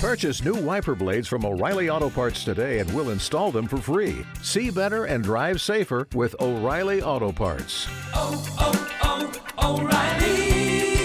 Purchase 0.00 0.42
new 0.42 0.54
wiper 0.54 0.94
blades 0.94 1.28
from 1.28 1.44
O'Reilly 1.44 1.90
Auto 1.90 2.08
Parts 2.08 2.42
today 2.42 2.78
and 2.78 2.90
we'll 2.94 3.10
install 3.10 3.52
them 3.52 3.66
for 3.68 3.76
free. 3.76 4.24
See 4.40 4.70
better 4.70 5.04
and 5.04 5.22
drive 5.22 5.60
safer 5.60 6.08
with 6.14 6.34
O'Reilly 6.40 7.02
Auto 7.02 7.32
Parts. 7.32 7.86
Oh, 8.14 8.32
oh, 8.58 8.72
oh, 9.02 9.76
O'Reilly 9.76 10.96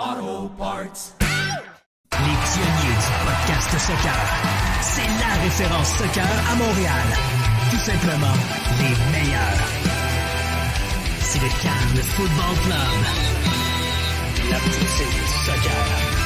Auto 0.00 0.48
Parts. 0.56 1.12
Les 2.12 2.36
pionniers 2.48 2.96
du 2.96 3.12
podcast 3.28 3.68
soccer. 3.78 4.16
C'est 4.80 5.12
la 5.20 5.34
référence 5.44 5.90
soccer 5.98 6.24
à 6.24 6.56
Montréal. 6.56 7.06
Tout 7.70 7.76
simplement 7.76 8.36
les 8.80 8.96
meilleurs. 9.12 9.68
C'est 11.20 11.40
le 11.40 11.50
Cannes 11.60 12.02
Football 12.16 12.56
Club. 12.64 13.04
La 14.50 14.56
petite 14.60 14.88
fille 14.88 15.12
du 15.12 15.26
soccer. 15.44 16.25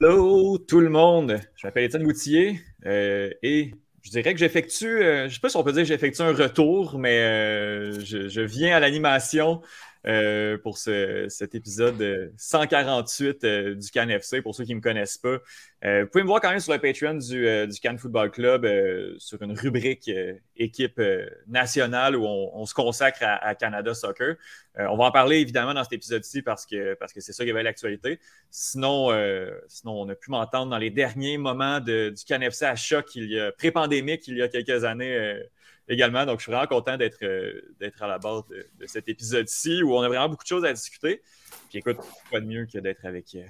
Hello 0.00 0.58
tout 0.58 0.80
le 0.80 0.90
monde, 0.90 1.40
je 1.56 1.66
m'appelle 1.66 1.84
Étienne 1.84 2.02
Moutier 2.02 2.60
euh, 2.84 3.30
et 3.42 3.72
je 4.02 4.10
dirais 4.10 4.34
que 4.34 4.38
j'effectue, 4.38 5.02
euh, 5.02 5.20
je 5.22 5.24
ne 5.24 5.28
sais 5.30 5.40
pas 5.40 5.48
si 5.48 5.56
on 5.56 5.64
peut 5.64 5.72
dire 5.72 5.82
que 5.82 5.88
j'effectue 5.88 6.20
un 6.22 6.34
retour, 6.34 6.98
mais 6.98 7.18
euh, 7.20 7.98
je, 8.04 8.28
je 8.28 8.40
viens 8.42 8.76
à 8.76 8.80
l'animation 8.80 9.62
euh, 10.08 10.56
pour 10.58 10.78
ce- 10.78 11.26
cet 11.28 11.54
épisode 11.54 12.32
148 12.36 13.44
euh, 13.44 13.74
du 13.74 13.90
Cannes 13.90 14.10
FC, 14.10 14.40
pour 14.40 14.54
ceux 14.54 14.64
qui 14.64 14.70
ne 14.72 14.76
me 14.76 14.82
connaissent 14.82 15.18
pas. 15.18 15.38
Euh, 15.84 16.04
vous 16.04 16.10
pouvez 16.10 16.22
me 16.22 16.28
voir 16.28 16.40
quand 16.40 16.50
même 16.50 16.60
sur 16.60 16.72
le 16.72 16.78
Patreon 16.78 17.14
du, 17.14 17.46
euh, 17.46 17.66
du 17.66 17.78
Cannes 17.80 17.98
Football 17.98 18.30
Club 18.30 18.64
euh, 18.64 19.14
sur 19.18 19.42
une 19.42 19.52
rubrique 19.58 20.08
euh, 20.08 20.34
équipe 20.56 20.98
euh, 20.98 21.26
nationale 21.48 22.16
où 22.16 22.24
on, 22.24 22.64
se 22.66 22.74
consacre 22.74 23.18
à, 23.22 23.54
Canada 23.54 23.94
Soccer. 23.94 24.36
Euh, 24.78 24.86
on 24.90 24.96
va 24.96 25.04
en 25.04 25.10
parler 25.10 25.38
évidemment 25.38 25.74
dans 25.74 25.84
cet 25.84 25.92
épisode-ci 25.92 26.42
parce 26.42 26.66
que 26.66 26.94
parce 26.94 27.12
que 27.12 27.20
c'est 27.20 27.32
ça 27.32 27.44
qui 27.44 27.50
avait 27.50 27.62
l'actualité. 27.62 28.18
Sinon, 28.50 29.12
euh, 29.12 29.50
sinon, 29.68 30.00
on 30.00 30.08
a 30.08 30.14
pu 30.14 30.30
m'entendre 30.30 30.70
dans 30.70 30.78
les 30.78 30.90
derniers 30.90 31.38
moments 31.38 31.80
du 31.80 32.14
Cannes 32.26 32.42
FC 32.42 32.64
à 32.64 32.76
choc 32.76 33.14
il 33.14 33.30
y 33.30 33.38
a 33.38 33.52
pré-pandémique 33.52 34.26
il 34.28 34.36
y 34.38 34.42
a 34.42 34.48
quelques 34.48 34.84
années 34.84 35.14
euh, 35.16 35.42
également. 35.88 36.24
Donc, 36.26 36.38
je 36.40 36.44
suis 36.44 36.52
vraiment 36.52 36.66
content 36.66 36.96
d'être 36.96 37.18
euh, 37.22 37.60
d'être 37.80 38.02
à 38.02 38.06
la 38.08 38.18
base 38.18 38.42
de, 38.50 38.66
de 38.78 38.86
cet 38.86 39.08
épisode-ci 39.08 39.82
où 39.82 39.94
on 39.94 40.00
a 40.02 40.08
vraiment 40.08 40.28
beaucoup 40.28 40.44
de 40.44 40.48
choses 40.48 40.64
à 40.64 40.72
discuter. 40.72 41.22
Puis 41.70 41.78
écoute, 41.78 41.98
pas 42.30 42.40
de 42.40 42.46
mieux 42.46 42.66
que 42.66 42.78
d'être 42.78 43.04
avec 43.04 43.34
euh, 43.34 43.42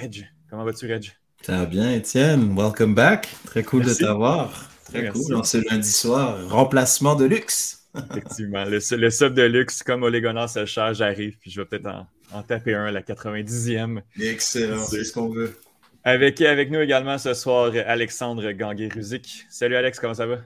Reg? 0.00 0.28
Comment 0.50 0.64
vas-tu, 0.64 0.90
Reg? 0.92 1.12
Ça 1.42 1.58
va 1.58 1.66
bien, 1.66 1.92
Étienne. 1.92 2.54
Welcome 2.56 2.94
back. 2.94 3.28
Très 3.46 3.62
cool 3.62 3.84
Merci. 3.84 4.00
de 4.02 4.06
t'avoir. 4.06 4.70
Très 4.86 5.02
Merci. 5.02 5.22
cool. 5.26 5.34
En 5.36 5.42
ce 5.44 5.58
lundi 5.70 5.90
soir, 5.90 6.48
remplacement 6.48 7.14
de 7.14 7.24
luxe. 7.26 7.80
Effectivement, 8.10 8.64
le, 8.64 8.80
le 8.96 9.10
sub 9.10 9.34
de 9.34 9.42
luxe, 9.42 9.82
comme 9.82 10.02
Ole 10.02 10.20
Gunnar 10.20 10.48
Solskjaer, 10.48 10.94
j'arrive, 10.94 11.38
puis 11.38 11.50
je 11.50 11.60
vais 11.60 11.66
peut-être 11.66 11.86
en, 11.86 12.06
en 12.32 12.42
taper 12.42 12.74
un 12.74 12.86
à 12.86 12.90
la 12.90 13.02
90e. 13.02 14.00
Excellent, 14.20 14.82
C'est- 14.84 14.96
c'est 14.98 15.04
ce 15.04 15.12
qu'on 15.12 15.28
veut. 15.28 15.56
Avec, 16.02 16.40
avec 16.42 16.70
nous 16.70 16.80
également 16.80 17.16
ce 17.18 17.32
soir, 17.34 17.72
Alexandre 17.86 18.50
Ganguet-Ruzic. 18.52 19.46
Salut 19.48 19.76
Alex, 19.76 19.98
comment 20.00 20.12
ça 20.14 20.26
va? 20.26 20.38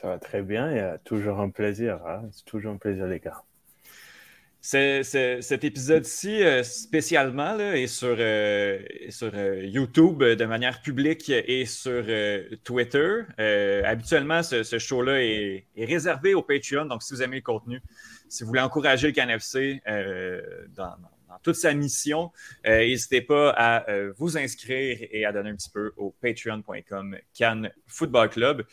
Ça 0.00 0.08
va 0.08 0.18
très 0.18 0.40
bien, 0.40 0.72
y 0.74 0.78
a 0.78 0.96
toujours 0.96 1.40
un 1.40 1.50
plaisir. 1.50 2.00
hein. 2.06 2.22
C'est 2.32 2.46
toujours 2.46 2.72
un 2.72 2.78
plaisir, 2.78 3.06
les 3.06 3.20
gars. 3.20 3.42
Cet 4.62 5.64
épisode-ci, 5.64 6.42
euh, 6.42 6.62
spécialement, 6.62 7.54
là, 7.54 7.76
est 7.76 7.86
sur, 7.86 8.16
euh, 8.18 8.78
sur 9.10 9.30
euh, 9.34 9.62
YouTube 9.64 10.22
euh, 10.22 10.36
de 10.36 10.44
manière 10.46 10.80
publique 10.80 11.28
et 11.30 11.66
sur 11.66 12.02
euh, 12.08 12.44
Twitter. 12.64 13.22
Euh, 13.38 13.82
habituellement, 13.84 14.42
ce, 14.42 14.78
show-là 14.78 15.22
est, 15.22 15.66
réservé 15.76 16.32
au 16.34 16.42
Patreon. 16.42 16.86
Donc, 16.86 17.02
si 17.02 17.12
vous 17.12 17.22
aimez 17.22 17.36
le 17.36 17.42
contenu, 17.42 17.82
si 18.28 18.42
vous 18.42 18.48
voulez 18.48 18.60
encourager 18.60 19.08
le 19.08 19.12
CanFC 19.12 19.82
euh, 19.86 20.40
dans, 20.74 20.96
dans- 20.96 21.38
toute 21.42 21.54
sa 21.54 21.72
mission, 21.72 22.32
euh, 22.66 22.80
n'hésitez 22.80 23.22
pas 23.22 23.50
à 23.56 23.88
euh, 23.88 24.12
vous 24.18 24.36
inscrire 24.36 24.98
et 25.10 25.24
à 25.24 25.32
donner 25.32 25.50
un 25.50 25.56
petit 25.56 25.70
peu 25.70 25.92
au 25.96 26.10
patreon.com 26.20 27.16
Cannes 27.32 27.70
Football 27.86 28.28
Club. 28.30 28.64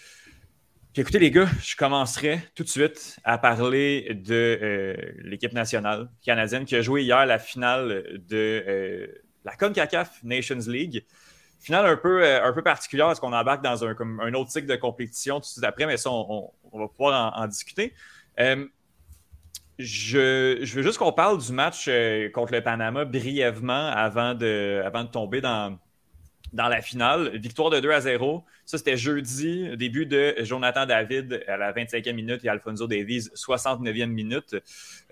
Écoutez, 1.00 1.20
les 1.20 1.30
gars, 1.30 1.48
je 1.62 1.76
commencerai 1.76 2.42
tout 2.56 2.64
de 2.64 2.70
suite 2.70 3.20
à 3.24 3.38
parler 3.38 4.16
de 4.16 4.34
euh, 4.60 4.96
l'équipe 5.20 5.54
nationale 5.54 6.10
canadienne 6.26 6.66
qui 6.66 6.76
a 6.76 6.82
joué 6.82 7.04
hier 7.04 7.24
la 7.28 7.38
finale 7.38 8.20
de 8.28 8.64
euh, 8.68 9.08
la 9.46 9.56
CONCACAF 9.56 10.24
Nations 10.24 10.58
League. 10.68 11.06
Finale 11.60 11.86
un 11.86 11.98
peu, 11.98 12.24
euh, 12.24 12.44
un 12.44 12.52
peu 12.52 12.64
particulière 12.64 13.06
parce 13.06 13.20
qu'on 13.20 13.32
embarque 13.32 13.64
dans 13.64 13.86
un, 13.86 13.94
comme 13.94 14.20
un 14.22 14.34
autre 14.34 14.50
cycle 14.50 14.66
de 14.66 14.76
compétition 14.76 15.36
tout 15.36 15.42
de 15.42 15.46
suite 15.46 15.64
après, 15.66 15.86
mais 15.86 15.98
ça, 15.98 16.10
on, 16.10 16.52
va 16.74 16.88
pouvoir 16.88 17.38
en, 17.38 17.46
discuter. 17.46 17.94
Je, 19.78 20.58
je 20.64 20.76
veux 20.76 20.82
juste 20.82 20.98
qu'on 20.98 21.14
parle 21.14 21.38
du 21.38 21.52
match 21.52 21.88
contre 22.34 22.54
le 22.54 22.62
Panama 22.64 23.06
brièvement 23.06 23.92
avant 23.92 24.34
de, 24.34 24.82
avant 24.84 25.04
de 25.04 25.10
tomber 25.10 25.42
dans, 25.42 25.78
dans 26.54 26.68
la 26.68 26.82
finale. 26.82 27.38
Victoire 27.38 27.70
de 27.70 27.80
2 27.80 27.92
à 27.92 28.02
0. 28.02 28.44
Ça, 28.66 28.78
c'était 28.78 28.98
jeudi, 28.98 29.76
début 29.78 30.06
de 30.06 30.36
Jonathan 30.40 30.86
David 30.86 31.44
à 31.48 31.58
la 31.58 31.74
25e 31.74 32.14
minute 32.14 32.44
et 32.46 32.50
Alfonso 32.50 32.88
Davies, 32.88 33.30
69e 33.36 34.08
minute. 34.08 34.56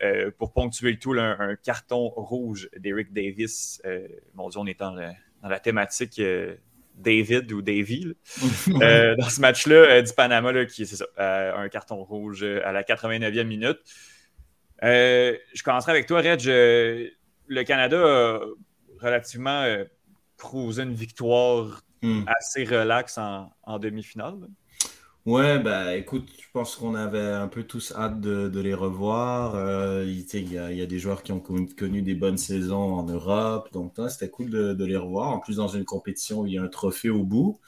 Euh, 0.01 0.31
pour 0.37 0.53
ponctuer 0.53 0.91
le 0.91 0.99
tout, 0.99 1.13
là, 1.13 1.35
un, 1.39 1.55
carton 1.55 2.09
rouge 2.09 2.69
d'Eric 2.77 3.13
Davis. 3.13 3.81
Euh, 3.85 4.07
mon 4.33 4.49
Dieu, 4.49 4.59
on 4.59 4.67
est 4.67 4.79
dans, 4.79 4.93
le- 4.93 5.11
dans 5.41 5.49
la 5.49 5.59
thématique 5.59 6.19
euh, 6.19 6.55
David 6.95 7.51
ou 7.51 7.61
Davy. 7.61 8.15
dans 8.67 9.29
ce 9.29 9.41
match-là 9.41 10.01
du 10.01 10.13
Panama, 10.13 10.51
là, 10.51 10.65
qui 10.65 10.85
c'est 10.85 10.95
ça, 10.95 11.05
un 11.57 11.67
carton 11.69 12.03
rouge 12.03 12.43
à 12.43 12.71
la 12.71 12.83
89e 12.83 13.43
minute. 13.43 13.79
Je 14.81 15.63
commencerai 15.63 15.91
avec 15.91 16.05
toi, 16.05 16.21
Reg. 16.21 16.47
Euh, 16.47 17.09
le 17.47 17.63
Canada 17.63 17.97
a 17.97 18.39
relativement 18.99 19.65
cruisé 20.37 20.83
une 20.83 20.93
victoire 20.93 21.81
Hmm. 22.01 22.25
assez 22.25 22.65
relaxe 22.65 23.17
en, 23.17 23.51
en 23.63 23.79
demi-finale. 23.79 24.47
Ouais, 25.25 25.57
bah 25.57 25.95
écoute, 25.95 26.29
je 26.39 26.45
pense 26.53 26.75
qu'on 26.75 26.93
avait 26.93 27.19
un 27.19 27.47
peu 27.47 27.63
tous 27.63 27.91
hâte 27.95 28.21
de, 28.21 28.47
de 28.47 28.59
les 28.59 28.75
revoir. 28.75 29.55
Euh, 29.55 30.05
il, 30.05 30.51
y 30.53 30.57
a, 30.59 30.71
il 30.71 30.77
y 30.77 30.81
a 30.83 30.85
des 30.85 30.99
joueurs 30.99 31.23
qui 31.23 31.31
ont 31.31 31.39
connu, 31.39 31.67
connu 31.73 32.03
des 32.03 32.13
bonnes 32.13 32.37
saisons 32.37 32.93
en 32.93 33.03
Europe, 33.05 33.69
donc 33.73 33.93
c'était 34.07 34.29
cool 34.29 34.51
de, 34.51 34.73
de 34.75 34.85
les 34.85 34.95
revoir. 34.97 35.29
En 35.29 35.39
plus, 35.39 35.55
dans 35.55 35.67
une 35.67 35.83
compétition 35.83 36.41
où 36.41 36.45
il 36.45 36.53
y 36.53 36.57
a 36.59 36.63
un 36.63 36.67
trophée 36.67 37.09
au 37.09 37.23
bout. 37.23 37.59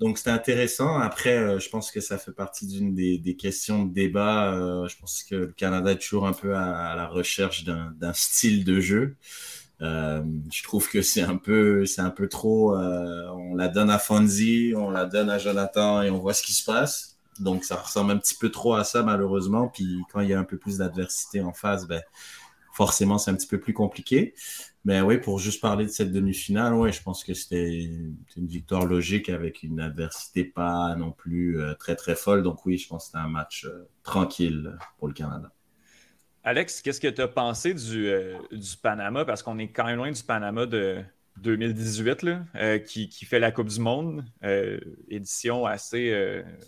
Donc 0.00 0.18
c'était 0.18 0.30
intéressant. 0.30 0.98
Après, 0.98 1.36
euh, 1.36 1.58
je 1.60 1.68
pense 1.70 1.90
que 1.90 2.00
ça 2.00 2.18
fait 2.18 2.32
partie 2.32 2.66
d'une 2.66 2.94
des, 2.94 3.18
des 3.18 3.36
questions 3.36 3.84
de 3.84 3.92
débat. 3.92 4.54
Euh, 4.54 4.88
je 4.88 4.96
pense 4.98 5.24
que 5.24 5.34
le 5.34 5.46
Canada 5.48 5.92
est 5.92 5.98
toujours 5.98 6.26
un 6.26 6.32
peu 6.32 6.54
à, 6.56 6.92
à 6.92 6.96
la 6.96 7.08
recherche 7.08 7.64
d'un 7.64 8.12
style 8.14 8.64
de 8.64 8.80
jeu. 8.80 9.16
Euh, 9.80 10.22
je 10.52 10.62
trouve 10.62 10.88
que 10.88 11.02
c'est 11.02 11.22
un 11.22 11.36
peu, 11.36 11.86
c'est 11.86 12.00
un 12.00 12.10
peu 12.10 12.28
trop. 12.28 12.76
euh, 12.76 13.28
on 13.30 13.54
la 13.54 13.68
donne 13.68 13.90
à 13.90 13.98
Fonzie, 13.98 14.74
on 14.76 14.90
la 14.90 15.04
donne 15.06 15.30
à 15.30 15.38
Jonathan 15.38 16.02
et 16.02 16.10
on 16.10 16.18
voit 16.18 16.34
ce 16.34 16.42
qui 16.42 16.52
se 16.52 16.64
passe. 16.64 17.18
Donc 17.40 17.64
ça 17.64 17.76
ressemble 17.76 18.10
un 18.12 18.18
petit 18.18 18.34
peu 18.34 18.50
trop 18.50 18.74
à 18.74 18.84
ça 18.84 19.02
malheureusement. 19.02 19.68
Puis 19.68 20.02
quand 20.12 20.20
il 20.20 20.28
y 20.30 20.34
a 20.34 20.38
un 20.40 20.44
peu 20.44 20.58
plus 20.58 20.78
d'adversité 20.78 21.40
en 21.40 21.52
face, 21.52 21.86
ben 21.86 22.02
forcément 22.72 23.18
c'est 23.18 23.30
un 23.30 23.34
petit 23.34 23.46
peu 23.46 23.60
plus 23.60 23.72
compliqué. 23.74 24.34
Mais 24.84 25.00
oui, 25.02 25.18
pour 25.18 25.38
juste 25.38 25.60
parler 25.60 25.84
de 25.84 25.90
cette 25.90 26.12
demi-finale, 26.12 26.74
ouais, 26.74 26.92
je 26.92 27.02
pense 27.02 27.24
que 27.24 27.34
c'était 27.34 27.82
une 28.36 28.46
victoire 28.46 28.86
logique 28.86 29.28
avec 29.28 29.62
une 29.62 29.80
adversité 29.80 30.44
pas 30.44 30.94
non 30.96 31.12
plus 31.12 31.60
euh, 31.60 31.74
très 31.74 31.96
très 31.96 32.16
folle. 32.16 32.42
Donc 32.42 32.64
oui, 32.66 32.78
je 32.78 32.88
pense 32.88 33.04
que 33.04 33.06
c'était 33.08 33.18
un 33.18 33.28
match 33.28 33.66
euh, 33.66 33.88
tranquille 34.02 34.76
pour 34.98 35.08
le 35.08 35.14
Canada. 35.14 35.52
Alex, 36.48 36.80
qu'est-ce 36.80 36.98
que 36.98 37.08
tu 37.08 37.20
as 37.20 37.28
pensé 37.28 37.74
du, 37.74 38.08
euh, 38.08 38.38
du 38.50 38.74
Panama? 38.82 39.26
Parce 39.26 39.42
qu'on 39.42 39.58
est 39.58 39.68
quand 39.68 39.84
même 39.84 39.98
loin 39.98 40.10
du 40.10 40.22
Panama 40.22 40.64
de 40.64 40.96
2018, 41.42 42.22
là, 42.22 42.40
euh, 42.56 42.78
qui, 42.78 43.10
qui 43.10 43.26
fait 43.26 43.38
la 43.38 43.52
Coupe 43.52 43.68
du 43.68 43.78
Monde. 43.78 44.24
Euh, 44.42 44.80
édition 45.10 45.66
assez, 45.66 46.10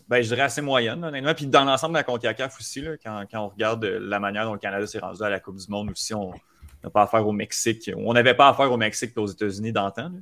ben, 0.06 0.20
je 0.20 0.28
dirais 0.28 0.42
assez 0.42 0.60
moyenne, 0.60 1.02
honnêtement. 1.02 1.32
Puis 1.32 1.46
dans 1.46 1.64
l'ensemble 1.64 1.94
de 1.94 1.98
la 1.98 2.02
CONCACAF 2.02 2.58
aussi, 2.60 2.82
là, 2.82 2.98
quand, 3.02 3.24
quand 3.32 3.46
on 3.46 3.48
regarde 3.48 3.82
la 3.82 4.20
manière 4.20 4.44
dont 4.44 4.52
le 4.52 4.58
Canada 4.58 4.86
s'est 4.86 4.98
rendu 4.98 5.22
à 5.22 5.30
la 5.30 5.40
Coupe 5.40 5.56
du 5.56 5.70
Monde 5.70 5.90
aussi, 5.92 6.12
on 6.12 6.30
n'a 6.84 6.90
pas 6.90 7.04
affaire 7.04 7.26
au 7.26 7.32
Mexique. 7.32 7.90
On 7.96 8.12
n'avait 8.12 8.34
pas 8.34 8.50
affaire 8.50 8.70
au 8.70 8.76
Mexique 8.76 9.12
et 9.16 9.20
aux 9.20 9.28
États-Unis 9.28 9.72
d'antan. 9.72 10.12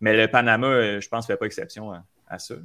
Mais 0.00 0.16
le 0.16 0.26
Panama, 0.26 0.98
je 0.98 1.08
pense, 1.08 1.28
ne 1.28 1.32
fait 1.34 1.38
pas 1.38 1.46
exception 1.46 1.92
à, 2.26 2.38
ça. 2.40 2.56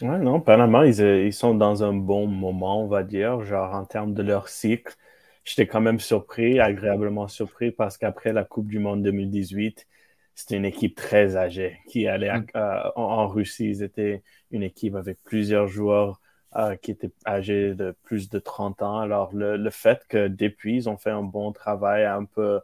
Ouais, 0.00 0.18
non, 0.18 0.40
Panama, 0.40 0.86
ils, 0.86 0.98
ils 1.26 1.34
sont 1.34 1.54
dans 1.54 1.84
un 1.84 1.92
bon 1.92 2.26
moment, 2.26 2.82
on 2.82 2.86
va 2.86 3.02
dire, 3.02 3.42
genre 3.44 3.74
en 3.74 3.84
termes 3.84 4.14
de 4.14 4.22
leur 4.22 4.48
cycle. 4.48 4.94
J'étais 5.44 5.66
quand 5.66 5.80
même 5.80 6.00
surpris, 6.00 6.60
agréablement 6.60 7.28
surpris, 7.28 7.70
parce 7.72 7.98
qu'après 7.98 8.32
la 8.32 8.44
Coupe 8.44 8.68
du 8.68 8.78
Monde 8.78 9.02
2018, 9.02 9.86
c'était 10.34 10.56
une 10.56 10.64
équipe 10.64 10.96
très 10.96 11.36
âgée 11.36 11.78
qui 11.88 12.06
allait 12.08 12.30
Mm. 12.30 12.44
en, 12.54 12.90
en 12.96 13.28
Russie. 13.28 13.68
Ils 13.70 13.82
étaient 13.82 14.22
une 14.50 14.62
équipe 14.62 14.94
avec 14.96 15.22
plusieurs 15.24 15.68
joueurs 15.68 16.20
euh, 16.56 16.76
qui 16.76 16.90
étaient 16.92 17.12
âgés 17.26 17.74
de 17.74 17.94
plus 18.04 18.28
de 18.30 18.38
30 18.38 18.82
ans. 18.82 18.98
Alors, 19.00 19.32
le, 19.34 19.56
le 19.56 19.70
fait 19.70 20.04
que 20.08 20.28
depuis, 20.28 20.76
ils 20.76 20.88
ont 20.88 20.96
fait 20.96 21.10
un 21.10 21.22
bon 21.22 21.52
travail, 21.52 22.04
un 22.04 22.24
peu 22.24 22.60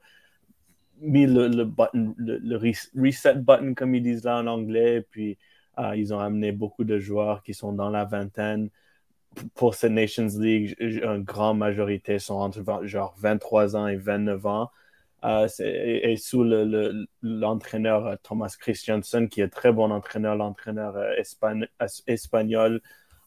mis 1.00 1.26
le, 1.26 1.48
le 1.48 1.64
button, 1.64 2.14
reset 2.94 3.34
button, 3.36 3.74
comme 3.74 3.94
ils 3.94 4.02
disent 4.02 4.24
là 4.24 4.38
en 4.38 4.46
anglais, 4.46 4.96
et 4.96 5.02
puis 5.02 5.38
euh, 5.78 5.96
ils 5.96 6.12
ont 6.12 6.20
amené 6.20 6.52
beaucoup 6.52 6.84
de 6.84 6.98
joueurs 6.98 7.42
qui 7.42 7.54
sont 7.54 7.72
dans 7.72 7.90
la 7.90 8.04
vingtaine. 8.04 8.70
Pour 9.54 9.74
cette 9.74 9.92
Nations 9.92 10.26
League, 10.38 10.74
une 10.80 11.22
grande 11.22 11.58
majorité 11.58 12.18
sont 12.18 12.34
entre 12.34 12.62
genre 12.86 13.14
23 13.18 13.76
ans 13.76 13.86
et 13.86 13.96
29 13.96 14.44
ans. 14.46 14.70
Euh, 15.24 15.46
et, 15.60 16.12
et 16.12 16.16
sous 16.16 16.42
le- 16.44 16.64
le- 16.64 17.06
l'entraîneur 17.22 18.06
euh, 18.06 18.16
Thomas 18.22 18.54
Christiansen, 18.58 19.28
qui 19.28 19.40
est 19.42 19.48
très 19.48 19.72
bon 19.72 19.90
entraîneur, 19.92 20.34
l'entraîneur 20.36 20.96
euh, 20.96 21.12
espagnol, 22.06 22.80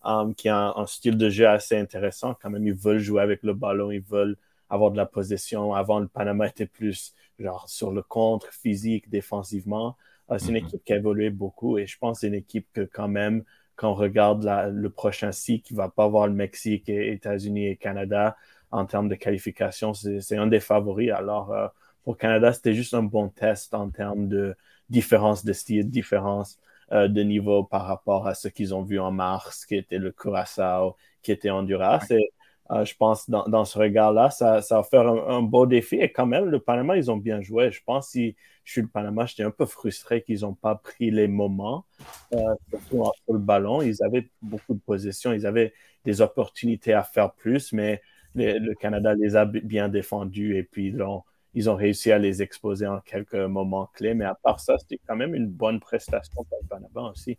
um, 0.03 0.33
qui 0.35 0.49
a 0.49 0.57
un, 0.57 0.75
un 0.77 0.85
style 0.87 1.17
de 1.17 1.29
jeu 1.29 1.47
assez 1.47 1.77
intéressant. 1.77 2.35
Quand 2.41 2.49
même, 2.49 2.67
ils 2.67 2.73
veulent 2.73 2.99
jouer 2.99 3.21
avec 3.21 3.43
le 3.43 3.53
ballon, 3.53 3.91
ils 3.91 4.01
veulent 4.01 4.37
avoir 4.69 4.91
de 4.91 4.97
la 4.97 5.05
possession. 5.05 5.73
Avant, 5.73 5.99
le 5.99 6.07
Panama 6.07 6.47
était 6.47 6.65
plus 6.65 7.13
genre 7.39 7.69
sur 7.69 7.91
le 7.91 8.01
contre, 8.03 8.51
physique, 8.53 9.09
défensivement. 9.09 9.97
C'est 10.37 10.51
une 10.51 10.57
Mhm. 10.57 10.57
équipe 10.57 10.83
qui 10.83 10.93
a 10.93 10.97
évolué 10.97 11.29
beaucoup 11.29 11.77
et 11.77 11.85
je 11.85 11.97
pense 11.97 12.17
que 12.17 12.21
c'est 12.21 12.27
une 12.27 12.33
équipe 12.33 12.67
que 12.73 12.81
quand 12.81 13.07
même, 13.07 13.43
quand 13.75 13.91
on 13.91 13.95
regarde 13.95 14.43
la- 14.43 14.69
le 14.69 14.89
prochain 14.89 15.31
cycle, 15.31 15.67
qui 15.67 15.73
va 15.73 15.89
pas 15.89 16.05
avoir 16.05 16.27
le 16.27 16.33
Mexique, 16.33 16.89
et 16.89 17.11
États-Unis 17.13 17.67
et 17.67 17.75
Canada 17.77 18.37
en 18.71 18.85
termes 18.85 19.09
de 19.09 19.15
qualification, 19.15 19.93
c'est 19.93 20.21
c'est 20.21 20.37
un 20.37 20.47
des 20.47 20.59
favoris. 20.59 21.11
Alors, 21.11 21.51
euh, 21.53 21.67
pour 22.03 22.17
Canada, 22.17 22.53
c'était 22.53 22.73
juste 22.73 22.93
un 22.93 23.03
bon 23.03 23.29
test 23.29 23.73
en 23.73 23.89
termes 23.89 24.27
de 24.27 24.55
différence 24.89 25.45
de 25.45 25.53
style, 25.53 25.89
différence 25.89 26.59
euh, 26.91 27.07
de 27.07 27.21
niveau 27.23 27.63
par 27.63 27.85
rapport 27.85 28.27
à 28.27 28.33
ce 28.35 28.47
qu'ils 28.47 28.73
ont 28.75 28.83
vu 28.83 28.99
en 28.99 29.11
mars, 29.11 29.65
qui 29.65 29.75
était 29.75 29.97
le 29.99 30.11
Curaçao, 30.11 30.95
qui 31.21 31.31
était 31.31 31.49
Honduras. 31.51 32.05
Et 32.11 32.33
euh, 32.71 32.85
je 32.85 32.95
pense 32.95 33.29
dans, 33.29 33.43
dans 33.45 33.65
ce 33.65 33.77
regard-là, 33.77 34.29
ça, 34.29 34.61
ça 34.61 34.77
va 34.77 34.83
faire 34.83 35.07
un, 35.07 35.41
beau 35.41 35.65
défi. 35.65 35.97
Et 35.97 36.11
quand 36.11 36.25
même, 36.25 36.45
le 36.45 36.59
Panama, 36.59 36.97
ils 36.97 37.11
ont 37.11 37.17
bien 37.17 37.41
joué. 37.41 37.71
Je 37.71 37.81
pense 37.85 38.09
si 38.09 38.35
je 38.63 38.71
suis 38.71 38.81
le 38.81 38.87
Panama, 38.87 39.25
j'étais 39.25 39.43
un 39.43 39.51
peu 39.51 39.65
frustré 39.65 40.23
qu'ils 40.23 40.41
n'ont 40.41 40.53
pas 40.53 40.75
pris 40.75 41.11
les 41.11 41.27
moments, 41.27 41.85
euh, 42.33 42.55
surtout 42.69 43.11
sur 43.25 43.33
le 43.33 43.39
ballon. 43.39 43.81
Ils 43.81 44.01
avaient 44.03 44.29
beaucoup 44.41 44.73
de 44.73 44.79
possession, 44.79 45.33
ils 45.33 45.45
avaient 45.45 45.73
des 46.05 46.21
opportunités 46.21 46.93
à 46.93 47.03
faire 47.03 47.33
plus, 47.33 47.73
mais 47.73 48.01
le 48.35 48.73
Canada 48.75 49.13
les 49.13 49.35
a 49.35 49.45
bien 49.45 49.89
défendus 49.89 50.57
et 50.57 50.63
puis 50.63 50.87
ils 50.87 51.01
ont, 51.01 51.23
ils 51.53 51.69
ont 51.69 51.75
réussi 51.75 52.11
à 52.11 52.17
les 52.17 52.41
exposer 52.41 52.87
en 52.87 52.99
quelques 53.01 53.35
moments 53.35 53.87
clés. 53.93 54.13
Mais 54.13 54.25
à 54.25 54.35
part 54.35 54.59
ça, 54.59 54.77
c'était 54.77 54.99
quand 55.05 55.15
même 55.15 55.35
une 55.35 55.47
bonne 55.47 55.79
prestation 55.79 56.43
pour 56.43 56.59
le 56.61 56.67
Panama 56.67 57.11
aussi. 57.11 57.37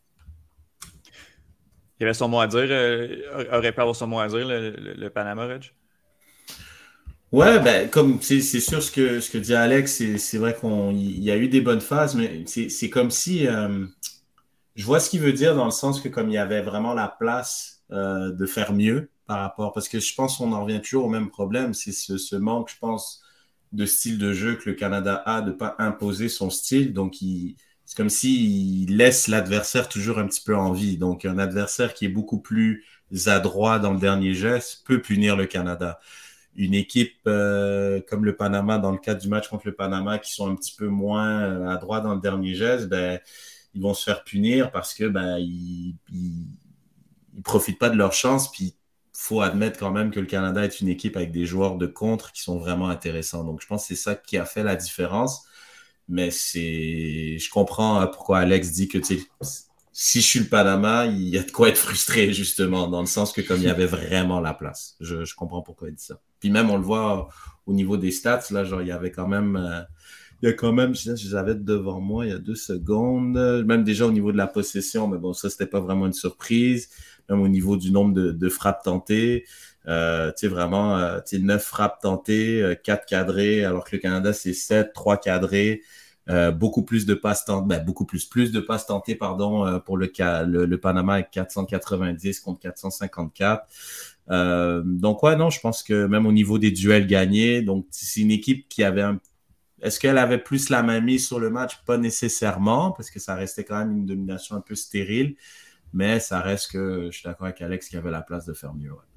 Il 2.01 2.05
avait 2.05 2.15
son 2.15 2.29
mot 2.29 2.41
à 2.41 2.47
dire, 2.47 2.67
euh, 2.69 3.49
aurait 3.53 3.73
pu 3.73 3.81
avoir 3.81 3.95
son 3.95 4.07
mot 4.07 4.19
à 4.19 4.29
dire, 4.29 4.47
le, 4.47 5.09
Panama, 5.11 5.47
Reg? 5.47 5.73
Ouais, 7.33 7.59
ben, 7.61 7.89
comme 7.91 8.21
c'est 8.23 8.41
sûr 8.41 8.83
ce 8.83 8.91
que, 8.91 9.21
ce 9.21 9.31
que 9.31 9.39
dit 9.39 9.55
Alex, 9.55 10.03
c'est 10.19 10.39
vrai 10.39 10.57
qu'il 10.59 11.23
y 11.23 11.31
a 11.31 11.37
eu 11.37 11.49
des 11.49 11.61
bonnes 11.61 11.81
phases, 11.81 12.15
mais 12.15 12.45
c'est 12.47 12.91
comme 12.91 13.11
si 13.11 13.47
euh, 13.47 13.87
je 14.77 14.85
vois 14.85 15.01
ce 15.01 15.11
qu'il 15.11 15.21
veut 15.21 15.33
dire 15.33 15.57
dans 15.57 15.65
le 15.65 15.73
sens 15.73 16.01
que 16.01 16.09
comme 16.09 16.29
il 16.29 16.35
y 16.35 16.39
avait 16.39 16.63
vraiment 16.63 16.95
la 16.95 17.09
place 17.09 17.83
euh, 17.91 18.31
de 18.31 18.47
faire 18.47 18.73
mieux 18.73 19.11
par 19.27 19.41
rapport, 19.41 19.73
parce 19.73 19.89
que 19.89 19.99
je 19.99 20.15
pense 20.15 20.37
qu'on 20.37 20.53
en 20.53 20.65
revient 20.65 20.81
toujours 20.81 21.07
au 21.07 21.09
même 21.09 21.29
problème, 21.31 21.75
c'est 21.75 21.93
ce, 21.93 22.19
ce 22.19 22.37
manque, 22.37 22.71
je 22.71 22.79
pense, 22.79 23.23
de 23.73 23.87
style 23.87 24.19
de 24.19 24.33
jeu 24.33 24.55
que 24.57 24.71
le 24.71 24.77
Canada 24.77 25.23
a, 25.27 25.43
de 25.43 25.51
pas 25.51 25.75
imposer 25.79 26.29
son 26.29 26.51
style, 26.51 26.93
donc 26.93 27.21
il, 27.21 27.57
c'est 27.85 27.97
comme 27.97 28.11
s'il 28.11 28.97
laisse 28.97 29.29
l'adversaire 29.29 29.89
toujours 29.89 30.19
un 30.19 30.27
petit 30.27 30.43
peu 30.43 30.57
en 30.57 30.73
vie, 30.73 30.97
donc 30.97 31.25
un 31.25 31.39
adversaire 31.39 31.95
qui 31.95 32.07
est 32.07 32.09
beaucoup 32.09 32.41
plus 32.41 32.85
adroit 33.27 33.79
dans 33.79 33.93
le 33.93 34.01
dernier 34.01 34.35
geste 34.35 34.85
peut 34.87 35.01
punir 35.01 35.37
le 35.37 35.47
Canada 35.47 36.01
une 36.57 36.75
équipe 36.75 37.21
euh, 37.27 38.01
comme 38.09 38.25
le 38.25 38.37
Panama, 38.37 38.79
dans 38.79 38.93
le 38.93 38.99
cadre 38.99 39.21
du 39.21 39.29
match 39.29 39.49
contre 39.49 39.67
le 39.67 39.75
Panama, 39.75 40.19
qui 40.19 40.33
sont 40.33 40.49
un 40.49 40.55
petit 40.55 40.75
peu 40.75 40.87
moins 40.87 41.43
euh, 41.43 41.69
adroits 41.69 42.01
dans 42.01 42.15
le 42.15 42.21
dernier 42.21 42.55
geste, 42.55 42.89
ben, 42.89 43.21
ils 43.75 43.83
vont 43.83 43.95
se 43.95 44.05
faire 44.05 44.25
punir 44.25 44.71
parce 44.71 44.95
que 44.95 45.05
ben, 45.05 45.39
ils, 45.39 45.97
profitent 47.43 47.79
pas 47.79 47.91
de 47.91 47.97
leur 47.97 48.13
chance. 48.13 48.51
Puis 48.53 48.77
faut 49.13 49.41
admettre 49.41 49.79
quand 49.79 49.91
même 49.91 50.11
que 50.11 50.21
le 50.21 50.27
Canada 50.27 50.65
est 50.65 50.81
une 50.81 50.89
équipe 50.89 51.17
avec 51.17 51.33
des 51.33 51.47
joueurs 51.47 51.77
de 51.77 51.87
contre 51.87 52.33
qui 52.33 52.43
sont 52.43 52.59
vraiment 52.59 52.89
intéressants. 52.89 53.45
Donc 53.45 53.61
je 53.61 53.67
pense 53.67 53.83
que 53.83 53.89
c'est 53.89 54.03
ça 54.03 54.15
qui 54.15 54.37
a 54.39 54.45
fait 54.45 54.63
la 54.63 54.77
différence. 54.77 55.47
Mais 56.09 56.31
c'est, 56.31 57.39
je 57.39 57.51
comprends 57.51 58.01
euh, 58.03 58.07
pourquoi 58.07 58.39
Alex 58.39 58.73
dit 58.73 58.89
que 58.89 58.99
si 59.93 60.21
je 60.21 60.27
suis 60.27 60.41
le 60.41 60.47
Panama, 60.47 61.07
il 61.07 61.29
y 61.29 61.39
a 61.39 61.43
de 61.43 61.51
quoi 61.51 61.69
être 61.69 61.79
frustré, 61.79 62.33
justement, 62.33 62.89
dans 62.89 63.01
le 63.01 63.07
sens 63.07 63.33
que 63.33 63.41
comme 63.41 63.59
il 63.59 63.65
y 63.65 63.71
avait 63.71 63.87
vraiment 63.87 64.41
la 64.41 64.55
place. 64.55 64.97
Je, 65.01 65.25
je 65.25 65.35
comprends 65.35 65.63
pourquoi 65.63 65.89
il 65.89 65.95
dit 65.95 66.05
ça. 66.05 66.21
Puis 66.41 66.51
même, 66.51 66.71
on 66.71 66.77
le 66.77 66.83
voit 66.83 67.29
au 67.67 67.73
niveau 67.73 67.97
des 67.97 68.11
stats, 68.11 68.45
là, 68.51 68.65
genre, 68.65 68.83
il 68.83 68.89
y 68.89 68.93
avait 68.93 69.11
quand 69.11 69.29
même, 69.29 69.57
euh, 69.57 69.81
il 70.43 70.47
y 70.47 70.49
a 70.51 70.53
quand 70.53 70.73
même, 70.73 70.95
je, 70.95 71.17
je 71.17 71.29
les 71.29 71.35
avais 71.35 71.55
devant 71.55 72.01
moi 72.01 72.27
il 72.27 72.33
y 72.33 72.35
a 72.35 72.39
deux 72.39 72.55
secondes, 72.55 73.65
même 73.65 73.85
déjà 73.85 74.07
au 74.07 74.13
niveau 74.13 74.33
de 74.33 74.37
la 74.37 74.47
possession, 74.47 75.09
mais 75.09 75.17
bon, 75.19 75.33
ça, 75.33 75.49
c'était 75.49 75.67
pas 75.67 75.81
vraiment 75.81 76.07
une 76.07 76.13
surprise. 76.13 76.91
Même 77.31 77.41
au 77.41 77.49
niveau 77.49 77.79
du 77.79 77.91
nombre 77.91 78.13
de, 78.13 78.33
de 78.33 78.49
frappes 78.51 78.83
tentées, 78.83 79.47
euh, 79.89 80.31
tu 80.33 80.41
sais, 80.41 80.49
vraiment, 80.49 80.99
euh, 80.99 81.21
tu 81.21 81.37
sais, 81.37 81.43
neuf 81.43 81.65
frappes 81.65 82.01
tentées, 82.01 82.63
euh, 82.63 82.75
quatre 82.75 83.07
cadrés, 83.07 83.65
alors 83.65 83.85
que 83.85 83.97
le 83.97 84.01
Canada, 84.01 84.33
c'est 84.33 84.55
sept, 84.55 84.93
trois 84.93 85.17
cadrés. 85.17 85.83
Euh, 86.31 86.51
beaucoup 86.53 86.83
plus 86.83 87.05
de 87.05 87.13
passes 87.13 87.45
tentées, 87.45 87.67
ben, 87.69 87.85
beaucoup 87.85 88.07
plus, 88.07 88.25
plus 88.25 88.51
de 88.51 88.61
passes 88.61 88.87
tentées, 88.87 89.15
pardon, 89.15 89.67
euh, 89.67 89.79
pour 89.79 89.99
le, 89.99 90.11
le, 90.47 90.81
Panama 90.81 91.15
avec 91.15 91.31
490 91.31 92.41
contre 92.41 92.61
454. 92.61 93.67
Euh, 94.31 94.83
donc, 94.87 95.23
ouais, 95.23 95.37
non, 95.37 95.51
je 95.51 95.61
pense 95.61 95.83
que 95.83 96.07
même 96.07 96.27
au 96.27 96.33
niveau 96.33 96.59
des 96.59 96.71
duels 96.71 97.07
gagnés, 97.07 97.61
donc 97.61 97.87
c'est 97.91 98.21
une 98.23 98.31
équipe 98.31 98.69
qui 98.69 98.83
avait 98.83 99.03
un. 99.03 99.21
Est-ce 99.83 100.01
qu'elle 100.01 100.17
avait 100.17 100.39
plus 100.39 100.71
la 100.71 100.83
main 100.83 101.01
mise 101.01 101.27
sur 101.27 101.39
le 101.41 101.51
match? 101.51 101.83
Pas 101.85 101.99
nécessairement, 101.99 102.93
parce 102.93 103.11
que 103.11 103.21
ça 103.21 103.35
restait 103.35 103.65
quand 103.65 103.79
même 103.79 103.93
une 103.93 104.07
domination 104.07 104.57
un 104.57 104.63
peu 104.63 104.75
stérile, 104.75 105.37
mais 105.93 106.21
ça 106.21 106.41
reste 106.41 106.73
que 106.73 107.09
je 107.11 107.19
suis 107.19 107.25
d'accord 107.25 107.47
avec 107.47 107.61
Alex 107.61 107.89
qui 107.89 107.97
avait 107.99 108.11
la 108.11 108.23
place 108.23 108.47
de 108.47 108.55
faire 108.55 108.73
mieux. 108.75 108.93
Ouais. 108.93 109.14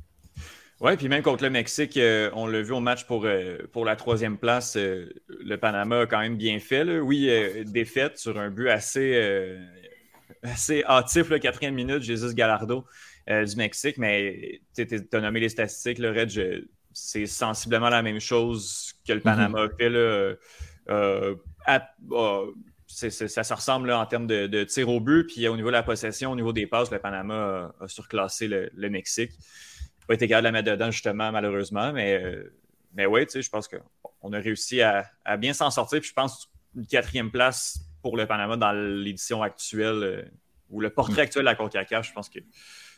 Oui, 0.80 0.96
puis 0.96 1.10
même 1.10 1.24
contre 1.24 1.44
le 1.44 1.50
Mexique, 1.50 1.98
euh, 1.98 2.30
on 2.34 2.46
l'a 2.46 2.62
vu 2.62 2.72
au 2.72 2.80
match 2.80 3.06
pour, 3.06 3.26
euh, 3.26 3.58
pour 3.72 3.84
la 3.84 3.96
troisième 3.96 4.38
place, 4.38 4.76
euh, 4.78 5.10
le 5.28 5.58
Panama 5.58 6.02
a 6.02 6.06
quand 6.06 6.20
même 6.20 6.38
bien 6.38 6.60
fait. 6.60 6.84
Là. 6.84 7.00
Oui, 7.00 7.30
défaite 7.66 8.20
sur 8.20 8.38
un 8.38 8.52
but 8.52 8.70
assez, 8.70 9.58
assez 10.44 10.84
hâtif, 10.84 11.30
la 11.30 11.40
quatrième 11.40 11.74
minute, 11.74 12.04
Jesus 12.04 12.34
Gallardo 12.34 12.86
du 13.28 13.56
Mexique, 13.58 13.98
mais 13.98 14.62
tu 14.76 14.88
as 15.12 15.20
nommé 15.20 15.40
les 15.40 15.50
statistiques, 15.50 15.98
le 15.98 16.12
Red, 16.12 16.32
c'est 16.94 17.26
sensiblement 17.26 17.90
la 17.90 18.02
même 18.02 18.20
chose 18.20 18.94
que 19.06 19.14
le 19.14 19.20
Panama 19.20 19.64
mm 19.64 19.68
-hmm. 19.68 19.74
a 19.74 19.78
fait. 19.78 19.90
Là, 19.90 20.34
à, 21.66 21.90
c 22.88 23.08
est, 23.08 23.10
c 23.10 23.26
est, 23.26 23.28
ça 23.28 23.44
se 23.44 23.54
ressemble 23.54 23.90
là, 23.90 24.00
en 24.00 24.06
termes 24.06 24.28
de, 24.28 24.48
de 24.48 24.64
tir 24.64 24.88
au 24.88 25.02
but, 25.02 25.26
puis 25.26 25.48
au 25.48 25.56
niveau 25.58 25.68
de 25.68 25.74
la 25.74 25.84
possession, 25.84 26.32
au 26.32 26.36
niveau 26.36 26.54
des 26.54 26.68
passes, 26.68 26.90
le 26.92 27.00
Panama 27.00 27.74
a, 27.80 27.84
a 27.84 27.88
surclassé 27.88 28.48
le, 28.48 28.70
le 28.74 28.90
Mexique 28.90 29.32
pas 30.08 30.14
été 30.14 30.28
capable 30.28 30.44
de 30.44 30.48
la 30.48 30.52
mettre 30.52 30.72
dedans, 30.72 30.92
justement, 30.92 31.32
malheureusement. 31.32 31.92
Mais, 31.94 32.22
euh, 32.24 32.54
mais 32.94 33.06
oui, 33.06 33.26
tu 33.26 33.34
sais, 33.34 33.42
je 33.42 33.50
pense 33.50 33.68
qu'on 33.68 34.34
a 34.34 34.40
réussi 34.40 34.82
à, 34.82 35.06
à 35.26 35.38
bien 35.38 35.54
s'en 35.54 35.70
sortir. 35.70 36.00
Puis 36.00 36.10
je 36.10 36.14
pense 36.14 36.50
une 36.76 36.88
quatrième 36.88 37.32
place 37.32 37.80
pour 38.02 38.18
le 38.18 38.26
Panama 38.26 38.58
dans 38.58 38.72
l'édition 38.72 39.44
actuelle 39.44 40.04
euh, 40.04 40.22
ou 40.70 40.80
le 40.80 40.90
portrait 40.90 41.24
actuel 41.24 41.44
de 41.44 41.50
la 41.50 41.56
CONCACAF. 41.56 42.08
Je 42.08 42.14
pense 42.14 42.30
que 42.30 42.40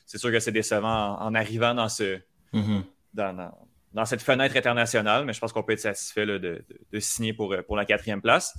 c'est 0.06 0.18
sûr 0.18 0.32
que 0.32 0.40
c'est 0.40 0.52
décevant 0.52 1.18
en, 1.20 1.28
en, 1.28 1.36
arrivant 1.36 1.74
dans, 1.74 1.90
ce, 1.90 2.18
mm 2.54 2.60
-hmm. 2.62 2.84
dans, 3.14 3.34
dans, 3.34 3.68
dans, 3.94 4.06
cette 4.06 4.22
fenêtre 4.22 4.56
internationale, 4.56 5.26
mais 5.26 5.34
je 5.34 5.40
pense 5.40 5.54
qu'on 5.54 5.64
peut 5.64 5.74
être 5.74 5.80
satisfait 5.80 6.26
là, 6.26 6.40
de, 6.40 6.64
de, 6.70 6.80
de, 6.92 7.00
signer 7.00 7.34
pour, 7.34 7.56
pour 7.68 7.76
la 7.76 7.86
quatrième 7.86 8.22
place. 8.22 8.54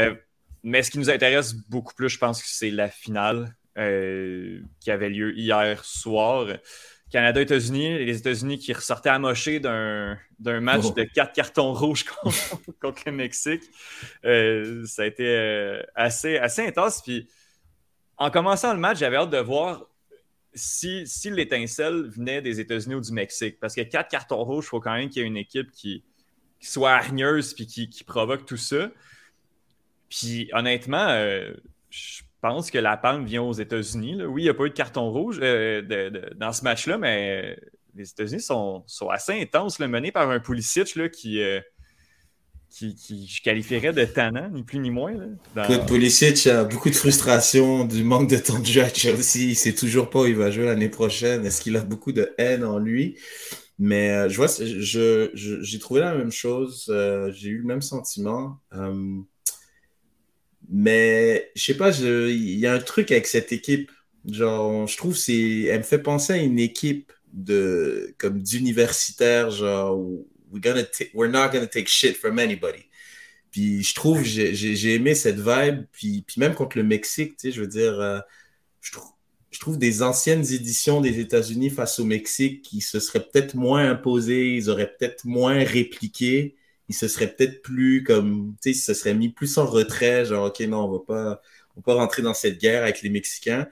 Euh, 0.00 0.14
mais 0.62 0.82
ce 0.82 0.90
qui 0.90 0.98
nous 0.98 1.10
intéresse 1.10 1.52
beaucoup 1.54 1.94
plus, 1.94 2.08
je 2.08 2.18
pense 2.18 2.42
que 2.42 2.48
c'est 2.48 2.70
la 2.70 2.88
finale 2.88 3.54
euh, 3.76 4.60
qui 4.80 4.90
avait 4.90 5.10
lieu 5.10 5.36
hier 5.36 5.84
soir. 5.84 6.46
Canada-États-Unis, 7.14 8.04
les 8.04 8.18
États-Unis 8.18 8.58
qui 8.58 8.72
ressortaient 8.72 9.08
amochés 9.08 9.60
d'un 9.60 10.18
match 10.60 10.82
oh. 10.86 10.90
de 10.90 11.04
quatre 11.04 11.32
cartons 11.32 11.72
rouges 11.72 12.02
contre, 12.22 12.56
contre 12.80 13.02
le 13.06 13.12
Mexique. 13.12 13.62
Euh, 14.24 14.84
ça 14.84 15.02
a 15.02 15.06
été 15.06 15.24
euh, 15.24 15.80
assez, 15.94 16.38
assez 16.38 16.66
intense. 16.66 17.02
Puis, 17.02 17.28
en 18.16 18.32
commençant 18.32 18.74
le 18.74 18.80
match, 18.80 18.98
j'avais 18.98 19.14
hâte 19.14 19.30
de 19.30 19.38
voir 19.38 19.86
si, 20.54 21.06
si 21.06 21.30
l'étincelle 21.30 22.10
venait 22.10 22.42
des 22.42 22.58
États-Unis 22.58 22.96
ou 22.96 23.00
du 23.00 23.12
Mexique. 23.12 23.60
Parce 23.60 23.76
que 23.76 23.82
quatre 23.82 24.10
cartons 24.10 24.42
rouges, 24.42 24.64
il 24.64 24.70
faut 24.70 24.80
quand 24.80 24.94
même 24.94 25.08
qu'il 25.08 25.22
y 25.22 25.24
ait 25.24 25.28
une 25.28 25.36
équipe 25.36 25.70
qui, 25.70 26.02
qui 26.58 26.66
soit 26.66 26.94
hargneuse 26.94 27.54
puis 27.54 27.68
qui, 27.68 27.88
qui, 27.88 28.02
provoque 28.02 28.44
tout 28.44 28.56
ça. 28.56 28.90
Puis, 30.08 30.50
honnêtement, 30.52 31.06
euh, 31.10 31.52
je 31.90 32.23
pense 32.44 32.70
que 32.70 32.76
la 32.76 32.98
palme 32.98 33.24
vient 33.24 33.42
aux 33.42 33.54
États-Unis. 33.54 34.22
Oui, 34.26 34.42
il 34.42 34.44
n'y 34.44 34.50
a 34.50 34.54
pas 34.54 34.64
eu 34.64 34.68
de 34.68 34.74
carton 34.74 35.10
rouge 35.10 35.38
euh, 35.40 36.10
dans 36.36 36.52
ce 36.52 36.62
match-là, 36.62 36.98
mais 36.98 37.58
les 37.94 38.10
États-Unis 38.10 38.42
sont, 38.42 38.84
sont, 38.86 39.08
assez 39.08 39.32
intenses, 39.32 39.78
le 39.78 39.88
mené 39.88 40.12
par 40.12 40.28
un 40.28 40.40
Pulisic 40.40 40.94
là, 40.94 41.08
qui, 41.08 41.40
euh, 41.40 41.60
qui, 42.68 43.26
je 43.26 43.40
qualifierais 43.40 43.94
de 43.94 44.04
tannant, 44.04 44.50
ni 44.50 44.62
plus 44.62 44.78
ni 44.78 44.90
moins. 44.90 45.14
Là. 45.56 45.78
Pulisic 45.86 46.46
a 46.46 46.64
beaucoup 46.64 46.90
de 46.90 46.94
frustration, 46.94 47.86
du 47.86 48.04
manque 48.04 48.28
de 48.28 48.36
temps 48.36 48.58
de 48.58 48.66
jeu 48.66 48.82
à 48.82 48.90
Chelsea. 48.90 49.48
Il 49.48 49.56
sait 49.56 49.74
toujours 49.74 50.10
pas 50.10 50.20
où 50.20 50.26
il 50.26 50.36
va 50.36 50.50
jouer 50.50 50.66
l'année 50.66 50.90
prochaine. 50.90 51.46
Est-ce 51.46 51.62
qu'il 51.62 51.78
a 51.78 51.80
beaucoup 51.80 52.12
de 52.12 52.34
haine 52.36 52.62
en 52.62 52.78
lui? 52.78 53.16
Mais 53.78 54.10
euh, 54.10 54.28
je 54.28 54.36
vois, 54.36 54.48
j'ai 54.48 55.78
trouvé 55.78 56.00
la 56.00 56.14
même 56.14 56.30
chose. 56.30 56.90
Euh, 56.90 57.32
j'ai 57.32 57.48
eu 57.48 57.58
le 57.58 57.64
même 57.64 57.82
sentiment. 57.82 58.60
Euh, 58.74 59.22
mais 60.70 61.50
je 61.54 61.64
sais 61.64 61.76
pas, 61.76 61.90
il 61.98 62.58
y 62.58 62.66
a 62.66 62.72
un 62.74 62.78
truc 62.80 63.12
avec 63.12 63.26
cette 63.26 63.52
équipe. 63.52 63.90
Genre, 64.26 64.86
je 64.86 64.96
trouve 64.96 65.16
c'est, 65.16 65.62
elle 65.62 65.78
me 65.78 65.82
fait 65.84 65.98
penser 65.98 66.32
à 66.32 66.36
une 66.38 66.58
équipe 66.58 67.12
de 67.32 68.14
comme 68.18 68.42
d'universitaires, 68.42 69.50
genre 69.50 69.98
we're 70.50 70.60
gonna 70.60 70.84
we're 71.14 71.30
not 71.30 71.48
gonna 71.52 71.66
take 71.66 71.88
shit 71.88 72.16
from 72.16 72.38
anybody. 72.38 72.84
Puis 73.50 73.82
je 73.82 73.94
trouve 73.94 74.22
j'ai 74.22 74.94
aimé 74.94 75.14
cette 75.14 75.38
vibe. 75.38 75.84
Puis, 75.92 76.24
puis 76.26 76.40
même 76.40 76.54
contre 76.54 76.78
le 76.78 76.84
Mexique, 76.84 77.36
tu 77.36 77.48
sais, 77.48 77.52
je 77.52 77.60
veux 77.60 77.68
dire, 77.68 78.22
je 78.80 78.92
trouve 78.92 79.14
je 79.54 79.60
trouve 79.60 79.78
des 79.78 80.02
anciennes 80.02 80.44
éditions 80.52 81.00
des 81.00 81.20
États-Unis 81.20 81.70
face 81.70 82.00
au 82.00 82.04
Mexique 82.04 82.62
qui 82.62 82.80
se 82.80 82.98
seraient 82.98 83.24
peut-être 83.24 83.54
moins 83.54 83.88
imposées, 83.88 84.56
ils 84.56 84.68
auraient 84.68 84.92
peut-être 84.98 85.24
moins 85.26 85.62
répliqué, 85.62 86.56
ils 86.88 86.94
se 86.94 87.08
seraient 87.08 87.34
peut-être 87.34 87.62
plus 87.62 88.04
comme, 88.04 88.54
tu 88.62 88.72
sais, 88.72 88.78
ils 88.78 88.82
se 88.82 88.94
seraient 88.94 89.14
mis 89.14 89.30
plus 89.30 89.58
en 89.58 89.66
retrait, 89.66 90.24
genre, 90.26 90.46
OK, 90.46 90.60
non, 90.60 90.84
on 90.84 90.92
va 90.92 90.98
pas, 91.06 91.40
on 91.76 91.80
va 91.80 91.82
pas 91.82 91.94
rentrer 91.94 92.22
dans 92.22 92.34
cette 92.34 92.58
guerre 92.58 92.82
avec 92.82 93.02
les 93.02 93.10
Mexicains. 93.10 93.68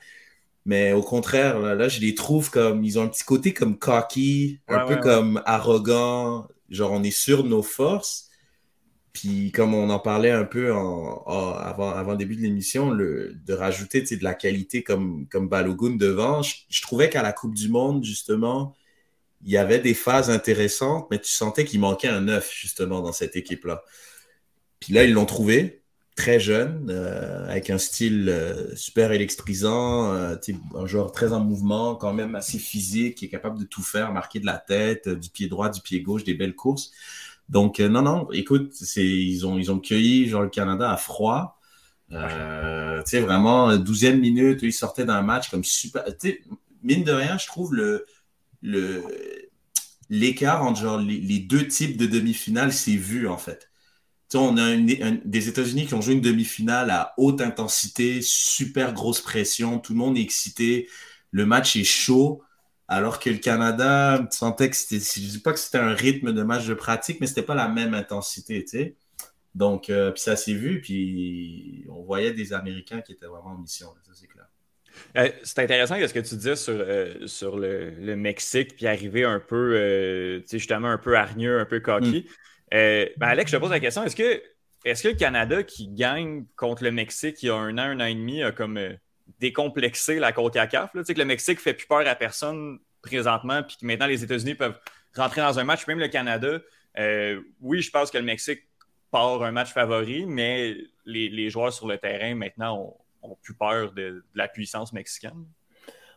Mais 0.65 0.93
au 0.93 1.03
contraire, 1.03 1.59
là, 1.59 1.89
je 1.89 2.01
les 2.01 2.15
trouve 2.15 2.51
comme, 2.51 2.85
ils 2.85 2.99
ont 2.99 3.03
un 3.03 3.09
petit 3.09 3.25
côté 3.25 3.53
comme 3.53 3.79
cocky, 3.79 4.61
un 4.69 4.87
peu 4.87 4.97
comme 4.97 5.43
arrogant, 5.45 6.49
genre, 6.71 6.93
on 6.93 7.03
est 7.03 7.11
sûr 7.11 7.43
de 7.45 7.49
nos 7.49 7.63
forces. 7.63 8.29
Puis 9.13 9.53
comme 9.53 9.75
on 9.75 9.91
en 9.91 9.99
parlait 9.99 10.31
un 10.31 10.45
peu 10.45 10.73
avant, 10.73 11.91
avant 11.91 12.13
le 12.13 12.17
début 12.17 12.37
de 12.37 12.43
l'émission, 12.43 12.95
de 12.95 13.53
rajouter 13.53 14.03
de 14.03 14.25
la 14.25 14.35
qualité 14.35 14.83
comme, 14.83 15.27
comme 15.29 15.49
Balogun 15.49 15.97
devant, 15.97 16.43
je, 16.43 16.83
trouvais 16.83 17.11
qu'à 17.11 17.23
la 17.23 17.33
Coupe 17.33 17.55
du 17.55 17.69
Monde, 17.69 18.05
justement, 18.05 18.75
il 19.45 19.51
y 19.51 19.57
avait 19.57 19.81
des 19.81 19.95
phases 19.95 20.31
intéressantes, 20.31 21.09
mais 21.11 21.19
tu 21.19 21.31
sentais 21.31 21.65
qu'il 21.65 21.81
manquait 21.81 22.09
un 22.09 22.23
neuf, 22.23 22.53
justement, 22.55 23.01
dans 23.01 23.13
cette 23.13 23.37
équipe-là. 23.37 23.83
Puis 24.81 24.93
là, 24.93 25.05
ils 25.05 25.13
l'ont 25.13 25.27
trouvé, 25.27 25.83
très 26.17 26.39
jeune, 26.39 26.89
euh, 26.91 27.49
avec 27.49 27.71
un 27.71 27.79
style 27.79 28.29
euh, 28.29 28.75
super 28.77 29.13
électrisant, 29.13 30.13
euh, 30.13 30.37
un 30.77 30.87
joueur 30.87 31.13
très 31.13 31.33
en 31.33 31.41
mouvement, 31.41 31.95
quand 31.97 32.13
même 32.13 32.35
assez 32.35 32.59
physique, 32.59 33.17
qui 33.17 33.27
est 33.27 33.29
capable 33.29 33.59
de 33.59 33.65
tout 33.65 33.83
faire, 33.83 34.13
marquer 34.13 34.41
de 34.41 34.47
la 34.47 34.59
tête, 34.59 35.09
du 35.09 35.31
pied 35.31 35.49
droit, 35.49 35.71
du 35.71 35.81
pied 35.81 36.01
gauche, 36.03 36.25
des 36.25 36.35
belles 36.35 36.55
courses. 36.55 36.93
Donc, 37.49 37.81
non, 37.81 38.03
non, 38.03 38.31
écoute, 38.33 38.73
ils 38.97 39.47
ont, 39.47 39.59
ils 39.59 39.71
ont 39.73 39.79
cueilli 39.79 40.29
genre, 40.29 40.43
le 40.43 40.49
Canada 40.49 40.91
à 40.91 40.97
froid. 40.97 41.59
Tu 42.11 42.17
sais, 43.07 43.21
vraiment, 43.21 43.75
12e 43.77 44.19
minute, 44.19 44.61
ils 44.63 44.73
sortaient 44.73 45.05
d'un 45.05 45.23
match 45.23 45.51
comme 45.51 45.65
super. 45.65 46.05
Mine 46.83 47.05
de 47.05 47.13
rien, 47.13 47.39
je 47.39 47.47
trouve 47.47 47.75
le, 47.75 48.07
l'écart 48.63 50.63
entre 50.63 50.81
genre, 50.81 50.99
les, 50.99 51.41
deux 51.41 51.67
types 51.67 51.97
de 51.97 52.07
demi-finales, 52.07 52.73
c'est 52.73 52.97
vu 52.97 53.29
en 53.29 53.39
fait. 53.39 53.71
Tu 54.29 54.39
sais, 54.39 54.39
on 54.39 54.57
a 54.57 54.77
des 55.25 55.49
États-Unis 55.49 55.87
qui 55.87 55.95
ont 55.95 56.01
joué 56.01 56.15
une 56.15 56.21
demi-finale 56.21 56.91
à 56.91 57.15
haute 57.19 57.41
intensité, 57.41 58.21
super 58.23 58.93
grosse 58.93 59.21
pression, 59.21 59.79
tout 59.79 59.93
le 59.93 59.99
monde 59.99 60.17
est 60.17 60.23
excité, 60.23 60.89
le 61.31 61.47
match 61.47 61.77
est 61.77 61.85
chaud. 61.85 62.43
Alors 62.89 63.21
que 63.21 63.31
le 63.31 63.39
Canada, 63.39 64.19
tu 64.31 64.37
sentais 64.37 64.69
que 64.69 64.77
c'était, 64.77 64.99
je 64.99 65.27
dis 65.27 65.39
pas 65.39 65.53
que 65.53 65.59
c'était 65.59 65.79
un 65.79 65.95
rythme 65.95 66.33
de 66.33 66.43
match 66.43 66.67
de 66.67 66.75
pratique, 66.75 67.21
mais 67.21 67.27
c'était 67.27 67.43
pas 67.43 67.55
la 67.55 67.69
même 67.69 67.95
intensité, 67.95 68.65
tu 68.65 68.71
sais. 68.71 68.97
Donc, 69.55 69.91
euh, 69.91 70.13
puis 70.13 70.23
ça 70.23 70.37
s'est 70.37 70.55
vu, 70.55 70.81
puis 70.81 71.85
on 71.89 72.03
voyait 72.03 72.33
des 72.33 72.53
Américains 72.53 73.01
qui 73.01 73.13
étaient 73.13 73.27
vraiment 73.27 73.51
en 73.51 73.59
mission, 73.59 73.89
c'est 74.13 74.27
clair. 74.27 74.47
Euh, 75.17 75.31
c'est 75.43 75.59
intéressant 75.61 75.97
ce 75.97 76.13
que 76.13 76.21
tu 76.21 76.37
disais 76.37 76.57
sur, 76.57 76.75
euh, 76.77 77.27
sur 77.27 77.59
le, 77.59 78.17
Mexique, 78.17 78.77
puis 78.77 78.87
arriver 78.87 79.25
un 79.25 79.41
peu, 79.41 80.43
sais, 80.47 80.59
justement, 80.59 80.89
un 80.89 80.99
peu 80.99 81.17
hargneux, 81.17 81.61
un 81.61 81.65
peu 81.65 81.81
cocky. 81.81 82.27
Mm. 82.73 82.75
Ben, 83.17 83.29
Alex, 83.29 83.51
je 83.51 83.57
te 83.57 83.61
pose 83.61 83.71
la 83.71 83.81
question, 83.81 84.05
est-ce 84.05 84.17
que, 84.17 84.43
est-ce 84.85 85.03
que 85.03 85.09
le 85.09 85.15
Canada 85.15 85.63
qui 85.63 85.89
gagne 85.89 86.45
contre 86.57 86.85
le 86.85 86.91
Mexique 86.91 87.43
il 87.43 87.47
y 87.47 87.51
a 87.51 87.55
un 87.55 87.77
an, 87.79 87.83
un 87.83 88.01
an 88.01 88.07
et 88.07 88.15
demi, 88.15 88.43
a 88.43 88.53
comme 88.53 88.79
décomplexer 89.39 90.19
la 90.19 90.33
CONCACAF. 90.33 90.93
Tu 90.93 91.05
sais, 91.05 91.15
que 91.15 91.19
le 91.19 91.25
Mexique 91.25 91.61
fait 91.61 91.75
plus 91.75 91.87
peur 91.87 92.07
à 92.07 92.15
personne 92.15 92.79
présentement, 93.03 93.63
puis 93.63 93.77
que 93.77 93.85
maintenant 93.85 94.07
les 94.07 94.23
États-Unis 94.23 94.55
peuvent 94.55 94.79
rentrer 95.15 95.41
dans 95.41 95.59
un 95.59 95.65
match, 95.65 95.87
même 95.87 95.99
le 95.99 96.09
Canada. 96.09 96.61
Euh, 96.99 97.41
oui, 97.61 97.83
je 97.83 97.91
pense 97.91 98.11
que 98.11 98.19
le 98.19 98.25
Mexique 98.25 98.63
part 99.11 99.43
un 99.43 99.53
match 99.53 99.73
favori, 99.73 100.25
mais 100.27 100.77
les, 101.05 101.51
joueurs 101.51 101.73
sur 101.73 101.87
le 101.87 101.99
terrain 101.99 102.35
maintenant 102.35 102.79
ont, 102.79 102.97
plus 103.43 103.55
peur 103.55 103.93
de, 103.93 104.25
la 104.35 104.49
puissance 104.49 104.93
mexicaine? 104.93 105.45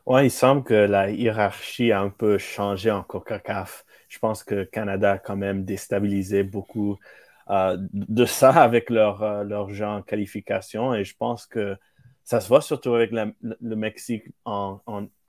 Oui, 0.05 0.25
il 0.25 0.31
semble 0.31 0.63
que 0.63 0.73
la 0.73 1.09
hiérarchie 1.09 1.91
a 1.91 1.99
un 1.99 2.09
peu 2.09 2.37
changé 2.37 2.91
en 2.91 3.01
CONCACAF. 3.01 3.85
Je 4.07 4.19
pense 4.19 4.43
que 4.43 4.53
le 4.53 4.65
Canada 4.65 5.13
a 5.13 5.17
quand 5.17 5.35
même 5.35 5.65
déstabilisé 5.65 6.43
beaucoup 6.43 6.99
euh, 7.49 7.77
de 7.91 8.25
ça 8.25 8.51
avec 8.51 8.89
leur, 8.89 9.23
euh, 9.23 9.67
jeu 9.69 9.85
en 9.85 10.01
qualification 10.01 10.93
et 10.93 11.03
je 11.03 11.15
pense 11.17 11.45
que 11.45 11.75
ça 12.23 12.39
se 12.39 12.47
voit 12.47 12.61
surtout 12.61 12.93
avec 12.93 13.11
le 13.11 13.75
Mexique 13.75 14.23
en, 14.45 14.79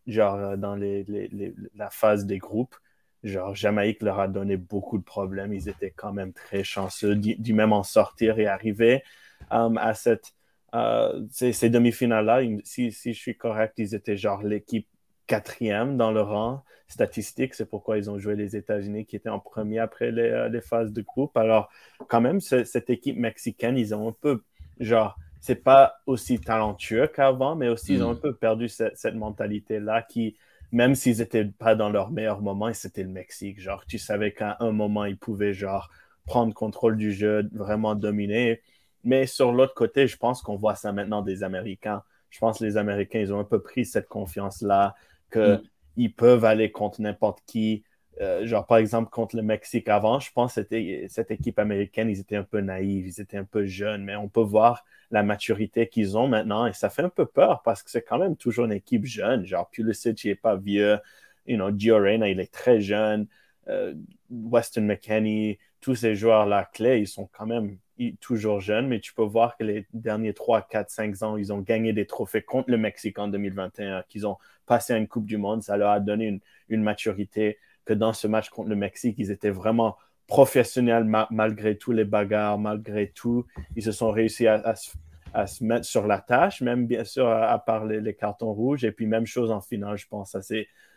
genre 0.06 0.34
euh, 0.36 0.56
dans 0.56 0.76
la 0.76 1.90
phase 1.90 2.26
des 2.26 2.38
groupes. 2.38 2.76
Genre, 3.22 3.54
Jamaïque 3.54 4.02
leur 4.02 4.20
a 4.20 4.28
donné 4.28 4.56
beaucoup 4.56 4.98
de 4.98 5.04
problèmes. 5.04 5.52
Ils 5.52 5.68
étaient 5.68 5.90
quand 5.90 6.12
même 6.12 6.32
très 6.32 6.64
chanceux 6.64 7.16
d'y 7.16 7.52
même 7.52 7.72
en 7.72 7.82
sortir 7.82 8.38
et 8.38 8.46
arriver 8.46 9.02
à 9.50 9.94
cette, 9.94 10.34
euh, 10.74 11.22
ces, 11.30 11.70
demi-finales-là. 11.70 12.40
Si, 12.64 12.92
si, 12.92 13.12
je 13.12 13.18
suis 13.18 13.36
correct, 13.36 13.74
ils 13.78 13.94
étaient 13.94 14.16
genre 14.16 14.42
l'équipe 14.42 14.88
quatrième 15.26 15.96
dans 15.96 16.12
le 16.12 16.20
rang 16.20 16.64
statistique. 16.88 17.54
C'est 17.54 17.68
pourquoi 17.68 17.98
ils 17.98 18.10
ont 18.10 18.18
joué 18.18 18.36
les 18.36 18.56
États-Unis 18.56 19.06
qui 19.06 19.16
étaient 19.16 19.28
en 19.28 19.40
premier 19.40 19.78
après 19.78 20.10
les, 20.10 20.48
les 20.50 20.60
phases 20.60 20.92
de 20.92 21.02
groupe. 21.02 21.36
Alors, 21.36 21.68
quand 22.08 22.20
même, 22.20 22.40
cette 22.40 22.90
équipe 22.90 23.16
mexicaine, 23.16 23.76
ils 23.76 23.94
ont 23.94 24.08
un 24.08 24.16
peu, 24.20 24.42
genre, 24.78 25.16
c'est 25.46 25.62
pas 25.62 26.00
aussi 26.06 26.40
talentueux 26.40 27.06
qu'avant, 27.06 27.54
mais 27.54 27.68
aussi 27.68 27.94
ils 27.94 28.02
ont 28.02 28.10
un 28.10 28.14
mm. 28.14 28.20
peu 28.20 28.34
perdu 28.34 28.68
cette, 28.68 29.14
mentalité-là 29.14 30.02
qui, 30.02 30.36
même 30.72 30.96
s'ils 30.96 31.18
n'étaient 31.18 31.44
pas 31.44 31.76
dans 31.76 31.88
leur 31.88 32.10
meilleur 32.10 32.40
moment, 32.40 32.72
c'était 32.72 33.04
le 33.04 33.10
Mexique. 33.10 33.60
Genre, 33.60 33.84
tu 33.86 33.98
savais 33.98 34.32
qu'à 34.32 34.56
un 34.58 34.72
moment, 34.72 35.04
ils 35.04 35.16
pouvaient 35.16 35.54
genre 35.54 35.88
prendre 36.26 36.52
contrôle 36.52 36.96
du 36.96 37.12
jeu, 37.12 37.48
vraiment 37.52 37.94
dominer. 37.94 38.60
Mais 39.06 39.26
sur 39.26 39.52
l'autre 39.52 39.72
côté, 39.72 40.08
je 40.08 40.16
pense 40.16 40.42
qu'on 40.42 40.56
voit 40.56 40.74
ça 40.74 40.92
maintenant 40.92 41.22
des 41.22 41.44
Américains. 41.44 42.02
Je 42.28 42.40
pense 42.40 42.58
que 42.58 42.64
les 42.64 42.76
Américains, 42.76 43.20
ils 43.20 43.32
ont 43.32 43.38
un 43.38 43.44
peu 43.44 43.62
pris 43.62 43.86
cette 43.86 44.08
confiance-là 44.08 44.96
qu'ils 45.32 45.60
mm. 45.96 46.10
peuvent 46.10 46.44
aller 46.44 46.72
contre 46.72 47.00
n'importe 47.00 47.40
qui. 47.46 47.84
Euh, 48.20 48.44
genre, 48.46 48.66
par 48.66 48.78
exemple, 48.78 49.10
contre 49.10 49.36
le 49.36 49.42
Mexique 49.42 49.88
avant, 49.88 50.18
je 50.18 50.32
pense 50.32 50.56
que 50.56 51.06
cette 51.08 51.30
équipe 51.30 51.58
américaine, 51.60 52.10
ils 52.10 52.18
étaient 52.18 52.36
un 52.36 52.42
peu 52.42 52.60
naïfs, 52.60 53.16
ils 53.16 53.20
étaient 53.22 53.36
un 53.36 53.44
peu 53.44 53.64
jeunes, 53.64 54.02
mais 54.02 54.16
on 54.16 54.28
peut 54.28 54.40
voir 54.40 54.84
la 55.12 55.22
maturité 55.22 55.88
qu'ils 55.88 56.18
ont 56.18 56.26
maintenant. 56.26 56.66
Et 56.66 56.72
ça 56.72 56.90
fait 56.90 57.02
un 57.02 57.08
peu 57.08 57.26
peur 57.26 57.62
parce 57.62 57.84
que 57.84 57.90
c'est 57.90 58.02
quand 58.02 58.18
même 58.18 58.36
toujours 58.36 58.64
une 58.64 58.72
équipe 58.72 59.04
jeune. 59.04 59.46
Genre, 59.46 59.70
Pulisic, 59.70 60.24
il 60.24 60.28
n'est 60.30 60.34
pas 60.34 60.56
vieux. 60.56 60.98
You 61.46 61.56
know, 61.56 61.70
Gio 61.76 61.98
Reyna, 61.98 62.28
il 62.28 62.40
est 62.40 62.52
très 62.52 62.80
jeune. 62.80 63.28
Euh, 63.68 63.94
Weston 64.30 64.82
McKenney, 64.82 65.58
tous 65.80 65.94
ces 65.94 66.14
joueurs-là 66.14 66.68
clés, 66.72 67.00
ils 67.00 67.08
sont 67.08 67.28
quand 67.32 67.46
même 67.46 67.78
toujours 68.20 68.60
jeunes, 68.60 68.88
mais 68.88 69.00
tu 69.00 69.14
peux 69.14 69.22
voir 69.22 69.56
que 69.56 69.64
les 69.64 69.86
derniers 69.92 70.34
3, 70.34 70.62
4, 70.62 70.90
5 70.90 71.22
ans, 71.22 71.36
ils 71.36 71.52
ont 71.52 71.60
gagné 71.60 71.92
des 71.92 72.06
trophées 72.06 72.42
contre 72.42 72.70
le 72.70 72.76
Mexique 72.76 73.18
en 73.18 73.28
2021, 73.28 74.04
qu'ils 74.08 74.26
ont 74.26 74.36
passé 74.66 74.94
une 74.94 75.08
Coupe 75.08 75.26
du 75.26 75.38
Monde. 75.38 75.62
Ça 75.62 75.76
leur 75.76 75.90
a 75.90 76.00
donné 76.00 76.26
une, 76.26 76.40
une 76.68 76.82
maturité 76.82 77.58
que 77.84 77.94
dans 77.94 78.12
ce 78.12 78.26
match 78.26 78.50
contre 78.50 78.68
le 78.68 78.76
Mexique, 78.76 79.16
ils 79.18 79.30
étaient 79.30 79.50
vraiment 79.50 79.96
professionnels 80.26 81.04
malgré 81.30 81.78
tous 81.78 81.92
les 81.92 82.04
bagarres, 82.04 82.58
malgré 82.58 83.10
tout. 83.10 83.46
Ils 83.76 83.82
se 83.82 83.92
sont 83.92 84.10
réussi 84.10 84.46
à, 84.46 84.74
se 84.74 85.64
mettre 85.64 85.84
sur 85.84 86.06
la 86.06 86.20
tâche, 86.20 86.62
même 86.62 86.86
bien 86.86 87.04
sûr 87.04 87.28
à, 87.28 87.58
part 87.64 87.86
les, 87.86 88.14
cartons 88.14 88.52
rouges. 88.52 88.84
Et 88.84 88.92
puis 88.92 89.06
même 89.06 89.26
chose 89.26 89.50
en 89.50 89.60
finale, 89.60 89.96
je 89.96 90.06
pense. 90.08 90.36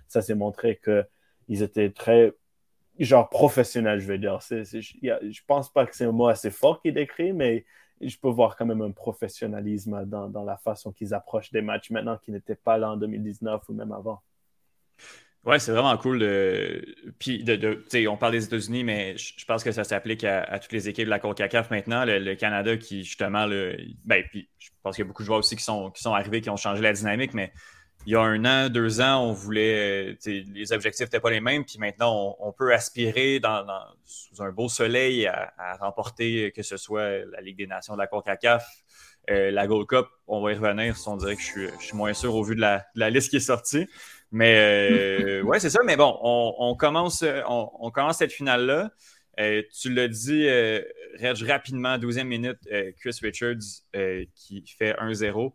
Ça 0.07 0.21
s'est 0.21 0.35
montré 0.35 0.79
qu'ils 0.83 1.61
étaient 1.61 1.91
très 1.91 2.33
genre 3.05 3.29
professionnels, 3.29 3.99
je 3.99 4.07
vais 4.07 4.17
dire. 4.17 4.39
Je 4.49 4.55
ne 4.55 5.31
je 5.31 5.41
pense 5.47 5.71
pas 5.71 5.85
que 5.85 5.95
c'est 5.95 6.05
un 6.05 6.11
mot 6.11 6.27
assez 6.27 6.51
fort 6.51 6.81
qui 6.81 6.91
décrit, 6.91 7.33
mais 7.33 7.65
je 8.01 8.17
peux 8.17 8.29
voir 8.29 8.55
quand 8.55 8.65
même 8.65 8.81
un 8.81 8.91
professionnalisme 8.91 10.05
dans, 10.05 10.29
dans 10.29 10.43
la 10.43 10.57
façon 10.57 10.91
qu'ils 10.91 11.13
approchent 11.13 11.51
des 11.51 11.61
matchs 11.61 11.89
maintenant 11.89 12.17
qui 12.17 12.31
n'étaient 12.31 12.55
pas 12.55 12.77
là 12.77 12.91
en 12.91 12.97
2019 12.97 13.61
ou 13.67 13.73
même 13.73 13.91
avant. 13.91 14.21
Ouais, 15.45 15.57
c'est 15.57 15.71
vraiment 15.71 15.97
cool. 15.97 16.19
De... 16.19 16.95
Puis, 17.17 17.43
de, 17.43 18.07
on 18.07 18.17
parle 18.17 18.33
des 18.33 18.45
États-Unis, 18.45 18.83
mais 18.83 19.15
je 19.17 19.45
pense 19.45 19.63
que 19.63 19.71
ça 19.71 19.85
s'applique 19.85 20.23
à, 20.25 20.59
toutes 20.59 20.73
les 20.73 20.89
équipes 20.89 21.05
de 21.05 21.09
la 21.09 21.19
CONCACAF 21.19 21.71
maintenant. 21.71 22.03
Le, 22.05 22.35
Canada 22.35 22.75
qui, 22.75 23.03
justement, 23.03 23.45
le... 23.45 23.77
ben, 24.03 24.23
puis 24.29 24.49
je 24.59 24.69
pense 24.83 24.95
qu'il 24.95 25.03
y 25.03 25.05
a 25.05 25.07
beaucoup 25.07 25.23
de 25.23 25.25
joueurs 25.25 25.39
aussi 25.39 25.55
qui 25.55 25.63
sont, 25.63 25.91
qui 25.91 26.03
sont 26.03 26.13
arrivés, 26.13 26.41
qui 26.41 26.49
ont 26.49 26.57
changé 26.57 26.81
la 26.81 26.91
dynamique, 26.91 27.33
mais 27.33 27.53
il 28.05 28.13
y 28.13 28.15
a 28.15 28.21
un 28.21 28.45
an, 28.45 28.69
deux 28.69 29.01
ans, 29.01 29.23
on 29.25 29.33
voulait, 29.33 30.13
euh, 30.13 30.43
les 30.53 30.71
objectifs 30.71 31.05
n'étaient 31.05 31.19
pas 31.19 31.29
les 31.29 31.41
mêmes, 31.41 31.65
puis 31.65 31.77
maintenant, 31.79 32.35
on, 32.39 32.51
peut 32.53 32.73
aspirer 32.73 33.39
dans, 33.39 33.65
sous 34.05 34.41
un 34.41 34.51
beau 34.51 34.69
soleil 34.69 35.27
à, 35.27 35.77
remporter 35.79 36.51
que 36.55 36.63
ce 36.63 36.77
soit 36.77 37.25
la 37.25 37.41
Ligue 37.41 37.57
des 37.57 37.67
Nations 37.67 37.93
de 37.93 37.99
la 37.99 38.07
CONCACAF, 38.07 38.65
euh, 39.29 39.51
la 39.51 39.67
Gold 39.67 39.87
Cup, 39.87 40.07
on 40.27 40.41
va 40.41 40.53
y 40.53 40.55
revenir, 40.55 40.95
on 41.07 41.17
dirait 41.17 41.35
que 41.35 41.41
je 41.41 41.69
suis, 41.79 41.93
moins 41.93 42.13
sûr 42.13 42.33
au 42.33 42.43
vu 42.43 42.55
de 42.55 42.61
la, 42.61 43.09
liste 43.09 43.29
qui 43.29 43.35
est 43.35 43.41
sortie. 43.41 43.85
Mais 44.31 44.55
euh, 44.57 45.41
ouais, 45.43 45.59
c'est 45.59 45.69
ça. 45.69 45.81
Mais 45.85 45.97
bon, 45.97 46.17
on, 46.21 46.75
commence, 46.75 47.23
on, 47.47 47.91
commence 47.91 48.17
cette 48.17 48.31
finale-là. 48.31 48.91
tu 49.37 49.93
l'as 49.93 50.07
dit, 50.07 50.49
Reg, 50.49 51.43
rapidement, 51.43 51.97
12e 51.97 52.23
minute, 52.23 52.59
Chris 53.01 53.19
Richards 53.21 53.83
qui 54.33 54.63
fait 54.65 54.93
1-0. 54.93 55.51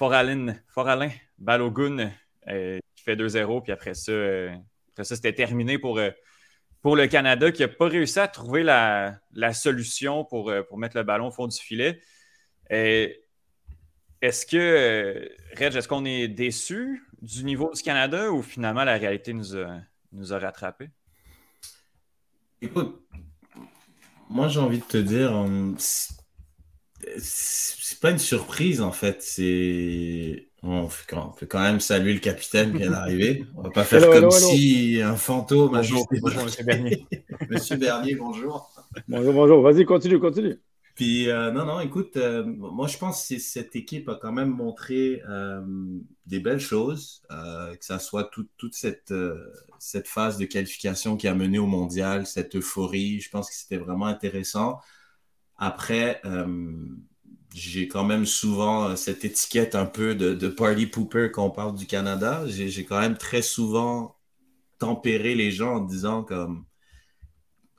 Foralin, 0.00 0.54
Foralin 0.68 1.10
Balogun 1.36 2.10
euh, 2.48 2.78
qui 2.96 3.02
fait 3.04 3.16
2-0, 3.16 3.62
puis 3.62 3.70
après 3.70 3.92
ça, 3.92 4.12
euh, 4.12 4.50
ça 4.96 5.04
c'était 5.14 5.34
terminé 5.34 5.76
pour, 5.76 5.98
euh, 5.98 6.08
pour 6.80 6.96
le 6.96 7.06
Canada 7.06 7.52
qui 7.52 7.60
n'a 7.60 7.68
pas 7.68 7.86
réussi 7.86 8.18
à 8.18 8.26
trouver 8.26 8.62
la, 8.62 9.20
solution 9.52 10.24
pour, 10.24 10.50
pour 10.70 10.78
mettre 10.78 10.96
le 10.96 11.02
ballon 11.02 11.26
au 11.26 11.30
fond 11.30 11.46
du 11.46 11.58
filet. 11.58 12.00
est-ce 12.70 14.46
que, 14.46 15.28
Reg, 15.58 15.76
est-ce 15.76 15.86
qu'on 15.86 16.06
est 16.06 16.28
déçu 16.28 17.06
du 17.20 17.44
niveau 17.44 17.70
du 17.74 17.82
Canada 17.82 18.32
ou 18.32 18.40
finalement 18.40 18.84
la 18.84 18.96
réalité 18.96 19.34
nous 19.34 19.54
a, 19.54 19.80
nous 20.12 20.32
a 20.32 20.38
rattrapés? 20.38 20.88
Écoute, 22.62 23.06
moi 24.30 24.48
j'ai 24.48 24.60
envie 24.60 24.78
de 24.78 24.84
te 24.84 24.96
dire, 24.96 25.34
c'est 27.18 28.00
pas 28.00 28.10
une 28.10 28.18
surprise 28.18 28.80
en 28.80 28.92
fait. 28.92 29.22
C'est 29.22 30.46
on 30.62 30.88
peut 31.38 31.46
quand 31.46 31.60
même 31.60 31.80
saluer 31.80 32.12
le 32.12 32.20
capitaine 32.20 32.72
qui 32.72 32.78
vient 32.78 32.90
d'arriver. 32.90 33.46
On 33.56 33.62
va 33.62 33.70
pas 33.70 33.84
faire 33.84 34.08
comme 34.10 34.30
si 34.30 35.00
un 35.02 35.16
fantôme. 35.16 35.72
Bonjour, 35.72 36.06
bonjour 36.20 36.44
Monsieur 36.44 36.64
Bernier. 36.64 37.06
Monsieur 37.50 37.76
Bernier, 37.76 38.14
bonjour. 38.14 38.70
Bonjour, 39.08 39.32
bonjour. 39.32 39.62
Vas-y, 39.62 39.84
continue, 39.84 40.18
continue. 40.18 40.58
Puis 40.96 41.30
euh, 41.30 41.50
non, 41.50 41.64
non, 41.64 41.80
écoute, 41.80 42.18
euh, 42.18 42.44
moi 42.44 42.86
je 42.86 42.98
pense 42.98 43.26
que 43.26 43.38
cette 43.38 43.74
équipe 43.74 44.08
a 44.10 44.16
quand 44.20 44.32
même 44.32 44.50
montré 44.50 45.22
euh, 45.30 45.62
des 46.26 46.40
belles 46.40 46.60
choses, 46.60 47.22
que 47.30 47.84
ça 47.84 47.98
soit 47.98 48.30
toute 48.30 48.74
cette, 48.74 49.14
cette 49.78 50.08
phase 50.08 50.36
de 50.36 50.44
qualification 50.44 51.16
qui 51.16 51.26
a 51.26 51.34
mené 51.34 51.58
au 51.58 51.66
mondial, 51.66 52.26
cette 52.26 52.54
euphorie. 52.54 53.20
Je 53.20 53.30
pense 53.30 53.48
que 53.48 53.56
c'était 53.56 53.78
vraiment 53.78 54.06
intéressant. 54.06 54.80
Après, 55.60 56.20
j'ai 57.54 57.88
quand 57.88 58.04
même 58.04 58.26
souvent 58.26 58.90
euh, 58.90 58.96
cette 58.96 59.24
étiquette 59.24 59.74
un 59.74 59.86
peu 59.86 60.14
de, 60.14 60.48
party 60.48 60.86
pooper 60.86 61.30
quand 61.32 61.46
on 61.46 61.50
parle 61.50 61.74
du 61.76 61.86
Canada. 61.86 62.44
J'ai 62.46 62.84
quand 62.84 63.00
même 63.00 63.16
très 63.16 63.42
souvent 63.42 64.16
tempéré 64.78 65.34
les 65.34 65.50
gens 65.50 65.76
en 65.76 65.80
disant 65.80 66.22
comme 66.22 66.64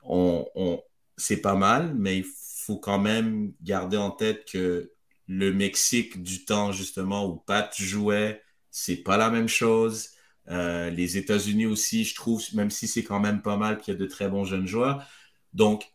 on, 0.04 0.80
c'est 1.16 1.40
pas 1.40 1.54
mal, 1.54 1.94
mais 1.96 2.18
il 2.18 2.26
faut 2.64 2.78
quand 2.78 2.98
même 2.98 3.52
garder 3.62 3.96
en 3.96 4.10
tête 4.10 4.44
que 4.50 4.92
le 5.26 5.52
Mexique 5.52 6.22
du 6.22 6.44
temps 6.44 6.72
justement 6.72 7.26
où 7.26 7.36
Pat 7.36 7.74
jouait, 7.76 8.42
c'est 8.70 8.96
pas 8.96 9.16
la 9.16 9.30
même 9.30 9.48
chose. 9.48 10.10
Euh, 10.48 10.90
les 10.90 11.16
États-Unis 11.16 11.66
aussi, 11.66 12.04
je 12.04 12.14
trouve, 12.14 12.42
même 12.54 12.70
si 12.70 12.88
c'est 12.88 13.04
quand 13.04 13.20
même 13.20 13.42
pas 13.42 13.56
mal 13.56 13.78
qu'il 13.78 13.94
y 13.94 13.96
a 13.96 14.00
de 14.00 14.06
très 14.06 14.28
bons 14.28 14.44
jeunes 14.44 14.66
joueurs. 14.66 15.06
Donc, 15.52 15.92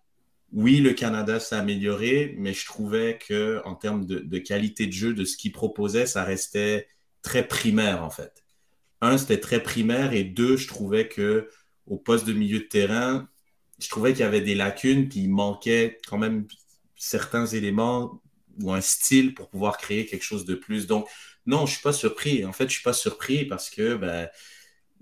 oui, 0.53 0.79
le 0.79 0.93
Canada 0.93 1.39
s'est 1.39 1.55
amélioré, 1.55 2.35
mais 2.37 2.53
je 2.53 2.65
trouvais 2.65 3.17
que 3.17 3.61
en 3.65 3.75
termes 3.75 4.05
de, 4.05 4.37
qualité 4.39 4.87
de 4.87 4.93
jeu, 4.93 5.13
de 5.13 5.25
ce 5.25 5.37
qu'il 5.37 5.51
proposait, 5.51 6.05
ça 6.05 6.23
restait 6.23 6.87
très 7.21 7.47
primaire 7.47 8.03
en 8.03 8.09
fait. 8.09 8.43
Un, 9.01 9.17
c'était 9.17 9.39
très 9.39 9.61
primaire, 9.61 10.13
et 10.13 10.23
deux, 10.23 10.57
je 10.57 10.67
trouvais 10.67 11.07
que 11.07 11.49
au 11.85 11.97
poste 11.97 12.25
de 12.25 12.33
milieu 12.33 12.59
de 12.59 12.65
terrain, 12.65 13.29
je 13.79 13.89
trouvais 13.89 14.13
qu'il 14.13 14.21
y 14.21 14.23
avait 14.23 14.41
des 14.41 14.55
lacunes, 14.55 15.07
puis 15.09 15.21
il 15.21 15.29
manquait 15.29 15.99
quand 16.07 16.17
même 16.17 16.47
certains 16.95 17.45
éléments 17.45 18.21
ou 18.61 18.73
un 18.73 18.81
style 18.81 19.33
pour 19.33 19.49
pouvoir 19.49 19.77
créer 19.77 20.05
quelque 20.05 20.23
chose 20.23 20.45
de 20.45 20.55
plus. 20.55 20.87
Donc, 20.87 21.07
non, 21.45 21.65
je 21.65 21.73
suis 21.73 21.81
pas 21.81 21.93
surpris. 21.93 22.43
En 22.45 22.53
fait, 22.53 22.67
je 22.67 22.73
suis 22.73 22.83
pas 22.83 22.93
surpris 22.93 23.45
parce 23.45 23.69
que 23.69 23.95
ben, 23.95 24.29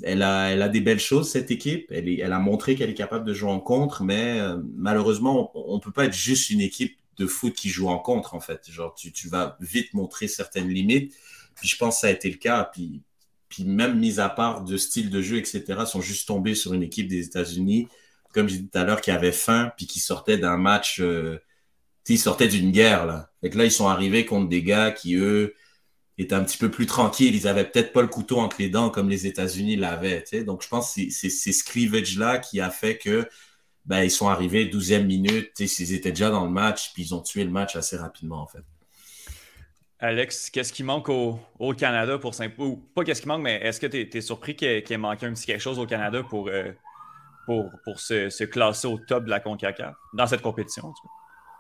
elle 0.04 0.22
a, 0.24 0.70
des 0.70 0.82
belles 0.82 1.00
choses, 1.00 1.30
cette 1.30 1.52
équipe. 1.52 1.92
Elle, 1.92 2.34
a 2.34 2.40
montré 2.40 2.76
qu'elle 2.76 2.90
est 2.90 2.96
capable 2.96 3.26
de 3.26 3.34
jouer 3.34 3.50
en 3.50 3.60
contre, 3.60 4.04
mais 4.04 4.40
euh, 4.40 4.58
malheureusement, 4.76 5.52
on 5.56 5.76
ne 5.76 5.80
peut 5.80 5.92
pas 5.92 6.06
être 6.06 6.14
juste 6.14 6.50
une 6.50 6.62
équipe 6.62 6.98
de 7.18 7.28
foot 7.28 7.54
qui 7.54 7.70
joue 7.70 7.88
en 7.88 8.00
contre, 8.00 8.36
en 8.36 8.40
fait. 8.40 8.70
Genre, 8.70 8.94
tu, 8.94 9.30
vas 9.30 9.58
vite 9.62 9.94
montrer 9.94 10.28
certaines 10.28 10.68
limites. 10.68 11.16
Puis 11.56 11.70
je 11.70 11.78
pense 11.78 11.96
que 11.96 12.02
ça 12.02 12.08
a 12.08 12.12
été 12.12 12.30
le 12.30 12.38
cas. 12.38 12.70
Puis, 12.74 13.02
puis 13.48 13.64
même 13.64 13.98
mis 13.98 14.20
à 14.20 14.30
part 14.30 14.64
de 14.64 14.78
style 14.78 15.10
de 15.10 15.22
jeu, 15.22 15.38
etc., 15.38 15.64
sont 15.86 16.02
juste 16.02 16.28
tombés 16.28 16.56
sur 16.56 16.74
une 16.74 16.84
équipe 16.84 17.08
des 17.08 17.26
États-Unis, 17.26 17.88
comme 18.34 18.50
j'ai 18.50 18.58
dit 18.58 18.68
tout 18.68 18.78
à 18.78 18.84
l'heure, 18.84 19.00
qui 19.00 19.12
avait 19.12 19.32
faim, 19.32 19.72
puis 19.78 19.88
qui 19.88 20.00
sortait 20.00 20.38
d'un 20.38 20.58
match, 20.58 21.00
euh, 21.00 21.40
ils 22.10 22.20
sortaient 22.20 22.50
d'une 22.50 22.72
guerre, 22.72 23.06
là. 23.06 23.32
Fait 23.42 23.50
que 23.50 23.58
là, 23.58 23.66
ils 23.66 23.72
sont 23.72 23.88
arrivés 23.88 24.26
contre 24.26 24.50
des 24.50 24.62
gars 24.62 24.92
qui, 24.92 25.16
eux, 25.16 25.56
étaient 26.18 26.36
un 26.36 26.44
petit 26.44 26.58
peu 26.58 26.72
plus 26.72 26.86
tranquilles. 26.86 27.36
Ils 27.36 27.48
avaient 27.48 27.66
peut-être 27.66 27.94
pas 27.94 28.02
le 28.02 28.08
couteau 28.08 28.40
entre 28.40 28.58
les 28.60 28.70
dents 28.70 28.90
comme 28.90 29.10
les 29.10 29.28
États-Unis 29.28 29.76
l'avaient. 29.76 30.24
Donc, 30.46 30.64
je 30.64 30.68
pense 30.68 30.96
que 30.96 31.10
c'est 31.10 31.30
ce 31.30 31.64
cleavage-là 31.64 32.40
qui 32.40 32.60
a 32.62 32.70
fait 32.70 32.98
que 32.98 33.28
ben, 33.86 34.02
ils 34.04 34.12
sont 34.12 34.28
arrivés 34.28 34.66
12e 34.66 35.06
minute. 35.06 35.52
Ils 35.60 35.94
étaient 35.94 36.12
déjà 36.12 36.30
dans 36.30 36.46
le 36.46 36.52
match, 36.52 36.94
puis 36.94 37.04
ils 37.04 37.16
ont 37.16 37.22
tué 37.22 37.44
le 37.44 37.52
match 37.52 37.76
assez 37.76 37.98
rapidement, 37.98 38.42
en 38.42 38.48
fait. 38.48 38.64
Alex, 40.00 40.50
qu'est-ce 40.50 40.74
qui 40.74 40.84
manque 40.84 41.10
au, 41.10 41.40
Canada 41.78 42.18
pour 42.18 42.34
s'imposer? 42.34 42.78
Pas 42.94 43.04
qu'est-ce 43.04 43.22
qui 43.22 43.28
manque, 43.28 43.42
mais 43.42 43.56
est-ce 43.62 43.80
que 43.80 43.88
tu 43.88 44.18
es, 44.18 44.22
surpris 44.22 44.56
qu'il 44.56 44.68
ait 44.68 44.98
manqué 44.98 45.26
un 45.26 45.34
petit 45.34 45.46
quelque 45.46 45.62
chose 45.62 45.80
au 45.80 45.86
Canada 45.86 46.22
pour, 46.24 46.50
euh, 46.50 46.72
pour, 47.46 47.72
pour 47.84 48.00
se, 48.00 48.44
classer 48.44 48.88
au 48.88 48.98
top 48.98 49.26
de 49.26 49.30
la 49.30 49.40
CONCACAF 49.40 49.96
dans 50.14 50.28
cette 50.28 50.42
compétition? 50.42 50.94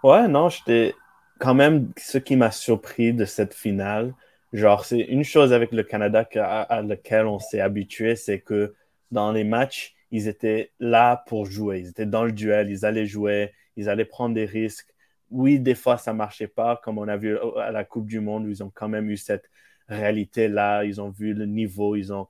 Ouais, 0.03 0.27
non, 0.27 0.49
j'étais 0.49 0.93
quand 1.39 1.53
même 1.53 1.91
ce 1.97 2.17
qui 2.17 2.35
m'a 2.35 2.51
surpris 2.51 3.13
de 3.13 3.25
cette 3.25 3.53
finale, 3.53 4.13
Genre, 4.55 4.85
c'est 4.85 5.01
une 5.01 5.25
chose 5.25 5.51
avec 5.51 5.73
le 5.73 5.83
Canada 5.83 6.25
à, 6.35 6.81
laquelle 6.81 7.25
on 7.25 7.39
s'est 7.39 7.59
habitué, 7.59 8.15
c'est 8.15 8.39
que 8.39 8.73
dans 9.11 9.33
les 9.33 9.43
matchs, 9.43 9.93
ils 10.11 10.29
étaient 10.29 10.71
là 10.79 11.25
pour 11.27 11.45
jouer. 11.45 11.79
Ils 11.79 11.89
étaient 11.89 12.05
dans 12.05 12.23
le 12.23 12.31
duel, 12.31 12.69
ils 12.69 12.85
allaient 12.85 13.05
jouer, 13.05 13.51
ils 13.75 13.89
allaient 13.89 14.05
prendre 14.05 14.33
des 14.33 14.45
risques. 14.45 14.93
Oui, 15.29 15.59
des 15.59 15.75
fois, 15.75 15.97
ça 15.97 16.13
ne 16.13 16.17
marchait 16.17 16.47
pas, 16.47 16.79
comme 16.81 16.97
on 16.97 17.09
a 17.09 17.17
vu 17.17 17.37
à 17.57 17.71
la 17.71 17.83
Coupe 17.83 18.07
du 18.07 18.21
Monde, 18.21 18.45
où 18.45 18.49
ils 18.49 18.63
ont 18.63 18.71
quand 18.73 18.87
même 18.87 19.09
eu 19.09 19.17
cette 19.17 19.49
réalité-là. 19.89 20.85
Ils 20.85 21.01
ont 21.01 21.09
vu 21.09 21.33
le 21.33 21.45
niveau, 21.45 21.97
ils 21.97 22.13
ont 22.13 22.29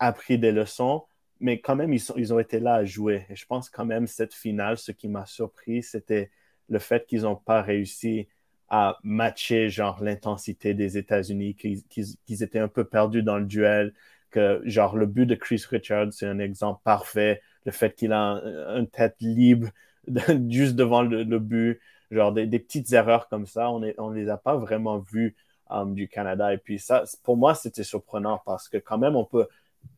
appris 0.00 0.38
des 0.38 0.50
leçons, 0.50 1.04
mais 1.38 1.60
quand 1.60 1.76
même, 1.76 1.92
ils, 1.92 2.02
ils 2.16 2.34
ont 2.34 2.40
été 2.40 2.58
là 2.58 2.74
à 2.74 2.84
jouer. 2.84 3.26
Et 3.30 3.36
je 3.36 3.46
pense 3.46 3.70
quand 3.70 3.84
même, 3.84 4.08
cette 4.08 4.34
finale, 4.34 4.76
ce 4.76 4.90
qui 4.90 5.06
m'a 5.06 5.24
surpris, 5.24 5.84
c'était 5.84 6.32
le 6.68 6.80
fait 6.80 7.06
qu'ils 7.06 7.22
n'ont 7.22 7.36
pas 7.36 7.62
réussi 7.62 8.26
à 8.70 8.98
matcher 9.02 9.68
genre 9.68 10.02
l'intensité 10.02 10.74
des 10.74 10.96
États-Unis, 10.96 11.56
qu'ils 11.56 12.42
étaient 12.42 12.60
un 12.60 12.68
peu 12.68 12.84
perdus 12.84 13.22
dans 13.22 13.38
le 13.38 13.44
duel, 13.44 13.92
que 14.30 14.62
genre 14.64 14.96
le 14.96 15.06
but 15.06 15.26
de 15.26 15.34
Chris 15.34 15.64
Richards, 15.68 16.12
c'est 16.12 16.26
un 16.26 16.38
exemple 16.38 16.80
parfait, 16.84 17.42
le 17.66 17.72
fait 17.72 17.94
qu'il 17.94 18.12
a 18.12 18.40
une 18.76 18.88
tête 18.88 19.16
libre 19.20 19.68
juste 20.48 20.76
devant 20.76 21.02
le, 21.02 21.38
but, 21.38 21.80
genre 22.10 22.32
des, 22.32 22.46
petites 22.58 22.92
erreurs 22.92 23.28
comme 23.28 23.46
ça, 23.46 23.70
on 23.70 23.80
ne 23.80 24.14
les 24.14 24.28
a 24.28 24.36
pas 24.36 24.56
vraiment 24.56 24.98
vues 24.98 25.36
um, 25.68 25.94
du 25.94 26.08
Canada. 26.08 26.52
Et 26.52 26.58
puis 26.58 26.78
ça, 26.78 27.04
pour 27.22 27.36
moi, 27.36 27.54
c'était 27.54 27.84
surprenant 27.84 28.40
parce 28.44 28.68
que 28.68 28.78
quand 28.78 28.98
même, 28.98 29.16
on 29.16 29.24
peut, 29.24 29.48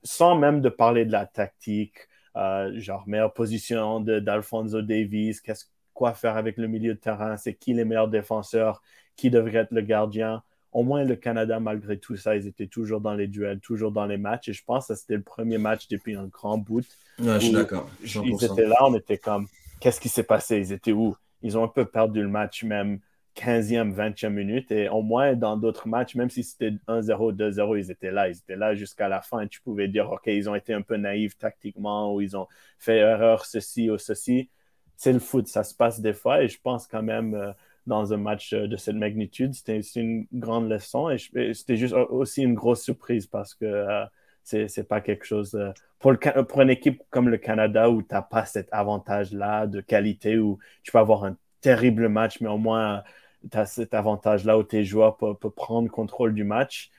sans 0.03 0.37
même 0.37 0.61
de 0.61 0.69
parler 0.69 1.05
de 1.05 1.13
la 1.13 1.27
tactique, 1.27 1.97
euh, 2.37 2.73
genre 2.81 3.07
meilleure 3.07 3.33
position 3.33 4.01
d'Alfonso 4.01 4.83
Davies, 4.83 5.37
qu'est-ce 5.45 5.67
quoi 5.95 6.15
faire 6.15 6.37
avec 6.37 6.57
le 6.57 6.69
milieu 6.69 6.95
de 6.95 6.99
terrain, 6.99 7.37
c'est 7.37 7.55
qui 7.55 7.75
les 7.75 7.85
meilleurs 7.85 8.09
défenseurs, 8.09 8.83
qui 9.17 9.31
devrait 9.31 9.61
être 9.61 9.73
le 9.73 9.83
gardien. 9.83 10.43
Au 10.73 10.83
moins, 10.83 11.05
le 11.05 11.17
Canada, 11.17 11.61
malgré 11.61 11.99
tout 11.99 12.17
ça, 12.17 12.35
ils 12.35 12.47
étaient 12.47 12.67
toujours 12.67 13.01
dans 13.01 13.15
les 13.15 13.27
duels, 13.27 13.61
toujours 13.61 13.93
dans 13.93 14.07
les 14.07 14.17
matchs. 14.17 14.49
Et 14.49 14.53
je 14.55 14.65
pense 14.65 14.89
que 14.89 14.95
c'était 14.95 15.17
le 15.17 15.23
premier 15.23 15.59
match 15.59 15.87
depuis 15.89 16.17
un 16.17 16.27
grand 16.27 16.57
bout. 16.57 16.87
je 17.19 17.39
suis 17.39 17.53
d'accord. 17.53 17.91
Ils 18.03 18.43
étaient 18.43 18.67
là, 18.67 18.79
on 18.81 18.95
était 18.95 19.19
comme, 19.19 19.49
qu'est-ce 19.81 20.01
qui 20.01 20.09
s'est 20.09 20.23
passé? 20.23 20.59
Ils 20.59 20.73
étaient 20.73 20.93
où? 20.93 21.15
Ils 21.43 21.59
ont 21.59 21.65
un 21.65 21.69
peu 21.69 21.85
perdu 21.85 22.23
le 22.23 22.29
match, 22.29 22.65
même 22.65 23.01
15e, 23.37 23.95
20e 23.95 24.31
minute. 24.31 24.73
Et 24.73 24.89
au 24.89 25.03
moins, 25.03 25.35
dans 25.35 25.59
d'autres 25.59 25.89
matchs, 25.89 26.15
même 26.15 26.31
si 26.31 26.43
c'était 26.43 26.73
1-0, 26.89 27.35
2-0, 27.35 27.79
ils 27.79 27.91
étaient 27.91 28.11
là. 28.11 28.29
Ils 28.29 28.39
étaient 28.39 28.57
là 28.57 28.75
jusqu'à 28.75 29.09
la 29.09 29.21
fin. 29.21 29.47
Tu 29.47 29.61
pouvais 29.61 29.89
dire, 29.89 30.11
OK, 30.11 30.23
ils 30.27 30.49
ont 30.49 30.55
été 30.55 30.73
un 30.73 30.83
peu 30.83 30.97
naïfs 30.97 31.37
tactiquement 31.37 32.15
ou 32.15 32.23
ils 32.23 32.35
ont 32.35 32.47
fait 32.79 32.99
erreur 32.99 33.45
ceci 33.45 33.91
ou 33.91 33.99
ceci 33.99 34.49
c'est 34.97 35.13
le 35.13 35.19
foot, 35.19 35.49
ça 35.49 35.65
se 35.65 35.75
passe 35.75 36.01
des 36.01 36.13
fois 36.13 36.43
et 36.43 36.49
je 36.49 36.61
pense 36.61 36.87
quand 36.87 37.03
même 37.03 37.35
euh, 37.35 37.53
dans 37.87 38.13
un 38.13 38.17
match 38.17 38.53
euh, 38.53 38.67
de 38.67 38.77
cette 38.77 38.97
magnitude, 38.97 39.55
c'était 39.55 39.81
une 39.81 40.27
grande 40.33 40.69
leçon 40.69 41.11
et 41.11 41.19
c'était 41.55 41.77
juste 41.77 41.95
aussi 41.95 42.43
une 42.43 42.55
grosse 42.55 42.83
surprise 42.83 43.27
parce 43.27 43.55
que 43.55 43.65
euh, 43.65 44.05
ce 44.45 44.67
c'est 44.69 44.89
pas 44.89 45.01
quelque 45.01 45.25
chose 45.25 45.59
pour, 45.99 46.15
pour 46.49 46.61
une 46.61 46.71
équipe 46.71 47.03
comme 47.11 47.29
le 47.29 47.39
Canada 47.39 47.91
où 47.91 48.03
tu 48.03 48.13
n'as 48.13 48.23
pas 48.23 48.45
cet 48.45 48.69
avantage-là 48.73 49.67
de 49.67 49.81
qualité 49.81 50.39
où 50.39 50.59
tu 50.83 50.93
peux 50.93 50.99
avoir 50.99 51.25
un 51.25 51.37
terrible 51.61 52.09
match, 52.09 52.41
mais 52.41 52.49
au 52.49 52.59
moins 52.59 53.03
tu 53.51 53.59
as 53.59 53.67
cet 53.67 53.95
avantage-là 53.95 54.59
où 54.59 54.63
tes 54.63 54.85
joueurs 54.85 55.17
peuvent, 55.17 55.37
prendre 55.37 55.91
contrôle 55.91 56.35
du 56.35 56.45
match. 56.45 56.91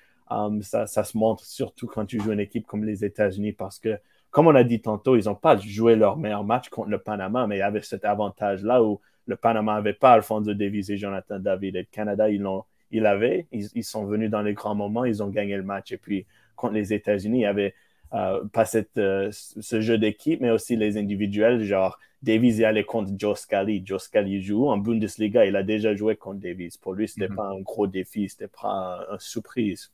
Ça, 0.62 0.88
se 0.88 1.18
montre 1.18 1.46
surtout 1.46 1.88
quand 1.88 2.06
tu 2.06 2.20
joues 2.20 2.32
une 2.32 2.40
équipe 2.40 2.66
comme 2.66 2.84
les 2.84 3.06
États-Unis 3.06 3.54
parce 3.54 3.80
que, 3.80 4.00
comme 4.34 4.48
on 4.48 4.56
a 4.56 4.64
dit 4.64 4.82
tantôt, 4.82 5.16
ils 5.16 5.26
n'ont 5.26 5.36
pas 5.36 5.56
joué 5.58 5.96
leur 5.96 6.18
meilleur 6.18 6.44
match 6.44 6.68
contre 6.70 6.90
le 6.90 6.98
Panama, 6.98 7.46
mais 7.46 7.58
il 7.58 7.60
y 7.60 7.62
avait 7.62 7.84
cet 7.84 8.04
avantage-là 8.04 8.84
où 8.84 9.00
le 9.28 9.36
Panama 9.36 9.76
n'avait 9.76 9.94
pas 9.94 10.12
Alfonso 10.14 10.54
Davies 10.56 10.92
et 10.92 10.98
Jonathan 10.98 11.38
David. 11.40 11.76
Et 11.76 11.82
le 11.82 11.88
Canada, 11.90 12.30
ils 12.30 12.42
l'ont 12.42 12.66
il 12.90 13.06
avait. 13.06 13.46
Ils, 13.52 13.68
ils, 13.76 13.84
sont 13.84 14.06
venus 14.06 14.32
dans 14.32 14.42
les 14.42 14.54
grands 14.54 14.74
moments, 14.74 15.06
ils 15.06 15.22
ont 15.22 15.30
gagné 15.30 15.56
le 15.56 15.62
match. 15.64 15.92
Et 15.92 15.98
puis, 15.98 16.26
contre 16.56 16.74
les 16.74 16.94
États-Unis, 16.94 17.38
il 17.38 17.42
n'y 17.42 17.46
avait 17.46 17.76
euh, 18.14 18.44
pas 18.52 18.66
cette, 18.66 18.98
euh, 18.98 19.30
ce 19.32 19.82
jeu 19.82 20.00
d'équipe, 20.00 20.42
mais 20.42 20.50
aussi 20.50 20.76
les 20.76 20.98
individuels. 20.98 21.64
Genre, 21.64 22.00
Davies 22.24 22.62
est 22.62 22.66
allé 22.66 22.84
contre 22.84 23.12
Joe 23.16 23.40
Scally. 23.40 23.84
Joe 23.86 24.02
Scally 24.02 24.42
joue 24.42 24.68
en 24.68 24.78
Bundesliga. 24.78 25.46
Il 25.46 25.56
a 25.56 25.62
déjà 25.62 25.96
joué 25.96 26.16
contre 26.16 26.40
Davies. 26.40 26.76
Pour 26.82 26.94
lui, 26.94 27.08
ce 27.08 27.20
n'était 27.20 27.32
mm 27.32 27.36
-hmm. 27.36 27.38
pas 27.38 27.50
un 27.50 27.62
gros 27.62 27.88
défi, 27.88 28.30
c'était 28.30 28.48
pas 28.48 29.06
une 29.12 29.20
surprise. 29.20 29.92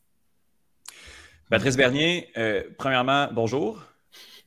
Patrice 1.50 1.76
Bernier, 1.76 2.28
euh, 2.38 2.62
premièrement, 2.78 3.28
bonjour. 3.32 3.90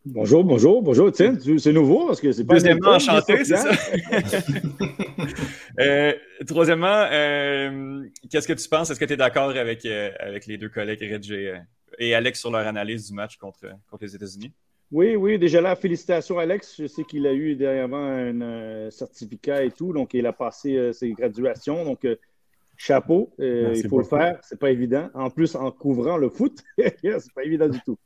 Bonjour, 0.05 0.43
bonjour, 0.43 0.81
bonjour. 0.81 1.13
Tiens, 1.13 1.37
c'est 1.57 1.71
nouveau 1.71 2.07
parce 2.07 2.19
que 2.19 2.33
c'est 2.33 2.43
pas. 2.43 2.55
Deuxièmement, 2.55 2.89
enchanté, 2.89 3.45
c'est 3.45 3.55
ça. 3.55 3.69
euh, 5.79 6.13
troisièmement, 6.45 7.07
euh, 7.09 8.03
qu'est-ce 8.29 8.45
que 8.45 8.53
tu 8.53 8.67
penses? 8.67 8.89
Est-ce 8.89 8.99
que 8.99 9.05
tu 9.05 9.13
es 9.13 9.17
d'accord 9.17 9.51
avec, 9.51 9.85
euh, 9.85 10.11
avec 10.19 10.45
les 10.45 10.57
deux 10.57 10.67
collègues, 10.67 10.99
Reg 10.99 11.31
et, 11.31 11.53
et, 11.99 12.15
Alex, 12.15 12.41
sur 12.41 12.51
leur 12.51 12.67
analyse 12.67 13.07
du 13.07 13.13
match 13.13 13.37
contre, 13.37 13.65
contre 13.89 14.03
les 14.03 14.13
États-Unis? 14.13 14.51
Oui, 14.91 15.15
oui, 15.15 15.39
déjà 15.39 15.61
là, 15.61 15.73
félicitations, 15.77 16.37
Alex. 16.37 16.81
Je 16.81 16.87
sais 16.87 17.05
qu'il 17.05 17.25
a 17.25 17.33
eu 17.33 17.55
dernièrement 17.55 18.05
un 18.05 18.41
euh, 18.41 18.91
certificat 18.91 19.63
et 19.63 19.71
tout, 19.71 19.93
donc 19.93 20.13
il 20.13 20.25
a 20.25 20.33
passé 20.33 20.91
ses 20.91 21.13
graduations. 21.13 21.85
Donc, 21.85 22.05
chapeau, 22.75 23.33
il 23.39 23.81
faut 23.83 23.87
beaucoup. 23.87 23.99
le 23.99 24.19
faire, 24.19 24.39
c'est 24.41 24.59
pas 24.59 24.69
évident. 24.69 25.09
En 25.13 25.29
plus, 25.29 25.55
en 25.55 25.71
couvrant 25.71 26.17
le 26.17 26.27
foot, 26.27 26.61
c'est 26.77 27.33
pas 27.33 27.45
évident 27.45 27.69
du 27.69 27.79
tout. 27.85 27.97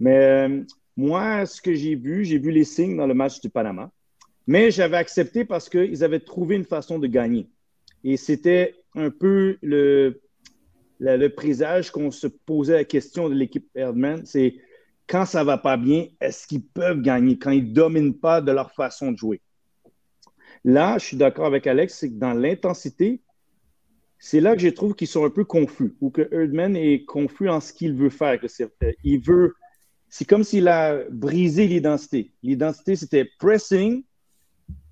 Mais 0.00 0.48
moi, 0.96 1.46
ce 1.46 1.60
que 1.60 1.74
j'ai 1.74 1.94
vu, 1.94 2.24
j'ai 2.24 2.38
vu 2.38 2.50
les 2.50 2.64
signes 2.64 2.96
dans 2.96 3.06
le 3.06 3.14
match 3.14 3.40
du 3.40 3.48
Panama, 3.48 3.90
mais 4.46 4.70
j'avais 4.70 4.96
accepté 4.96 5.44
parce 5.44 5.68
qu'ils 5.68 6.04
avaient 6.04 6.20
trouvé 6.20 6.56
une 6.56 6.64
façon 6.64 6.98
de 6.98 7.06
gagner. 7.06 7.48
Et 8.04 8.16
c'était 8.16 8.74
un 8.94 9.10
peu 9.10 9.56
le, 9.62 10.20
le, 10.98 11.28
présage 11.28 11.90
qu'on 11.90 12.10
se 12.10 12.26
posait 12.26 12.74
la 12.74 12.84
question 12.84 13.28
de 13.28 13.34
l'équipe 13.34 13.68
Erdman, 13.74 14.22
c'est 14.24 14.56
quand 15.06 15.24
ça 15.24 15.44
va 15.44 15.58
pas 15.58 15.76
bien, 15.76 16.06
est-ce 16.20 16.46
qu'ils 16.46 16.64
peuvent 16.64 17.00
gagner 17.00 17.38
quand 17.38 17.50
ils 17.50 17.68
ne 17.68 17.74
dominent 17.74 18.18
pas 18.18 18.40
de 18.40 18.52
leur 18.52 18.72
façon 18.72 19.12
de 19.12 19.18
jouer? 19.18 19.40
Là, 20.64 20.98
je 20.98 21.06
suis 21.06 21.16
d'accord 21.16 21.46
avec 21.46 21.66
Alex, 21.66 21.98
c'est 21.98 22.08
que 22.08 22.18
dans 22.18 22.34
l'intensité, 22.34 23.20
c'est 24.18 24.40
là 24.40 24.54
que 24.54 24.62
je 24.62 24.68
trouve 24.68 24.94
qu'ils 24.94 25.08
sont 25.08 25.24
un 25.24 25.30
peu 25.30 25.44
confus 25.44 25.94
ou 26.00 26.10
que 26.10 26.28
Erdman 26.32 26.76
est 26.76 27.04
confus 27.04 27.48
en 27.48 27.60
ce 27.60 27.72
qu'il 27.72 27.94
veut 27.94 28.10
faire. 28.10 28.38
Que 28.38 28.46
il 29.02 29.20
veut 29.20 29.54
c'est 30.12 30.26
comme 30.26 30.44
s'il 30.44 30.68
a 30.68 31.04
brisé 31.10 31.66
l'identité. 31.66 32.32
L'identité, 32.42 32.96
c'était 32.96 33.24
pressing, 33.38 34.04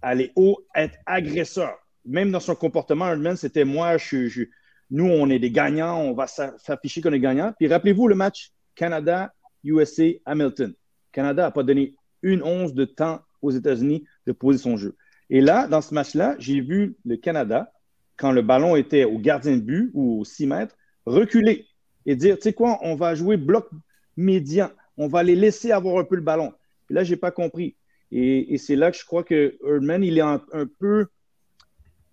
aller 0.00 0.32
haut, 0.34 0.64
être 0.74 0.96
agresseur. 1.04 1.76
Même 2.06 2.30
dans 2.30 2.40
son 2.40 2.54
comportement, 2.54 3.04
Hardman, 3.04 3.36
c'était 3.36 3.66
moi, 3.66 3.98
je, 3.98 4.44
nous, 4.90 5.04
on 5.04 5.28
est 5.28 5.38
des 5.38 5.50
gagnants, 5.50 6.00
on 6.00 6.14
va 6.14 6.26
s'afficher 6.26 7.02
qu'on 7.02 7.12
est 7.12 7.20
gagnants. 7.20 7.52
Puis 7.58 7.68
rappelez-vous 7.68 8.08
le 8.08 8.14
match 8.14 8.52
Canada, 8.74 9.30
USA, 9.62 10.04
Hamilton. 10.24 10.72
Canada 11.12 11.42
n'a 11.42 11.50
pas 11.50 11.64
donné 11.64 11.94
une 12.22 12.42
once 12.42 12.72
de 12.72 12.86
temps 12.86 13.20
aux 13.42 13.50
États-Unis 13.50 14.06
de 14.26 14.32
poser 14.32 14.56
son 14.56 14.78
jeu. 14.78 14.96
Et 15.28 15.42
là, 15.42 15.66
dans 15.66 15.82
ce 15.82 15.92
match-là, 15.92 16.34
j'ai 16.38 16.62
vu 16.62 16.96
le 17.04 17.18
Canada, 17.18 17.70
quand 18.16 18.32
le 18.32 18.40
ballon 18.40 18.74
était 18.74 19.04
au 19.04 19.18
gardien 19.18 19.58
de 19.58 19.60
but 19.60 19.90
ou 19.92 20.20
au 20.20 20.24
6 20.24 20.46
mètres, 20.46 20.78
reculer 21.04 21.66
et 22.06 22.16
dire, 22.16 22.36
tu 22.36 22.44
sais 22.44 22.52
quoi, 22.54 22.78
on 22.80 22.94
va 22.94 23.14
jouer 23.14 23.36
bloc 23.36 23.68
médian 24.16 24.70
on 25.00 25.08
va 25.08 25.22
les 25.22 25.34
laisser 25.34 25.72
avoir 25.72 25.96
un 25.96 26.04
peu 26.04 26.14
le 26.14 26.20
ballon. 26.20 26.52
Là, 26.90 27.04
je 27.04 27.12
n'ai 27.12 27.16
pas 27.16 27.30
compris. 27.30 27.74
Et, 28.12 28.58
c'est 28.58 28.76
là 28.76 28.90
que 28.90 28.98
je 28.98 29.06
crois 29.06 29.24
que 29.24 29.56
Erdman, 29.66 30.04
il 30.04 30.18
est 30.18 30.20
un, 30.20 30.42
peu 30.78 31.06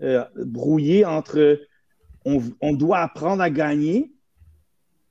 euh, 0.01 0.23
brouillé 0.37 1.03
entre 1.03 1.59
on, 2.23 2.73
doit 2.73 2.99
apprendre 2.99 3.41
à 3.41 3.49
gagner, 3.49 4.13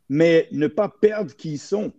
mais 0.09 0.49
ne 0.53 0.69
pas 0.69 0.89
perdre 0.89 1.35
qui 1.37 1.53
ils 1.53 1.59
sont. 1.59 1.93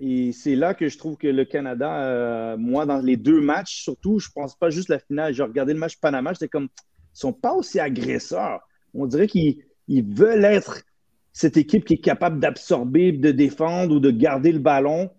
Et 0.00 0.32
c'est 0.32 0.56
là 0.56 0.74
que 0.74 0.88
je 0.88 0.98
trouve 0.98 1.16
que 1.16 1.28
le 1.28 1.44
Canada, 1.44 2.04
euh, 2.04 2.56
moi, 2.56 2.84
dans 2.84 2.98
les 2.98 3.16
deux 3.16 3.40
matchs, 3.40 3.82
surtout, 3.82 4.18
je 4.18 4.28
ne 4.28 4.32
pense 4.32 4.56
pas 4.56 4.70
juste 4.70 4.88
la 4.88 4.98
finale. 4.98 5.34
J'ai 5.34 5.44
regardé 5.44 5.72
le 5.72 5.78
match 5.78 6.00
Panama, 6.00 6.32
j'étais 6.32 6.48
comme, 6.48 6.64
ils 6.64 7.14
ne 7.14 7.18
sont 7.18 7.32
pas 7.32 7.52
aussi 7.52 7.78
agresseurs. 7.78 8.60
On 8.92 9.06
dirait 9.06 9.28
qu'ils 9.28 9.62
veulent 9.88 10.44
être 10.44 10.82
cette 11.32 11.56
équipe 11.56 11.84
qui 11.84 11.94
est 11.94 12.04
capable 12.04 12.40
d'absorber, 12.40 13.12
de 13.12 13.30
défendre 13.30 13.96
ou 13.96 14.00
de 14.00 14.10
garder 14.10 14.52
le 14.52 14.58
ballon 14.58 15.10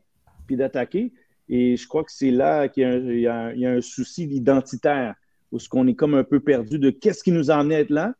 puis 0.45 0.55
d'attaquer. 0.55 1.13
Et 1.49 1.75
je 1.77 1.87
crois 1.87 2.03
que 2.03 2.11
c'est 2.11 2.31
là 2.31 2.67
qu'il 2.67 3.19
y, 3.19 3.27
a 3.27 3.69
un 3.69 3.81
souci 3.81 4.23
identitaire, 4.23 5.15
où 5.51 5.59
ce 5.59 5.69
qu'on 5.69 5.87
est 5.87 5.95
comme 5.95 6.13
un 6.13 6.23
peu 6.23 6.39
perdu 6.39 6.79
de 6.79 6.89
qu'est-ce 6.89 7.23
qui 7.23 7.31
nous 7.31 7.51
a 7.51 7.55
amené 7.55 7.75
à 7.75 7.79
être 7.81 7.89
là, 7.89 8.13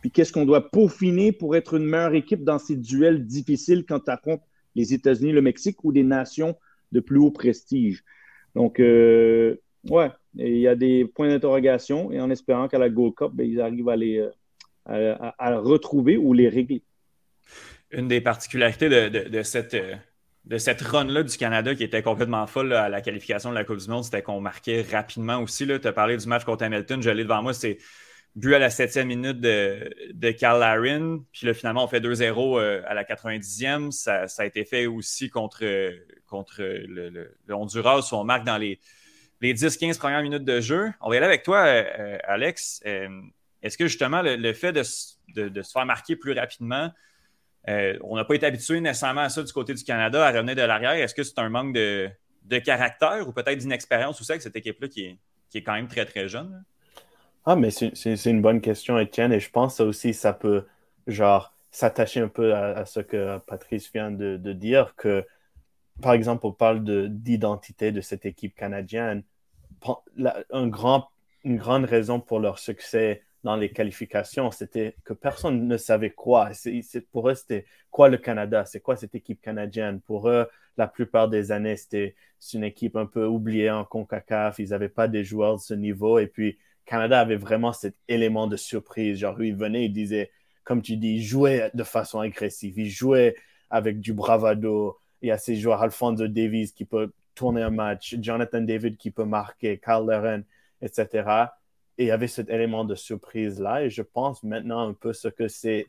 puis 0.00 0.10
qu'est-ce 0.10 0.32
qu'on 0.32 0.44
doit 0.44 0.70
peaufiner 0.70 1.32
pour 1.32 1.56
être 1.56 1.74
une 1.74 1.86
meilleure 1.86 2.14
équipe 2.14 2.44
dans 2.44 2.58
ces 2.58 2.76
duels 2.76 3.24
difficiles 3.24 3.84
quand 3.86 4.00
tu 4.00 4.10
affrontes 4.10 4.42
les 4.74 4.92
États-Unis, 4.92 5.32
le 5.32 5.42
Mexique 5.42 5.82
ou 5.84 5.92
des 5.92 6.04
nations 6.04 6.54
de 6.92 7.00
plus 7.00 7.18
haut 7.18 7.30
prestige. 7.30 8.04
Donc, 8.54 8.78
euh, 8.78 9.56
ouais, 9.88 10.10
il 10.34 10.58
y 10.58 10.68
a 10.68 10.76
des 10.76 11.06
points 11.06 11.28
d'interrogation 11.28 12.12
et 12.12 12.20
en 12.20 12.30
espérant 12.30 12.68
qu'à 12.68 12.78
la 12.78 12.90
Gold 12.90 13.14
Cup, 13.14 13.30
ben, 13.32 13.48
ils 13.48 13.60
arrivent 13.60 13.88
à 13.88 13.96
les 13.96 14.24
à, 14.84 15.34
à 15.38 15.58
retrouver 15.58 16.16
ou 16.16 16.32
les 16.32 16.48
régler 16.48 16.82
une 17.90 18.08
des 18.08 18.20
particularités 18.20 18.88
de, 18.88 19.28
de, 19.28 19.42
cette, 19.42 20.80
run-là 20.80 21.22
du 21.22 21.36
Canada 21.36 21.74
qui 21.74 21.84
était 21.84 22.02
complètement 22.02 22.46
folle 22.46 22.72
à 22.72 22.88
la 22.88 23.00
qualification 23.00 23.50
de 23.50 23.54
la 23.54 23.64
Coupe 23.64 23.78
du 23.78 23.88
Monde, 23.88 24.04
c'était 24.04 24.22
qu'on 24.22 24.40
marquait 24.40 24.84
rapidement 24.90 25.38
aussi. 25.38 25.66
Tu 25.66 25.86
as 25.86 25.92
parlé 25.92 26.16
du 26.16 26.26
match 26.26 26.44
contre 26.44 26.64
Hamilton, 26.64 27.02
je 27.02 27.10
l'ai 27.10 27.24
devant 27.24 27.42
moi, 27.42 27.54
c'est 27.54 27.78
but 28.34 28.54
à 28.54 28.58
la 28.58 28.70
septième 28.70 29.08
minute 29.08 29.40
de, 29.40 29.90
de 30.12 30.30
Carl 30.30 30.60
Larin. 30.60 31.20
Puis 31.32 31.46
là, 31.46 31.54
finalement, 31.54 31.84
on 31.84 31.88
fait 31.88 32.00
2-0 32.00 32.58
euh, 32.58 32.82
à 32.86 32.94
la 32.94 33.02
90e. 33.02 33.90
Ça, 33.90 34.28
ça, 34.28 34.42
a 34.42 34.46
été 34.46 34.64
fait 34.64 34.86
aussi 34.86 35.30
contre, 35.30 35.64
contre 36.26 36.62
le, 36.62 37.34
Honduras 37.48 38.10
où 38.12 38.14
on 38.14 38.24
marque 38.24 38.44
dans 38.44 38.58
les, 38.58 38.78
les 39.40 39.54
10-15 39.54 39.98
premières 39.98 40.22
minutes 40.22 40.44
de 40.44 40.60
jeu. 40.60 40.92
On 41.00 41.08
va 41.08 41.14
y 41.14 41.18
aller 41.18 41.26
avec 41.26 41.42
toi, 41.42 41.64
euh, 41.66 42.18
Alex. 42.24 42.82
Euh, 42.86 43.08
est-ce 43.62 43.76
que 43.76 43.86
justement 43.86 44.22
le, 44.22 44.52
fait 44.52 44.72
de, 44.72 44.82
se 44.82 45.72
faire 45.72 45.86
marquer 45.86 46.14
plus 46.16 46.32
rapidement, 46.32 46.92
euh, 47.68 47.98
on 48.02 48.16
n'a 48.16 48.24
pas 48.24 48.34
été 48.34 48.46
habitué 48.46 48.80
nécessairement 48.80 49.22
à 49.22 49.28
ça 49.28 49.42
du 49.42 49.52
côté 49.52 49.74
du 49.74 49.82
Canada, 49.82 50.24
à 50.24 50.30
revenir 50.30 50.54
de 50.54 50.62
l'arrière. 50.62 50.92
Est-ce 50.92 51.14
que 51.14 51.22
c'est 51.22 51.38
un 51.38 51.48
manque 51.48 51.74
de, 51.74 52.08
de 52.44 52.58
caractère 52.58 53.26
ou 53.28 53.32
peut-être 53.32 53.58
d'inexpérience 53.58 54.20
aussi 54.20 54.32
avec 54.32 54.42
cette 54.42 54.56
équipe-là 54.56 54.88
qui 54.88 55.04
est, 55.04 55.18
qui 55.50 55.58
est, 55.58 55.62
quand 55.62 55.74
même 55.74 55.88
très, 55.88 56.04
très 56.04 56.28
jeune? 56.28 56.64
Ah, 57.44 57.56
mais 57.56 57.70
c'est 57.70 58.24
une 58.26 58.42
bonne 58.42 58.60
question, 58.60 58.98
Étienne, 58.98 59.32
et 59.32 59.40
je 59.40 59.50
pense 59.50 59.74
que 59.74 59.76
ça 59.78 59.84
aussi, 59.84 60.14
ça 60.14 60.32
peut, 60.32 60.64
genre, 61.06 61.54
s'attacher 61.70 62.20
un 62.20 62.28
peu 62.28 62.54
à, 62.54 62.86
ce 62.86 63.00
que 63.00 63.38
Patrice 63.38 63.92
vient 63.92 64.10
de, 64.10 64.52
dire, 64.52 64.94
que, 64.96 65.24
par 66.00 66.12
exemple, 66.12 66.46
on 66.46 66.52
parle 66.52 66.82
d'identité 67.08 67.92
de, 67.92 68.00
cette 68.00 68.26
équipe 68.26 68.54
canadienne. 68.56 69.22
Un 70.50 70.66
grand, 70.66 71.08
une 71.44 71.56
grande 71.56 71.84
raison 71.84 72.18
pour 72.18 72.40
leur 72.40 72.58
succès 72.58 73.22
dans 73.46 73.54
les 73.54 73.70
qualifications, 73.70 74.50
c'était 74.50 74.96
que 75.04 75.12
personne 75.12 75.68
ne 75.68 75.76
savait 75.76 76.10
quoi. 76.10 76.50
Pour 77.12 77.30
eux, 77.30 77.36
c'était 77.36 77.64
quoi 77.92 78.08
le 78.08 78.16
Canada? 78.16 78.64
C'est 78.64 78.80
quoi 78.80 78.96
cette 78.96 79.14
équipe 79.14 79.40
canadienne? 79.40 80.00
Pour 80.00 80.28
eux, 80.28 80.48
la 80.76 80.88
plupart 80.88 81.28
des 81.28 81.52
années, 81.52 81.76
c'était 81.76 82.16
une 82.52 82.64
équipe 82.64 82.96
un 82.96 83.06
peu 83.06 83.24
oubliée 83.24 83.70
en 83.70 83.84
CONCACAF. 83.84 84.58
Ils 84.58 84.70
n'avaient 84.70 84.88
pas 84.88 85.06
des 85.06 85.22
joueurs 85.22 85.58
de 85.58 85.60
ce 85.60 85.74
niveau. 85.74 86.18
Et 86.18 86.26
puis, 86.26 86.58
Canada 86.84 87.20
avait 87.20 87.36
vraiment 87.36 87.72
cet 87.72 87.94
élément 88.08 88.48
de 88.48 88.56
surprise. 88.56 89.18
Genre, 89.18 89.40
ils 89.40 89.54
venaient, 89.54 89.84
ils 89.84 89.92
disaient, 89.92 90.32
comme 90.64 90.82
tu 90.82 90.96
dis, 90.96 91.14
ils 91.14 91.22
jouaient 91.22 91.70
de 91.72 91.84
façon 91.84 92.18
agressive. 92.18 92.76
Ils 92.76 92.90
jouaient 92.90 93.36
avec 93.70 94.00
du 94.00 94.12
bravado. 94.12 94.98
Il 95.22 95.28
y 95.28 95.30
a 95.30 95.38
ces 95.38 95.54
joueurs, 95.54 95.82
Alfonso 95.82 96.26
Davies 96.26 96.72
qui 96.74 96.84
peut 96.84 97.12
tourner 97.36 97.62
un 97.62 97.70
match, 97.70 98.16
Jonathan 98.20 98.60
David 98.60 98.96
qui 98.96 99.12
peut 99.12 99.24
marquer, 99.24 99.78
Carl 99.78 100.04
Leren, 100.04 100.42
etc 100.82 101.46
et 101.98 102.04
il 102.04 102.06
y 102.08 102.10
avait 102.10 102.28
cet 102.28 102.50
élément 102.50 102.84
de 102.84 102.94
surprise-là. 102.94 103.84
Et 103.84 103.90
je 103.90 104.02
pense 104.02 104.42
maintenant 104.42 104.80
un 104.88 104.92
peu 104.92 105.12
ce 105.12 105.28
que 105.28 105.48
c'est 105.48 105.86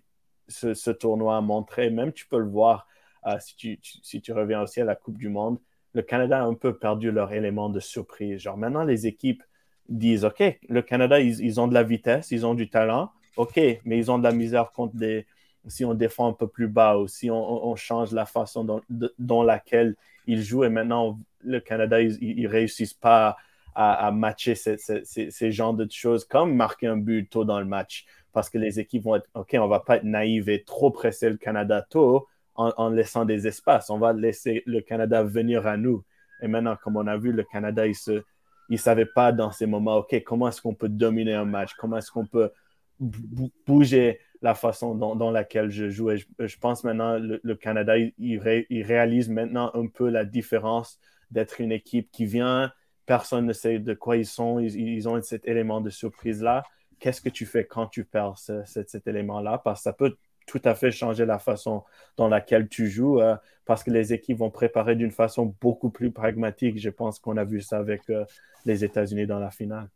ce, 0.48 0.92
tournoi 0.92 1.38
a 1.38 1.42
montré. 1.42 1.90
Même 1.90 2.14
tu 2.14 2.28
peux 2.28 2.40
le 2.40 2.48
voir 2.48 2.88
euh, 3.26 3.38
si, 3.40 3.56
tu, 3.56 3.80
si 3.82 4.22
tu 4.22 4.32
reviens 4.32 4.62
aussi 4.62 4.80
à 4.82 4.86
la 4.86 4.96
Coupe 4.96 5.18
du 5.18 5.30
Monde. 5.30 5.60
Le 5.94 6.02
Canada 6.02 6.42
a 6.42 6.46
un 6.46 6.54
peu 6.54 6.78
perdu 6.78 7.12
leur 7.12 7.34
élément 7.34 7.70
de 7.70 7.80
surprise. 7.80 8.42
Genre 8.42 8.58
maintenant, 8.58 8.84
les 8.84 9.08
équipes 9.08 9.44
disent 9.90 10.24
OK, 10.24 10.44
le 10.70 10.82
Canada, 10.82 11.20
ils, 11.20 11.42
ils 11.42 11.60
ont 11.60 11.68
de 11.68 11.74
la 11.74 11.84
vitesse, 11.84 12.32
ils 12.32 12.46
ont 12.46 12.54
du 12.54 12.70
talent. 12.70 13.12
OK, 13.36 13.60
mais 13.86 13.98
ils 13.98 14.10
ont 14.10 14.18
de 14.18 14.24
la 14.24 14.32
misère 14.32 14.72
contre 14.72 14.96
des. 14.96 15.26
Si 15.68 15.84
on 15.84 15.94
défend 15.94 16.30
un 16.30 16.34
peu 16.34 16.48
plus 16.48 16.70
bas 16.70 16.98
ou 16.98 17.08
si 17.08 17.30
on, 17.30 17.76
change 17.76 18.14
la 18.14 18.26
façon 18.26 18.82
dont 19.20 19.44
laquelle 19.44 19.96
ils 20.26 20.42
jouent. 20.42 20.64
Et 20.64 20.70
maintenant, 20.70 21.20
le 21.42 21.60
Canada, 21.60 22.00
ils 22.00 22.42
ne 22.42 22.48
réussissent 22.48 22.94
pas 22.94 23.36
à, 23.80 24.12
matcher 24.12 24.56
ces, 24.56 24.78
ces, 24.78 25.30
ces, 25.30 25.52
genres 25.52 25.76
de 25.76 25.88
choses, 25.92 26.26
comme 26.26 26.56
marquer 26.56 26.88
un 26.88 26.98
but 26.98 27.30
tôt 27.30 27.46
dans 27.46 27.60
le 27.60 27.66
match. 27.66 28.06
Parce 28.34 28.50
que 28.50 28.58
les 28.58 28.80
équipes 28.80 29.04
vont 29.04 29.16
être, 29.18 29.30
OK, 29.36 29.56
on 29.60 29.68
va 29.68 29.82
pas 29.82 29.98
être 29.98 30.04
naïve 30.04 30.50
et 30.50 30.64
trop 30.64 30.90
presser 30.90 31.30
le 31.30 31.38
Canada 31.38 31.86
tôt. 31.88 32.28
en, 32.56 32.90
laissant 32.90 33.24
des 33.24 33.46
espaces. 33.46 33.92
On 33.92 34.00
va 34.00 34.14
laisser 34.14 34.64
le 34.66 34.82
Canada 34.82 35.22
venir 35.22 35.68
à 35.68 35.78
nous. 35.78 36.04
Et 36.42 36.48
maintenant, 36.48 36.76
comme 36.82 36.98
on 36.98 37.06
a 37.06 37.18
vu, 37.18 37.32
le 37.32 37.44
Canada, 37.44 37.86
il 37.86 37.94
se, 37.94 38.24
il 38.70 38.80
savait 38.80 39.06
pas 39.06 39.32
dans 39.32 39.52
ces 39.52 39.68
moments, 39.68 39.98
OK, 39.98 40.24
comment 40.24 40.48
est-ce 40.48 40.62
qu'on 40.62 40.74
peut 40.74 40.90
dominer 40.90 41.36
un 41.36 41.46
match? 41.46 41.74
Comment 41.78 41.98
est-ce 41.98 42.12
qu'on 42.12 42.26
peut 42.26 42.52
bouger 43.00 44.20
la 44.42 44.56
façon 44.56 44.96
dans, 44.96 45.32
laquelle 45.32 45.70
je 45.70 45.90
joue? 45.90 46.10
Et 46.10 46.18
je, 46.18 46.58
pense 46.58 46.84
maintenant, 46.84 47.20
le, 47.20 47.40
le 47.44 47.56
Canada, 47.56 47.96
il, 47.98 48.40
réalise 48.84 49.30
maintenant 49.30 49.70
un 49.76 49.86
peu 49.86 50.10
la 50.10 50.26
différence 50.26 51.00
d'être 51.30 51.62
une 51.62 51.72
équipe 51.72 52.10
qui 52.12 52.26
vient, 52.26 52.72
personne 53.08 53.46
ne 53.46 53.54
sait 53.54 53.80
de 53.80 53.96
quoi 53.96 54.18
ils 54.18 54.26
sont, 54.26 54.60
ils, 54.60 55.10
ont 55.10 55.20
cet 55.24 55.48
élément 55.48 55.82
de 55.82 55.90
surprise-là. 55.90 56.62
Qu'est-ce 57.00 57.22
que 57.22 57.30
tu 57.30 57.48
fais 57.48 57.66
quand 57.66 57.88
tu 57.88 58.04
perds 58.04 58.36
cet 58.38 59.08
élément-là? 59.08 59.60
Parce 59.64 59.80
que 59.80 59.84
ça 59.84 59.94
peut 59.94 60.16
tout 60.46 60.62
à 60.64 60.76
fait 60.76 60.92
changer 60.92 61.26
la 61.26 61.40
façon 61.40 61.84
dans 62.18 62.28
laquelle 62.28 62.68
tu 62.68 62.90
joues, 62.90 63.20
euh, 63.20 63.36
parce 63.66 63.84
que 63.84 63.92
les 63.92 64.14
équipes 64.14 64.38
vont 64.38 64.52
préparer 64.52 64.96
d'une 64.96 65.12
façon 65.12 65.56
beaucoup 65.62 65.90
plus 65.90 66.12
pragmatique. 66.12 66.80
Je 66.80 66.90
pense 66.90 67.20
qu'on 67.20 67.38
a 67.38 67.44
vu 67.44 67.62
ça 67.62 67.78
avec 67.78 68.10
euh, 68.10 68.26
les 68.66 68.84
États-Unis 68.84 69.26
dans 69.26 69.40
la 69.40 69.52
finale. 69.52 69.90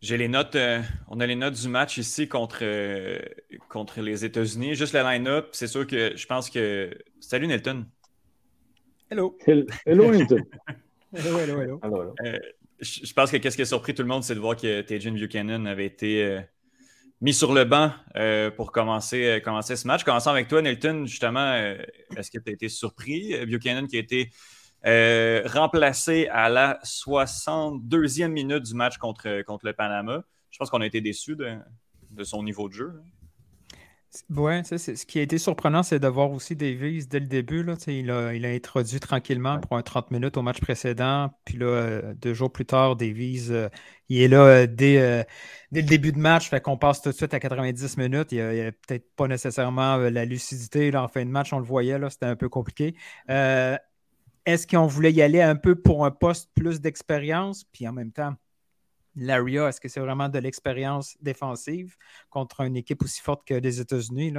J'ai 0.00 0.16
les 0.16 0.28
notes, 0.28 0.56
euh, 0.56 0.80
on 1.08 1.20
a 1.20 1.26
les 1.26 1.34
notes 1.34 1.54
du 1.54 1.68
match 1.68 1.98
ici 1.98 2.28
contre, 2.28 2.64
contre 3.68 4.00
les 4.00 4.24
États-Unis. 4.24 4.74
Juste 4.74 4.94
le 4.94 5.02
line-up, 5.02 5.48
c'est 5.52 5.66
sûr 5.66 5.86
que 5.86 6.16
je 6.16 6.26
pense 6.26 6.48
que. 6.48 6.96
Salut 7.20 7.46
Nelton. 7.46 7.84
Hello. 9.10 9.36
Hello 9.84 10.10
Nelton. 10.12 10.44
hello, 11.12 11.38
hello, 11.38 11.80
hello. 11.82 12.14
je 12.80 13.12
pense 13.12 13.30
que 13.30 13.36
qu'est-ce 13.36 13.56
qui 13.56 13.62
a 13.62 13.66
surpris 13.66 13.94
tout 13.94 14.02
le 14.02 14.08
monde, 14.08 14.22
c'est 14.22 14.34
de 14.34 14.40
voir 14.40 14.56
que 14.56 14.82
Tejan 14.82 15.12
Buchanan 15.12 15.66
avait 15.66 15.86
été 15.86 16.40
mis 17.20 17.34
sur 17.34 17.52
le 17.52 17.64
banc 17.64 17.92
euh, 18.16 18.50
pour 18.50 18.72
commencer, 18.72 19.24
euh, 19.24 19.40
commencer 19.40 19.76
ce 19.76 19.86
match. 19.86 20.04
Commençons 20.04 20.30
avec 20.30 20.48
toi, 20.48 20.62
Nelton. 20.62 21.04
Justement, 21.06 21.52
euh, 21.52 21.76
est-ce 22.16 22.30
que 22.30 22.38
tu 22.38 22.50
as 22.50 22.52
été 22.52 22.68
surpris? 22.68 23.34
Buchanan 23.46 23.86
qui 23.86 23.96
a 23.96 24.00
été 24.00 24.30
remplacé 24.84 26.28
à 26.28 26.48
la 26.48 26.78
62e 26.84 28.28
minute 28.28 28.62
du 28.62 28.74
match 28.74 28.96
contre, 28.98 29.42
contre 29.42 29.66
le 29.66 29.72
Panama? 29.72 30.22
Je 30.50 30.58
pense 30.58 30.70
qu'on 30.70 30.80
a 30.80 30.86
été 30.86 31.00
déçus 31.00 31.36
de, 31.36 31.58
de, 32.10 32.24
son 32.24 32.42
niveau 32.42 32.68
de 32.68 32.74
jeu. 32.74 32.92
Oui, 34.30 34.64
ce 34.64 35.04
qui 35.04 35.18
a 35.18 35.22
été 35.22 35.36
surprenant, 35.36 35.82
c'est 35.82 35.98
de 35.98 36.08
voir 36.08 36.30
aussi 36.30 36.56
Davis 36.56 37.08
dès 37.08 37.20
le 37.20 37.26
début. 37.26 37.62
Là, 37.62 37.74
il, 37.86 38.10
a, 38.10 38.32
il 38.32 38.46
a 38.46 38.48
introduit 38.48 39.00
tranquillement 39.00 39.60
pour 39.60 39.76
un 39.76 39.82
30 39.82 40.10
minutes 40.10 40.38
au 40.38 40.42
match 40.42 40.60
précédent. 40.60 41.30
Puis 41.44 41.58
là, 41.58 41.66
euh, 41.66 42.14
deux 42.14 42.32
jours 42.32 42.50
plus 42.50 42.64
tard, 42.64 42.96
Davis, 42.96 43.48
euh, 43.50 43.68
il 44.08 44.22
est 44.22 44.28
là 44.28 44.40
euh, 44.40 44.66
dès, 44.66 45.26
dès, 45.72 45.82
le 45.82 45.86
début 45.86 46.12
de 46.12 46.18
match. 46.18 46.48
Fait 46.48 46.60
qu'on 46.62 46.78
passe 46.78 47.02
tout 47.02 47.10
de 47.10 47.14
suite 47.14 47.34
à 47.34 47.40
90 47.40 47.98
minutes. 47.98 48.32
Il 48.32 48.42
n'y 48.42 48.60
a, 48.62 48.72
peut-être 48.72 49.14
pas 49.14 49.28
nécessairement 49.28 49.98
la 49.98 50.24
lucidité. 50.24 50.90
Là, 50.90 51.02
en 51.02 51.08
fin 51.08 51.24
de 51.24 51.30
match, 51.30 51.52
on 51.52 51.58
le 51.58 51.66
voyait, 51.66 51.98
là, 51.98 52.08
c'était 52.08 52.26
un 52.26 52.36
peu 52.36 52.48
compliqué. 52.48 52.94
Est-ce 53.28 54.66
qu'on 54.66 54.86
voulait 54.86 55.12
y 55.12 55.20
aller 55.20 55.42
un 55.42 55.56
peu 55.56 55.74
pour 55.74 56.06
un 56.06 56.10
poste 56.10 56.50
plus 56.54 56.80
d'expérience? 56.80 57.64
Puis 57.64 57.86
en 57.86 57.92
même 57.92 58.12
temps, 58.12 58.34
Laria, 59.18 59.68
est-ce 59.68 59.80
que 59.80 59.88
c'est 59.88 60.00
vraiment 60.00 60.28
de 60.28 60.38
l'expérience 60.38 61.16
défensive 61.20 61.96
contre 62.30 62.60
une 62.60 62.76
équipe 62.76 63.02
aussi 63.02 63.20
forte 63.20 63.46
que 63.46 63.54
les 63.54 63.80
États-Unis? 63.80 64.32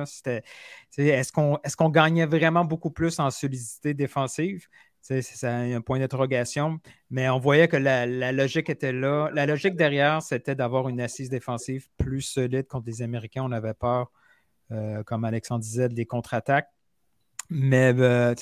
Est-ce 0.97 1.31
qu'on 1.31 1.57
est 1.57 1.91
gagnait 1.91 2.25
vraiment 2.25 2.65
beaucoup 2.65 2.91
plus 2.91 3.19
en 3.19 3.29
solidité 3.29 3.93
défensive? 3.93 4.67
C'est 5.01 5.47
un 5.47 5.81
point 5.81 5.99
d'interrogation, 5.99 6.79
mais 7.09 7.29
on 7.29 7.39
voyait 7.39 7.67
que 7.67 7.77
la, 7.77 8.05
logique 8.31 8.69
était 8.69 8.91
là. 8.91 9.29
La 9.33 9.45
logique 9.45 9.75
derrière, 9.75 10.21
c'était 10.21 10.55
d'avoir 10.55 10.89
une 10.89 11.01
assise 11.01 11.29
défensive 11.29 11.87
plus 11.97 12.21
solide 12.21 12.67
contre 12.67 12.87
les 12.87 13.01
Américains. 13.01 13.43
On 13.43 13.51
avait 13.51 13.73
peur, 13.73 14.11
euh, 14.71 15.03
comme 15.03 15.23
Alexandre 15.23 15.61
disait, 15.61 15.89
des 15.89 16.05
contre-attaques. 16.05 16.69
Mais 17.49 17.93
euh, 17.97 18.35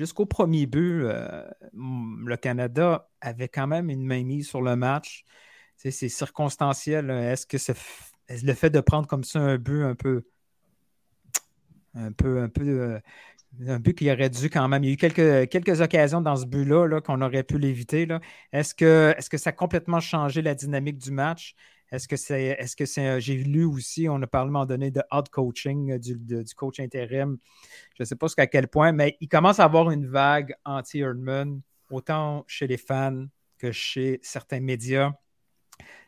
jusqu'au 0.00 0.24
premier 0.24 0.64
but, 0.64 1.02
euh, 1.02 1.44
le 1.74 2.36
Canada 2.36 3.10
avait 3.20 3.48
quand 3.48 3.66
même 3.66 3.90
une 3.90 4.02
mainmise 4.02 4.48
sur 4.48 4.62
le 4.62 4.74
match. 4.74 5.24
C'est 5.76 5.90
circonstanciel. 5.90 7.10
Est-ce 7.10 7.46
que 7.46 7.58
le 8.30 8.54
fait 8.54 8.70
de 8.70 8.80
prendre 8.80 9.06
comme 9.06 9.24
ça 9.24 9.40
un 9.40 9.58
but 9.58 9.82
un 9.82 9.94
peu. 9.94 10.22
Un 11.94 12.12
peu, 12.12 12.40
un 12.40 12.48
peu. 12.48 12.62
Euh, 12.62 13.00
un 13.66 13.78
but 13.78 13.94
qui 13.94 14.10
aurait 14.10 14.30
dû 14.30 14.48
quand 14.48 14.68
même. 14.68 14.84
Il 14.84 14.86
y 14.86 14.90
a 14.90 14.94
eu 14.94 14.96
quelques, 14.96 15.50
quelques 15.50 15.82
occasions 15.82 16.22
dans 16.22 16.36
ce 16.36 16.46
but-là 16.46 16.86
-là, 16.86 17.02
qu'on 17.02 17.20
aurait 17.20 17.42
pu 17.42 17.58
l'éviter. 17.58 18.08
Est-ce 18.52 18.74
que, 18.74 19.14
est 19.16 19.20
-ce 19.20 19.28
que 19.28 19.38
ça 19.38 19.50
a 19.50 19.52
complètement 19.52 20.00
changé 20.00 20.40
la 20.40 20.54
dynamique 20.54 20.96
du 20.98 21.10
match? 21.10 21.54
Est-ce 21.92 22.06
que 22.06 22.16
c'est. 22.16 22.44
Est-ce 22.44 22.76
que 22.76 22.86
c'est. 22.86 23.20
J'ai 23.20 23.34
lu 23.36 23.64
aussi, 23.64 24.08
on 24.08 24.20
a 24.22 24.26
parlé 24.26 24.46
à 24.46 24.48
un 24.48 24.52
moment 24.52 24.66
donné 24.66 24.90
de 24.90 25.02
hard 25.10 25.28
coaching, 25.28 25.98
du, 25.98 26.16
du 26.16 26.54
coach 26.54 26.80
intérim. 26.80 27.38
Je 27.96 28.02
ne 28.02 28.04
sais 28.04 28.16
pas 28.16 28.26
jusqu'à 28.26 28.46
quel 28.46 28.68
point, 28.68 28.92
mais 28.92 29.16
il 29.20 29.28
commence 29.28 29.60
à 29.60 29.64
avoir 29.64 29.90
une 29.90 30.06
vague 30.06 30.54
anti-Erdman, 30.64 31.60
autant 31.90 32.44
chez 32.46 32.66
les 32.66 32.76
fans 32.76 33.26
que 33.58 33.72
chez 33.72 34.20
certains 34.22 34.60
médias. 34.60 35.12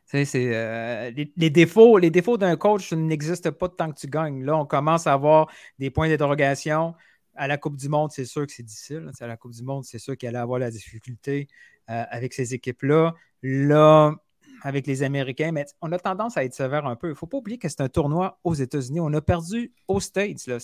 C'est, 0.04 0.26
euh, 0.36 1.10
les, 1.10 1.50
défauts, 1.50 1.96
les 1.96 2.10
défauts 2.10 2.36
d'un 2.36 2.56
coach 2.56 2.92
n'existent 2.92 3.50
pas 3.52 3.68
tant 3.68 3.90
que 3.90 3.98
tu 3.98 4.08
gagnes. 4.08 4.44
Là, 4.44 4.56
on 4.56 4.66
commence 4.66 5.06
à 5.06 5.14
avoir 5.14 5.50
des 5.78 5.90
points 5.90 6.08
d'interrogation. 6.08 6.94
À 7.34 7.48
la 7.48 7.56
Coupe 7.56 7.76
du 7.76 7.88
Monde, 7.88 8.10
c'est 8.12 8.26
sûr 8.26 8.46
que 8.46 8.52
c'est 8.52 8.62
difficile. 8.62 9.10
À 9.20 9.26
la 9.26 9.38
Coupe 9.38 9.52
du 9.52 9.62
Monde, 9.62 9.84
c'est 9.84 9.98
sûr 9.98 10.16
qu'il 10.16 10.28
allait 10.28 10.38
avoir 10.38 10.58
la 10.58 10.70
difficulté 10.70 11.48
euh, 11.88 12.04
avec 12.10 12.34
ces 12.34 12.52
équipes-là. 12.52 13.14
Là, 13.42 14.14
avec 14.62 14.86
les 14.86 15.02
Américains, 15.02 15.52
mais 15.52 15.66
on 15.80 15.92
a 15.92 15.98
tendance 15.98 16.36
à 16.36 16.44
être 16.44 16.54
sévère 16.54 16.86
un 16.86 16.96
peu. 16.96 17.08
Il 17.08 17.10
ne 17.10 17.16
faut 17.16 17.26
pas 17.26 17.38
oublier 17.38 17.58
que 17.58 17.68
c'est 17.68 17.80
un 17.80 17.88
tournoi 17.88 18.38
aux 18.44 18.54
États-Unis. 18.54 19.00
On 19.00 19.12
a 19.12 19.20
perdu 19.20 19.72
aux 19.88 20.00
States. 20.00 20.46
Là. 20.46 20.58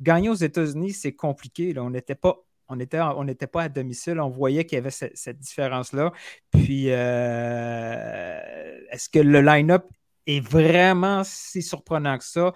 Gagner 0.00 0.30
aux 0.30 0.34
États-Unis, 0.34 0.92
c'est 0.92 1.12
compliqué. 1.12 1.72
Là. 1.72 1.82
On 1.82 1.90
n'était 1.90 2.14
pas 2.14 2.38
on 2.68 2.76
n'était 2.76 3.00
on 3.00 3.26
pas 3.52 3.62
à 3.62 3.68
domicile, 3.68 4.20
on 4.20 4.30
voyait 4.30 4.64
qu'il 4.64 4.76
y 4.76 4.78
avait 4.78 4.90
cette, 4.90 5.38
différence-là. 5.38 6.12
Puis, 6.50 6.86
euh, 6.88 8.40
est-ce 8.90 9.08
que 9.10 9.18
le 9.18 9.42
line-up 9.42 9.84
est 10.26 10.40
vraiment 10.40 11.22
si 11.24 11.62
surprenant 11.62 12.16
que 12.16 12.24
ça? 12.24 12.52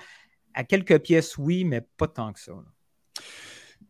À 0.54 0.64
quelques 0.64 1.00
pièces, 1.00 1.36
oui, 1.36 1.64
mais 1.64 1.82
pas 1.98 2.08
tant 2.08 2.32
que 2.32 2.40
ça. 2.40 2.52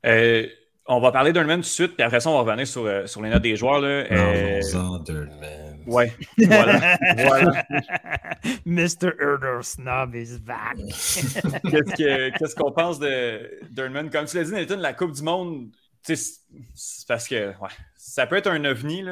Euh, 0.06 0.46
on 0.86 1.00
va 1.00 1.12
parler 1.12 1.32
d'Urnman 1.32 1.60
tout 1.60 1.62
de 1.62 1.66
suite, 1.66 1.94
puis 1.94 2.02
après 2.02 2.20
ça, 2.20 2.30
on 2.30 2.34
va 2.34 2.40
revenir 2.40 2.66
sur, 2.66 2.84
euh, 2.84 3.06
sur 3.06 3.22
les 3.22 3.30
notes 3.30 3.42
des 3.42 3.56
joueurs. 3.56 3.80
Là. 3.80 3.88
Euh... 4.10 5.67
Ouais, 5.88 6.12
voilà. 6.38 6.98
voilà. 7.16 7.66
Mr. 8.66 9.12
Erder 9.20 9.62
Snob 9.62 10.14
is 10.14 10.38
back. 10.38 10.76
Qu'est-ce 11.96 12.54
qu'on 12.54 12.72
pense 12.72 12.98
de 12.98 13.58
Durnman? 13.70 14.10
Comme 14.10 14.26
tu 14.26 14.36
l'as 14.36 14.44
dit, 14.44 14.52
Nathan, 14.52 14.76
la 14.76 14.92
Coupe 14.92 15.12
du 15.12 15.22
Monde, 15.22 15.70
c'est 16.02 17.06
parce 17.06 17.26
que 17.26 17.48
ouais, 17.48 17.70
ça 17.96 18.26
peut 18.26 18.36
être 18.36 18.50
un 18.50 18.64
ovni. 18.64 19.02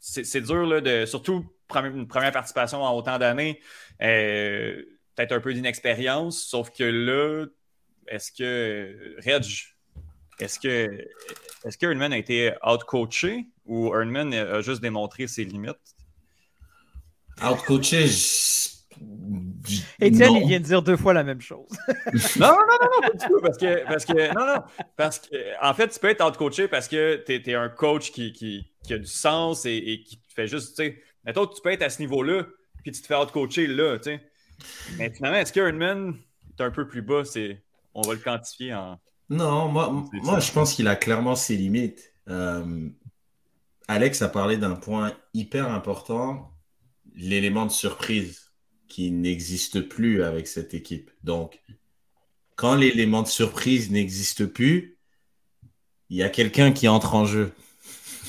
C'est 0.00 0.40
dur, 0.42 0.66
là, 0.66 0.80
de, 0.80 1.06
surtout 1.06 1.44
une 1.74 2.06
première 2.06 2.32
participation 2.32 2.82
en 2.82 2.96
autant 2.96 3.18
d'années. 3.18 3.60
Euh, 4.02 4.82
Peut-être 5.16 5.32
un 5.32 5.40
peu 5.40 5.54
d'inexpérience, 5.54 6.42
sauf 6.42 6.70
que 6.70 6.84
là, 6.84 7.46
est-ce 8.06 8.30
que 8.30 9.16
Reg, 9.24 9.46
est-ce 10.38 10.60
que 10.60 11.08
est-ce 11.66 11.78
que 11.78 11.86
a 11.86 12.16
été 12.16 12.52
out-coaché 12.64 13.46
ou 13.64 13.94
Erdman 13.94 14.32
a 14.32 14.60
juste 14.60 14.80
démontré 14.80 15.26
ses 15.26 15.44
limites? 15.44 15.76
Outcoaché, 17.42 18.08
Étienne, 20.00 20.36
il 20.36 20.46
vient 20.46 20.60
de 20.60 20.64
dire 20.64 20.82
deux 20.82 20.96
fois 20.96 21.12
la 21.12 21.24
même 21.24 21.40
chose. 21.40 21.68
non, 22.38 22.48
non, 22.48 22.56
non, 22.56 22.88
non, 22.94 23.00
pas 23.00 23.10
du 23.10 23.26
tout. 23.26 23.40
Parce 23.42 23.58
que, 23.58 23.84
parce 23.84 24.04
que, 24.04 24.34
non, 24.34 24.46
non. 24.46 24.62
Parce 24.96 25.18
que, 25.18 25.36
en 25.62 25.74
fait, 25.74 25.88
tu 25.88 25.98
peux 25.98 26.08
être 26.08 26.24
outcoaché 26.24 26.68
parce 26.68 26.88
que 26.88 27.22
tu 27.26 27.50
es, 27.50 27.54
un 27.54 27.68
coach 27.68 28.12
qui, 28.12 28.32
qui, 28.32 28.72
qui, 28.84 28.94
a 28.94 28.98
du 28.98 29.06
sens 29.06 29.66
et, 29.66 30.02
qui 30.06 30.18
te 30.18 30.32
fait 30.34 30.46
juste, 30.46 30.76
tu 30.76 30.84
sais, 30.84 31.02
mettons, 31.24 31.46
tu 31.46 31.60
peux 31.60 31.72
être 31.72 31.82
à 31.82 31.90
ce 31.90 32.00
niveau-là, 32.00 32.44
puis 32.82 32.92
tu 32.92 33.02
te 33.02 33.06
fais 33.06 33.16
outcoacher 33.16 33.66
là, 33.66 33.98
tu 33.98 34.04
sais. 34.04 34.20
Mais 34.98 35.10
finalement, 35.10 35.38
est-ce 35.38 35.52
que 35.52 35.60
Erdman 35.60 36.14
est 36.58 36.62
un 36.62 36.70
peu 36.70 36.86
plus 36.86 37.02
bas? 37.02 37.22
On 37.94 38.02
va 38.02 38.14
le 38.14 38.20
quantifier 38.20 38.74
en. 38.74 39.00
Non, 39.28 39.68
moi, 39.68 39.90
moi 40.12 40.40
je 40.40 40.52
pense 40.52 40.74
qu'il 40.74 40.88
a 40.88 40.96
clairement 40.96 41.34
ses 41.34 41.56
limites. 41.56 42.12
Euh, 42.28 42.88
Alex 43.88 44.22
a 44.22 44.28
parlé 44.28 44.56
d'un 44.56 44.74
point 44.74 45.12
hyper 45.34 45.70
important 45.70 46.52
l'élément 47.14 47.66
de 47.66 47.72
surprise 47.72 48.52
qui 48.88 49.10
n'existe 49.10 49.80
plus 49.80 50.22
avec 50.22 50.46
cette 50.46 50.74
équipe. 50.74 51.10
Donc, 51.24 51.60
quand 52.54 52.74
l'élément 52.74 53.22
de 53.22 53.28
surprise 53.28 53.90
n'existe 53.90 54.46
plus, 54.46 54.98
il 56.08 56.16
y 56.16 56.22
a 56.22 56.28
quelqu'un 56.28 56.72
qui 56.72 56.88
entre 56.88 57.14
en 57.14 57.26
jeu. 57.26 57.52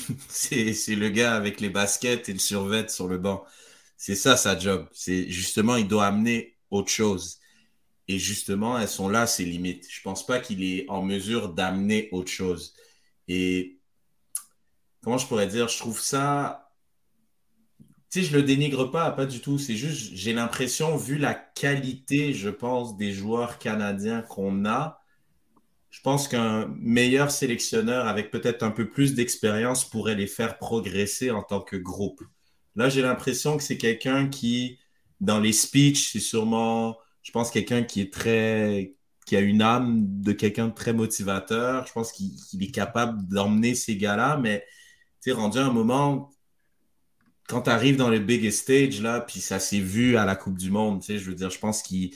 c'est 0.28 0.74
le 0.88 1.08
gars 1.10 1.34
avec 1.34 1.60
les 1.60 1.70
baskets 1.70 2.28
et 2.28 2.32
le 2.32 2.38
survêt 2.38 2.88
sur 2.88 3.08
le 3.08 3.18
banc. 3.18 3.44
C'est 3.96 4.14
ça 4.14 4.36
sa 4.36 4.58
job. 4.58 4.86
C'est 4.92 5.30
justement, 5.30 5.76
il 5.76 5.88
doit 5.88 6.06
amener 6.06 6.56
autre 6.70 6.90
chose. 6.90 7.37
Et 8.08 8.18
justement, 8.18 8.78
elles 8.78 8.88
sont 8.88 9.08
là, 9.08 9.26
ses 9.26 9.44
limites. 9.44 9.86
Je 9.90 10.00
pense 10.02 10.26
pas 10.26 10.40
qu'il 10.40 10.64
est 10.64 10.88
en 10.88 11.02
mesure 11.02 11.50
d'amener 11.50 12.08
autre 12.12 12.30
chose. 12.30 12.74
Et 13.28 13.78
comment 15.02 15.18
je 15.18 15.26
pourrais 15.26 15.46
dire, 15.46 15.68
je 15.68 15.78
trouve 15.78 16.00
ça 16.00 16.68
tu 18.10 18.20
sais, 18.20 18.26
je 18.26 18.34
le 18.34 18.42
dénigre 18.42 18.86
pas, 18.90 19.10
pas 19.10 19.26
du 19.26 19.40
tout. 19.40 19.58
C'est 19.58 19.76
juste, 19.76 20.14
j'ai 20.14 20.32
l'impression, 20.32 20.96
vu 20.96 21.18
la 21.18 21.34
qualité, 21.34 22.32
je 22.32 22.48
pense, 22.48 22.96
des 22.96 23.12
joueurs 23.12 23.58
canadiens 23.58 24.22
qu'on 24.22 24.64
a, 24.64 25.02
je 25.90 26.00
pense 26.00 26.28
qu'un 26.28 26.66
meilleur 26.78 27.30
sélectionneur 27.30 28.06
avec 28.06 28.30
peut-être 28.30 28.62
un 28.62 28.70
peu 28.70 28.88
plus 28.90 29.14
d'expérience 29.14 29.88
pourrait 29.88 30.14
les 30.14 30.26
faire 30.26 30.58
progresser 30.58 31.30
en 31.30 31.42
tant 31.42 31.60
que 31.60 31.76
groupe. 31.76 32.22
Là, 32.76 32.88
j'ai 32.88 33.02
l'impression 33.02 33.56
que 33.56 33.62
c'est 33.62 33.78
quelqu'un 33.78 34.28
qui, 34.28 34.78
dans 35.20 35.40
les 35.40 35.52
speeches, 35.52 36.12
c'est 36.12 36.20
sûrement, 36.20 36.98
je 37.28 37.32
pense, 37.32 37.50
quelqu'un 37.50 37.82
qui 37.82 38.00
est 38.00 38.10
très, 38.10 38.94
qui 39.26 39.36
a 39.36 39.40
une 39.40 39.60
âme 39.60 40.22
de 40.22 40.32
quelqu'un 40.32 40.68
de 40.68 40.72
très 40.72 40.94
motivateur. 40.94 41.86
Je 41.86 41.92
pense 41.92 42.10
qu'il 42.10 42.62
est 42.62 42.70
capable 42.70 43.28
d'emmener 43.28 43.74
ces 43.74 43.98
gars-là, 43.98 44.38
mais 44.38 44.64
tu 45.22 45.30
rendu 45.32 45.58
à 45.58 45.66
un 45.66 45.70
moment, 45.70 46.30
quand 47.46 47.62
tu 47.62 47.70
arrives 47.70 47.96
dans 47.96 48.08
le 48.08 48.18
big 48.18 48.50
stage, 48.50 49.02
là, 49.02 49.20
puis 49.20 49.40
ça 49.40 49.60
s'est 49.60 49.78
vu 49.78 50.16
à 50.16 50.24
la 50.24 50.36
Coupe 50.36 50.56
du 50.56 50.70
Monde, 50.70 51.02
tu 51.02 51.08
sais, 51.08 51.18
je 51.18 51.28
veux 51.28 51.34
dire, 51.34 51.50
je 51.50 51.58
pense 51.58 51.82
qu'il 51.82 52.12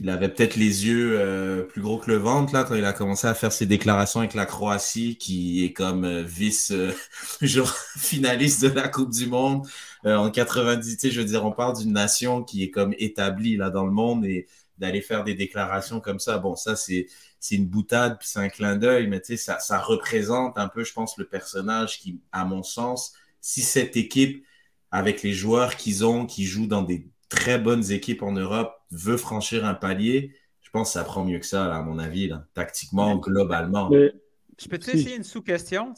il 0.00 0.10
avait 0.10 0.28
peut-être 0.28 0.56
les 0.56 0.86
yeux 0.86 1.18
euh, 1.20 1.62
plus 1.62 1.80
gros 1.80 1.98
que 1.98 2.10
le 2.10 2.16
ventre 2.16 2.52
là 2.52 2.64
quand 2.64 2.74
il 2.74 2.84
a 2.84 2.92
commencé 2.92 3.26
à 3.28 3.34
faire 3.34 3.52
ses 3.52 3.66
déclarations 3.66 4.20
avec 4.20 4.34
la 4.34 4.46
Croatie 4.46 5.16
qui 5.16 5.64
est 5.64 5.72
comme 5.72 6.04
euh, 6.04 6.22
vice 6.22 6.72
euh, 6.72 6.92
genre 7.42 7.72
finaliste 7.96 8.62
de 8.62 8.68
la 8.68 8.88
Coupe 8.88 9.10
du 9.10 9.26
monde. 9.26 9.66
En 10.04 10.30
90 10.30 10.96
tu 10.96 11.00
sais 11.00 11.10
je 11.14 11.20
veux 11.20 11.26
dire 11.26 11.44
on 11.44 11.52
parle 11.52 11.78
d'une 11.78 11.92
nation 11.92 12.42
qui 12.42 12.62
est 12.62 12.70
comme 12.70 12.94
établie 12.98 13.56
là 13.56 13.70
dans 13.70 13.84
le 13.86 13.92
monde 13.92 14.24
et 14.26 14.46
d'aller 14.78 15.00
faire 15.00 15.24
des 15.24 15.34
déclarations 15.34 16.00
comme 16.00 16.18
ça. 16.18 16.38
Bon 16.38 16.56
ça 16.56 16.76
c'est 16.76 17.06
c'est 17.40 17.54
une 17.54 17.66
boutade 17.66 18.18
puis 18.18 18.28
c'est 18.28 18.40
un 18.40 18.48
clin 18.48 18.76
d'œil 18.76 19.06
mais 19.06 19.20
tu 19.20 19.28
sais 19.28 19.36
ça 19.36 19.58
ça 19.60 19.78
représente 19.78 20.58
un 20.58 20.68
peu 20.68 20.84
je 20.84 20.92
pense 20.92 21.16
le 21.18 21.26
personnage 21.26 22.00
qui 22.00 22.20
à 22.32 22.44
mon 22.44 22.62
sens 22.62 23.14
si 23.40 23.62
cette 23.62 23.96
équipe 23.96 24.44
avec 24.90 25.22
les 25.22 25.32
joueurs 25.32 25.76
qu'ils 25.76 26.04
ont 26.04 26.26
qui 26.26 26.44
jouent 26.44 26.66
dans 26.66 26.82
des 26.82 27.08
très 27.28 27.58
bonnes 27.58 27.90
équipes 27.92 28.22
en 28.22 28.32
Europe 28.32 28.73
veut 28.90 29.16
franchir 29.16 29.64
un 29.64 29.74
palier, 29.74 30.34
je 30.60 30.70
pense 30.70 30.88
que 30.88 30.92
ça 30.94 31.04
prend 31.04 31.24
mieux 31.24 31.38
que 31.38 31.46
ça, 31.46 31.74
à 31.74 31.82
mon 31.82 31.98
avis, 31.98 32.30
tactiquement, 32.54 33.16
globalement. 33.16 33.90
je 33.90 34.68
peux 34.68 34.78
te 34.78 34.90
essayer 34.90 35.16
une 35.16 35.24
sous-question? 35.24 35.94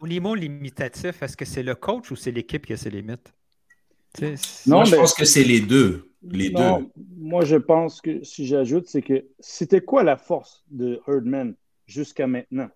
Au 0.00 0.08
niveau 0.08 0.34
limitatif, 0.34 1.22
est-ce 1.22 1.36
que 1.36 1.44
c'est 1.44 1.62
le 1.62 1.74
coach 1.74 2.10
ou 2.10 2.16
c'est 2.16 2.30
l'équipe 2.30 2.64
qui 2.64 2.72
a 2.72 2.76
ses 2.76 2.90
limites? 2.90 3.32
non, 4.66 4.84
je 4.84 4.96
pense 4.96 5.14
que 5.14 5.24
c'est 5.24 5.44
les 5.44 5.60
deux. 5.60 6.10
Les 6.22 6.50
deux. 6.50 6.90
Moi, 7.16 7.44
je 7.44 7.56
pense 7.56 8.00
que 8.00 8.22
si 8.24 8.46
j'ajoute, 8.46 8.86
c'est 8.88 9.02
que 9.02 9.24
c'était 9.38 9.80
quoi 9.80 10.02
la 10.02 10.16
force 10.16 10.64
de 10.70 11.00
Herdman 11.06 11.54
jusqu'à 11.86 12.26
maintenant? 12.26 12.68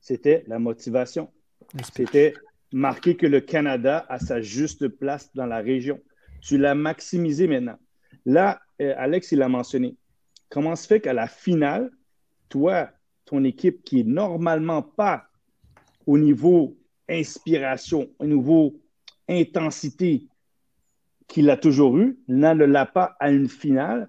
C'était 0.00 0.44
la 0.46 0.58
motivation. 0.58 1.30
C'était 1.94 2.34
marquer 2.72 3.16
que 3.16 3.26
le 3.26 3.40
Canada 3.40 4.06
a 4.08 4.18
sa 4.18 4.40
juste 4.40 4.88
place 4.88 5.30
dans 5.34 5.46
la 5.46 5.58
région. 5.58 6.00
Tu 6.40 6.58
l'as 6.58 6.74
maximisé 6.74 7.48
maintenant. 7.48 7.78
Là, 8.26 8.60
euh, 8.82 8.92
Alex, 8.98 9.32
il 9.32 9.40
a 9.40 9.48
mentionné. 9.48 9.96
Comment 10.50 10.76
se 10.76 10.86
fait 10.86 11.00
qu'à 11.00 11.14
la 11.14 11.28
finale, 11.28 11.90
toi, 12.48 12.90
ton 13.24 13.44
équipe 13.44 13.82
qui 13.84 14.00
est 14.00 14.06
normalement 14.06 14.82
pas 14.82 15.24
au 16.06 16.18
niveau 16.18 16.76
inspiration, 17.08 18.08
au 18.18 18.26
niveau 18.26 18.80
intensité 19.28 20.28
qu'il 21.28 21.48
a 21.50 21.56
toujours 21.56 21.98
eu, 21.98 22.18
ne 22.28 22.52
l'a 22.52 22.86
pas 22.86 23.16
à 23.18 23.30
une 23.30 23.48
finale? 23.48 24.08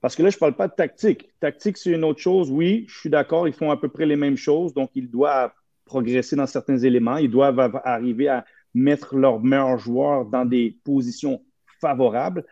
Parce 0.00 0.16
que 0.16 0.22
là, 0.22 0.30
je 0.30 0.36
ne 0.36 0.40
parle 0.40 0.56
pas 0.56 0.68
de 0.68 0.74
tactique. 0.74 1.30
Tactique, 1.38 1.76
c'est 1.76 1.90
une 1.90 2.04
autre 2.04 2.20
chose. 2.20 2.50
Oui, 2.50 2.86
je 2.88 2.98
suis 2.98 3.10
d'accord, 3.10 3.46
ils 3.46 3.54
font 3.54 3.70
à 3.70 3.76
peu 3.76 3.88
près 3.88 4.06
les 4.06 4.16
mêmes 4.16 4.36
choses, 4.36 4.74
donc 4.74 4.90
ils 4.94 5.08
doivent 5.08 5.52
progresser 5.84 6.34
dans 6.34 6.46
certains 6.46 6.78
éléments. 6.78 7.18
Ils 7.18 7.30
doivent 7.30 7.80
arriver 7.84 8.28
à 8.28 8.44
mettre 8.74 9.16
leurs 9.16 9.40
meilleurs 9.40 9.78
joueurs 9.78 10.24
dans 10.24 10.44
des 10.44 10.78
positions 10.84 11.44
favorables. 11.80 12.44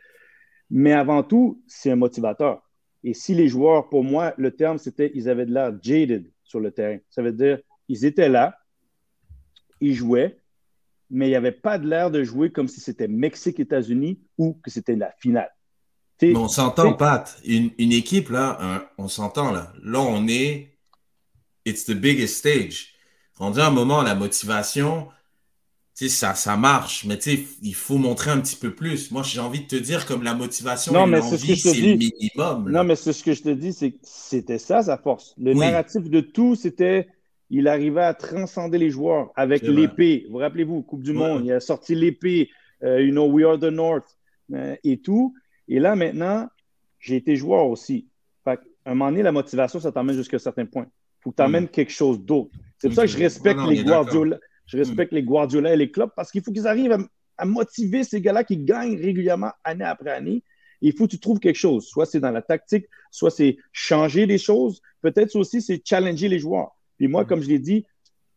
Mais 0.71 0.93
avant 0.93 1.23
tout, 1.23 1.63
c'est 1.67 1.91
un 1.91 1.97
motivateur. 1.97 2.63
Et 3.03 3.15
si 3.15 3.35
les 3.35 3.49
joueurs, 3.49 3.89
pour 3.89 4.05
moi, 4.05 4.35
le 4.37 4.55
terme, 4.55 4.79
c'était 4.79 5.11
ils 5.15 5.29
avaient 5.29 5.47
de 5.47 5.53
l'air 5.53 5.73
jaded 5.83 6.31
sur 6.45 6.61
le 6.61 6.71
terrain. 6.71 6.99
Ça 7.11 7.23
veut 7.23 7.33
dire 7.33 7.59
ils 7.89 8.05
étaient 8.05 8.29
là, 8.29 8.57
ils 9.81 9.95
jouaient, 9.95 10.39
mais 11.11 11.27
il 11.27 11.31
n'y 11.31 11.37
avait 11.37 11.51
pas 11.51 11.79
de 11.79 11.89
l'air 11.89 12.11
de 12.11 12.23
jouer 12.23 12.53
comme 12.53 12.69
si 12.69 12.81
c'était 12.81 13.09
Mexique-États-Unis 13.09 14.21
ou 14.39 14.61
que 14.63 14.71
c'était 14.71 14.95
la 14.95 15.13
finale. 15.19 15.51
Mais 16.23 16.37
on 16.37 16.49
s'entend, 16.49 16.93
Pat. 16.93 17.41
Une, 17.45 17.71
une, 17.79 17.93
équipe, 17.93 18.29
là, 18.29 18.91
on 18.99 19.09
s'entend, 19.09 19.53
là. 19.53 19.73
Là, 19.83 20.01
on 20.01 20.27
est. 20.29 20.77
It's 21.65 21.85
the 21.85 21.95
biggest 21.95 22.37
stage. 22.37 22.95
On 23.39 23.51
dit 23.51 23.61
à 23.61 23.67
un 23.67 23.71
moment, 23.71 24.03
la 24.03 24.15
motivation, 24.15 25.09
ça, 26.09 26.35
ça 26.35 26.57
marche, 26.57 27.05
mais 27.05 27.19
il 27.63 27.75
faut 27.75 27.99
montrer 27.99 28.31
un 28.31 28.41
petit 28.41 28.57
peu 28.57 28.75
plus. 28.75 29.11
Moi, 29.11 29.23
j'ai 29.23 29.41
envie 29.41 29.61
de 29.61 29.67
te 29.67 29.77
dire, 29.77 30.07
comme 30.07 30.23
la 30.23 30.35
motivation 30.35 30.93
non, 30.93 31.07
mais 31.07 31.21
c'est 31.21 31.37
le 31.75 31.97
minimum. 31.97 32.71
Non, 32.71 32.85
mais 32.85 32.97
c'est 32.97 33.13
ce 33.13 33.23
que 33.23 33.35
je 33.35 33.43
te 33.43 33.51
dis, 33.51 33.73
c'est 33.73 33.93
que 33.93 33.99
c'était 34.03 34.59
ça 34.59 34.83
sa 34.83 34.97
force. 34.97 35.35
Le 35.39 35.55
narratif 35.55 36.09
de 36.09 36.21
tout, 36.21 36.55
c'était 36.55 37.09
il 37.51 37.67
arrivait 37.67 38.03
à 38.03 38.15
transcender 38.15 38.79
les 38.79 38.91
joueurs 38.91 39.33
avec 39.35 39.63
l'épée. 39.63 40.27
Vous 40.31 40.39
rappelez-vous, 40.39 40.83
Coupe 40.83 41.03
du 41.03 41.13
Monde, 41.13 41.43
il 41.45 41.53
a 41.53 41.61
sorti 41.61 41.95
l'épée, 41.95 42.49
euh, 42.83 43.03
you 43.03 43.11
know, 43.11 43.27
We 43.27 43.45
Are 43.45 43.59
the 43.59 43.65
North 43.65 44.17
euh, 44.53 44.77
et 44.85 44.99
tout. 44.99 45.35
Et 45.69 45.81
là, 45.81 45.97
maintenant, 45.97 46.49
j'ai 47.01 47.17
été 47.17 47.35
joueur 47.37 47.67
aussi. 47.67 48.07
Fait 48.45 48.61
à 48.85 48.93
un 48.93 48.95
moment 48.95 49.11
donné, 49.11 49.23
la 49.23 49.33
motivation, 49.33 49.81
ça 49.81 49.91
t'emmène 49.91 50.17
jusqu'à 50.17 50.37
un 50.37 50.41
certain 50.41 50.65
point. 50.65 50.85
Il 50.85 51.23
faut 51.25 51.31
que 51.33 51.37
tu 51.37 51.43
amènes 51.43 51.65
mm. 51.65 51.69
quelque 51.69 51.93
chose 51.93 52.21
d'autre. 52.21 52.51
C'est 52.79 52.89
pour 52.89 52.95
ça 52.95 53.03
que 53.03 53.09
je 53.09 53.19
respecte 53.19 53.61
les 53.69 53.83
Guardiola. 53.83 54.39
Je 54.71 54.79
respecte 54.79 55.13
les 55.13 55.25
Guardiola 55.25 55.75
et 55.75 55.77
les 55.77 55.91
clubs 55.91 56.11
parce 56.15 56.31
qu'il 56.31 56.43
faut 56.43 56.53
qu'ils 56.53 56.69
arrivent 56.69 56.97
à, 57.37 57.45
motiver 57.45 58.05
ces 58.05 58.21
gars-là 58.21 58.45
qui 58.45 58.57
gagnent 58.57 58.97
régulièrement 58.97 59.51
année 59.65 59.85
après 59.85 60.11
année. 60.11 60.45
il 60.81 60.93
faut 60.93 61.07
que 61.07 61.11
tu 61.11 61.19
trouves 61.19 61.41
quelque 61.41 61.57
chose. 61.57 61.87
Soit 61.87 62.07
c'est 62.07 62.21
dans 62.21 62.31
la 62.31 62.43
tactique, 62.43 62.87
soit 63.11 63.31
c'est 63.31 63.57
changer 63.73 64.27
les 64.27 64.39
choses. 64.39 64.81
Peut-être 65.01 65.35
aussi 65.35 65.61
c'est 65.61 65.83
challenger 65.85 66.29
les 66.29 66.39
joueurs. 66.39 66.77
Puis 66.99 67.09
moi, 67.09 67.25
comme 67.25 67.43
je 67.43 67.49
l'ai 67.49 67.59
dit, 67.59 67.85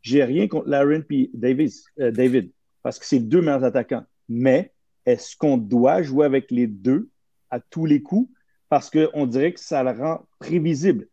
j'ai 0.02 0.24
rien 0.24 0.48
contre 0.48 0.68
Laren 0.70 1.04
et 1.12 1.30
Davis, 1.34 1.86
euh, 2.00 2.12
David 2.12 2.50
parce 2.82 2.98
que 2.98 3.06
c'est 3.06 3.20
deux 3.20 3.42
meilleurs 3.42 3.64
attaquants. 3.64 4.06
Mais 4.28 4.74
est-ce 5.06 5.38
qu'on 5.38 5.58
doit 5.58 6.02
jouer 6.02 6.26
avec 6.26 6.50
les 6.50 6.66
deux 6.66 7.10
à 7.52 7.60
tous 7.60 7.86
les 7.86 8.02
coups? 8.02 8.32
Parce 8.70 8.90
qu'on 8.90 9.28
dirait 9.28 9.54
que 9.54 9.60
ça 9.60 9.84
le 9.84 9.92
rend 9.92 10.26
prévisible. 10.40 11.08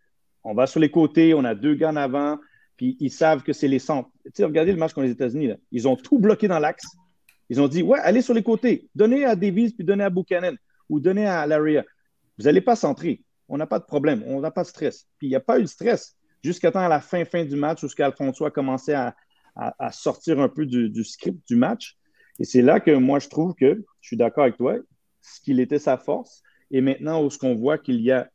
On 0.45 0.55
va 0.55 0.67
sur 0.67 0.81
les 0.81 0.91
côtés, 0.91 1.35
on 1.35 1.45
a 1.45 1.55
deux 1.55 1.75
gars 1.75 1.91
en 1.91 1.97
avant, 1.97 2.39
puis 2.81 2.97
ils 2.99 3.11
savent 3.11 3.43
que 3.43 3.53
c'est 3.53 3.69
les 3.69 3.79
centres. 3.79 4.09
Tu 4.25 4.31
sais, 4.37 4.45
regardez 4.45 4.73
le 4.73 4.79
match 4.79 4.95
contre 4.95 5.05
les 5.05 5.13
États-Unis. 5.13 5.51
Ils 5.71 5.87
ont 5.87 5.97
tout 5.97 6.19
bloqué 6.19 6.49
dans 6.49 6.59
l'axe. 6.59 6.87
Ils 7.51 7.61
ont 7.61 7.69
dit 7.69 7.83
Ouais, 7.83 7.99
allez 7.99 8.23
sur 8.23 8.33
les 8.33 8.43
côtés. 8.43 8.89
Donnez 8.95 9.27
à 9.27 9.37
Davis 9.37 9.75
puis 9.75 9.85
donnez 9.85 10.05
à 10.05 10.09
Buchanan 10.09 10.57
ou 10.89 10.99
donnez 10.99 11.27
à 11.27 11.47
Laria. 11.47 11.85
Vous 12.39 12.45
n'allez 12.45 12.63
pas 12.63 12.77
centrer. 12.77 13.23
On 13.49 13.59
n'a 13.59 13.67
pas 13.67 13.81
de 13.81 13.85
problème. 13.85 14.25
On 14.27 14.41
n'a 14.41 14.51
pas 14.51 14.63
de 14.63 14.69
stress. 14.69 15.07
Puis 15.19 15.27
il 15.27 15.29
n'y 15.29 15.37
a 15.37 15.41
pas 15.41 15.59
eu 15.59 15.65
de 15.65 15.69
stress 15.69 16.17
jusqu'à 16.43 16.73
temps 16.73 16.81
à 16.81 16.89
la 16.89 17.03
fin, 17.03 17.23
fin 17.27 17.45
du 17.45 17.55
match 17.55 17.83
où 17.83 17.89
Alfonso 17.99 18.47
a 18.47 18.51
commencé 18.51 18.95
à, 18.95 19.15
sortir 19.93 20.41
un 20.41 20.49
peu 20.49 20.65
du, 20.65 21.05
script 21.05 21.47
du 21.47 21.57
match. 21.57 21.99
Et 22.39 22.45
c'est 22.45 22.63
là 22.63 22.81
que 22.81 22.93
moi, 22.93 23.19
je 23.19 23.29
trouve 23.29 23.55
que, 23.55 23.85
je 24.01 24.07
suis 24.07 24.17
d'accord 24.17 24.45
avec 24.45 24.57
toi, 24.57 24.79
ce 25.21 25.39
qu'il 25.43 25.61
était 25.61 25.79
sa 25.79 25.99
force. 25.99 26.43
Et 26.71 26.81
maintenant, 26.81 27.23
où 27.23 27.29
ce 27.29 27.37
qu'on 27.37 27.57
voit 27.57 27.77
qu'il 27.77 28.01
y 28.01 28.11
a 28.11 28.31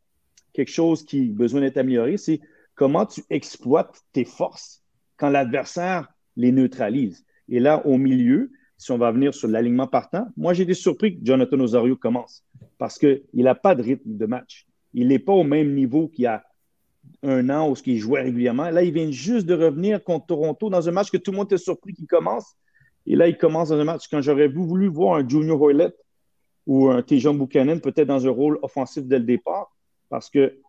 quelque 0.53 0.71
chose 0.71 1.03
qui 1.03 1.31
a 1.31 1.33
besoin 1.33 1.61
d'être 1.61 1.77
amélioré, 1.77 2.17
c'est 2.17 2.41
comment 2.75 3.05
tu 3.05 3.23
exploites 3.29 4.01
tes 4.11 4.25
forces 4.25 4.83
quand 5.17 5.29
l'adversaire 5.29 6.07
les 6.35 6.51
neutralise. 6.51 7.25
Et 7.47 7.59
là, 7.59 7.85
au 7.85 7.97
milieu, 7.97 8.51
si 8.77 8.91
on 8.91 8.97
va 8.97 9.11
venir 9.11 9.33
sur 9.33 9.47
l'alignement 9.47 9.87
partant, 9.87 10.27
moi, 10.35 10.53
j'ai 10.53 10.63
été 10.63 10.73
surpris 10.73 11.17
que 11.17 11.25
Jonathan 11.25 11.59
Osorio 11.59 11.95
commence 11.95 12.43
parce 12.77 12.99
qu'il 12.99 13.23
n'a 13.33 13.55
pas 13.55 13.75
de 13.75 13.81
rythme 13.81 14.17
de 14.17 14.25
match. 14.25 14.67
Il 14.93 15.07
n'est 15.07 15.19
pas 15.19 15.33
au 15.33 15.43
même 15.43 15.73
niveau 15.73 16.07
qu'il 16.07 16.23
y 16.23 16.27
a 16.27 16.43
un 17.23 17.49
an 17.49 17.69
où 17.69 17.75
il 17.85 17.97
jouait 17.97 18.23
régulièrement. 18.23 18.69
Là, 18.69 18.83
il 18.83 18.93
vient 18.93 19.09
juste 19.11 19.45
de 19.45 19.53
revenir 19.53 20.03
contre 20.03 20.27
Toronto 20.27 20.69
dans 20.69 20.87
un 20.89 20.91
match 20.91 21.11
que 21.11 21.17
tout 21.17 21.31
le 21.31 21.37
monde 21.37 21.47
était 21.47 21.57
surpris 21.57 21.93
qu'il 21.93 22.07
commence. 22.07 22.55
Et 23.05 23.15
là, 23.15 23.27
il 23.27 23.37
commence 23.37 23.69
dans 23.69 23.79
un 23.79 23.83
match 23.83 24.07
quand 24.09 24.21
j'aurais 24.21 24.47
voulu 24.47 24.87
voir 24.87 25.17
un 25.17 25.27
Junior 25.27 25.61
Hoylett 25.61 25.95
ou 26.65 26.89
un 26.89 27.01
Tejan 27.03 27.35
Buchanan 27.35 27.79
peut-être 27.79 28.07
dans 28.07 28.25
un 28.25 28.31
rôle 28.31 28.57
offensif 28.63 29.03
dès 29.05 29.19
le 29.19 29.25
départ 29.25 29.75
parce 30.09 30.29
que 30.29 30.59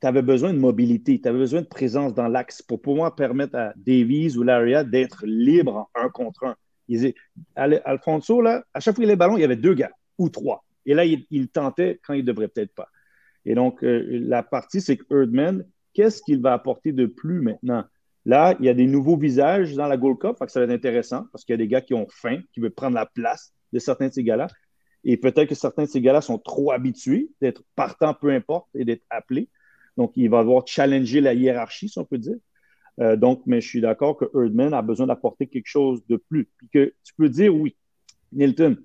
tu 0.00 0.06
avais 0.06 0.22
besoin 0.22 0.52
de 0.52 0.58
mobilité, 0.58 1.20
tu 1.20 1.28
avais 1.28 1.38
besoin 1.38 1.62
de 1.62 1.66
présence 1.66 2.14
dans 2.14 2.28
l'axe 2.28 2.62
pour 2.62 2.80
pouvoir 2.80 3.14
permettre 3.14 3.56
à 3.56 3.72
Davies 3.76 4.36
ou 4.36 4.42
Laria 4.42 4.84
d'être 4.84 5.24
libre 5.26 5.88
en 5.94 6.04
un 6.04 6.08
contre 6.08 6.44
un. 6.44 6.56
Alfonso, 7.56 8.40
là, 8.40 8.64
à 8.74 8.80
chaque 8.80 8.94
fois 8.94 9.02
qu'il 9.02 9.10
avait 9.10 9.14
le 9.14 9.18
ballon, 9.18 9.36
il 9.36 9.40
y 9.40 9.44
avait 9.44 9.56
deux 9.56 9.74
gars 9.74 9.90
ou 10.18 10.28
trois. 10.28 10.64
Et 10.84 10.94
là, 10.94 11.04
il, 11.04 11.48
tentait 11.48 12.00
quand 12.06 12.14
il 12.14 12.20
ne 12.20 12.26
devrait 12.26 12.48
peut-être 12.48 12.74
pas. 12.74 12.88
Et 13.44 13.54
donc, 13.54 13.82
euh, 13.82 14.06
la 14.22 14.42
partie, 14.42 14.80
c'est 14.80 14.96
que 14.96 15.04
Erdman, 15.10 15.64
qu'est-ce 15.94 16.22
qu'il 16.22 16.40
va 16.40 16.52
apporter 16.52 16.92
de 16.92 17.06
plus 17.06 17.40
maintenant? 17.40 17.84
Là, 18.24 18.56
il 18.60 18.66
y 18.66 18.68
a 18.68 18.74
des 18.74 18.86
nouveaux 18.86 19.16
visages 19.16 19.74
dans 19.74 19.86
la 19.86 19.96
Gold 19.96 20.18
Cup, 20.18 20.36
ça 20.48 20.60
va 20.60 20.64
être 20.66 20.72
intéressant 20.72 21.26
parce 21.32 21.44
qu'il 21.44 21.52
y 21.52 21.54
a 21.54 21.58
des 21.58 21.68
gars 21.68 21.80
qui 21.80 21.94
ont 21.94 22.06
faim, 22.10 22.40
qui 22.52 22.60
veulent 22.60 22.72
prendre 22.72 22.94
la 22.94 23.06
place 23.06 23.52
de 23.72 23.78
certains 23.78 24.08
de 24.08 24.12
ces 24.12 24.24
gars-là. 24.24 24.48
Et 25.04 25.16
peut-être 25.16 25.48
que 25.48 25.54
certains 25.54 25.84
de 25.84 25.88
ces 25.88 26.00
gars-là 26.00 26.20
sont 26.20 26.38
trop 26.38 26.72
habitués 26.72 27.30
d'être 27.40 27.62
partants, 27.76 28.14
peu 28.14 28.30
importe, 28.30 28.68
et 28.74 28.84
d'être 28.84 29.04
appelés. 29.10 29.48
Donc, 29.96 30.12
il 30.16 30.28
va 30.28 30.42
devoir 30.42 30.66
challenger 30.66 31.20
la 31.20 31.34
hiérarchie, 31.34 31.88
si 31.88 31.98
on 31.98 32.04
peut 32.04 32.18
dire. 32.18 32.36
Euh, 33.00 33.16
donc, 33.16 33.42
mais 33.46 33.60
je 33.60 33.68
suis 33.68 33.80
d'accord 33.80 34.16
que 34.16 34.24
Erdman 34.34 34.72
a 34.72 34.82
besoin 34.82 35.06
d'apporter 35.06 35.46
quelque 35.46 35.66
chose 35.66 36.02
de 36.08 36.16
plus. 36.16 36.48
Puis 36.56 36.68
que 36.68 36.94
tu 37.04 37.14
peux 37.14 37.28
dire 37.28 37.54
oui, 37.54 37.76
Nilton, 38.32 38.76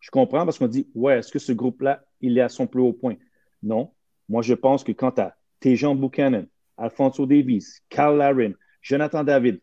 je 0.00 0.10
comprends 0.10 0.44
parce 0.44 0.58
qu'on 0.58 0.68
dit, 0.68 0.88
ouais, 0.94 1.18
est-ce 1.18 1.30
que 1.30 1.38
ce 1.38 1.52
groupe-là, 1.52 2.04
il 2.20 2.38
est 2.38 2.42
à 2.42 2.48
son 2.48 2.66
plus 2.66 2.80
haut 2.80 2.92
point? 2.92 3.16
Non. 3.62 3.92
Moi, 4.28 4.42
je 4.42 4.54
pense 4.54 4.82
que 4.82 4.92
quand 4.92 5.12
tu 5.12 5.20
as 5.20 5.36
Tejan 5.60 5.94
Buchanan, 5.94 6.46
Alfonso 6.76 7.26
Davies, 7.26 7.66
Carl 7.90 8.16
Larin, 8.16 8.52
Jonathan 8.80 9.24
David, 9.24 9.60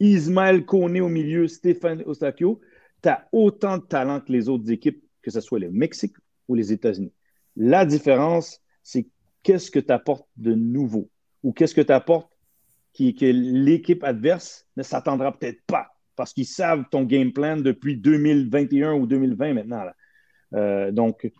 Ismaël 0.00 0.64
Kone 0.64 1.00
au 1.00 1.08
milieu, 1.08 1.46
Stéphane 1.46 2.02
Ostakio, 2.06 2.60
tu 3.02 3.08
as 3.08 3.28
autant 3.32 3.78
de 3.78 3.82
talent 3.82 4.20
que 4.20 4.32
les 4.32 4.48
autres 4.48 4.70
équipes, 4.70 5.04
que 5.22 5.30
ce 5.30 5.40
soit 5.40 5.58
le 5.58 5.70
Mexique 5.70 6.16
ou 6.48 6.54
les 6.54 6.72
États-Unis. 6.72 7.12
La 7.56 7.84
différence, 7.84 8.60
c'est 8.82 9.06
qu'est-ce 9.44 9.70
que 9.70 9.78
tu 9.78 9.92
apportes 9.92 10.26
de 10.36 10.54
nouveau? 10.54 11.08
Ou 11.44 11.52
qu'est-ce 11.52 11.74
que 11.74 11.80
tu 11.80 11.92
apportes 11.92 12.32
qui, 12.92 13.14
que 13.14 13.26
l'équipe 13.26 14.02
adverse 14.02 14.66
ne 14.76 14.82
s'attendra 14.82 15.38
peut-être 15.38 15.62
pas? 15.66 15.88
Parce 16.16 16.32
qu'ils 16.32 16.46
savent 16.46 16.84
ton 16.90 17.04
game 17.04 17.32
plan 17.32 17.56
depuis 17.56 17.96
2021 17.96 18.94
ou 18.94 19.06
2020 19.06 19.52
maintenant. 19.52 19.84
Euh, 20.54 20.90
donc, 20.90 21.30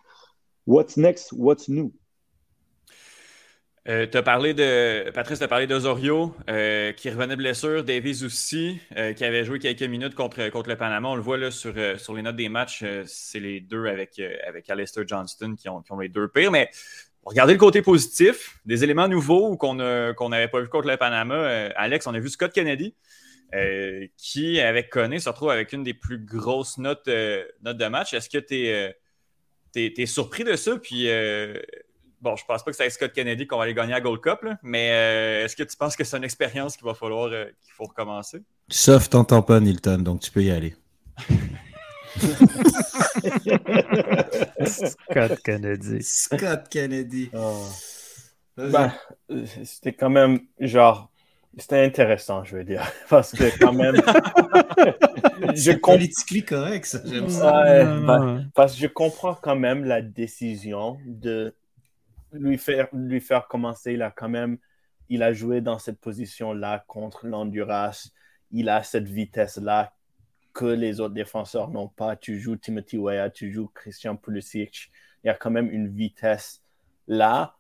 what's 0.67 0.97
next? 0.97 1.33
What's 1.33 1.69
new? 1.69 1.93
Euh, 3.87 4.07
parlé 4.23 4.55
de, 4.55 5.11
Patrice, 5.11 5.39
tu 5.39 5.45
as 5.45 5.49
parlé 5.49 5.67
d'Osorio 5.67 6.35
euh, 6.49 6.93
qui 6.93 7.11
revenait 7.11 7.37
blessure, 7.37 7.85
Davies 7.85 8.25
aussi, 8.25 8.81
qui 9.17 9.25
avait 9.25 9.45
joué 9.45 9.59
quelques 9.59 9.83
minutes 9.83 10.15
contre, 10.15 10.49
contre 10.49 10.71
le 10.71 10.77
Panama. 10.77 11.09
On 11.09 11.17
le 11.17 11.23
voit 11.23 11.37
là, 11.37 11.51
sur, 11.51 11.75
sur 11.99 12.15
les 12.15 12.23
notes 12.23 12.37
des 12.37 12.49
matchs, 12.49 12.83
c'est 13.05 13.41
les 13.41 13.61
deux 13.61 13.87
avec, 13.87 14.21
avec 14.47 14.69
Alistair 14.71 15.07
Johnston 15.07 15.55
qui 15.55 15.69
ont, 15.69 15.83
qui 15.83 15.93
ont, 15.93 15.99
les 15.99 16.09
deux 16.09 16.29
pires. 16.29 16.51
Mais 16.51 16.71
regardez 17.25 17.53
le 17.53 17.59
côté 17.59 17.83
positif, 17.83 18.59
des 18.65 18.85
éléments 18.85 19.09
nouveaux 19.09 19.57
qu'on 19.57 19.75
n'avait 19.75 20.49
pas 20.49 20.61
vu 20.61 20.69
contre 20.69 20.89
le 20.89 20.97
Panama. 20.97 21.69
Alex, 21.77 22.07
on 22.07 22.15
a 22.15 22.19
vu 22.19 22.29
Scott 22.29 22.53
Kennedy. 22.53 22.95
qui, 24.17 24.61
avec 24.61 24.91
Conné, 24.91 25.19
se 25.19 25.29
retrouve 25.29 25.51
avec 25.51 25.73
une 25.73 25.85
des 25.85 25.95
plus 25.95 26.19
grosses 26.19 26.79
notes, 26.79 27.09
notes 27.63 27.79
de 27.79 27.87
match. 27.87 28.15
Est-ce 28.15 28.29
que 28.29 28.39
tu 28.39 28.67
es, 28.67 28.97
es, 29.75 30.07
surpris 30.07 30.45
de 30.45 30.57
ça? 30.57 30.77
Puis 30.79 31.09
bon, 32.25 32.35
je 32.37 32.45
pense 32.47 32.65
pas 32.65 32.71
que 32.71 32.77
c'est 32.77 32.83
avec 32.83 32.93
Scott 32.93 33.13
Kennedy 33.13 33.47
qu'on 33.47 33.59
va 33.59 33.65
aller 33.65 33.75
gagner 33.75 33.93
la 33.93 34.01
Gold 34.01 34.21
Cup, 34.21 34.45
mais 34.63 34.91
euh, 34.91 35.45
est-ce 35.45 35.55
que 35.55 35.63
tu 35.63 35.77
penses 35.77 35.95
que 35.95 36.03
c'est 36.03 36.17
une 36.17 36.25
expérience 36.25 36.77
qu'il 36.77 36.87
va 36.87 36.95
falloir 36.95 37.27
euh, 37.27 37.45
qu'il 37.63 37.73
faut 37.73 37.85
recommencer? 37.85 38.43
Sauf 38.69 39.11
t'entends 39.11 39.43
pas, 39.43 39.61
Nilton, 39.61 39.99
donc 39.99 40.21
tu 40.21 40.31
peux 40.33 40.43
y 40.43 40.51
aller. 40.51 40.75
Scott 44.67 45.43
Kennedy. 45.43 46.03
Scott 46.03 46.69
Kennedy. 46.69 47.31
Oh. 47.35 47.67
Ben, 48.57 48.93
c'était 49.65 49.93
quand 49.93 50.11
même 50.11 50.41
genre 50.61 51.11
c'était 51.57 51.85
intéressant, 51.85 52.43
je 52.45 52.57
veux 52.57 52.65
dire, 52.65 52.83
parce 53.09 53.33
que 53.33 53.45
quand 53.59 53.73
même, 53.73 53.95
je 55.55 55.73
politiquement 55.73 56.59
correct, 56.59 56.85
ça. 56.85 57.01
J'aime 57.05 57.29
ça. 57.29 57.63
Ben, 57.63 58.51
parce 58.55 58.75
que 58.75 58.81
je 58.81 58.87
comprends 58.89 59.35
quand 59.35 59.57
même 59.57 59.85
la 59.85 60.03
décision 60.03 60.99
de 61.07 61.55
lui 62.33 62.59
faire, 62.59 62.89
lui 62.93 63.21
faire 63.21 63.47
commencer. 63.47 63.93
Il 63.93 64.03
a 64.03 64.11
quand 64.11 64.29
même 64.29 64.59
il 65.09 65.23
a 65.23 65.33
joué 65.33 65.61
dans 65.61 65.79
cette 65.79 66.01
position-là 66.01 66.85
contre 66.89 67.27
l'Honduras. 67.27 68.11
Il 68.51 68.69
a 68.69 68.83
cette 68.83 69.09
vitesse-là 69.09 69.93
que 70.55 70.65
les 70.65 71.01
autres 71.01 71.15
défenseurs 71.15 71.69
n'ont 71.71 71.89
pas. 71.89 72.17
Tu 72.17 72.41
joues 72.41 72.57
Timothy 72.57 72.97
Weah, 72.97 73.29
tu 73.31 73.53
joues 73.53 73.69
Christian 73.75 74.17
Pulisic. 74.17 74.91
Il 75.23 75.27
y 75.27 75.31
a 75.31 75.35
quand 75.35 75.51
même 75.51 75.71
une 75.71 75.89
vitesse 75.89 76.63
là. 77.07 77.57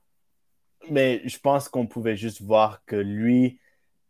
Mais 0.90 1.22
je 1.26 1.38
pense 1.38 1.68
qu'on 1.68 1.86
pouvait 1.86 2.16
juste 2.16 2.42
voir 2.42 2.84
que 2.86 2.96
lui, 2.96 3.58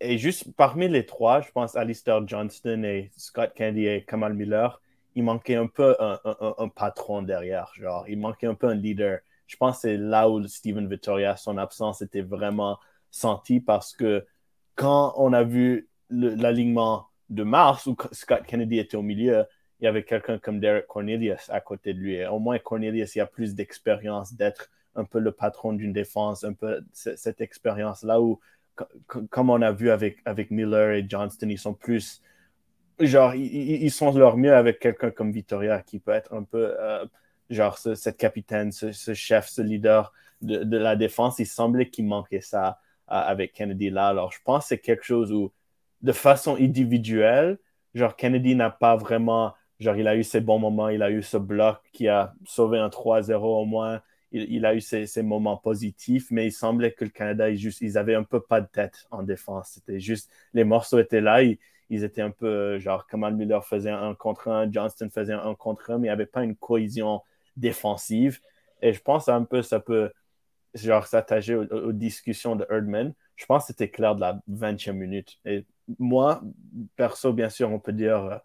et 0.01 0.19
juste 0.19 0.53
parmi 0.57 0.89
les 0.89 1.07
trois, 1.07 1.41
je 1.41 1.51
pense 1.51 1.77
Alistair 1.77 2.27
Johnston 2.27 2.83
et 2.85 3.11
Scott 3.17 3.53
Candy 3.57 3.87
et 3.87 4.05
Kamal 4.05 4.35
Miller, 4.35 4.81
il 5.15 5.25
manquait 5.25 5.57
un 5.57 5.69
peu 5.69 5.97
un, 6.01 6.19
un 6.59 6.69
patron 6.69 7.23
derrière. 7.23 7.73
Genre, 7.75 8.05
il 8.09 8.19
manquait 8.19 8.49
un 8.49 8.55
peu 8.55 8.69
un 8.69 8.75
leader 8.75 9.21
je 9.47 9.57
pense 9.57 9.77
que 9.77 9.81
c'est 9.83 9.97
là 9.97 10.29
où 10.29 10.45
Steven 10.47 10.89
Vittoria, 10.89 11.37
son 11.37 11.59
absence 11.59 12.03
était 12.03 12.23
vraiment 12.23 12.79
sentie 13.11 13.61
parce 13.61 13.95
que 13.95 14.27
quand 14.75 15.15
on 15.17 15.33
a 15.33 15.43
vu 15.45 15.89
l'alignement 16.11 17.07
de 17.35 17.43
mars 17.43 17.87
où 17.87 17.97
Scott 18.13 18.45
Kennedy 18.47 18.79
était 18.79 18.97
au 18.97 19.03
milieu, 19.03 19.45
il 19.81 19.85
y 19.85 19.89
avait 19.89 20.05
quelqu'un 20.05 20.39
comme 20.39 20.61
Derek 20.61 20.87
Cornelius 20.87 21.51
à 21.51 21.61
côté 21.61 21.95
de 21.95 21.99
lui. 21.99 22.15
Et 22.15 22.27
au 22.27 22.39
moins, 22.39 22.59
Cornelius, 22.59 23.15
il 23.17 23.21
a 23.21 23.27
plus 23.27 23.55
d'expérience 23.55 24.35
d'être 24.35 24.71
un 24.95 25.05
peu 25.05 25.19
le 25.19 25.33
patron 25.33 25.73
d'une 25.73 25.93
défense, 25.93 26.45
un 26.45 26.53
peu 26.53 26.85
cette 26.93 27.41
expérience-là 27.41 28.21
où, 28.21 28.41
comme 29.31 29.51
on 29.51 29.61
a 29.63 29.73
vu 29.73 29.91
avec, 29.91 30.19
avec 30.25 30.51
Miller 30.51 30.93
et 30.93 31.05
Johnston, 31.09 31.49
ils 31.49 31.59
sont 31.59 31.75
plus, 31.75 32.23
genre, 33.01 33.35
ils, 33.35 33.91
sont 33.91 34.17
leur 34.17 34.37
mieux 34.37 34.55
avec 34.55 34.79
quelqu'un 34.79 35.11
comme 35.11 35.33
Vittoria 35.33 35.83
qui 35.83 35.99
peut 35.99 36.13
être 36.13 36.33
un 36.33 36.45
peu 36.45 36.77
euh, 36.79 37.05
genre 37.51 37.79
ce, 37.79 37.95
cette 37.95 38.17
capitaine, 38.17 38.73
ce, 38.73 38.93
chef, 39.15 39.49
ce 39.49 39.63
leader 39.63 40.13
de, 40.43 40.77
la 40.77 40.97
défense, 40.97 41.39
il 41.39 41.47
semblait 41.47 41.89
qu'il 41.89 42.07
manquait 42.07 42.41
ça 42.41 42.81
euh, 43.11 43.15
avec 43.15 43.53
Kennedy 43.53 43.91
là. 43.91 44.09
Alors 44.09 44.33
je 44.33 44.39
pense 44.45 44.65
que 44.65 44.69
c'est 44.69 44.79
quelque 44.79 45.05
chose 45.05 45.33
où, 45.33 45.53
de 46.05 46.13
façon 46.13 46.57
individuelle, 46.57 47.59
genre 47.95 48.15
Kennedy 48.15 48.55
n'a 48.55 48.71
pas 48.71 48.95
vraiment, 48.95 49.55
genre 49.81 49.97
il 49.97 50.07
a 50.07 50.17
eu 50.17 50.23
ses 50.23 50.41
bons 50.41 50.59
moments, 50.59 50.91
il 50.91 51.03
a 51.03 51.11
eu 51.11 51.23
ce 51.23 51.39
bloc 51.39 51.79
qui 51.93 52.09
a 52.09 52.35
sauvé 52.45 52.79
un 52.79 52.89
3-0 52.89 53.33
au 53.35 53.65
moins. 53.65 54.01
Il, 54.37 54.67
a 54.67 54.75
eu 54.75 54.81
ses, 54.81 55.23
moments 55.23 55.57
positifs, 55.57 56.27
mais 56.33 56.49
il 56.49 56.51
semblait 56.51 56.91
que 56.91 57.05
le 57.05 57.11
Canada, 57.11 57.49
ils, 57.49 57.57
juste, 57.57 57.81
ils 57.83 57.97
avaient 57.97 58.17
un 58.17 58.25
peu 58.25 58.41
pas 58.41 58.61
de 58.61 58.67
tête 58.67 59.07
en 59.13 59.23
défense. 59.23 59.71
C'était 59.75 60.01
juste, 60.01 60.29
les 60.55 60.65
morceaux 60.65 60.99
étaient 60.99 61.21
là, 61.21 61.45
ils, 61.45 61.59
étaient 61.89 62.21
un 62.21 62.33
peu, 62.33 62.47
euh, 62.47 62.79
genre, 62.81 63.07
Kamal 63.07 63.37
Miller 63.37 63.65
faisait 63.65 63.93
un 63.93 64.13
contre 64.17 64.49
un, 64.49 64.69
Johnston 64.69 65.09
faisait 65.09 65.35
un 65.35 65.55
contre 65.55 65.93
un, 65.93 65.99
mais 65.99 66.09
il 66.09 66.11
n'y 66.11 66.15
avait 66.15 66.27
pas 66.27 66.43
une 66.43 66.57
cohésion 66.57 67.23
défensive. 67.57 68.41
Et 68.83 68.93
je 68.93 69.01
pense 69.01 69.29
un 69.29 69.45
peu 69.45 69.63
ça 69.63 69.79
peut 69.79 70.11
genre 70.75 71.07
s'attacher 71.07 71.55
aux, 71.55 71.93
discussions 71.93 72.57
de 72.57 72.67
Erdman. 72.69 73.15
Je 73.37 73.47
pense 73.47 73.63
que 73.63 73.67
c'était 73.69 73.89
clair 73.89 74.17
de 74.17 74.21
la 74.21 74.41
20e 74.51 74.93
minute. 74.93 75.39
Et 75.45 75.65
moi, 75.99 76.43
perso, 76.97 77.33
bien 77.33 77.51
sûr, 77.51 77.71
on 77.71 77.79
peut 77.79 77.93
dire 77.93 78.25
euh, 78.25 78.37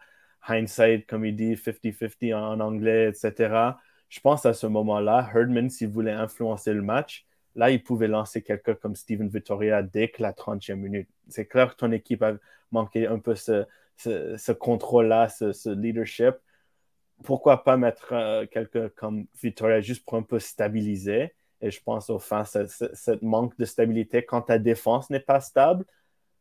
hindsight, 0.48 1.08
comme 1.08 1.26
il 1.26 1.36
dit, 1.36 1.56
50-50 1.56 2.34
en, 2.34 2.60
anglais, 2.60 3.10
etc. 3.10 3.78
Je 4.10 4.20
pense 4.20 4.46
à 4.46 4.54
ce 4.54 4.68
moment-là, 4.68 5.30
Herdman, 5.34 5.70
s'il 5.70 5.90
voulait 5.90 6.12
influencer 6.12 6.74
le 6.74 6.82
match, 6.82 7.26
là, 7.56 7.70
il 7.72 7.84
pouvait 7.84 8.08
lancer 8.08 8.42
quelqu'un 8.42 8.76
comme 8.76 8.96
Steven 8.96 9.28
Vittoria 9.28 9.84
dès 9.84 10.12
la 10.20 10.34
30e 10.34 10.76
minute. 10.76 11.10
C'est 11.28 11.46
clair 11.46 11.72
que 11.72 11.76
ton 11.76 11.92
équipe 11.92 12.24
a 12.24 12.34
manqué 12.72 13.08
un 13.08 13.20
peu 13.20 13.36
ce, 13.36 13.66
ce, 13.98 14.52
contrôle-là, 14.52 15.30
ce, 15.30 15.70
leadership 15.70 16.36
pourquoi 17.24 17.64
pas 17.64 17.78
mettre 17.78 18.14
euh, 18.14 18.46
quelqu'un 18.46 18.90
comme 18.96 19.26
Victoria 19.42 19.82
juste 19.82 20.06
pour 20.06 20.18
un 20.18 20.24
peu 20.24 20.40
stabiliser? 20.40 21.34
Et 21.62 21.72
je 21.72 21.82
pense 21.84 22.10
au 22.10 22.20
fin, 22.20 22.46
ce, 22.46 23.26
manque 23.26 23.58
de 23.58 23.66
stabilité 23.66 24.24
quand 24.24 24.44
ta 24.44 24.58
défense 24.60 25.10
n'est 25.10 25.20
pas 25.20 25.42
stable, 25.42 25.86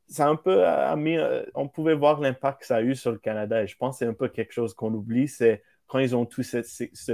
c'est 0.08 0.22
un 0.22 0.36
peu, 0.36 0.66
euh, 0.66 0.96
euh, 0.96 1.44
on 1.54 1.68
pouvait 1.68 1.94
voir 1.94 2.20
l'impact 2.20 2.60
que 2.60 2.66
ça 2.66 2.76
a 2.76 2.82
eu 2.82 2.94
sur 2.94 3.12
le 3.12 3.18
Canada. 3.18 3.62
Et 3.62 3.66
je 3.66 3.76
pense 3.76 3.96
que 3.96 3.98
c'est 4.00 4.10
un 4.10 4.14
peu 4.14 4.28
quelque 4.28 4.52
chose 4.52 4.74
qu'on 4.74 4.92
oublie, 4.94 5.28
c'est 5.28 5.62
quand 5.86 5.98
ils 5.98 6.16
ont 6.16 6.26
tout 6.26 6.42
ce, 6.42 6.62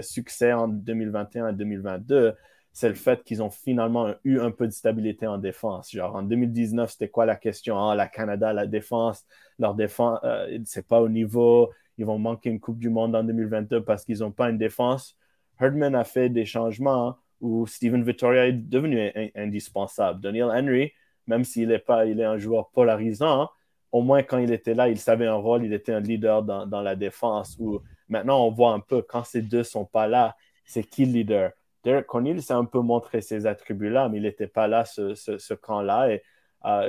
succès 0.02 0.52
en 0.52 0.68
2021 0.68 1.48
et 1.48 1.52
2022, 1.52 2.34
c'est 2.72 2.88
le 2.88 2.94
fait 2.94 3.22
qu'ils 3.22 3.42
ont 3.42 3.50
finalement 3.50 4.14
eu 4.24 4.40
un 4.40 4.50
peu 4.50 4.66
de 4.66 4.72
stabilité 4.72 5.26
en 5.26 5.38
défense. 5.38 5.92
Genre 5.92 6.14
en 6.14 6.22
2019, 6.22 6.90
c'était 6.90 7.08
quoi 7.08 7.24
la 7.24 7.36
question? 7.36 7.78
Ah, 7.78 7.94
la 7.94 8.08
Canada, 8.08 8.52
la 8.52 8.66
défense, 8.66 9.24
leur 9.58 9.74
défense, 9.74 10.18
c'est 10.64 10.86
pas 10.86 11.00
au 11.00 11.08
niveau, 11.08 11.72
ils 11.98 12.04
vont 12.04 12.18
manquer 12.18 12.50
une 12.50 12.58
Coupe 12.58 12.78
du 12.78 12.90
Monde 12.90 13.14
en 13.14 13.22
2022 13.22 13.84
parce 13.84 14.04
qu'ils 14.04 14.18
n'ont 14.20 14.32
pas 14.32 14.50
une 14.50 14.58
défense. 14.58 15.16
Herdman 15.60 15.94
a 15.94 16.02
fait 16.04 16.28
des 16.30 16.46
changements 16.46 17.16
où 17.40 17.66
Steven 17.66 18.02
Vittoria 18.02 18.48
est 18.48 18.52
devenu 18.52 19.12
indispensable. 19.36 20.20
Daniel 20.20 20.50
Henry, 20.50 20.92
même 21.26 21.44
s'il 21.44 21.70
est 21.72 21.78
pas, 21.78 22.06
il 22.06 22.20
est 22.20 22.24
un 22.24 22.38
joueur 22.38 22.70
polarisant, 22.70 23.50
au 23.92 24.02
moins 24.02 24.22
quand 24.22 24.38
il 24.38 24.52
était 24.52 24.74
là, 24.74 24.88
il 24.88 24.98
savait 24.98 25.26
un 25.26 25.34
rôle, 25.34 25.64
il 25.64 25.72
était 25.72 25.92
un 25.92 26.00
leader 26.00 26.42
dans, 26.42 26.82
la 26.82 26.96
défense. 26.96 27.56
Où 27.60 27.80
maintenant 28.08 28.44
on 28.46 28.50
voit 28.50 28.72
un 28.72 28.80
peu 28.80 29.02
quand 29.02 29.24
ces 29.24 29.42
deux 29.42 29.62
sont 29.62 29.84
pas 29.84 30.08
là, 30.08 30.36
c'est 30.64 30.84
qui 30.84 31.06
le 31.06 31.12
leader? 31.12 31.52
Derek 31.84 32.06
Cornelius 32.06 32.46
s'est 32.46 32.54
un 32.54 32.64
peu 32.64 32.80
montré 32.80 33.20
ses 33.20 33.46
attributs-là, 33.46 34.08
mais 34.08 34.16
il 34.18 34.22
n'était 34.24 34.46
pas 34.48 34.66
là 34.68 34.84
ce, 34.84 35.14
ce, 35.14 35.38
ce 35.38 35.54
camp-là. 35.54 36.10
Et 36.10 36.22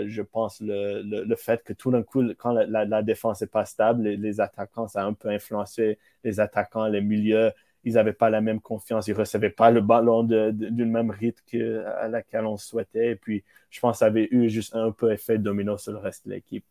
je 0.07 0.21
pense, 0.21 0.61
le, 0.61 1.01
le, 1.03 1.35
fait 1.35 1.63
que 1.63 1.73
tout 1.73 1.91
d'un 1.91 2.03
coup, 2.03 2.23
quand 2.37 2.53
la, 2.53 3.01
défense 3.03 3.41
n'est 3.41 3.47
pas 3.47 3.65
stable, 3.65 4.03
les, 4.03 4.39
attaquants, 4.39 4.87
ça 4.87 5.01
a 5.01 5.05
un 5.05 5.13
peu 5.13 5.29
influencé 5.29 5.99
les 6.23 6.39
attaquants, 6.39 6.87
les 6.87 7.01
milieux. 7.01 7.51
Ils 7.85 7.93
n'avaient 7.93 8.13
pas 8.13 8.29
la 8.29 8.41
même 8.41 8.59
confiance, 8.59 9.07
ils 9.07 9.13
ne 9.13 9.19
recevaient 9.19 9.49
pas 9.49 9.71
le 9.71 9.81
ballon 9.81 10.23
d'une 10.23 10.91
même 10.91 11.11
rythme 11.11 11.83
à 11.99 12.07
laquelle 12.07 12.45
on 12.45 12.57
souhaitait. 12.57 13.11
Et 13.11 13.15
puis, 13.15 13.43
je 13.69 13.79
pense 13.79 13.95
que 13.95 13.99
ça 13.99 14.05
avait 14.07 14.27
eu 14.31 14.49
juste 14.49 14.75
un 14.75 14.91
peu 14.91 15.13
effet 15.13 15.37
domino 15.37 15.77
sur 15.77 15.93
le 15.93 15.99
reste 15.99 16.27
de 16.27 16.33
l'équipe. 16.33 16.65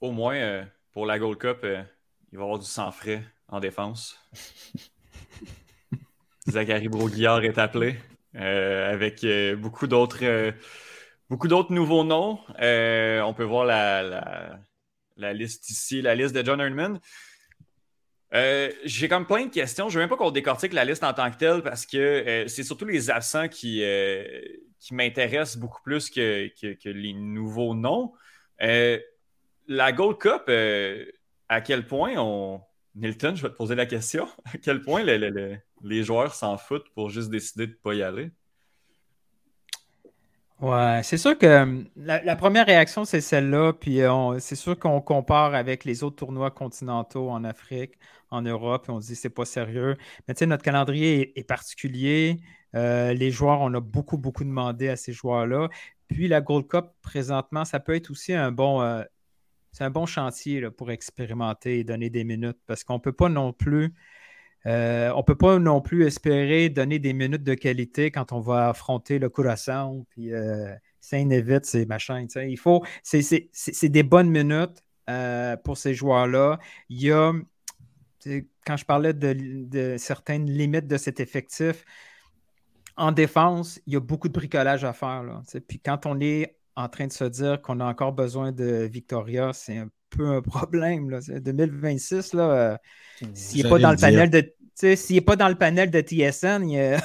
Au 0.00 0.12
moins, 0.12 0.36
euh, 0.36 0.64
pour 0.92 1.06
la 1.06 1.18
Gold 1.18 1.38
Cup, 1.38 1.58
euh, 1.64 1.82
il 2.32 2.38
va 2.38 2.42
y 2.42 2.44
avoir 2.44 2.58
du 2.58 2.66
sang 2.66 2.90
frais 2.90 3.22
en 3.48 3.60
défense. 3.60 4.18
Zachary 6.48 6.88
Broguillard 6.88 7.44
est 7.44 7.58
appelé 7.58 7.96
euh, 8.36 8.92
avec 8.92 9.26
beaucoup 9.58 9.86
d'autres 9.86 10.52
Beaucoup 11.28 11.48
d'autres 11.48 11.72
nouveaux 11.72 12.04
noms. 12.04 12.38
Euh, 12.60 13.20
on 13.22 13.34
peut 13.34 13.42
voir 13.42 13.64
la, 13.64 14.60
la, 15.16 15.32
liste 15.32 15.68
ici, 15.70 16.00
la 16.00 16.14
liste 16.14 16.36
de 16.36 16.44
John 16.44 16.60
Herdman. 16.60 17.00
Euh, 18.34 18.70
j'ai 18.84 19.08
comme 19.08 19.26
plein 19.26 19.46
de 19.46 19.50
questions. 19.50 19.88
Je 19.88 19.94
ne 19.94 20.02
veux 20.02 20.08
même 20.08 20.08
pas 20.08 20.22
qu'on 20.22 20.30
décortique 20.30 20.72
la 20.72 20.84
liste 20.84 21.04
en 21.04 21.12
tant 21.12 21.30
que 21.30 21.36
telle 21.36 21.62
parce 21.62 21.86
que 21.86 21.96
euh, 21.96 22.48
c'est 22.48 22.64
surtout 22.64 22.84
les 22.84 23.10
absents 23.10 23.48
qui, 23.48 23.82
qui 24.78 24.94
m'intéresse 24.94 25.56
beaucoup 25.56 25.82
plus 25.82 26.10
que, 26.10 26.50
les 26.84 27.12
nouveaux 27.12 27.74
noms. 27.74 28.12
Euh, 28.62 28.98
la 29.66 29.92
Gold 29.92 30.18
Cup, 30.18 30.44
euh, 30.48 31.04
à 31.48 31.60
quel 31.60 31.86
point 31.86 32.14
on. 32.16 32.60
Nilton, 32.94 33.34
je 33.34 33.42
vais 33.42 33.50
te 33.50 33.56
poser 33.56 33.74
la 33.74 33.84
question. 33.84 34.26
À 34.46 34.56
quel 34.56 34.80
point 34.80 35.02
les 35.02 36.02
joueurs 36.02 36.34
s'en 36.34 36.56
foutent 36.56 36.88
pour 36.94 37.10
juste 37.10 37.28
décider 37.28 37.66
de 37.66 37.72
ne 37.72 37.76
pas 37.76 37.94
y 37.94 38.02
aller? 38.02 38.30
Ouais, 40.60 41.02
c'est 41.02 41.18
sûr 41.18 41.36
que 41.36 41.62
hum, 41.62 41.86
la, 41.96 42.34
première 42.34 42.64
réaction, 42.64 43.04
c'est 43.04 43.20
celle-là. 43.20 43.74
Puis 43.74 44.00
c'est 44.38 44.56
sûr 44.56 44.78
qu'on 44.78 45.00
compare 45.02 45.54
avec 45.54 45.84
les 45.84 46.02
autres 46.02 46.16
tournois 46.16 46.50
continentaux 46.50 47.28
en 47.28 47.44
Afrique, 47.44 47.98
en 48.30 48.40
Europe, 48.40 48.86
et 48.88 48.90
on 48.92 49.00
se 49.00 49.08
dit 49.08 49.16
c'est 49.16 49.28
pas 49.28 49.44
sérieux. 49.44 49.96
Mais 50.26 50.34
tu 50.34 50.40
sais, 50.40 50.46
notre 50.46 50.62
calendrier 50.62 51.38
est, 51.38 51.44
particulier. 51.44 52.40
Euh, 52.74 53.12
les 53.12 53.30
joueurs, 53.30 53.60
on 53.60 53.72
a 53.74 53.80
beaucoup, 53.80 54.16
beaucoup 54.16 54.44
demandé 54.44 54.88
à 54.88 54.96
ces 54.96 55.12
joueurs-là. 55.12 55.68
Puis 56.08 56.26
la 56.28 56.40
Gold 56.40 56.68
Cup, 56.68 56.86
présentement, 57.02 57.64
ça 57.64 57.78
peut 57.80 57.94
être 57.94 58.10
aussi 58.10 58.32
un 58.32 58.50
bon, 58.50 58.80
euh, 58.80 59.02
c'est 59.72 59.84
un 59.84 59.90
bon 59.90 60.06
chantier 60.06 60.70
pour 60.70 60.90
expérimenter 60.90 61.80
et 61.80 61.84
donner 61.84 62.08
des 62.10 62.24
minutes 62.24 62.58
parce 62.66 62.82
qu'on 62.84 62.94
ne 62.94 63.00
peut 63.00 63.12
pas 63.12 63.28
non 63.28 63.52
plus 63.52 63.92
euh, 64.66 65.10
on 65.14 65.18
ne 65.18 65.22
peut 65.22 65.36
pas 65.36 65.58
non 65.58 65.80
plus 65.80 66.06
espérer 66.06 66.68
donner 66.68 66.98
des 66.98 67.12
minutes 67.12 67.44
de 67.44 67.54
qualité 67.54 68.10
quand 68.10 68.32
on 68.32 68.40
va 68.40 68.68
affronter 68.68 69.18
le 69.18 69.28
Curaçao, 69.28 70.06
puis 70.10 70.32
euh, 70.32 70.74
Saint-Névite, 71.00 71.66
ces 71.66 71.86
machins. 71.86 72.26
Il 72.36 72.58
faut, 72.58 72.84
c'est 73.02 73.88
des 73.88 74.02
bonnes 74.02 74.30
minutes 74.30 74.82
euh, 75.08 75.56
pour 75.56 75.78
ces 75.78 75.94
joueurs-là. 75.94 76.58
Il 76.88 77.00
y 77.00 77.12
a, 77.12 77.32
quand 78.66 78.76
je 78.76 78.84
parlais 78.84 79.12
de, 79.12 79.96
certaines 79.98 80.50
limites 80.50 80.88
de 80.88 80.96
cet 80.96 81.20
effectif, 81.20 81.84
en 82.96 83.12
défense, 83.12 83.78
il 83.86 83.92
y 83.92 83.96
a 83.96 84.00
beaucoup 84.00 84.28
de 84.28 84.32
bricolage 84.32 84.84
à 84.84 84.92
faire. 84.92 85.22
Là, 85.22 85.42
puis 85.68 85.78
quand 85.78 86.06
on 86.06 86.18
est 86.18 86.58
en 86.74 86.88
train 86.88 87.06
de 87.06 87.12
se 87.12 87.24
dire 87.24 87.62
qu'on 87.62 87.80
a 87.80 87.84
encore 87.84 88.12
besoin 88.12 88.52
de 88.52 88.88
Victoria, 88.90 89.52
c'est 89.52 89.76
un 89.76 89.88
peu 90.10 90.28
un 90.28 90.42
problème. 90.42 91.10
Là. 91.10 91.20
2026, 91.20 92.34
là, 92.34 92.80
s'il 93.34 93.62
n'est 93.62 93.70
pas 93.70 93.78
dans 93.78 93.90
le 93.90 93.96
panel 93.96 94.30
de 94.30 94.52
s'il 94.76 95.16
n'est 95.16 95.20
pas 95.22 95.36
dans 95.36 95.48
le 95.48 95.54
panel 95.54 95.90
de 95.90 96.00
TSN, 96.00 96.62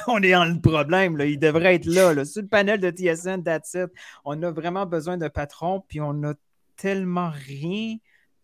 on 0.07 0.21
est 0.21 0.31
dans 0.31 0.45
le 0.45 0.59
problème. 0.59 1.17
Il 1.21 1.39
devrait 1.39 1.75
être 1.75 1.85
là, 1.85 2.25
Sur 2.25 2.41
le 2.41 2.47
panel 2.47 2.79
de 2.79 2.91
TSN, 2.91 3.43
that's 3.43 3.73
it. 3.75 3.89
On 4.25 4.41
a 4.43 4.51
vraiment 4.51 4.85
besoin 4.85 5.17
de 5.17 5.27
patron, 5.27 5.83
puis 5.87 6.01
on 6.01 6.23
a 6.23 6.33
tellement 6.75 7.31
rien 7.47 7.97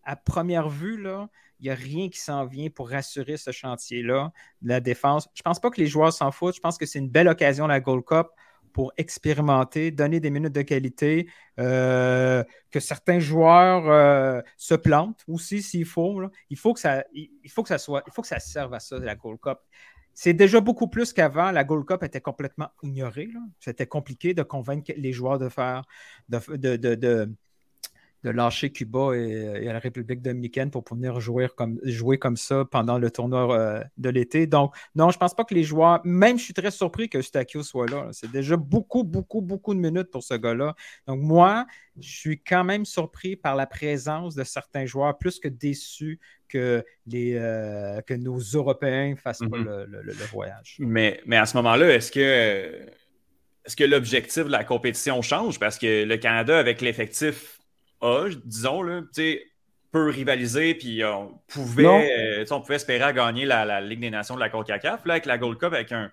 à 0.04 0.16
première 0.16 0.68
vue. 0.68 1.00
Là. 1.00 1.28
Il 1.60 1.64
n'y 1.64 1.70
a 1.70 1.74
rien 1.74 2.08
qui 2.08 2.20
s'en 2.20 2.46
vient 2.46 2.70
pour 2.70 2.88
rassurer 2.88 3.36
ce 3.36 3.50
chantier-là 3.50 4.32
de 4.62 4.68
la 4.68 4.80
défense. 4.80 5.28
Je 5.34 5.40
ne 5.40 5.44
pense 5.44 5.60
pas 5.60 5.70
que 5.70 5.80
les 5.80 5.88
joueurs 5.88 6.12
s'en 6.12 6.30
foutent. 6.30 6.54
Je 6.54 6.60
pense 6.60 6.78
que 6.78 6.86
c'est 6.86 6.98
une 6.98 7.10
belle 7.10 7.28
occasion, 7.28 7.66
la 7.66 7.80
Gold 7.80 8.04
Cup, 8.04 8.28
pour 8.72 8.92
expérimenter, 8.96 9.90
donner 9.90 10.20
des 10.20 10.30
minutes 10.30 10.54
de 10.54 10.62
qualité, 10.62 11.28
euh, 11.58 12.44
que 12.70 12.80
certains 12.80 13.18
joueurs 13.18 13.88
euh, 13.88 14.40
se 14.56 14.74
plantent 14.74 15.24
aussi 15.28 15.62
s'il 15.62 15.84
faut. 15.84 16.22
Il 16.50 16.58
faut 16.58 16.74
que 16.74 16.80
ça, 16.80 17.04
il, 17.12 17.50
faut 17.50 17.62
que 17.62 17.68
ça 17.68 17.78
soit, 17.78 18.02
il 18.06 18.12
faut 18.12 18.22
que 18.22 18.28
ça 18.28 18.40
serve 18.40 18.74
à 18.74 18.80
ça 18.80 18.98
la 18.98 19.14
Gold 19.14 19.40
Cup. 19.40 19.58
C'est 20.14 20.32
déjà 20.32 20.60
beaucoup 20.60 20.88
plus 20.88 21.12
qu'avant. 21.12 21.52
La 21.52 21.64
Gold 21.64 21.86
Cup 21.86 22.02
était 22.02 22.20
complètement 22.20 22.68
ignorée. 22.82 23.28
C'était 23.60 23.86
compliqué 23.86 24.34
de 24.34 24.42
convaincre 24.42 24.92
les 24.96 25.12
joueurs 25.12 25.38
de 25.38 25.48
faire, 25.48 25.82
de, 26.28 26.38
de 26.56 26.94
de 26.94 27.32
lâcher 28.24 28.70
Cuba 28.70 29.12
et, 29.14 29.64
la 29.64 29.78
République 29.78 30.22
dominicaine 30.22 30.70
pour 30.70 30.84
venir 30.90 31.20
jouer 31.20 31.48
comme, 31.54 31.78
jouer 31.84 32.18
comme 32.18 32.36
ça 32.36 32.64
pendant 32.64 32.98
le 32.98 33.10
tournoi 33.10 33.56
euh, 33.56 33.84
de 33.96 34.08
l'été. 34.08 34.46
Donc, 34.46 34.74
non, 34.94 35.10
je 35.10 35.16
ne 35.16 35.20
pense 35.20 35.34
pas 35.34 35.44
que 35.44 35.54
les 35.54 35.62
joueurs, 35.62 36.00
même 36.04 36.38
je 36.38 36.44
suis 36.44 36.54
très 36.54 36.70
surpris 36.70 37.08
que 37.08 37.22
Stakio 37.22 37.62
soit 37.62 37.88
là. 37.88 38.08
C'est 38.12 38.30
déjà 38.30 38.56
beaucoup, 38.56 39.04
beaucoup, 39.04 39.40
beaucoup 39.40 39.74
de 39.74 39.80
minutes 39.80 40.10
pour 40.10 40.22
ce 40.22 40.34
gars-là. 40.34 40.74
Donc, 41.06 41.20
moi, 41.20 41.66
je 42.00 42.10
suis 42.10 42.40
quand 42.40 42.64
même 42.64 42.84
surpris 42.84 43.36
par 43.36 43.56
la 43.56 43.66
présence 43.66 44.34
de 44.34 44.44
certains 44.44 44.86
joueurs, 44.86 45.16
plus 45.18 45.38
que 45.38 45.48
déçu 45.48 46.18
que, 46.48 46.84
les, 47.06 47.34
euh, 47.34 48.00
que 48.02 48.14
nos 48.14 48.38
Européens 48.38 49.10
ne 49.10 49.16
fassent 49.16 49.38
pas 49.38 49.58
mhm. 49.58 49.86
le, 49.88 50.24
voyage. 50.32 50.76
Mais, 50.78 51.20
mais 51.26 51.36
à 51.36 51.46
ce 51.46 51.56
moment-là, 51.58 51.94
est-ce 51.94 52.10
que, 52.10 52.88
est-ce 53.64 53.76
que 53.76 53.84
l'objectif 53.84 54.44
de 54.44 54.50
la 54.50 54.64
compétition 54.64 55.20
change? 55.22 55.58
Parce 55.58 55.78
que 55.78 56.04
le 56.04 56.16
Canada, 56.16 56.58
avec 56.58 56.80
l'effectif 56.80 57.57
disons, 58.44 58.82
là, 58.82 59.02
peut 59.90 60.08
rivaliser, 60.08 60.74
puis 60.74 61.02
on 61.04 61.38
pouvait, 61.46 62.40
euh, 62.40 62.44
on 62.50 62.60
pouvait 62.60 62.76
espérer 62.76 63.12
gagner 63.14 63.46
la, 63.46 63.80
Ligue 63.80 64.00
des 64.00 64.10
Nations 64.10 64.34
de 64.34 64.40
la 64.40 64.50
CONCACAF, 64.50 65.04
là, 65.06 65.14
avec 65.14 65.26
la 65.26 65.38
Gold 65.38 65.58
Cup, 65.58 65.72
avec 65.72 65.92
un, 65.92 66.10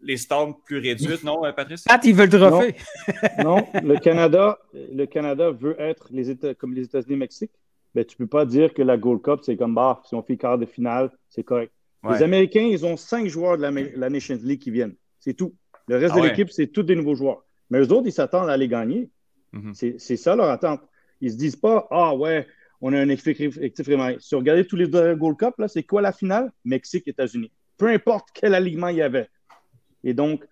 les 0.00 0.16
stands 0.16 0.52
plus 0.52 0.78
réduites, 0.78 1.24
non, 1.24 1.44
euh, 1.44 1.52
Patrice? 1.52 1.84
Pat, 1.84 2.02
ils 2.04 2.14
veulent 2.14 2.30
le 2.30 2.38
trophée. 2.38 2.76
Non, 3.44 3.66
le, 3.82 3.98
Canada, 3.98 4.58
le 4.72 5.04
Canada 5.06 5.50
veut 5.50 5.76
être 5.80 6.08
les 6.10 6.30
États, 6.30 6.54
comme 6.54 6.74
les 6.74 6.84
États-Unis 6.84 7.14
et 7.14 7.18
Mexique. 7.18 7.50
mais 7.94 8.02
ben, 8.02 8.06
tu 8.06 8.16
ne 8.18 8.24
peux 8.24 8.30
pas 8.30 8.46
dire 8.46 8.72
que 8.72 8.82
la 8.82 8.96
Gold 8.96 9.22
Cup, 9.22 9.40
c'est 9.42 9.56
comme, 9.56 9.74
bah, 9.74 10.00
si 10.06 10.14
on 10.14 10.22
fait 10.22 10.36
quart 10.36 10.58
de 10.58 10.66
finale, 10.66 11.10
c'est 11.28 11.42
correct. 11.42 11.72
Les 12.08 12.22
Américains, 12.22 12.68
ils 12.70 12.86
ont 12.86 12.96
cinq 12.96 13.26
joueurs 13.26 13.56
de 13.56 13.62
la, 13.62 14.10
Nations 14.10 14.38
League 14.40 14.60
qui 14.60 14.70
viennent. 14.70 14.94
C'est 15.18 15.34
tout. 15.34 15.54
Le 15.88 15.96
reste 15.96 16.14
ah 16.16 16.20
de 16.20 16.26
l'équipe, 16.26 16.50
c'est 16.50 16.68
tous 16.68 16.84
des 16.84 16.94
nouveaux 16.94 17.16
joueurs. 17.16 17.42
Mais 17.68 17.80
eux 17.80 17.92
autres, 17.92 18.06
ils 18.06 18.12
s'attendent 18.12 18.48
à 18.48 18.56
les 18.56 18.68
gagner. 18.68 19.10
Mhm. 19.52 19.74
C'est 19.74 20.16
ça 20.16 20.36
leur 20.36 20.48
attente. 20.50 20.80
Ils 21.20 21.32
se 21.32 21.36
disent 21.36 21.56
pas 21.56 21.86
Ah 21.90 22.14
ouais, 22.14 22.46
on 22.80 22.92
a 22.92 23.00
un 23.00 23.08
effectif 23.08 23.58
vraiment. 23.84 24.10
Si 24.18 24.34
vous 24.34 24.40
regardez 24.40 24.66
tous 24.66 24.76
les 24.76 24.88
Gold 24.88 25.36
Cup, 25.36 25.54
c'est 25.68 25.82
quoi 25.82 26.02
la 26.02 26.12
finale? 26.12 26.52
Mexique, 26.64 27.08
États-Unis. 27.08 27.50
Peu 27.78 27.88
importe 27.88 28.28
quel 28.34 28.54
alignement 28.54 28.88
il 28.88 28.96
y 28.96 29.02
avait. 29.02 29.28
Et 30.04 30.14
donc, 30.14 30.44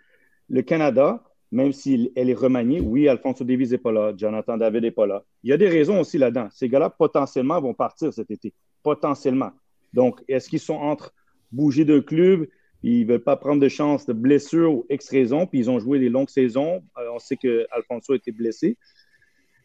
le 0.49 0.63
Canada, 0.63 1.23
même 1.53 1.73
si 1.73 2.13
elle 2.17 2.31
est 2.31 2.35
remaniée, 2.35 2.81
oui, 2.81 3.09
Alfonso 3.09 3.45
Davies 3.45 3.69
n'est 3.69 3.79
pas 3.79 3.93
là, 3.93 4.13
Jonathan 4.17 4.57
David 4.57 4.83
n'est 4.83 4.91
pas 4.91 5.07
là. 5.07 5.23
Il 5.43 5.51
y 5.51 5.53
a 5.53 5.57
des 5.57 5.69
raisons 5.69 6.01
aussi 6.01 6.19
là-dedans. 6.19 6.49
Ces 6.51 6.69
gars-là, 6.69 6.91
potentiellement, 6.91 7.61
vont 7.61 7.75
partir 7.75 8.13
cet 8.13 8.31
été. 8.31 8.53
Potentiellement. 8.83 9.53
Donc, 9.93 10.23
est-ce 10.29 10.49
qu'ils 10.49 10.61
sont 10.61 10.75
entre 10.75 11.15
bouger 11.53 11.85
de 11.85 12.01
club, 12.01 12.49
ils 12.87 13.07
ne 13.07 13.13
veulent 13.13 13.25
pas 13.25 13.37
prendre 13.37 13.63
de 13.63 13.69
chance 13.69 14.05
de 14.07 14.13
blessure 14.13 14.73
ou 14.73 14.87
ex-raison, 14.91 15.47
puis 15.47 15.59
ils 15.59 15.71
ont 15.71 15.79
joué 15.79 15.99
des 15.99 16.11
longues 16.11 16.29
saisons. 16.29 16.83
Euh, 16.99 17.09
on 17.15 17.19
sait 17.19 17.37
qu'Alfonso 17.37 18.13
a 18.13 18.17
été 18.17 18.31
blessé. 18.31 18.77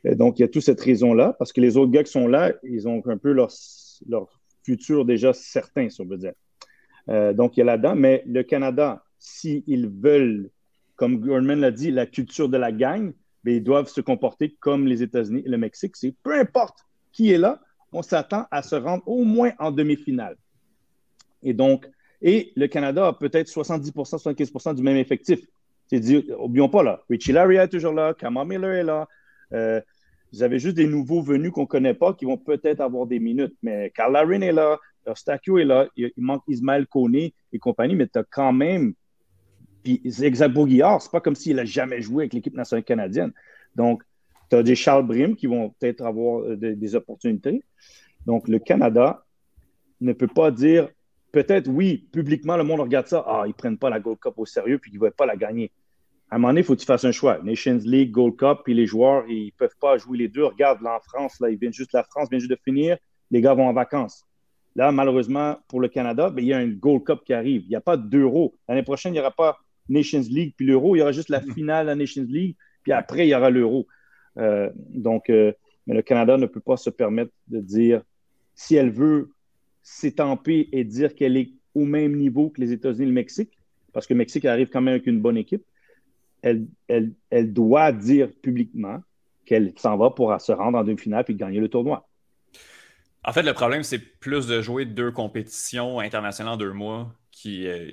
Donc, 0.05 0.39
il 0.39 0.43
y 0.43 0.45
a 0.45 0.47
toute 0.47 0.61
cette 0.61 0.79
raison-là, 0.79 1.35
parce 1.37 1.51
que 1.51 1.59
les 1.59 1.75
autres 1.75 1.91
gars 1.91 2.03
qui 2.03 2.11
sont 2.11 2.27
là, 2.27 2.53
ils 2.63 2.87
ont 2.87 3.03
un 3.05 3.17
peu 3.17 3.33
leur, 3.33 3.51
futur 4.63 5.03
déjà 5.03 5.33
certain, 5.33 5.89
si 5.89 5.99
on 6.01 6.05
veut 6.05 6.17
dire. 6.17 6.33
Euh, 7.09 7.33
donc, 7.33 7.57
il 7.57 7.59
y 7.59 7.63
a 7.63 7.65
là-dedans. 7.65 7.95
Mais 7.95 8.23
le 8.25 8.43
Canada, 8.43 9.03
s'ils 9.17 9.89
veulent, 9.89 10.49
comme 10.95 11.19
Gorman 11.19 11.59
l'a 11.59 11.71
dit, 11.71 11.91
la 11.91 12.05
culture 12.05 12.47
de 12.47 12.57
la 12.57 12.71
gang, 12.71 13.13
ben, 13.43 13.55
ils 13.55 13.63
doivent 13.63 13.89
se 13.89 13.99
comporter 13.99 14.55
comme 14.59 14.87
les 14.87 15.03
États-Unis 15.03 15.43
et 15.45 15.49
le 15.49 15.57
Mexique. 15.57 15.97
C'est 15.97 16.15
peu 16.23 16.33
importe 16.33 16.85
qui 17.11 17.31
est 17.31 17.37
là, 17.37 17.59
on 17.91 18.01
s'attend 18.01 18.45
à 18.51 18.61
se 18.61 18.75
rendre 18.75 19.03
au 19.07 19.23
moins 19.23 19.51
en 19.59 19.71
demi-finale. 19.71 20.37
Et 21.41 21.53
donc, 21.53 21.89
et 22.21 22.51
le 22.55 22.67
Canada 22.67 23.07
a 23.07 23.13
peut-être 23.13 23.49
70% 23.49 23.91
75% 23.91 24.75
du 24.75 24.83
même 24.83 24.97
effectif. 24.97 25.39
C'est 25.87 25.99
dire, 25.99 26.23
oublions 26.39 26.69
pas 26.69 26.83
là, 26.83 27.01
Richie 27.09 27.31
Larry 27.31 27.55
est 27.55 27.67
toujours 27.67 27.93
là, 27.93 28.13
Kama 28.13 28.45
Miller 28.45 28.71
est 28.71 28.83
là. 28.83 29.07
Euh, 29.53 29.81
vous 30.31 30.43
avez 30.43 30.59
juste 30.59 30.75
des 30.75 30.85
nouveaux 30.85 31.21
venus 31.21 31.51
qu'on 31.51 31.61
ne 31.61 31.67
connaît 31.67 31.93
pas 31.93 32.13
qui 32.13 32.25
vont 32.25 32.37
peut-être 32.37 32.81
avoir 32.81 33.07
des 33.07 33.19
minutes. 33.19 33.55
Mais 33.63 33.91
Carl 33.95 34.13
Larin 34.13 34.41
est 34.41 34.51
là, 34.51 34.77
Stakio 35.15 35.57
est 35.57 35.65
là, 35.65 35.87
il, 35.95 36.11
manque 36.17 36.43
Ismaël 36.47 36.85
Kone 36.85 37.15
et 37.15 37.59
compagnie, 37.59 37.95
mais 37.95 38.07
tu 38.07 38.19
as 38.19 38.23
quand 38.23 38.53
même. 38.53 38.93
Puis 39.83 40.01
Zach 40.05 40.51
Bourguillard, 40.51 41.01
c'est 41.01 41.11
pas 41.11 41.21
comme 41.21 41.35
s'il 41.35 41.55
n'a 41.55 41.65
jamais 41.65 42.01
joué 42.01 42.23
avec 42.23 42.33
l'équipe 42.33 42.53
nationale 42.53 42.83
canadienne. 42.83 43.31
Donc, 43.75 44.03
tu 44.49 44.55
as 44.57 44.63
des 44.63 44.75
Charles 44.75 45.07
Brim 45.07 45.35
qui 45.35 45.47
vont 45.47 45.69
peut-être 45.79 46.05
avoir 46.05 46.41
euh, 46.41 46.57
des 46.57 46.95
opportunités. 46.95 47.63
Donc, 48.25 48.47
le 48.47 48.59
Canada 48.59 49.25
ne 50.01 50.13
peut 50.13 50.27
pas 50.27 50.51
dire 50.51 50.89
peut-être, 51.31 51.67
oui, 51.67 52.07
publiquement, 52.11 52.57
le 52.57 52.63
monde 52.63 52.81
regarde 52.81 53.07
ça. 53.07 53.23
Ah, 53.27 53.43
ils 53.45 53.49
ne 53.49 53.53
prennent 53.53 53.77
pas 53.77 53.89
la 53.89 53.99
Gold 53.99 54.19
Cup 54.19 54.33
au 54.37 54.45
sérieux 54.45 54.79
puis 54.79 54.91
ils 54.91 54.95
ne 54.95 55.01
veulent 55.01 55.11
pas 55.11 55.25
la 55.25 55.35
gagner. 55.35 55.71
À 56.29 56.35
un 56.35 56.37
moment 56.37 56.49
donné, 56.49 56.61
il 56.61 56.63
faut 56.63 56.75
que 56.75 56.79
tu 56.79 56.85
fasses 56.85 57.05
un 57.05 57.11
choix. 57.11 57.39
Nations 57.43 57.79
League, 57.83 58.11
Gold 58.11 58.35
Cup, 58.35 58.59
puis 58.63 58.73
les 58.73 58.85
joueurs, 58.85 59.25
ils 59.27 59.47
ne 59.47 59.51
peuvent 59.51 59.75
pas 59.81 59.97
jouer 59.97 60.17
les 60.17 60.27
deux. 60.27 60.45
Regarde, 60.45 60.81
là, 60.81 60.97
en 60.97 60.99
France, 60.99 61.39
là, 61.39 61.49
ils 61.49 61.57
viennent 61.57 61.73
juste, 61.73 61.93
la 61.93 62.03
France 62.03 62.29
vient 62.29 62.39
juste 62.39 62.51
de 62.51 62.59
finir. 62.63 62.97
Les 63.31 63.41
gars 63.41 63.55
vont 63.55 63.67
en 63.67 63.73
vacances. 63.73 64.25
Là, 64.75 64.91
malheureusement, 64.91 65.57
pour 65.67 65.81
le 65.81 65.87
Canada, 65.87 66.29
ben, 66.29 66.43
il 66.43 66.47
y 66.47 66.53
a 66.53 66.61
une 66.61 66.75
Gold 66.75 67.03
Cup 67.03 67.21
qui 67.25 67.33
arrive. 67.33 67.63
Il 67.63 67.69
n'y 67.69 67.75
a 67.75 67.81
pas 67.81 67.97
d'euro. 67.97 68.55
L'année 68.67 68.83
prochaine, 68.83 69.13
il 69.13 69.15
n'y 69.15 69.19
aura 69.19 69.31
pas 69.31 69.57
Nations 69.89 70.23
League 70.29 70.53
puis 70.55 70.67
l'euro. 70.67 70.95
Il 70.95 70.99
y 70.99 71.01
aura 71.01 71.11
juste 71.11 71.29
la 71.29 71.41
finale 71.41 71.87
la 71.87 71.95
Nations 71.95 72.25
League, 72.27 72.55
puis 72.83 72.91
après, 72.91 73.27
il 73.27 73.29
y 73.29 73.35
aura 73.35 73.49
l'euro. 73.49 73.87
Euh, 74.37 74.69
donc, 74.75 75.29
euh, 75.29 75.51
mais 75.87 75.95
le 75.95 76.01
Canada 76.03 76.37
ne 76.37 76.45
peut 76.45 76.61
pas 76.61 76.77
se 76.77 76.91
permettre 76.91 77.31
de 77.47 77.59
dire 77.59 78.03
si 78.53 78.75
elle 78.75 78.91
veut 78.91 79.31
s'étamper 79.89 80.69
et 80.71 80.83
dire 80.83 81.15
qu'elle 81.15 81.35
est 81.35 81.49
au 81.73 81.83
même 81.83 82.15
niveau 82.15 82.49
que 82.49 82.61
les 82.61 82.71
États-Unis 82.71 83.03
et 83.03 83.07
le 83.07 83.11
Mexique, 83.11 83.57
parce 83.91 84.05
que 84.05 84.13
le 84.13 84.19
Mexique 84.19 84.45
arrive 84.45 84.69
quand 84.69 84.81
même 84.81 84.93
avec 84.93 85.07
une 85.07 85.19
bonne 85.19 85.35
équipe, 85.37 85.63
elle, 86.43 86.67
doit 87.51 87.91
dire 87.91 88.29
publiquement 88.41 89.01
qu'elle 89.45 89.73
s'en 89.77 89.97
va 89.97 90.11
pour 90.11 90.39
se 90.39 90.51
rendre 90.51 90.77
en 90.77 90.83
demi-finale 90.83 91.25
et 91.27 91.33
gagner 91.33 91.59
le 91.59 91.67
tournoi. 91.69 92.07
En 93.25 93.33
fait, 93.33 93.41
le 93.41 93.53
problème, 93.53 93.83
c'est 93.83 93.99
plus 93.99 94.47
de 94.47 94.61
jouer 94.61 94.85
deux 94.85 95.11
compétitions 95.11 95.99
internationales 95.99 96.53
en 96.53 96.57
deux 96.57 96.71
mois 96.71 97.11
qui, 97.31 97.67
euh, 97.67 97.89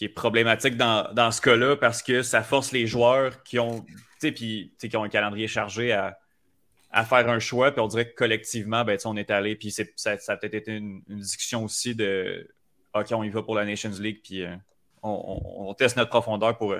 est 0.00 0.08
problématique 0.08 0.76
dans, 0.76 1.30
ce 1.32 1.40
cas-là 1.40 1.76
parce 1.76 2.02
que 2.02 2.22
ça 2.22 2.42
force 2.42 2.72
les 2.72 2.86
joueurs 2.86 3.42
qui 3.42 3.58
ont, 3.58 3.84
qui 4.20 4.70
ont 4.94 5.02
un 5.02 5.08
calendrier 5.08 5.48
chargé 5.48 5.92
à, 5.92 6.18
faire 6.92 7.28
un 7.28 7.38
choix. 7.38 7.70
Puis 7.70 7.80
on 7.80 7.88
dirait 7.88 8.10
que 8.10 8.14
collectivement, 8.14 8.84
ben, 8.84 8.98
on 9.04 9.16
est 9.16 9.30
allé. 9.30 9.56
Puis 9.56 9.70
ça, 9.70 9.84
ça, 9.96 10.32
a 10.32 10.36
peut-être 10.36 10.54
été 10.54 10.76
une, 10.76 11.02
discussion 11.08 11.64
aussi 11.64 11.94
de 11.94 12.48
OK, 12.94 13.06
on 13.12 13.22
y 13.22 13.28
va 13.28 13.42
pour 13.42 13.54
la 13.54 13.64
Nations 13.64 13.90
League. 14.00 14.20
Puis 14.22 14.42
euh, 14.42 14.54
on, 15.02 15.74
teste 15.74 15.96
notre 15.96 16.10
profondeur 16.10 16.56
pour, 16.56 16.74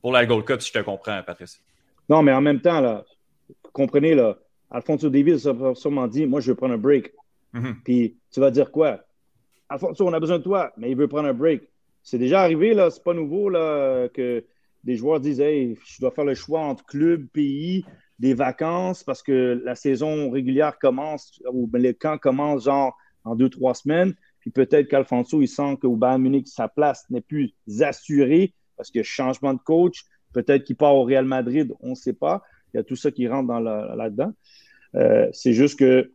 pour 0.00 0.12
la 0.12 0.26
Gold 0.26 0.44
Cup, 0.44 0.60
si 0.60 0.68
je 0.68 0.78
te 0.78 0.84
comprends, 0.84 1.22
Patrice. 1.22 1.60
Non, 2.08 2.22
mais 2.22 2.32
en 2.32 2.40
même 2.40 2.60
temps, 2.60 2.80
là, 2.80 3.04
comprenez, 3.72 4.14
là, 4.14 4.38
Alfonso 4.70 5.08
Davis 5.08 5.46
a 5.46 5.74
sûrement 5.74 6.08
dit 6.08 6.26
Moi, 6.26 6.40
je 6.40 6.50
veux 6.50 6.56
prendre 6.56 6.74
un 6.74 6.78
break. 6.78 7.12
Mm-hmm. 7.54 7.74
Puis 7.84 8.16
tu 8.32 8.40
vas 8.40 8.50
dire 8.50 8.70
quoi? 8.70 9.00
Alfonso, 9.68 10.06
on 10.06 10.12
a 10.12 10.20
besoin 10.20 10.38
de 10.38 10.44
toi, 10.44 10.72
mais 10.76 10.90
il 10.90 10.96
veut 10.96 11.08
prendre 11.08 11.28
un 11.28 11.34
break. 11.34 11.62
C'est 12.02 12.18
déjà 12.18 12.42
arrivé, 12.42 12.74
là, 12.74 12.90
c'est 12.90 13.02
pas 13.02 13.14
nouveau 13.14 13.48
là, 13.48 14.08
que 14.08 14.44
des 14.84 14.96
joueurs 14.96 15.20
disent 15.20 15.40
Hey, 15.40 15.76
je 15.84 16.00
dois 16.00 16.10
faire 16.10 16.24
le 16.24 16.34
choix 16.34 16.60
entre 16.60 16.84
club, 16.84 17.26
pays, 17.32 17.84
des 18.18 18.34
vacances 18.34 19.04
parce 19.04 19.22
que 19.22 19.60
la 19.64 19.74
saison 19.74 20.30
régulière 20.30 20.78
commence 20.78 21.40
ou 21.52 21.66
ben, 21.66 21.82
le 21.82 21.92
camp 21.92 22.18
commence 22.18 22.64
genre 22.64 22.96
en 23.24 23.34
deux, 23.34 23.50
trois 23.50 23.74
semaines. 23.74 24.14
Puis 24.40 24.50
peut-être 24.50 24.88
qu'Alfonso, 24.88 25.42
il 25.42 25.48
sent 25.48 25.76
qu'au 25.80 25.96
Bayern 25.96 26.22
Munich, 26.22 26.48
sa 26.48 26.68
place 26.68 27.04
n'est 27.10 27.20
plus 27.20 27.54
assurée 27.80 28.54
parce 28.76 28.90
qu'il 28.90 29.00
y 29.00 29.00
a 29.00 29.04
changement 29.04 29.54
de 29.54 29.58
coach. 29.58 30.04
Peut-être 30.32 30.64
qu'il 30.64 30.76
part 30.76 30.94
au 30.94 31.04
Real 31.04 31.24
Madrid, 31.24 31.72
on 31.80 31.90
ne 31.90 31.94
sait 31.94 32.12
pas. 32.12 32.42
Il 32.72 32.76
y 32.76 32.80
a 32.80 32.84
tout 32.84 32.96
ça 32.96 33.10
qui 33.10 33.26
rentre 33.26 33.52
là-dedans. 33.52 34.32
Euh, 34.94 35.28
c'est 35.32 35.52
juste 35.52 35.78
que 35.78 36.10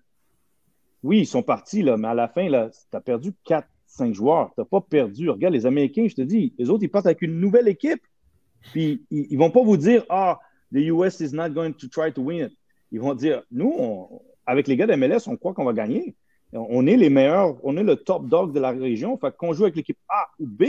oui, 1.03 1.19
ils 1.19 1.25
sont 1.25 1.43
partis, 1.43 1.83
mais 1.83 2.07
à 2.07 2.13
la 2.13 2.27
fin, 2.27 2.47
tu 2.47 2.97
as 2.97 3.01
perdu 3.01 3.33
4-5 3.47 4.13
joueurs. 4.13 4.51
Tu 4.53 4.61
n'as 4.61 4.65
pas 4.65 4.81
perdu. 4.81 5.29
Regarde, 5.29 5.53
les 5.53 5.65
Américains, 5.65 6.07
je 6.07 6.15
te 6.15 6.21
dis, 6.21 6.53
les 6.57 6.69
autres, 6.69 6.83
ils 6.83 6.89
partent 6.89 7.07
avec 7.07 7.23
une 7.23 7.39
nouvelle 7.39 7.67
équipe. 7.67 8.01
Puis, 8.71 9.03
ils 9.09 9.33
ne 9.33 9.39
vont 9.39 9.49
pas 9.49 9.63
vous 9.63 9.77
dire, 9.77 10.05
ah, 10.09 10.39
the 10.71 10.91
US 10.91 11.21
is 11.21 11.33
not 11.33 11.49
going 11.49 11.73
to 11.73 11.87
try 11.87 12.11
to 12.11 12.21
win. 12.21 12.49
Ils 12.91 12.99
vont 12.99 13.15
dire, 13.15 13.43
nous, 13.51 14.21
avec 14.45 14.67
les 14.67 14.75
gars 14.75 14.87
de 14.87 14.95
MLS, 14.95 15.27
on 15.27 15.37
croit 15.37 15.53
qu'on 15.53 15.65
va 15.65 15.73
gagner. 15.73 16.15
On 16.53 16.85
est 16.85 16.97
les 16.97 17.09
meilleurs, 17.09 17.57
on 17.63 17.77
est 17.77 17.83
le 17.83 17.95
top 17.95 18.27
dog 18.27 18.53
de 18.53 18.59
la 18.59 18.71
région. 18.71 19.17
Fait 19.17 19.35
qu'on 19.35 19.53
joue 19.53 19.63
avec 19.63 19.75
l'équipe 19.75 19.97
A 20.09 20.27
ou 20.39 20.45
B, 20.45 20.65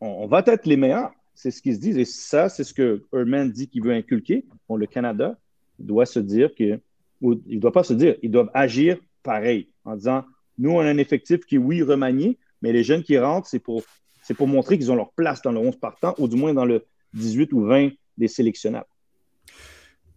on, 0.00 0.26
va 0.26 0.42
être 0.46 0.66
les 0.66 0.76
meilleurs. 0.76 1.12
C'est 1.34 1.50
ce 1.50 1.62
qu'ils 1.62 1.76
se 1.76 1.80
disent. 1.80 1.96
Et 1.96 2.04
ça, 2.04 2.50
c'est 2.50 2.64
ce 2.64 2.74
que 2.74 3.06
Herman 3.12 3.50
dit 3.50 3.68
qu'il 3.68 3.82
veut 3.82 3.92
inculquer. 3.92 4.44
Le 4.68 4.86
Canada 4.86 5.38
doit 5.78 6.06
se 6.06 6.20
dire 6.20 6.54
que 6.54 6.80
il 7.22 7.40
ne 7.46 7.60
doit 7.60 7.72
pas 7.72 7.84
se 7.84 7.92
dire, 7.92 8.16
ils 8.22 8.30
doivent 8.30 8.50
agir 8.54 8.98
pareil 9.22 9.68
en 9.84 9.94
disant 9.96 10.24
nous, 10.60 10.72
on 10.72 10.80
a 10.80 10.84
un 10.84 10.98
effectif 10.98 11.46
qui 11.46 11.54
est, 11.54 11.58
oui, 11.58 11.82
remanié, 11.82 12.38
mais 12.60 12.70
les 12.72 12.84
jeunes 12.84 13.02
qui 13.02 13.18
rentrent, 13.18 13.48
c'est 13.48 13.58
pour, 13.58 13.82
c'est 14.22 14.34
pour 14.34 14.46
montrer 14.46 14.76
qu'ils 14.76 14.92
ont 14.92 14.94
leur 14.94 15.10
place 15.12 15.40
dans 15.40 15.52
le 15.52 15.58
11 15.58 15.76
partant, 15.76 16.14
ou 16.18 16.28
du 16.28 16.36
moins 16.36 16.52
dans 16.52 16.66
le 16.66 16.84
18 17.14 17.52
ou 17.54 17.62
20 17.62 17.90
des 18.20 18.28
sélectionnables. 18.28 18.86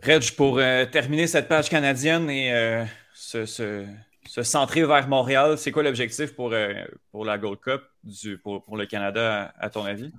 Reg, 0.04 0.32
pour 0.36 0.60
euh, 0.60 0.86
terminer 0.86 1.28
cette 1.28 1.48
page 1.48 1.70
canadienne 1.70 2.30
et 2.30 2.54
euh, 2.54 2.86
se, 3.14 3.86
centrer 4.26 4.86
vers 4.86 5.08
Montréal, 5.08 5.58
c'est 5.58 5.72
quoi 5.72 5.82
l'objectif 5.82 6.36
pour, 6.36 6.52
euh, 6.52 6.74
pour 7.12 7.24
la 7.26 7.38
Gold 7.38 7.60
Cup 7.62 7.82
du, 8.04 8.38
pour, 8.38 8.78
le 8.78 8.86
Canada, 8.86 9.54
à, 9.58 9.70
ton 9.70 9.86
avis? 9.86 10.12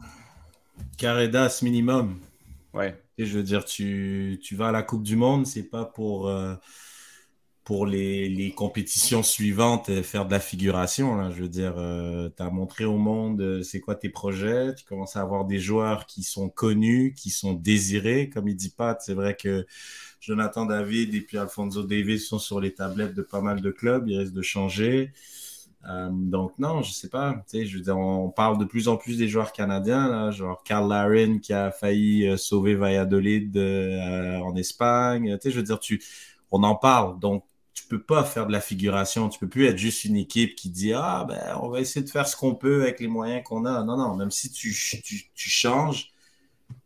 Caredas 0.96 1.60
minimum. 1.62 2.18
Ouais. 2.72 2.98
je 3.18 3.36
veux 3.36 3.42
dire, 3.42 3.64
tu, 3.64 4.40
tu, 4.42 4.56
vas 4.56 4.68
à 4.68 4.72
la 4.72 4.82
Coupe 4.82 5.02
du 5.02 5.16
Monde, 5.16 5.46
c'est 5.46 5.70
pas 5.70 5.84
pour, 5.84 6.28
euh, 6.28 6.54
pour 7.64 7.86
les, 7.86 8.28
les, 8.28 8.52
compétitions 8.52 9.22
suivantes 9.22 10.02
faire 10.02 10.26
de 10.26 10.30
la 10.30 10.40
figuration. 10.40 11.16
Là. 11.16 11.30
Je 11.30 11.42
veux 11.42 11.48
dire, 11.48 11.74
euh, 11.78 12.28
tu 12.36 12.42
as 12.42 12.50
montré 12.50 12.84
au 12.84 12.98
monde 12.98 13.40
euh, 13.40 13.62
c'est 13.62 13.80
quoi 13.80 13.94
tes 13.94 14.10
projets? 14.10 14.74
Tu 14.74 14.84
commences 14.84 15.16
à 15.16 15.22
avoir 15.22 15.46
des 15.46 15.58
joueurs 15.58 16.06
qui 16.06 16.22
sont 16.22 16.48
connus, 16.50 17.14
qui 17.16 17.30
sont 17.30 17.54
désirés. 17.54 18.28
Comme 18.28 18.48
il 18.48 18.56
dit 18.56 18.70
Pat, 18.70 19.00
c'est 19.00 19.14
vrai 19.14 19.34
que 19.34 19.66
Jonathan 20.20 20.66
David 20.66 21.14
et 21.14 21.20
puis 21.20 21.38
Alfonso 21.38 21.82
Davis 21.82 22.28
sont 22.28 22.38
sur 22.38 22.60
les 22.60 22.74
tablettes 22.74 23.14
de 23.14 23.22
pas 23.22 23.40
mal 23.40 23.60
de 23.60 23.70
clubs. 23.70 24.08
Ils 24.08 24.18
risquent 24.18 24.34
de 24.34 24.42
changer. 24.42 25.12
Euh, 25.88 26.08
donc 26.10 26.58
non, 26.58 26.82
je 26.82 26.92
sais 26.92 27.08
pas. 27.08 27.44
Je 27.52 27.76
veux 27.76 27.82
dire, 27.82 27.98
on 27.98 28.30
parle 28.30 28.58
de 28.58 28.64
plus 28.64 28.88
en 28.88 28.96
plus 28.96 29.18
des 29.18 29.28
joueurs 29.28 29.52
canadiens, 29.52 30.08
là, 30.08 30.30
genre 30.30 30.62
Carl 30.64 30.88
Larin 30.88 31.38
qui 31.38 31.52
a 31.52 31.70
failli 31.70 32.26
euh, 32.26 32.36
sauver 32.36 32.74
Valladolid 32.74 33.56
euh, 33.56 34.38
en 34.38 34.54
Espagne. 34.56 35.36
Je 35.44 35.50
veux 35.50 35.62
dire, 35.62 35.78
tu, 35.78 36.02
on 36.50 36.62
en 36.62 36.74
parle. 36.74 37.18
Donc 37.20 37.44
tu 37.74 37.86
peux 37.86 38.00
pas 38.00 38.24
faire 38.24 38.46
de 38.46 38.52
la 38.52 38.60
figuration. 38.60 39.28
Tu 39.28 39.38
peux 39.38 39.48
plus 39.48 39.66
être 39.66 39.78
juste 39.78 40.04
une 40.04 40.16
équipe 40.16 40.54
qui 40.54 40.70
dit 40.70 40.92
ah 40.94 41.26
ben 41.28 41.58
on 41.62 41.68
va 41.68 41.80
essayer 41.80 42.04
de 42.04 42.10
faire 42.10 42.26
ce 42.26 42.36
qu'on 42.36 42.54
peut 42.54 42.82
avec 42.82 43.00
les 43.00 43.08
moyens 43.08 43.42
qu'on 43.44 43.64
a. 43.64 43.82
Non 43.84 43.96
non, 43.96 44.14
même 44.14 44.30
si 44.30 44.50
tu, 44.50 44.72
tu, 44.72 45.30
tu 45.34 45.50
changes, 45.50 46.12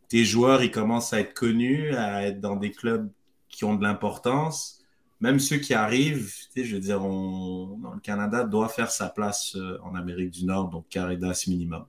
tes 0.07 0.25
joueurs 0.25 0.63
ils 0.63 0.71
commencent 0.71 1.13
à 1.13 1.19
être 1.19 1.33
connus, 1.33 1.95
à 1.95 2.27
être 2.27 2.41
dans 2.41 2.55
des 2.55 2.71
clubs 2.71 3.09
qui 3.49 3.65
ont 3.65 3.75
de 3.75 3.83
l'importance 3.83 4.79
même 5.21 5.39
ceux 5.39 5.57
qui 5.57 5.73
arrivent, 5.73 6.33
je 6.55 6.75
veux 6.75 6.79
dire, 6.79 6.99
le 6.99 7.99
Canada 8.01 8.43
doit 8.43 8.69
faire 8.69 8.89
sa 8.89 9.09
place 9.09 9.55
euh, 9.55 9.77
en 9.83 9.95
Amérique 9.95 10.31
du 10.31 10.45
Nord, 10.45 10.69
donc 10.69 10.87
Caridas 10.89 11.45
minimum. 11.47 11.85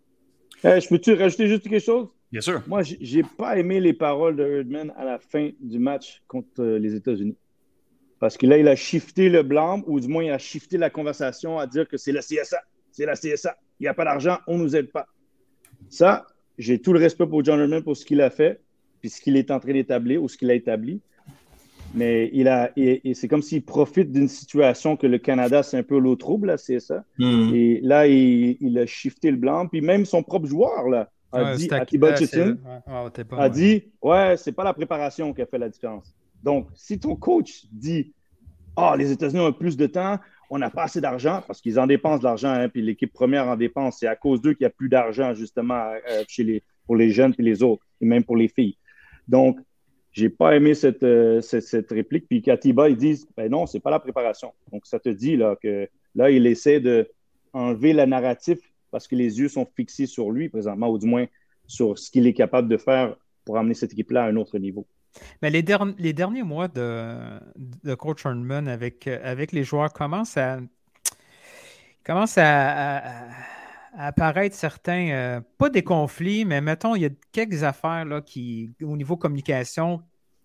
je 0.62 0.88
peux-tu 0.88 1.14
rajouter 1.14 1.46
juste 1.46 1.68
quelque 1.68 1.84
chose? 1.84 2.08
Bien 2.32 2.40
sûr. 2.40 2.62
Moi, 2.66 2.82
j'ai 2.82 3.22
pas 3.22 3.58
aimé 3.58 3.80
les 3.80 3.92
paroles 3.92 4.36
de 4.36 4.44
Herdman 4.44 4.92
à 4.96 5.04
la 5.04 5.18
fin 5.18 5.50
du 5.60 5.78
match 5.78 6.22
contre 6.28 6.60
euh, 6.60 6.78
les 6.78 6.94
États-Unis. 6.94 7.36
Parce 8.20 8.36
que 8.36 8.46
là, 8.46 8.58
il 8.58 8.68
a 8.68 8.76
shifté 8.76 9.30
le 9.30 9.42
blanc, 9.42 9.82
ou 9.86 9.98
du 9.98 10.06
moins, 10.06 10.22
il 10.22 10.30
a 10.30 10.38
shifté 10.38 10.76
la 10.76 10.90
conversation 10.90 11.58
à 11.58 11.66
dire 11.66 11.88
que 11.88 11.96
c'est 11.96 12.12
la 12.12 12.20
CSA. 12.20 12.60
C'est 12.92 13.06
la 13.06 13.14
CSA. 13.14 13.56
Il 13.80 13.84
n'y 13.84 13.88
a 13.88 13.94
pas 13.94 14.04
d'argent, 14.04 14.38
on 14.46 14.58
ne 14.58 14.62
nous 14.62 14.76
aide 14.76 14.92
pas. 14.92 15.06
Ça, 15.88 16.26
j'ai 16.58 16.78
tout 16.78 16.92
le 16.92 17.00
respect 17.00 17.26
pour 17.26 17.42
John 17.42 17.58
Herdman 17.58 17.82
pour 17.82 17.96
ce 17.96 18.04
qu'il 18.04 18.20
a 18.20 18.28
fait, 18.28 18.60
puis 19.00 19.08
ce 19.08 19.22
qu'il 19.22 19.36
est 19.36 19.50
en 19.50 19.58
train 19.58 19.72
d'établir 19.72 20.22
ou 20.22 20.28
ce 20.28 20.36
qu'il 20.36 20.50
a 20.50 20.54
établi. 20.54 21.00
Mais 21.94 22.30
il 22.34 22.46
a, 22.46 22.70
et, 22.76 23.14
c'est 23.14 23.26
comme 23.26 23.42
s'il 23.42 23.64
profite 23.64 24.12
d'une 24.12 24.28
situation 24.28 24.96
que 24.96 25.06
le 25.06 25.18
Canada, 25.18 25.62
c'est 25.62 25.78
un 25.78 25.82
peu 25.82 25.98
l'eau 25.98 26.14
trouble, 26.14 26.56
c'est 26.58 26.78
ça. 26.78 27.04
Hmm. 27.18 27.52
Et 27.54 27.80
là, 27.82 28.06
il, 28.06 28.78
a 28.78 28.86
shifté 28.86 29.30
le 29.30 29.38
blanc. 29.38 29.66
Puis 29.66 29.80
même 29.80 30.04
son 30.04 30.22
propre 30.22 30.46
joueur, 30.46 30.88
là, 30.88 31.10
a 31.32 31.56
dit, 31.56 31.68
Akiba 31.72 32.14
a 33.32 33.48
dit, 33.48 33.84
ouais, 34.02 34.36
c'est 34.36 34.52
pas 34.52 34.64
la 34.64 34.74
préparation 34.74 35.32
qui 35.32 35.40
a 35.40 35.46
fait 35.46 35.58
la 35.58 35.70
différence. 35.70 36.14
Donc, 36.42 36.68
si 36.74 36.98
ton 36.98 37.16
coach 37.16 37.66
dit, 37.70 38.12
ah, 38.76 38.94
les 38.96 39.10
États-Unis 39.12 39.40
ont 39.40 39.52
plus 39.52 39.76
de 39.76 39.86
temps, 39.86 40.18
on 40.48 40.58
n'a 40.58 40.70
pas 40.70 40.84
assez 40.84 41.00
d'argent, 41.00 41.42
parce 41.46 41.60
qu'ils 41.60 41.78
en 41.78 41.86
dépensent 41.86 42.18
de 42.18 42.24
l'argent, 42.24 42.50
hein, 42.50 42.68
puis 42.68 42.82
l'équipe 42.82 43.12
première 43.12 43.46
en 43.46 43.56
dépense, 43.56 43.98
c'est 44.00 44.08
à 44.08 44.16
cause 44.16 44.40
d'eux 44.40 44.54
qu'il 44.54 44.64
n'y 44.64 44.66
a 44.66 44.70
plus 44.70 44.88
d'argent, 44.88 45.32
justement, 45.34 45.92
euh, 46.10 46.24
chez 46.28 46.42
les, 46.42 46.62
pour 46.86 46.96
les 46.96 47.10
jeunes 47.10 47.34
et 47.38 47.42
les 47.42 47.62
autres, 47.62 47.86
et 48.00 48.06
même 48.06 48.24
pour 48.24 48.36
les 48.36 48.48
filles. 48.48 48.76
Donc, 49.28 49.60
j'ai 50.12 50.28
pas 50.28 50.56
aimé 50.56 50.74
cette, 50.74 51.04
euh, 51.04 51.40
réplique. 51.90 52.26
Puis 52.28 52.42
Katiba, 52.42 52.88
ils 52.88 52.96
disent 52.96 53.28
ben 53.36 53.48
non, 53.48 53.66
c'est 53.66 53.80
pas 53.80 53.90
la 53.90 54.00
préparation. 54.00 54.52
Donc, 54.72 54.86
ça 54.86 54.98
te 54.98 55.08
dit 55.08 55.36
là, 55.36 55.56
que 55.62 55.88
là, 56.16 56.30
il 56.30 56.46
essaie 56.46 56.80
de 56.80 57.08
enlever 57.52 57.92
le 57.92 58.04
narratif 58.06 58.58
parce 58.90 59.06
que 59.06 59.14
les 59.14 59.38
yeux 59.38 59.48
sont 59.48 59.66
fixés 59.76 60.06
sur 60.06 60.30
lui 60.30 60.48
présentement, 60.48 60.90
ou 60.90 60.98
du 60.98 61.06
moins 61.06 61.26
sur 61.66 61.96
ce 61.96 62.10
qu'il 62.10 62.26
est 62.26 62.32
capable 62.32 62.68
de 62.68 62.76
faire 62.76 63.14
pour 63.44 63.56
amener 63.56 63.74
cette 63.74 63.92
équipe-là 63.92 64.24
à 64.24 64.28
un 64.28 64.36
autre 64.36 64.58
niveau. 64.58 64.86
Mais 65.42 65.50
les, 65.50 65.62
derniers 65.62 66.42
mois 66.42 66.68
de, 66.68 67.40
de 67.56 67.94
Coach 67.94 68.24
Herman 68.24 68.68
avec, 68.68 69.06
avec 69.06 69.52
les 69.52 69.64
joueurs 69.64 69.92
commencent 69.92 70.38
à, 70.38 70.60
à 72.06 74.06
apparaître 74.06 74.54
certains, 74.54 75.10
euh, 75.10 75.40
pas 75.58 75.68
des 75.68 75.82
conflits, 75.82 76.44
mais 76.44 76.60
mettons, 76.60 76.94
il 76.94 77.02
y 77.02 77.06
a 77.06 77.10
quelques 77.32 77.64
affaires 77.64 78.04
là, 78.04 78.20
qui, 78.20 78.72
au 78.82 78.96
niveau 78.96 79.16
communication, 79.16 80.02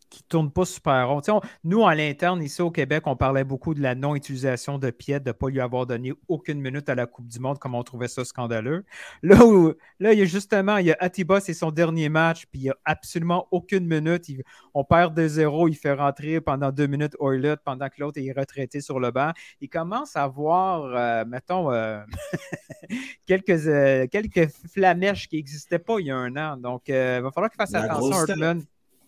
qui 0.10 0.24
ne 0.24 0.28
tourne 0.28 0.52
pas 0.52 0.66
super 0.66 1.10
rond. 1.10 1.22
nous, 1.64 1.86
à 1.86 1.96
l'interne, 1.96 2.42
ici 2.42 2.62
au 2.62 2.72
Québec, 2.72 3.04
on 3.06 3.16
parlait 3.16 3.44
beaucoup 3.44 3.74
de 3.74 3.82
la 3.82 3.96
non-utilisation 3.96 4.78
de 4.78 4.90
Piet, 4.92 5.20
de 5.20 5.30
ne 5.30 5.32
pas 5.34 5.50
lui 5.50 5.60
avoir 5.60 5.86
donné 5.86 6.14
aucune 6.28 6.62
minute 6.62 6.90
à 6.90 6.96
la 6.96 7.06
Coupe 7.06 7.28
du 7.28 7.40
Monde, 7.40 7.60
comme 7.60 7.76
on 7.76 7.84
trouvait 7.84 8.08
ça 8.08 8.24
scandaleux. 8.24 8.86
Là, 9.24 9.46
où, 9.46 9.74
là 10.00 10.14
il 10.14 10.20
y 10.20 10.22
a 10.22 10.26
justement, 10.26 10.78
il 10.78 10.88
y 10.88 10.92
a 10.92 10.98
Atiba, 11.00 11.40
c'est 11.40 11.54
son 11.54 11.72
dernier 11.72 12.10
match, 12.10 12.46
puis 12.52 12.62
il 12.62 12.64
n'y 12.64 12.70
a 12.70 12.78
absolument 12.86 13.48
aucune 13.52 13.86
minute. 13.86 14.26
on 14.74 14.84
perd 14.84 15.18
2-0, 15.18 15.70
il 15.70 15.76
fait 15.76 15.94
rentrer 15.94 16.42
pendant 16.42 16.72
deux 16.72 16.88
minutes 16.88 17.16
Oilot 17.20 17.58
pendant 17.64 17.90
que 17.90 17.96
l'autre 18.00 18.20
est 18.20 18.32
retraité 18.32 18.82
sur 18.82 19.00
le 19.00 19.12
banc. 19.12 19.32
Il 19.62 19.70
commence 19.70 20.16
à 20.16 20.24
avoir, 20.24 20.86
euh, 20.86 21.26
mettons, 21.26 21.72
euh, 21.72 22.02
quelques, 23.26 23.50
euh, 23.68 24.08
quelques 24.08 24.50
flamèches 24.72 25.28
qui 25.28 25.38
n'existaient 25.38 25.80
pas 25.80 26.00
il 26.00 26.08
y 26.08 26.12
a 26.12 26.18
un 26.18 26.36
an. 26.38 26.58
Donc, 26.58 26.84
il 26.88 26.94
va 26.94 27.32
falloir 27.32 27.50
qu'il 27.50 27.58
fasse 27.58 27.74
attention, 27.74 28.12
Hartman. 28.12 28.62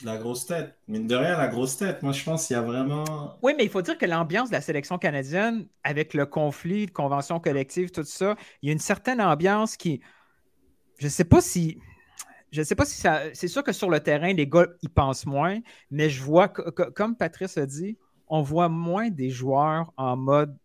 La 0.03 0.17
grosse 0.17 0.45
tête. 0.45 0.77
Mine 0.87 1.07
de 1.07 1.15
rien, 1.15 1.37
la 1.37 1.47
grosse 1.47 1.77
tête. 1.77 2.03
Moi, 2.03 2.11
je 2.11 2.23
pense 2.23 2.47
qu'il 2.47 2.55
y 2.55 2.59
a 2.59 2.61
vraiment. 2.61 3.37
Oui, 3.41 3.53
mais 3.57 3.63
il 3.63 3.69
faut 3.69 3.81
dire 3.81 3.97
que 3.97 4.05
l'ambiance 4.05 4.49
de 4.49 4.53
la 4.53 4.61
sélection 4.61 4.97
canadienne, 4.97 5.67
avec 5.83 6.13
le 6.13 6.25
conflit, 6.25 6.87
convention 6.87 7.39
collective, 7.39 7.89
tout 7.89 8.03
ça, 8.03 8.35
il 8.61 8.67
y 8.67 8.69
a 8.69 8.73
une 8.73 8.79
certaine 8.79 9.21
ambiance 9.21 9.75
qui. 9.75 10.01
Je 10.99 11.05
ne 11.05 11.09
sais 11.09 11.23
pas 11.23 11.41
si. 11.41 11.79
Je 12.51 12.61
sais 12.61 12.75
pas 12.75 12.85
si 12.85 12.95
ça. 12.99 13.23
C'est 13.33 13.47
sûr 13.47 13.63
que 13.63 13.73
sur 13.73 13.89
le 13.89 13.99
terrain, 13.99 14.33
les 14.33 14.47
gars, 14.47 14.67
ils 14.81 14.89
pensent 14.89 15.25
moins, 15.25 15.59
mais 15.91 16.09
je 16.09 16.21
vois, 16.21 16.47
comme 16.47 17.15
Patrice 17.17 17.57
a 17.57 17.65
dit, 17.65 17.97
on 18.27 18.41
voit 18.41 18.69
moins 18.69 19.09
des 19.09 19.29
joueurs 19.29 19.91
en 19.97 20.15
mode 20.15 20.55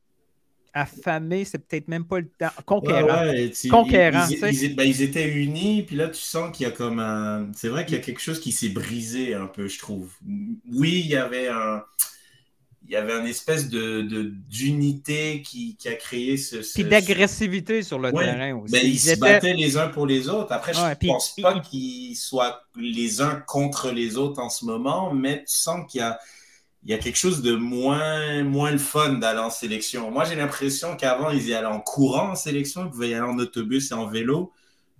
affamé, 0.75 1.45
c'est 1.45 1.59
peut-être 1.59 1.89
même 1.89 2.05
pas 2.05 2.21
le 2.21 2.29
temps. 2.29 2.51
Conquérant. 2.67 3.23
Ouais, 3.25 3.31
ouais, 3.31 3.51
tu- 3.51 3.69
Conquérant, 3.69 4.27
Ils, 4.31 4.39
ils- 4.53 4.63
ils- 4.65 4.77
ben, 4.77 4.85
ils 4.85 5.03
étaient 5.03 5.29
unis, 5.29 5.83
puis 5.83 5.97
là, 5.97 6.09
tu 6.09 6.21
sens 6.21 6.57
qu'il 6.57 6.67
y 6.67 6.69
a 6.69 6.73
comme 6.73 6.99
un. 6.99 7.49
C'est 7.55 7.69
vrai 7.69 7.85
qu'il 7.85 7.97
y 7.97 7.99
a 7.99 8.03
quelque 8.03 8.21
chose 8.21 8.41
qui 8.41 8.53
s'est 8.53 8.69
brisé 8.71 9.35
un 9.35 9.47
peu, 9.47 9.69
je 9.69 9.79
trouve. 9.79 10.11
Oui, 10.73 11.03
il 11.05 11.11
y 11.11 11.17
avait 11.17 11.49
un. 11.49 11.83
Il 12.85 12.91
y 12.93 12.97
avait 12.97 13.13
une 13.15 13.27
espèce 13.29 13.69
de 13.69 14.03
d'unité 14.51 15.41
qui, 15.43 15.77
qui 15.77 15.89
a 15.89 15.95
créé 15.95 16.37
ce. 16.37 16.63
ce- 16.63 16.75
Puis 16.75 16.85
d'agressivité 16.85 17.83
sur 17.83 17.99
le 17.99 18.11
Ouais, 18.11 18.25
terrain 18.25 18.55
aussi. 18.57 18.73
Ben, 18.73 18.83
ils 18.85 18.99
se 18.99 19.11
étaient- 19.11 19.21
battaient 19.21 19.55
les 19.55 19.77
uns 19.77 19.89
pour 19.89 20.07
les 20.07 20.29
autres. 20.29 20.53
Après, 20.53 20.75
je 20.75 20.95
puis 20.97 21.09
pense 21.09 21.35
pas 21.41 21.55
ils- 21.55 21.63
qu'ils 21.63 22.17
soient 22.17 22.63
les 22.77 23.21
uns 23.21 23.37
contre 23.47 23.91
les 23.93 24.17
autres 24.17 24.41
en 24.43 24.49
ce 24.51 24.65
moment, 24.65 25.15
mais 25.15 25.39
tu 25.41 25.55
sens 25.55 25.91
qu'il 25.91 26.01
y 26.01 26.03
a, 26.03 26.19
il 26.85 26.91
y 26.91 26.95
a 26.95 26.99
quelque 26.99 27.17
chose 27.17 27.43
de 27.43 27.55
moins, 27.55 28.43
moins 28.43 28.73
le 28.73 28.79
fun 28.79 29.15
d'aller 29.15 29.39
en 29.39 29.51
sélection. 29.51 30.11
Moi, 30.11 30.25
j'ai 30.25 30.35
l'impression 30.35 30.97
qu'avant, 30.97 31.31
ils 31.31 31.49
y 31.49 31.55
allaient 31.55 31.67
en 31.67 31.81
courant 31.81 32.31
en 32.31 32.35
sélection, 32.35 32.87
ils 32.87 32.91
pouvaient 32.91 33.11
y 33.11 33.15
aller 33.15 33.23
en 33.23 33.39
autobus 33.39 33.91
et 33.91 33.95
en 33.95 34.07
vélo. 34.07 34.53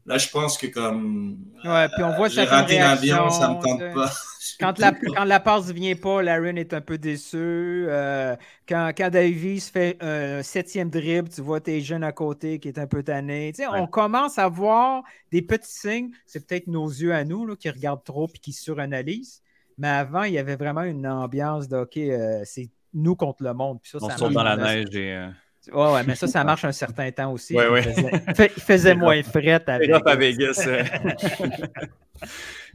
Là, 0.07 0.19
je 0.19 0.29
pense 0.29 0.59
que 0.59 0.67
comme 0.67 1.39
Ouais, 1.65 1.89
puis 1.95 2.03
on 2.03 2.17
voit 2.17 2.29
j'ai 2.29 2.47
certaines 2.47 2.59
raté 2.59 2.79
l'avion, 2.79 3.31
ça 3.31 3.51
me 3.51 3.63
tente 3.63 3.95
pas. 3.95 4.11
Quand 4.59 4.79
la, 4.79 4.93
quand 4.93 5.25
la 5.25 5.41
passe 5.41 5.69
ne 5.69 5.73
vient 5.73 5.95
pas, 5.95 6.23
Laren 6.23 6.59
est 6.59 6.75
un 6.75 6.81
peu 6.81 6.99
déçu. 6.99 7.37
Euh, 7.37 8.37
quand, 8.69 8.93
quand 8.97 9.11
Davies 9.11 9.61
fait 9.61 9.97
un 10.01 10.43
septième 10.43 10.91
dribble, 10.91 11.29
tu 11.29 11.41
vois 11.41 11.61
tes 11.61 11.81
jeunes 11.81 12.05
à 12.05 12.13
côté 12.13 12.59
qui 12.59 12.69
est 12.69 12.79
un 12.79 12.87
peu 12.87 13.03
tanné. 13.03 13.53
Tu 13.55 13.63
sais, 13.63 13.69
On 13.69 13.87
commence 13.87 14.39
à 14.39 14.49
voir 14.49 15.03
des 15.31 15.43
petits 15.43 15.73
signes. 15.73 16.11
C'est 16.27 16.47
peut-être 16.47 16.67
nos 16.67 16.89
yeux 16.89 17.15
à 17.15 17.25
nous 17.25 17.47
là, 17.47 17.55
qui 17.57 17.71
regardent 17.71 18.05
trop 18.05 18.29
et 18.35 18.39
qui 18.39 18.53
suranalysent. 18.53 19.42
Mais 19.79 19.89
avant, 19.89 20.23
il 20.25 20.35
y 20.35 20.39
avait 20.39 20.57
vraiment 20.57 20.83
une 20.83 21.07
ambiance 21.07 21.69
de 21.69 21.77
OK, 21.79 21.97
euh, 21.97 22.41
c'est 22.45 22.71
nous 22.95 23.17
contre 23.17 23.43
le 23.43 23.55
monde. 23.55 23.81
Puis 23.83 23.91
ça, 23.91 23.99
On 24.03 24.09
ça 24.11 24.17
saute 24.17 24.33
dans 24.33 24.43
la 24.43 24.57
neige 24.57 24.95
et. 24.95 25.15
euh, 25.15 25.29
Ouais, 25.73 25.93
ouais, 25.93 26.03
mais 26.05 26.17
ça, 26.17 26.27
ça 26.27 26.43
marche 26.51 26.65
un 26.65 26.73
certain 26.73 27.11
temps 27.13 27.33
aussi. 27.33 27.55
Ouais, 27.55 27.67
Il 27.67 27.71
ouais. 27.71 27.83
faisait, 27.83 28.53
il 28.57 28.63
faisait 28.63 28.95
moins 28.97 29.23
fret 29.23 29.63
à 29.69 29.75
à 29.75 30.17
Vegas. 30.17 30.67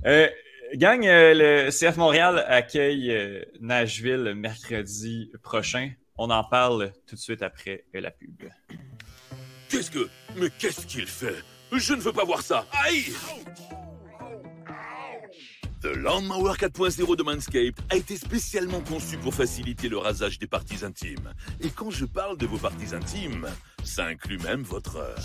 Euh. 0.06 0.28
Gang, 0.76 1.06
euh, 1.06 1.34
le 1.66 1.70
CF 1.72 1.96
Montréal 1.98 2.44
accueille 2.48 3.46
Nashville 3.62 4.34
mercredi 4.36 5.32
prochain. 5.42 5.92
On 6.18 6.30
en 6.30 6.44
parle 6.44 6.92
tout 7.08 7.16
de 7.16 7.20
suite 7.20 7.42
après 7.42 7.86
la 7.94 8.12
pub. 8.12 8.44
Qu'est-ce 9.70 9.90
que. 9.92 10.10
Mais 10.36 10.50
qu'est-ce 10.58 10.86
qu'il 10.86 11.08
fait? 11.08 11.36
Je 11.72 11.94
ne 11.94 12.02
veux 12.02 12.14
pas 12.14 12.26
voir 12.26 12.42
ça 12.42 12.66
Aïe 12.86 13.06
The 15.80 15.96
Lawnmower 15.96 16.54
4.0 16.54 17.16
de 17.16 17.24
Manscaped 17.24 17.76
a 17.92 17.96
été 17.98 18.18
spécialement 18.18 18.82
conçu 18.82 19.16
pour 19.18 19.36
faciliter 19.36 19.90
le 19.90 20.00
rasage 20.00 20.40
des 20.40 20.48
parties 20.48 20.84
intimes. 20.84 21.34
Et 21.62 21.70
quand 21.70 21.92
je 21.92 22.06
parle 22.06 22.36
de 22.36 22.48
vos 22.48 22.58
parties 22.58 22.96
intimes, 22.96 23.48
ça 23.88 24.06
inclut 24.06 24.38
même 24.40 24.62
votre... 24.62 24.98
euh, 24.98 25.16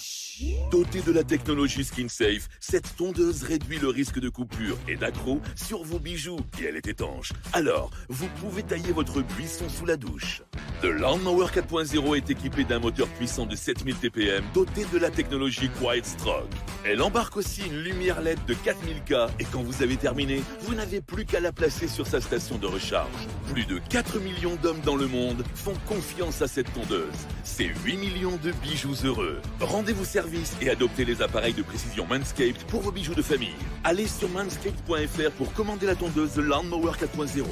Dotée 0.71 1.03
de 1.03 1.13
la 1.13 1.25
technologie 1.25 1.85
SkinSafe, 1.85 2.49
cette 2.59 2.97
tondeuse 2.97 3.43
réduit 3.43 3.79
le 3.79 3.89
risque 3.89 4.19
de 4.19 4.29
coupure 4.29 4.79
et 4.89 4.97
d'accro 4.97 5.41
sur 5.55 5.83
vos 5.85 5.99
bijoux 5.99 6.39
et 6.61 6.65
elle 6.65 6.77
est 6.77 6.87
étanche. 6.89 7.33
Alors, 7.53 7.91
vous 8.09 8.29
pouvez 8.41 8.63
tailler 8.63 8.93
votre 8.93 9.21
buisson 9.23 9.69
sous 9.69 9.85
la 9.85 9.97
douche. 9.97 10.43
The 10.81 10.87
Lawnmower 10.87 11.47
4.0 11.49 12.17
est 12.17 12.31
équipé 12.31 12.65
d'un 12.65 12.79
moteur 12.81 13.07
puissant 13.09 13.47
de 13.47 13.55
7000 13.55 13.95
TPM 13.97 14.43
doté 14.55 14.85
de 14.93 14.99
la 14.99 15.11
technologie 15.11 15.69
Quiet 15.81 16.03
Stroke. 16.05 16.49
Elle 16.85 17.03
embarque 17.03 17.37
aussi 17.37 17.63
une 17.67 17.79
lumière 17.83 18.21
LED 18.23 18.39
de 18.47 18.55
4000K 18.55 19.29
et 19.39 19.45
quand 19.53 19.63
vous 19.63 19.83
avez 19.83 19.97
terminé, 19.97 20.43
vous 20.63 20.75
n'avez 20.75 21.01
plus 21.01 21.25
qu'à 21.25 21.41
la 21.41 21.53
placer 21.53 21.87
sur 21.89 22.07
sa 22.07 22.21
station 22.21 22.59
de 22.59 22.67
recharge. 22.67 23.11
Plus 23.53 23.67
de 23.67 23.79
4 23.91 24.19
millions 24.19 24.57
d'hommes 24.57 24.81
dans 24.81 24.97
le 24.97 25.07
monde 25.07 25.45
font 25.55 25.75
confiance 25.87 26.43
à 26.43 26.49
cette 26.49 26.73
tondeuse. 26.73 27.13
C'est 27.45 27.71
8 27.85 27.97
millions 27.99 28.39
de 28.43 28.52
bijoux 28.63 28.95
heureux. 29.05 29.41
Rendez-vous 29.61 30.05
service 30.05 30.57
et 30.61 30.71
adoptez 30.71 31.05
les 31.05 31.23
appareils 31.23 31.55
de 31.55 31.63
précision 31.63 32.07
Manscaped 32.07 32.65
pour 32.69 32.81
vos 32.81 32.93
bijoux 32.93 33.15
de 33.15 33.23
famille. 33.23 33.55
Allez 33.85 34.07
sur 34.07 34.29
manscaped.fr 34.29 35.31
pour 35.33 35.53
commander 35.53 35.87
la 35.87 35.95
tondeuse 35.95 36.35
The 36.35 36.39
Lawnmower 36.39 36.93
4.0. 36.93 37.45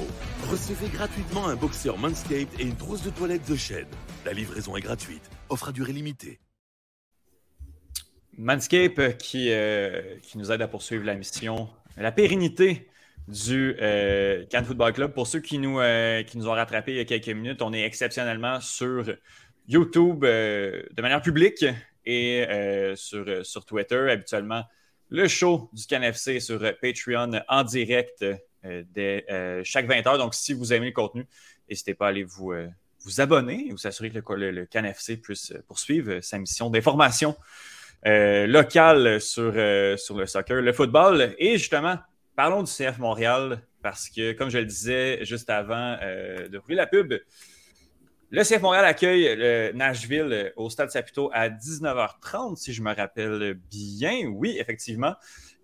Recevez 0.49 0.89
gratuitement 0.89 1.47
un 1.47 1.55
boxeur 1.55 1.97
Manscaped 1.97 2.59
et 2.59 2.63
une 2.63 2.75
trousse 2.75 3.03
de 3.03 3.09
toilette 3.09 3.45
The 3.45 3.55
Shed. 3.55 3.87
La 4.25 4.33
livraison 4.33 4.75
est 4.75 4.81
gratuite. 4.81 5.29
Offre 5.49 5.69
à 5.69 5.71
durée 5.71 5.93
limitée. 5.93 6.39
Manscape 8.37 8.99
euh, 8.99 9.11
qui, 9.11 9.51
euh, 9.51 10.17
qui 10.21 10.37
nous 10.37 10.51
aide 10.51 10.61
à 10.61 10.67
poursuivre 10.67 11.05
la 11.05 11.15
mission, 11.15 11.69
la 11.97 12.11
pérennité 12.11 12.87
du 13.27 13.75
euh, 13.81 14.45
Cannes 14.49 14.65
Football 14.65 14.93
Club. 14.93 15.13
Pour 15.13 15.27
ceux 15.27 15.39
qui 15.39 15.57
nous, 15.57 15.79
euh, 15.79 16.23
qui 16.23 16.37
nous 16.37 16.47
ont 16.47 16.51
rattrapés 16.51 16.91
il 16.91 16.97
y 16.97 17.01
a 17.01 17.05
quelques 17.05 17.29
minutes, 17.29 17.61
on 17.61 17.73
est 17.73 17.83
exceptionnellement 17.83 18.59
sur 18.61 19.05
YouTube 19.71 20.25
euh, 20.25 20.83
de 20.91 21.01
manière 21.01 21.21
publique 21.21 21.65
et 22.05 22.45
euh, 22.49 22.95
sur, 22.95 23.25
euh, 23.27 23.43
sur 23.43 23.65
Twitter. 23.65 24.11
Habituellement, 24.11 24.63
le 25.09 25.27
show 25.27 25.69
du 25.71 25.85
CanFC 25.85 26.39
sur 26.39 26.59
Patreon 26.81 27.41
en 27.47 27.63
direct 27.63 28.25
chaque 28.63 29.87
20h. 29.87 30.17
Donc, 30.17 30.35
si 30.35 30.53
vous 30.53 30.73
aimez 30.73 30.87
le 30.87 30.91
contenu, 30.91 31.25
n'hésitez 31.69 31.93
pas 31.93 32.07
à 32.07 32.09
aller 32.09 32.23
vous, 32.23 32.53
vous 33.03 33.21
abonner 33.21 33.67
et 33.67 33.71
vous 33.71 33.87
assurer 33.87 34.09
que 34.09 34.33
le, 34.33 34.51
le, 34.51 34.65
CanFC 34.65 35.17
puisse 35.17 35.53
poursuivre 35.67 36.21
sa 36.21 36.37
mission 36.37 36.69
d'information 36.69 37.35
euh, 38.05 38.47
local 38.47 39.19
sur, 39.19 39.51
le 39.51 40.25
soccer, 40.25 40.61
le 40.61 40.73
football. 40.73 41.35
Et 41.39 41.57
justement, 41.57 41.97
parlons 42.35 42.63
du 42.63 42.71
CF 42.71 42.99
Montréal, 42.99 43.61
parce 43.81 44.09
que, 44.09 44.31
comme 44.33 44.49
je 44.49 44.59
le 44.59 44.65
disais 44.65 45.25
juste 45.25 45.49
avant 45.49 45.97
de 45.97 46.57
rouler 46.57 46.75
la 46.75 46.87
pub, 46.87 47.13
le 48.31 48.43
CF 48.43 48.61
Montréal 48.61 48.85
accueille 48.85 49.35
le 49.35 49.71
Nashville 49.73 50.29
euh, 50.31 50.49
au 50.55 50.69
Stade 50.69 50.89
Saputo 50.89 51.29
à 51.33 51.49
19h30, 51.49 52.55
si 52.55 52.73
je 52.73 52.81
me 52.81 52.93
rappelle 52.95 53.59
bien. 53.69 54.27
Oui, 54.27 54.55
effectivement. 54.57 55.15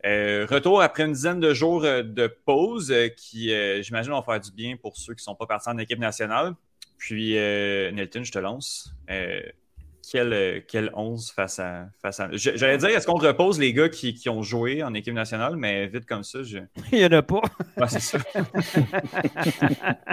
Euh, 0.06 0.46
retour 0.50 0.82
après 0.82 1.04
une 1.04 1.14
dizaine 1.14 1.40
de 1.40 1.54
jours 1.54 1.84
euh, 1.84 2.04
de 2.04 2.28
pause 2.28 2.94
qui, 3.16 3.52
j'imagine, 3.82 4.12
vont 4.12 4.22
faire 4.22 4.40
du 4.40 4.52
bien 4.52 4.78
pour 4.78 4.98
ceux 4.98 5.14
qui 5.14 5.22
ne 5.22 5.24
sont 5.24 5.36
pas 5.36 5.48
partis 5.48 5.70
en 5.70 5.78
équipe 5.78 6.00
nationale. 6.00 6.54
Puis, 6.98 7.38
euh, 7.38 7.92
Nelton, 7.92 8.24
je 8.24 8.32
te 8.32 8.40
lance. 8.40 8.94
Quel, 10.10 10.32
euh, 10.32 10.60
quel 10.68 10.90
11 10.94 11.32
face 11.32 11.60
à. 11.60 11.88
Face 12.02 12.20
à... 12.20 12.30
J'allais 12.32 12.78
dire, 12.78 12.90
est-ce 12.90 13.06
qu'on 13.06 13.16
repose 13.16 13.60
les 13.60 13.74
gars 13.74 13.90
qui, 13.90 14.14
qui 14.14 14.30
ont 14.30 14.42
joué 14.42 14.82
en 14.84 14.94
équipe 14.94 15.14
nationale, 15.14 15.56
mais 15.58 15.88
vite 15.88 16.06
comme 16.06 16.24
ça, 16.24 16.44
je. 16.44 16.60
Il 16.92 17.00
n'y 17.00 17.06
en 17.06 17.12
a 17.18 17.22
pas. 17.22 17.42
Ouais, 17.76 17.88
c'est 17.90 18.00
ça. 18.00 18.18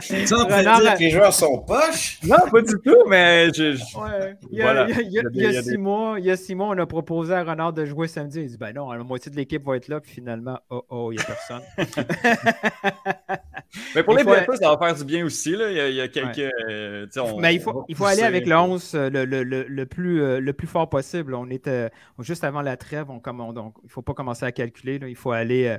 Tu 0.00 0.34
en 0.34 0.44
train 0.46 0.46
de 0.46 0.52
Renard 0.52 0.80
dire 0.80 0.94
que 0.94 0.98
les 1.00 1.10
joueurs 1.10 1.32
sont 1.32 1.58
poches? 1.60 2.18
non, 2.24 2.36
pas 2.50 2.62
du 2.62 2.74
tout, 2.84 3.04
mais 3.08 3.48
je. 3.54 3.72
je- 3.76 3.84
Ouais. 3.98 4.34
Il 4.50 4.58
y 4.58 4.62
a, 4.62 4.64
Voilà. 4.64 4.90
il 4.90 4.96
y 4.96 4.98
a- 4.98 5.02
il 5.02 5.12
y 5.12 5.18
a- 5.18 5.22
Il 5.22 5.36
il 5.36 5.40
y 5.40 5.42
y 5.42 5.46
a 5.46 5.48
a 5.48 5.62
des- 5.62 5.70
six 5.70 5.76
mois, 5.78 6.16
il 6.18 6.24
y 6.24 6.30
a 6.30 6.36
six 6.36 6.54
mois, 6.54 6.68
on 6.68 6.78
a 6.78 6.86
proposé 6.86 7.32
à 7.34 7.44
Renard 7.44 7.72
de 7.72 7.84
jouer 7.84 8.08
samedi. 8.08 8.40
Il 8.40 8.48
dit 8.48 8.56
ben 8.58 8.72
non, 8.72 8.90
la 8.92 9.02
moitié 9.04 9.30
de 9.30 9.36
l'équipe 9.36 9.64
va 9.64 9.76
être 9.76 9.88
là, 9.88 10.00
puis 10.00 10.10
finalement, 10.12 10.58
oh 10.70 10.82
oh, 10.88 11.12
il 11.12 11.16
n'y 11.16 11.22
a 11.22 11.24
personne. 11.24 11.62
Mais 13.94 14.02
pour 14.02 14.14
Il 14.14 14.18
les 14.18 14.22
faut- 14.24 14.30
BFA, 14.30 14.56
ça 14.56 14.74
va 14.74 14.78
faire 14.86 14.94
du 14.96 15.04
bien 15.04 15.24
aussi. 15.24 15.52
Là. 15.56 15.70
Il, 15.70 15.76
y 15.76 15.80
a, 15.80 15.88
il 15.88 15.94
y 15.96 16.00
a 16.00 16.08
quelques. 16.08 16.38
euh, 16.70 17.06
on- 17.18 17.40
Mais 17.40 17.54
il 17.54 17.60
faut, 17.60 17.84
il 17.88 17.96
faut 17.96 18.04
aller 18.06 18.22
avec 18.22 18.46
le 18.46 18.54
11 18.56 18.94
euh, 18.94 19.10
le, 19.10 19.24
le- 19.24 19.42
le- 19.42 19.64
le 19.68 19.86
plus, 19.86 20.22
euh, 20.22 20.40
le 20.40 20.52
plus 20.52 20.66
fort 20.66 20.88
possible. 20.88 21.34
On 21.34 21.48
était 21.50 21.90
juste 22.20 22.44
avant 22.44 22.62
la 22.62 22.76
trêve, 22.76 23.06
on, 23.10 23.18
donc 23.52 23.74
il 23.82 23.86
ne 23.86 23.90
faut 23.90 24.02
pas 24.02 24.14
commencer 24.14 24.44
à 24.44 24.52
calculer. 24.52 24.98
là. 24.98 25.08
Il, 25.08 25.16
faut 25.16 25.32
aller, 25.32 25.66
euh, 25.66 25.78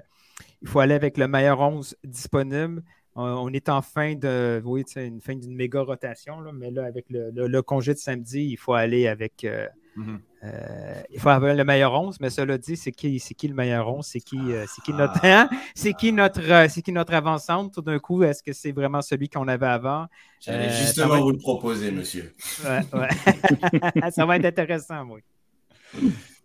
il 0.62 0.68
faut 0.68 0.80
aller 0.80 0.93
avec 0.96 1.18
le 1.18 1.28
meilleur 1.28 1.60
11 1.60 1.96
disponible. 2.04 2.84
On 3.18 3.54
est 3.54 3.70
en 3.70 3.82
fin 3.82 4.14
de, 4.16 4.62
oui, 4.66 4.84
une 4.98 5.22
fin 5.22 5.36
d'une 5.36 5.56
méga 5.56 5.80
rotation, 5.82 6.41
là, 6.41 6.52
mais 6.54 6.70
là, 6.70 6.84
avec 6.84 7.06
le, 7.10 7.32
le- 7.34 7.48
le 7.48 7.62
congé 7.62 7.93
de 7.93 7.98
samedi, 8.00 8.46
il 8.52 8.58
faut 8.58 8.74
aller 8.74 9.08
avec. 9.08 9.46
euh, 9.46 9.68
Mhm. 9.96 10.20
Euh, 10.46 11.02
il 11.10 11.20
faut 11.20 11.30
avoir 11.30 11.54
le 11.56 11.64
meilleur 11.64 11.93
11, 11.93 12.20
mais 12.20 12.30
cela 12.30 12.58
dit, 12.58 12.78
c'est 12.78 12.91
qui, 12.91 13.20
c'est 13.20 13.34
qui 13.34 13.48
le 13.48 13.56
meilleur 13.56 13.88
11? 13.88 14.06
C'est 14.06 14.20
qui, 14.20 14.38
euh, 14.54 14.66
c'est 14.68 14.82
qui 14.84 14.93
notre, 14.93 15.20
hein? 15.26 15.50
c'est 15.74 15.93
qui 15.93 16.12
notre, 16.14 16.41
euh, 16.52 16.68
c'est 16.70 16.82
qui 16.82 16.91
notre 16.91 17.14
avancante 17.14 17.74
tout 17.74 17.82
d'un 17.82 18.00
coup? 18.00 18.24
Est-ce 18.24 18.43
que 18.43 18.54
c'est 18.54 18.72
vraiment 18.72 19.02
celui 19.02 19.28
qu'on 19.30 19.48
avait 19.48 19.66
avant? 19.66 20.06
J'allais 20.39 20.68
Euh, 20.68 20.78
justement 20.86 21.16
être- 21.16 21.22
vous 21.24 21.32
le 21.32 21.38
proposer, 21.38 21.91
monsieur. 21.91 22.34
Ouais, 22.64 22.82
ouais. 22.93 23.10
ça 24.12 24.26
va 24.26 24.36
être 24.38 24.46
intéressant, 24.46 25.06
oui. 25.10 25.22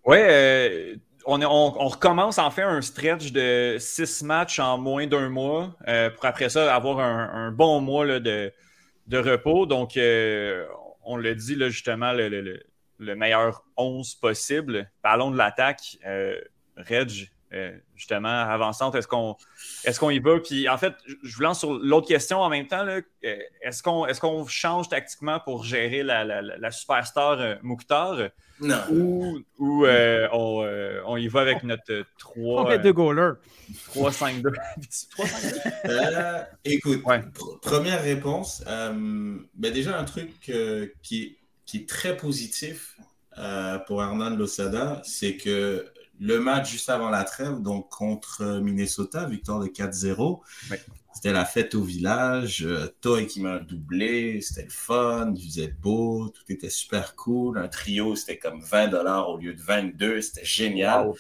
Ouais, 0.05 0.27
euh, 0.31 0.97
on, 1.27 1.41
est- 1.41 1.45
on- 1.47 1.83
on 1.83 1.89
recommence 1.89 2.39
en 2.39 2.51
fait 2.51 2.63
un 2.63 2.81
stretch 2.81 3.33
de 3.33 3.77
six 3.79 4.23
matchs 4.23 4.59
en 4.59 4.79
moins 4.79 5.07
d'un 5.07 5.29
mois 5.29 5.75
euh, 5.89 6.11
pour 6.11 6.25
après 6.25 6.49
ça 6.49 6.75
avoir 6.75 7.01
un, 7.01 7.31
un 7.49 7.51
bon 7.53 7.81
mois 7.81 8.07
là, 8.07 8.21
de, 8.21 8.53
de 9.07 9.19
repos. 9.19 9.67
Donc, 9.67 9.97
euh, 9.97 10.65
on 11.05 11.17
le 11.17 11.35
dit 11.35 11.55
là, 11.57 11.69
justement, 11.69 12.13
le, 12.13 12.29
le- 12.29 12.41
le- 12.41 12.63
le 13.01 13.17
meilleur 13.17 13.65
11 13.77 14.15
possible. 14.17 14.91
Parlons 15.03 15.31
de 15.31 15.37
l'attaque. 15.37 15.99
Euh, 16.07 16.39
Reg, 16.77 17.31
euh, 17.53 17.77
justement 17.97 18.29
avançante. 18.29 18.95
Est-ce 18.95 19.09
qu'on 19.09 19.37
est 19.85 19.99
qu'on 19.99 20.11
y 20.11 20.19
va? 20.21 20.39
Puis 20.39 20.69
en 20.69 20.79
fait, 20.79 20.95
je 21.23 21.35
vous 21.37 21.43
lance 21.43 21.59
sur 21.59 21.73
l'autre 21.73 22.07
question 22.07 22.39
en 22.41 22.49
même 22.49 22.67
temps. 22.69 22.85
là. 22.85 23.01
Euh, 23.25 23.37
Est-ce 23.63 23.83
qu'on 23.83 24.07
est 24.07 24.19
qu'on 24.21 24.47
change 24.47 24.89
tactiquement 24.89 25.41
pour 25.41 25.65
gérer 25.65 26.03
la, 26.03 26.25
la, 26.25 26.41
la- 26.43 26.57
la 26.59 26.71
superstar 26.71 27.41
euh, 27.41 27.57
Mouktar 27.63 28.29
Non. 28.61 28.77
ou, 28.93 29.41
ou 29.59 29.85
euh, 29.85 30.29
on, 30.33 30.63
euh, 30.65 31.03
on 31.07 31.17
y 31.17 31.27
va 31.29 31.41
avec 31.41 31.63
notre 31.65 31.93
euh, 31.93 32.05
On 32.37 32.63
3 32.63 32.69
met 32.69 32.79
deux 32.79 32.93
goalers. 32.93 33.33
3-5-2? 33.95 34.43
3-5-2? 35.17 35.71
Euh, 35.87 36.43
écoute, 36.65 37.03
Ouais. 37.05 37.19
pr- 37.21 37.61
première 37.61 38.03
réponse. 38.03 38.63
euh, 38.67 39.39
ben 39.55 39.73
déjà, 39.73 39.99
un 39.99 40.05
truc 40.05 40.31
euh, 40.51 40.87
qui, 41.03 41.23
est- 41.25 41.37
qui 41.71 41.77
est 41.77 41.89
très 41.89 42.17
positif 42.17 42.99
euh, 43.39 43.79
pour 43.79 44.03
Hernan 44.03 44.31
Losada, 44.31 45.01
c'est 45.05 45.37
que 45.37 45.87
le 46.19 46.41
match 46.41 46.69
juste 46.69 46.91
avant 46.91 47.11
la 47.11 47.23
trêve, 47.23 47.63
donc 47.63 47.89
contre 47.91 48.59
Minnesota, 48.61 49.25
victoire 49.27 49.61
de 49.61 49.69
4-0, 49.69 50.41
Ouais. 50.69 50.81
C'était 51.13 51.33
la 51.33 51.45
fête 51.45 51.75
au 51.75 51.83
village. 51.83 52.65
Euh, 52.65 52.87
Toy 53.01 53.27
qui 53.27 53.41
m'a 53.41 53.59
doublé, 53.59 54.41
c'était 54.41 54.63
le 54.65 54.71
fun, 54.71 55.33
il 55.37 55.45
faisait 55.45 55.75
beau, 55.83 56.29
tout 56.29 56.43
était 56.53 56.71
super 56.71 57.15
cool. 57.17 57.59
Un 57.59 57.69
trio, 57.69 58.15
c'était 58.15 58.39
comme 58.39 58.61
20 58.63 58.89
dollars 58.89 59.29
au 59.31 59.37
lieu 59.39 59.53
de 59.55 59.61
22, 59.61 60.21
c'était 60.21 60.45
génial. 60.45 61.11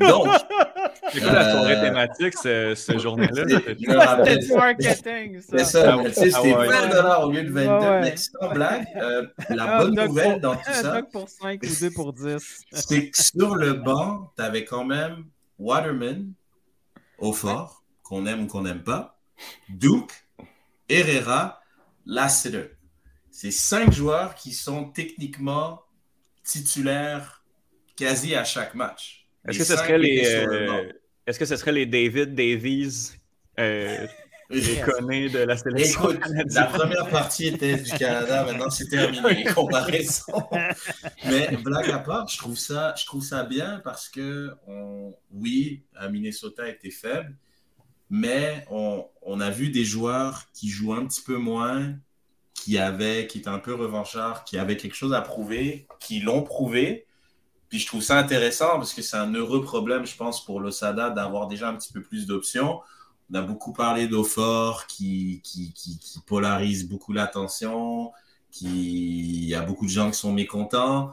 Donc, 0.00 0.26
C'est 1.12 1.20
quoi 1.20 1.32
la 1.32 1.50
soirée 1.52 1.76
Euh, 1.76 1.80
thématique 1.82 2.34
ce, 2.36 2.74
ce 2.74 2.98
journée-là? 2.98 3.44
C'était 3.48 3.74
du 3.76 3.86
marketing, 3.86 5.40
ça. 5.40 5.58
C'est 5.58 5.64
ça, 5.64 5.96
Ah 5.98 6.10
c'était 6.12 6.52
Ah 6.52 6.58
ouais. 6.58 6.66
20 6.68 6.88
dollars 6.88 7.26
au 7.26 7.30
lieu 7.32 7.42
de 7.44 7.50
22. 7.50 7.68
Ouais, 7.70 7.78
ouais. 7.88 8.00
Mais 8.02 8.16
sans 8.16 8.52
blague, 8.52 8.86
euh, 8.96 9.26
la 9.50 9.78
bonne 9.78 9.94
nouvelle 9.94 10.32
pour- 10.32 10.40
dans 10.40 10.56
tout 10.56 10.72
ça, 10.72 11.00
pour 11.10 11.28
5 11.28 11.62
ou 11.62 11.80
2 11.80 11.90
pour 11.92 12.12
10. 12.12 12.64
c'est 12.72 13.10
que 13.10 13.22
sur 13.22 13.54
le 13.54 13.72
banc, 13.74 14.32
tu 14.36 14.42
avais 14.42 14.64
quand 14.64 14.84
même 14.84 15.24
Waterman, 15.58 16.32
au 17.18 17.32
fort, 17.32 17.82
qu'on 18.02 18.26
aime 18.26 18.42
ou 18.44 18.46
qu'on 18.46 18.62
n'aime 18.62 18.82
pas, 18.82 19.17
Duke, 19.68 20.12
Herrera, 20.88 21.60
Lassiter. 22.06 22.70
C'est 23.30 23.50
cinq 23.50 23.92
joueurs 23.92 24.34
qui 24.34 24.52
sont 24.52 24.90
techniquement 24.90 25.82
titulaires 26.42 27.44
quasi 27.96 28.34
à 28.34 28.44
chaque 28.44 28.74
match. 28.74 29.26
Est-ce 29.46 29.58
que 29.58 29.64
ce 29.64 29.76
serait 29.76 29.98
les 29.98 30.34
euh, 30.34 30.92
est-ce 31.26 31.38
que 31.38 31.44
ce 31.44 31.56
serait 31.56 31.72
les 31.72 31.86
David 31.86 32.34
Davies 32.34 33.12
euh, 33.58 34.06
les 34.50 34.80
connus 34.80 35.28
de 35.28 35.40
la 35.40 35.56
sélection 35.56 36.10
Écoute, 36.10 36.20
la 36.50 36.64
première 36.64 37.08
partie 37.10 37.48
était 37.48 37.76
du 37.76 37.90
Canada, 37.90 38.44
maintenant 38.44 38.70
c'est 38.70 38.88
terminé, 38.88 39.34
les 39.44 39.52
comparaisons. 39.52 40.48
Mais 41.26 41.48
blague 41.62 41.90
à 41.90 41.98
part, 41.98 42.26
je 42.28 42.38
trouve 42.38 42.56
ça, 42.56 42.94
je 42.96 43.04
trouve 43.04 43.22
ça 43.22 43.44
bien 43.44 43.80
parce 43.84 44.08
que, 44.08 44.52
on, 44.66 45.14
oui, 45.32 45.84
Minnesota 46.10 46.66
était 46.68 46.90
faible, 46.90 47.36
mais 48.10 48.64
on, 48.70 49.06
on 49.22 49.40
a 49.40 49.50
vu 49.50 49.70
des 49.70 49.84
joueurs 49.84 50.44
qui 50.54 50.68
jouent 50.68 50.94
un 50.94 51.06
petit 51.06 51.22
peu 51.22 51.36
moins, 51.36 51.94
qui 52.54 52.78
avaient, 52.78 53.26
qui 53.26 53.38
étaient 53.38 53.48
un 53.48 53.58
peu 53.58 53.74
revanchards, 53.74 54.44
qui 54.44 54.58
avaient 54.58 54.76
quelque 54.76 54.94
chose 54.94 55.14
à 55.14 55.20
prouver, 55.20 55.86
qui 56.00 56.20
l'ont 56.20 56.42
prouvé. 56.42 57.06
Puis 57.68 57.78
je 57.78 57.86
trouve 57.86 58.02
ça 58.02 58.18
intéressant 58.18 58.76
parce 58.76 58.94
que 58.94 59.02
c'est 59.02 59.16
un 59.16 59.32
heureux 59.32 59.62
problème, 59.62 60.06
je 60.06 60.16
pense, 60.16 60.44
pour 60.44 60.60
l'Osada 60.60 61.10
d'avoir 61.10 61.48
déjà 61.48 61.68
un 61.68 61.74
petit 61.76 61.92
peu 61.92 62.02
plus 62.02 62.26
d'options. 62.26 62.80
On 63.30 63.34
a 63.34 63.42
beaucoup 63.42 63.72
parlé 63.72 64.08
d'Ofor 64.08 64.86
qui, 64.86 65.42
qui, 65.44 65.72
qui, 65.74 65.98
polarise 66.26 66.88
beaucoup 66.88 67.12
l'attention, 67.12 68.12
qui 68.50 69.42
il 69.42 69.48
y 69.48 69.54
a 69.54 69.62
beaucoup 69.62 69.84
de 69.84 69.90
gens 69.90 70.10
qui 70.10 70.18
sont 70.18 70.32
mécontents. 70.32 71.12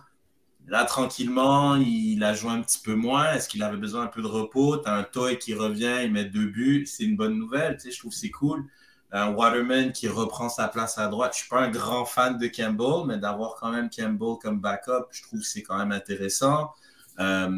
Là, 0.68 0.84
tranquillement, 0.86 1.76
il 1.76 2.24
a 2.24 2.34
joué 2.34 2.52
un 2.52 2.62
petit 2.62 2.80
peu 2.80 2.96
moins. 2.96 3.34
Est-ce 3.34 3.48
qu'il 3.48 3.62
avait 3.62 3.78
besoin 3.78 4.04
un 4.04 4.08
peu 4.08 4.22
de 4.22 4.28
repos? 4.28 4.78
Tu 4.78 4.90
as 4.90 4.94
un 4.96 5.04
Toy 5.04 5.38
qui 5.38 5.54
revient, 5.54 5.98
il 6.04 6.12
met 6.12 6.26
deux 6.26 6.48
buts. 6.48 6.86
C'est 6.88 7.04
une 7.04 7.16
bonne 7.16 7.38
nouvelle, 7.38 7.78
tu 7.78 7.84
sais, 7.84 7.92
je 7.92 8.00
trouve 8.00 8.12
que 8.12 8.18
c'est 8.18 8.32
cool. 8.32 8.66
Un 9.12 9.30
Waterman 9.32 9.92
qui 9.92 10.08
reprend 10.08 10.50
sa 10.50 10.68
place 10.68 10.98
à 10.98 11.08
droite. 11.08 11.34
Je 11.34 11.40
suis 11.42 11.50
pas 11.50 11.62
un 11.62 11.70
grand 11.70 12.06
fan 12.06 12.38
de 12.38 12.48
Campbell, 12.48 13.06
mais 13.08 13.18
d'avoir 13.20 13.56
quand 13.56 13.72
même 13.72 13.90
Campbell 13.96 14.36
comme 14.42 14.60
backup, 14.60 15.06
je 15.12 15.22
trouve 15.24 15.40
que 15.40 15.46
c'est 15.46 15.62
quand 15.62 15.78
même 15.78 15.92
intéressant. 15.92 16.72
Euh, 17.20 17.50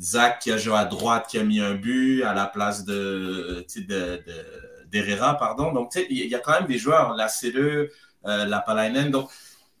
Zach 0.00 0.40
qui 0.40 0.50
a 0.50 0.56
joué 0.56 0.74
à 0.74 0.86
droite, 0.86 1.26
qui 1.28 1.38
a 1.38 1.44
mis 1.44 1.60
un 1.60 1.74
but 1.74 2.22
à 2.24 2.34
la 2.34 2.46
place 2.46 2.84
de, 2.84 3.64
de, 3.76 3.80
de- 3.86 4.22
d'Herrera, 4.90 5.36
pardon. 5.36 5.72
Donc, 5.72 5.92
il 6.10 6.26
y 6.26 6.34
a 6.34 6.38
quand 6.38 6.52
même 6.52 6.66
des 6.66 6.78
joueurs, 6.78 7.14
la 7.14 7.28
CE, 7.28 7.90
euh, 8.26 8.44
la 8.46 8.60
Palainen. 8.60 9.10
Donc, 9.10 9.30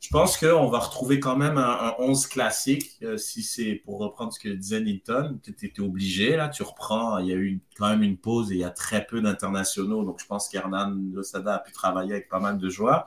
je 0.04 0.10
pense 0.10 0.36
qu'on 0.36 0.68
va 0.68 0.80
retrouver 0.80 1.18
quand 1.18 1.34
même 1.34 1.56
un, 1.56 1.78
un 1.80 1.94
11 1.98 2.26
classique. 2.26 2.98
euh, 3.02 3.16
si 3.16 3.42
c'est 3.42 3.76
pour 3.86 3.98
reprendre 3.98 4.34
ce 4.34 4.38
que 4.38 4.50
disait 4.50 4.82
Nilton, 4.82 5.40
tu 5.42 5.50
étais 5.66 5.80
obligé, 5.80 6.36
là, 6.36 6.50
tu 6.50 6.62
reprends. 6.62 7.16
Il 7.16 7.28
y 7.28 7.32
a 7.32 7.36
eu 7.36 7.62
quand 7.78 7.88
même 7.88 8.02
une 8.02 8.18
pause 8.18 8.52
et 8.52 8.56
il 8.56 8.60
y 8.60 8.64
a 8.64 8.70
très 8.70 9.06
peu 9.06 9.22
d'internationaux. 9.22 10.04
Donc, 10.04 10.20
je 10.20 10.26
pense 10.26 10.50
qu'Hernan 10.50 10.94
Losada 11.14 11.54
a 11.54 11.58
pu 11.58 11.72
travailler 11.72 12.12
avec 12.12 12.28
pas 12.28 12.38
mal 12.38 12.58
de 12.58 12.68
joueurs. 12.68 13.06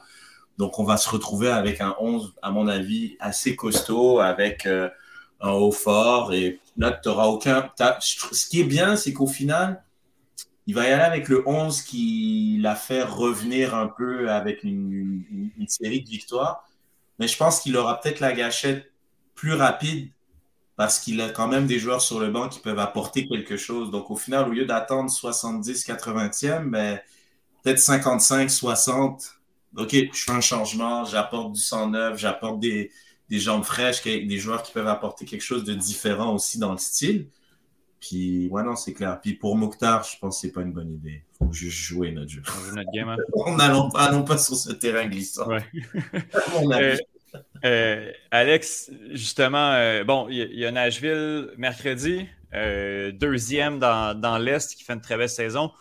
Donc, 0.57 0.79
on 0.79 0.83
va 0.83 0.97
se 0.97 1.07
retrouver 1.07 1.49
avec 1.49 1.81
un 1.81 1.95
11, 1.99 2.33
à 2.41 2.49
mon 2.49 2.67
avis, 2.67 3.15
assez 3.19 3.55
costaud, 3.55 4.19
avec 4.19 4.65
euh, 4.65 4.89
un 5.39 5.51
haut 5.51 5.71
fort. 5.71 6.33
Et 6.33 6.59
là, 6.77 6.89
tu 6.91 7.09
n'auras 7.09 7.27
aucun. 7.27 7.69
Ce 7.99 8.47
qui 8.49 8.61
est 8.61 8.63
bien, 8.63 8.95
c'est 8.95 9.13
qu'au 9.13 9.27
final, 9.27 9.83
il 10.65 10.73
va 10.73 10.85
y 10.89 10.91
aller 10.91 11.03
avec 11.03 11.29
le 11.29 11.47
11 11.47 11.83
qui 11.83 12.57
l'a 12.59 12.75
fait 12.75 13.03
revenir 13.03 13.75
un 13.75 13.87
peu 13.87 14.31
avec 14.31 14.63
une 14.63 15.23
série 15.67 16.01
de 16.01 16.09
victoires. 16.09 16.66
Mais 17.19 17.27
je 17.27 17.37
pense 17.37 17.61
qu'il 17.61 17.75
aura 17.77 17.99
peut-être 17.99 18.19
la 18.19 18.33
gâchette 18.33 18.91
plus 19.35 19.53
rapide 19.53 20.11
parce 20.75 20.99
qu'il 20.99 21.19
a 21.21 21.29
quand 21.29 21.47
même 21.47 21.65
des 21.65 21.79
joueurs 21.79 22.01
sur 22.01 22.19
le 22.19 22.29
banc 22.29 22.49
qui 22.49 22.59
peuvent 22.59 22.79
apporter 22.79 23.27
quelque 23.27 23.57
chose. 23.57 23.89
Donc, 23.89 24.11
au 24.11 24.15
final, 24.15 24.47
au 24.47 24.51
lieu 24.51 24.65
d'attendre 24.65 25.09
70, 25.09 25.85
80e, 25.87 26.69
ben, 26.69 26.99
peut-être 27.63 27.79
55, 27.79 28.49
60. 28.49 29.39
OK, 29.75 29.91
je 29.91 30.23
fais 30.23 30.31
un 30.31 30.41
changement, 30.41 31.03
j'apporte 31.05 31.53
du 31.53 31.59
109, 31.59 32.17
j'apporte 32.17 32.59
des, 32.59 32.91
des 33.29 33.39
jambes 33.39 33.63
fraîches, 33.63 34.03
des 34.03 34.37
joueurs 34.37 34.63
qui 34.63 34.71
peuvent 34.71 34.87
apporter 34.87 35.25
quelque 35.25 35.41
chose 35.41 35.63
de 35.63 35.73
différent 35.73 36.33
aussi 36.33 36.59
dans 36.59 36.71
le 36.71 36.77
style. 36.77 37.27
Puis, 38.07 38.47
ouais, 38.49 38.63
non, 38.63 38.75
c'est 38.75 38.93
clair. 38.93 39.19
Puis 39.21 39.33
pour 39.33 39.57
Mokhtar, 39.57 40.03
je 40.03 40.17
pense 40.17 40.37
que 40.39 40.47
c'est 40.47 40.53
pas 40.53 40.61
une 40.61 40.71
bonne 40.71 40.93
idée. 40.93 41.23
faut 41.37 41.51
juste 41.51 41.77
jouer 41.77 42.11
notre 42.11 42.29
jeu. 42.29 42.41
On 42.47 42.69
joue 42.69 42.75
notre 42.75 42.91
game, 42.91 43.09
hein? 43.09 43.17
Pas, 43.91 44.03
allons 44.05 44.23
pas 44.23 44.37
sur 44.37 44.55
ce 44.55 44.71
terrain 44.71 45.07
glissant. 45.07 45.47
Ouais. 45.47 45.63
À 46.13 46.61
mon 46.61 46.71
avis. 46.71 46.85
Euh, 46.85 46.97
euh, 47.65 48.11
Alex, 48.31 48.91
justement, 49.11 49.73
euh, 49.73 50.05
bon, 50.05 50.27
il 50.29 50.37
y, 50.37 50.65
a 50.65 50.71
Nashville 50.71 51.49
mercredi, 51.57 52.27
euh, 52.53 53.11
deuxième 53.11 53.77
dans, 53.79 54.17
dans 54.17 54.37
l'Est 54.37 54.75
qui 54.75 54.83
fait 54.83 54.93
une 54.93 55.01
très 55.01 55.17
belle 55.17 55.29
saison. 55.29 55.71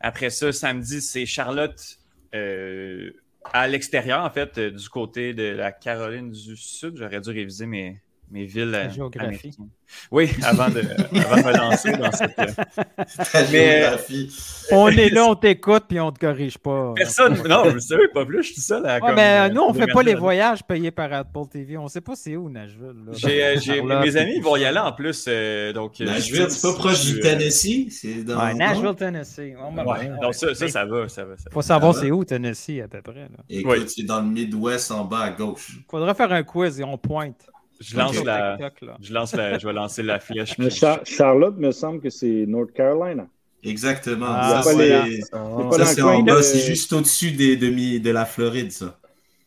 Après 0.00 0.30
ça, 0.30 0.52
samedi, 0.52 1.00
c'est 1.00 1.26
Charlotte 1.26 1.98
à 2.32 3.68
l'extérieur, 3.68 4.24
en 4.24 4.30
fait, 4.30 4.58
du 4.58 4.88
côté 4.88 5.32
de 5.32 5.44
la 5.44 5.70
Caroline 5.70 6.30
du 6.30 6.56
Sud. 6.56 6.96
J'aurais 6.96 7.20
dû 7.20 7.30
réviser 7.30 7.66
mes, 7.66 8.00
mes 8.30 8.44
villes 8.44 8.70
La 8.70 8.78
euh, 8.78 8.90
géographie. 8.90 9.26
américaines. 9.26 9.68
Oui, 10.10 10.30
avant 10.44 10.68
de, 10.68 10.80
avant 10.80 11.36
de 11.36 11.42
me 11.46 11.56
lancer 11.56 11.92
dans 11.92 12.12
cette. 12.12 12.38
euh, 12.38 12.46
Ta 13.32 13.42
mais- 13.50 13.80
géographie. 13.80 14.36
On 14.70 14.88
est 14.88 15.08
là, 15.08 15.24
on 15.26 15.34
t'écoute, 15.34 15.84
puis 15.88 15.98
on 15.98 16.12
te 16.12 16.18
corrige 16.20 16.58
pas. 16.58 16.92
Personne, 16.94 17.42
non, 17.48 17.70
je 17.70 17.78
sais 17.78 17.96
pas 18.12 18.26
plus, 18.26 18.42
je 18.42 18.52
suis 18.52 18.60
seul 18.60 18.84
à. 18.84 18.94
Ouais, 18.96 19.00
comme, 19.00 19.14
mais 19.14 19.48
euh, 19.48 19.52
nous, 19.52 19.62
on 19.62 19.72
fait 19.72 19.86
pas 19.86 20.02
les 20.02 20.14
voyages 20.14 20.62
payés 20.62 20.90
par 20.90 21.10
Apple 21.12 21.46
TV. 21.50 21.78
On 21.78 21.88
sait 21.88 22.02
pas 22.02 22.14
c'est 22.16 22.36
où, 22.36 22.50
Nashville. 22.50 22.92
là. 23.06 23.12
J'ai, 23.14 23.42
euh, 23.44 23.56
j'ai- 23.58 23.76
Charlotte, 23.76 24.04
mes 24.04 24.16
amis 24.18 24.40
vont 24.40 24.56
y 24.56 24.64
aller 24.66 24.78
en 24.78 24.92
plus. 24.92 25.24
euh, 25.26 25.72
donc, 25.72 26.00
euh, 26.00 26.04
Nashville, 26.04 26.50
c'est 26.50 26.68
pas 26.68 26.74
proche 26.74 27.04
du 27.06 27.20
Tennessee. 27.20 27.86
C'est 27.90 28.24
dans. 28.24 28.38
Ouais, 28.38 28.52
non? 28.52 28.58
Nashville, 28.58 28.94
Tennessee. 28.94 29.54
Oh, 29.58 29.70
ben, 29.74 29.84
Ouais, 29.86 29.98
ouais. 30.00 30.10
donc 30.20 30.34
ça, 30.34 30.54
ça, 30.54 30.68
ça 30.68 30.84
va, 30.84 31.08
ça 31.08 31.24
va. 31.24 31.36
Ça 31.38 31.44
va. 31.46 31.50
Faut 31.50 31.62
savoir 31.62 31.94
Ça 31.94 32.00
va? 32.00 32.06
c'est 32.06 32.10
où, 32.12 32.24
Tennessee, 32.24 32.80
à 32.84 32.88
peu 32.88 33.00
près. 33.00 33.20
là. 33.20 33.28
Écoute, 33.48 33.88
c'est 33.88 34.02
dans 34.04 34.20
le 34.20 34.26
Midwest 34.28 34.90
en 34.90 35.04
bas 35.04 35.20
à 35.20 35.30
gauche. 35.30 35.78
Faudrait 35.90 36.14
faire 36.14 36.30
un 36.32 36.42
quiz 36.42 36.78
et 36.78 36.84
on 36.84 36.98
pointe. 36.98 37.46
Je 37.80 37.96
lance 37.96 38.24
la, 38.24 38.56
TikTok, 38.58 38.90
je 39.00 39.12
lance 39.12 39.34
la, 39.34 39.58
je 39.58 39.66
vais 39.66 39.72
lancer 39.72 40.02
la 40.02 40.18
flèche. 40.20 40.58
Mais 40.58 40.68
puis- 40.68 40.76
Char- 40.76 41.00
Charlotte, 41.04 41.56
me 41.58 41.70
semble 41.70 42.00
que 42.00 42.10
c'est 42.10 42.44
North 42.46 42.72
Carolina. 42.72 43.26
Exactement. 43.62 44.26
Ah, 44.28 44.62
ça, 44.62 44.72
pas 44.72 44.78
les- 44.78 44.88
c'est, 44.88 45.20
C'est 45.22 45.30
pas 45.30 45.38
ça, 45.38 45.38
dans 45.38 45.78
le 45.78 45.84
c'est 45.84 46.00
coin 46.00 46.14
en 46.16 46.22
de- 46.22 46.32
bas. 46.32 46.42
C'est 46.42 46.60
juste 46.66 46.92
au-dessus 46.92 47.32
des 47.32 47.56
demi 47.56 48.00
de 48.00 48.10
la 48.10 48.24
Floride, 48.24 48.70
ça. 48.72 48.98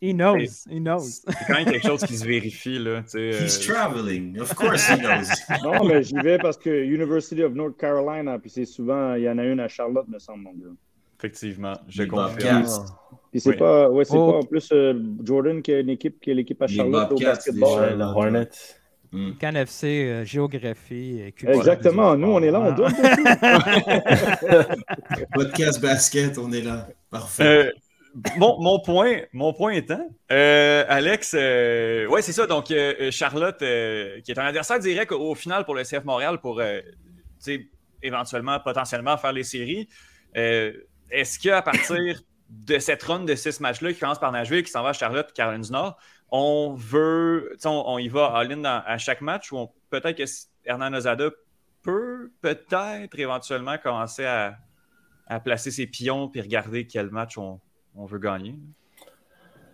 He 0.04 0.14
knows, 0.14 0.66
he 0.68 0.80
knows. 0.80 1.00
C'est 1.28 1.46
quand 1.48 1.54
même 1.54 1.66
quelque 1.66 1.86
chose 1.88 2.04
qui 2.04 2.18
se 2.18 2.26
vérifie. 2.26 2.80
Là, 2.80 3.04
tu 3.04 3.10
sais, 3.10 3.30
He's 3.46 3.60
euh, 3.70 3.72
traveling. 3.74 4.40
Of 4.40 4.56
course 4.56 4.90
he 4.90 4.98
knows. 4.98 5.30
Non, 5.64 5.86
mais 5.86 6.02
j'y 6.02 6.16
vais 6.16 6.40
parce 6.40 6.58
que 6.58 6.70
University 6.72 7.44
of 7.44 7.54
North 7.54 7.78
Carolina, 7.78 8.40
puis 8.40 8.50
c'est 8.50 8.66
souvent, 8.66 9.14
il 9.14 9.24
y 9.24 9.30
en 9.30 9.38
a 9.38 9.44
une 9.46 9.60
à 9.60 9.68
Charlotte, 9.68 10.08
me 10.08 10.18
semble, 10.18 10.44
mon 10.44 10.54
gars. 10.54 10.74
Effectivement, 11.22 11.74
je 11.88 12.04
confirme. 12.04 12.64
Bobcats. 12.64 12.86
Puis 13.32 13.40
c'est 13.40 13.50
Oui. 13.52 13.58
pas, 13.58 13.90
ouais, 13.90 14.04
c'est 14.04 14.18
Oh. 14.18 14.32
pas 14.32 14.38
en 14.40 14.44
plus 14.44 14.70
euh, 14.74 14.94
Jordan 15.24 15.62
qui 15.62 15.74
a 15.74 15.80
une 15.80 15.90
équipe, 15.90 16.20
qui 16.20 16.32
est 16.32 16.34
l'équipe 16.34 16.62
à 16.62 16.68
Charlotte 16.68 17.12
au 17.12 17.16
basketball. 17.18 17.70
déjà. 17.70 17.82
Ouais, 17.92 17.96
le 17.96 18.04
Hornet. 18.04 18.50
Hmm. 19.14 19.32
KNFC, 19.40 19.86
euh, 20.06 20.26
géographie, 20.26 21.20
et 21.22 21.32
culture. 21.34 21.58
Exactement, 21.58 22.16
nous 22.16 22.30
on 22.32 22.42
est 22.42 22.50
là, 22.52 22.62
on 22.62 22.72
donne 22.72 22.94
Podcast 25.34 25.82
basket, 25.82 26.38
on 26.38 26.52
est 26.52 26.62
là. 26.62 26.88
Parfait. 27.10 27.44
Euh, 27.44 27.72
mon, 28.38 28.60
mon 28.62 28.80
point, 28.80 29.22
mon 29.34 29.54
point 29.54 29.72
étant, 29.74 30.06
euh, 30.32 30.84
Alex, 30.88 31.36
euh, 31.38 32.08
ouais, 32.08 32.22
c'est 32.22 32.34
ça. 32.34 32.46
Donc, 32.48 32.72
euh, 32.72 33.10
Charlotte, 33.12 33.62
euh, 33.62 34.20
qui 34.22 34.32
est 34.32 34.40
un 34.40 34.46
adversaire 34.46 34.80
direct 34.80 35.12
au 35.12 35.36
final 35.36 35.66
pour 35.66 35.76
le 35.76 35.84
CF 35.84 36.04
Montréal 36.04 36.40
pour 36.42 36.60
euh, 36.60 36.80
éventuellement, 38.04 38.60
potentiellement 38.60 39.18
faire 39.18 39.34
les 39.34 39.44
séries. 39.44 39.88
Est-ce 41.12 41.40
qu'à 41.40 41.62
partir 41.62 42.22
de 42.50 42.80
cette 42.80 43.04
run 43.04 43.24
de 43.24 43.36
six 43.36 43.60
matchs-là 43.60 43.94
qui 43.94 44.00
commence 44.00 44.20
par 44.20 44.32
Nashville, 44.32 44.64
qui 44.64 44.72
s'en 44.72 44.84
va 44.84 44.90
à 44.90 44.94
Charlotte 44.94 45.32
Caroline 45.34 45.62
du 45.62 45.72
Nord, 45.72 45.98
on 46.30 46.74
veut, 46.74 47.56
on, 47.66 47.84
on, 47.86 47.98
y 47.98 48.08
va 48.08 48.28
all-in 48.28 48.64
à 48.64 48.98
chaque 48.98 49.22
match 49.22 49.52
ou 49.52 49.68
peut-être 49.90 50.18
que 50.18 50.24
Hernan 50.66 50.94
Ozada 50.94 51.30
peut 51.82 52.32
peut-être 52.42 53.18
éventuellement 53.18 53.78
commencer 53.78 54.26
à, 54.26 54.58
placer 55.46 55.72
ses 55.72 55.88
pions 55.88 56.28
puis 56.28 56.42
regarder 56.42 56.86
quel 56.86 57.10
match 57.10 57.38
on, 57.38 57.60
veut 57.96 58.20
gagner? 58.20 58.56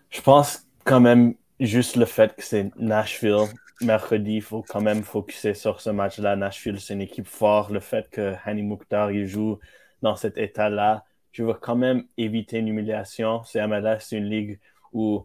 Je 0.09 0.21
pense 0.21 0.67
quand 0.83 0.99
même 0.99 1.33
juste 1.59 1.95
le 1.95 2.05
fait 2.05 2.35
que 2.35 2.43
c'est 2.43 2.71
Nashville. 2.77 3.47
Mercredi, 3.81 4.35
il 4.35 4.41
faut 4.41 4.63
quand 4.67 4.81
même 4.81 5.03
focuser 5.03 5.53
sur 5.53 5.81
ce 5.81 5.89
match-là. 5.89 6.35
Nashville, 6.35 6.79
c'est 6.79 6.93
une 6.93 7.01
équipe 7.01 7.27
forte. 7.27 7.71
Le 7.71 7.79
fait 7.79 8.09
que 8.09 8.33
Hani 8.45 8.63
Mukhtar 8.63 9.11
il 9.11 9.25
joue 9.25 9.59
dans 10.01 10.15
cet 10.15 10.37
état-là, 10.37 11.03
je 11.37 11.43
veux 11.43 11.53
quand 11.53 11.75
même 11.75 12.05
éviter 12.17 12.57
une 12.57 12.67
humiliation. 12.67 13.43
C'est 13.43 13.65
MLS, 13.67 13.99
c'est 13.99 14.17
une 14.17 14.27
ligue 14.27 14.59
où 14.91 15.23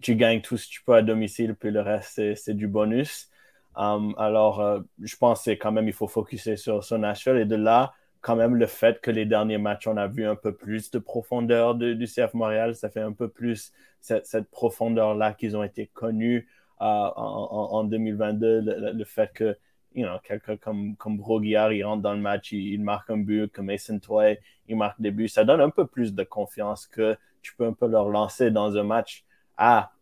tu 0.00 0.16
gagnes 0.16 0.40
tout 0.40 0.56
ce 0.56 0.66
que 0.66 0.72
tu 0.72 0.82
peux 0.82 0.94
à 0.94 1.02
domicile, 1.02 1.54
puis 1.54 1.70
le 1.70 1.80
reste, 1.80 2.34
c'est 2.34 2.54
du 2.54 2.66
bonus. 2.66 3.30
Um, 3.76 4.12
alors, 4.18 4.60
euh, 4.60 4.80
je 5.00 5.14
pense 5.16 5.44
que 5.44 5.50
quand 5.50 5.70
même, 5.70 5.86
il 5.86 5.92
faut 5.92 6.08
focuser 6.08 6.56
sur, 6.56 6.82
son 6.82 6.98
Nashville. 6.98 7.36
Et 7.36 7.44
de 7.44 7.54
là, 7.54 7.94
quand 8.22 8.34
même, 8.34 8.56
le 8.56 8.66
fait 8.66 9.00
que 9.00 9.12
les 9.12 9.24
derniers 9.24 9.58
matchs, 9.58 9.86
on 9.86 9.96
a 9.96 10.08
vu 10.08 10.26
un 10.26 10.34
peu 10.34 10.52
plus 10.52 10.90
de 10.90 10.98
profondeur 10.98 11.76
du 11.76 12.06
CF 12.06 12.34
Montréal, 12.34 12.74
ça 12.74 12.90
fait 12.90 13.00
un 13.00 13.12
peu 13.12 13.28
plus 13.28 13.72
cette, 14.00 14.50
profondeur-là 14.50 15.32
qu'ils 15.34 15.56
ont 15.56 15.62
été 15.62 15.86
connus 15.86 16.48
euh, 16.80 16.84
en, 16.84 17.84
2022. 17.84 18.92
Le, 18.92 19.04
fait 19.04 19.32
que 19.32 19.56
you 19.94 20.06
know, 20.06 20.18
quelqu'un 20.24 20.56
comme, 20.56 20.96
comme 20.96 21.16
Broguillard, 21.18 21.72
il 21.72 21.84
rentre 21.84 22.02
dans 22.02 22.14
le 22.14 22.20
match, 22.20 22.52
il, 22.52 22.82
marque 22.82 23.10
un 23.10 23.18
but, 23.18 23.52
comme 23.52 23.66
Mason 23.66 23.98
Toy, 23.98 24.38
il 24.68 24.76
marque 24.76 25.00
des 25.00 25.10
buts. 25.10 25.28
Ça 25.28 25.44
donne 25.44 25.60
un 25.60 25.70
peu 25.70 25.86
plus 25.86 26.14
de 26.14 26.22
confiance 26.22 26.86
que 26.86 27.16
tu 27.42 27.54
peux 27.56 27.66
un 27.66 27.72
peu 27.72 27.86
leur 27.86 28.08
lancer 28.08 28.50
dans 28.50 28.76
un 28.76 28.84
match. 28.84 29.24
à 29.56 29.92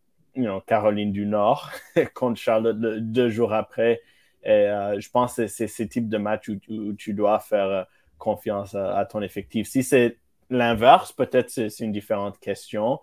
Caroline 0.67 1.13
du 1.13 1.27
Nord 1.27 1.71
contre 2.15 2.41
Charlotte 2.41 2.79
deux 2.79 3.31
jours 3.31 3.53
après. 3.53 4.01
Euh, 4.47 4.99
je 4.99 5.11
pense 5.11 5.37
que 5.37 5.47
c'est 5.47 5.67
ce 5.67 5.83
type 5.83 6.09
de 6.09 6.19
match 6.19 6.49
où, 6.49 6.93
tu 6.95 7.13
dois 7.13 7.41
faire 7.41 7.67
euh, 7.67 7.83
confiance 8.19 8.75
à, 8.75 9.05
ton 9.05 9.23
effectif. 9.23 9.69
Si 9.69 9.83
c'est 9.83 10.19
l'inverse, 10.49 11.13
peut-être 11.13 11.51
c'est 11.51 11.81
une 11.81 11.93
différente 11.93 12.39
question. 12.39 13.01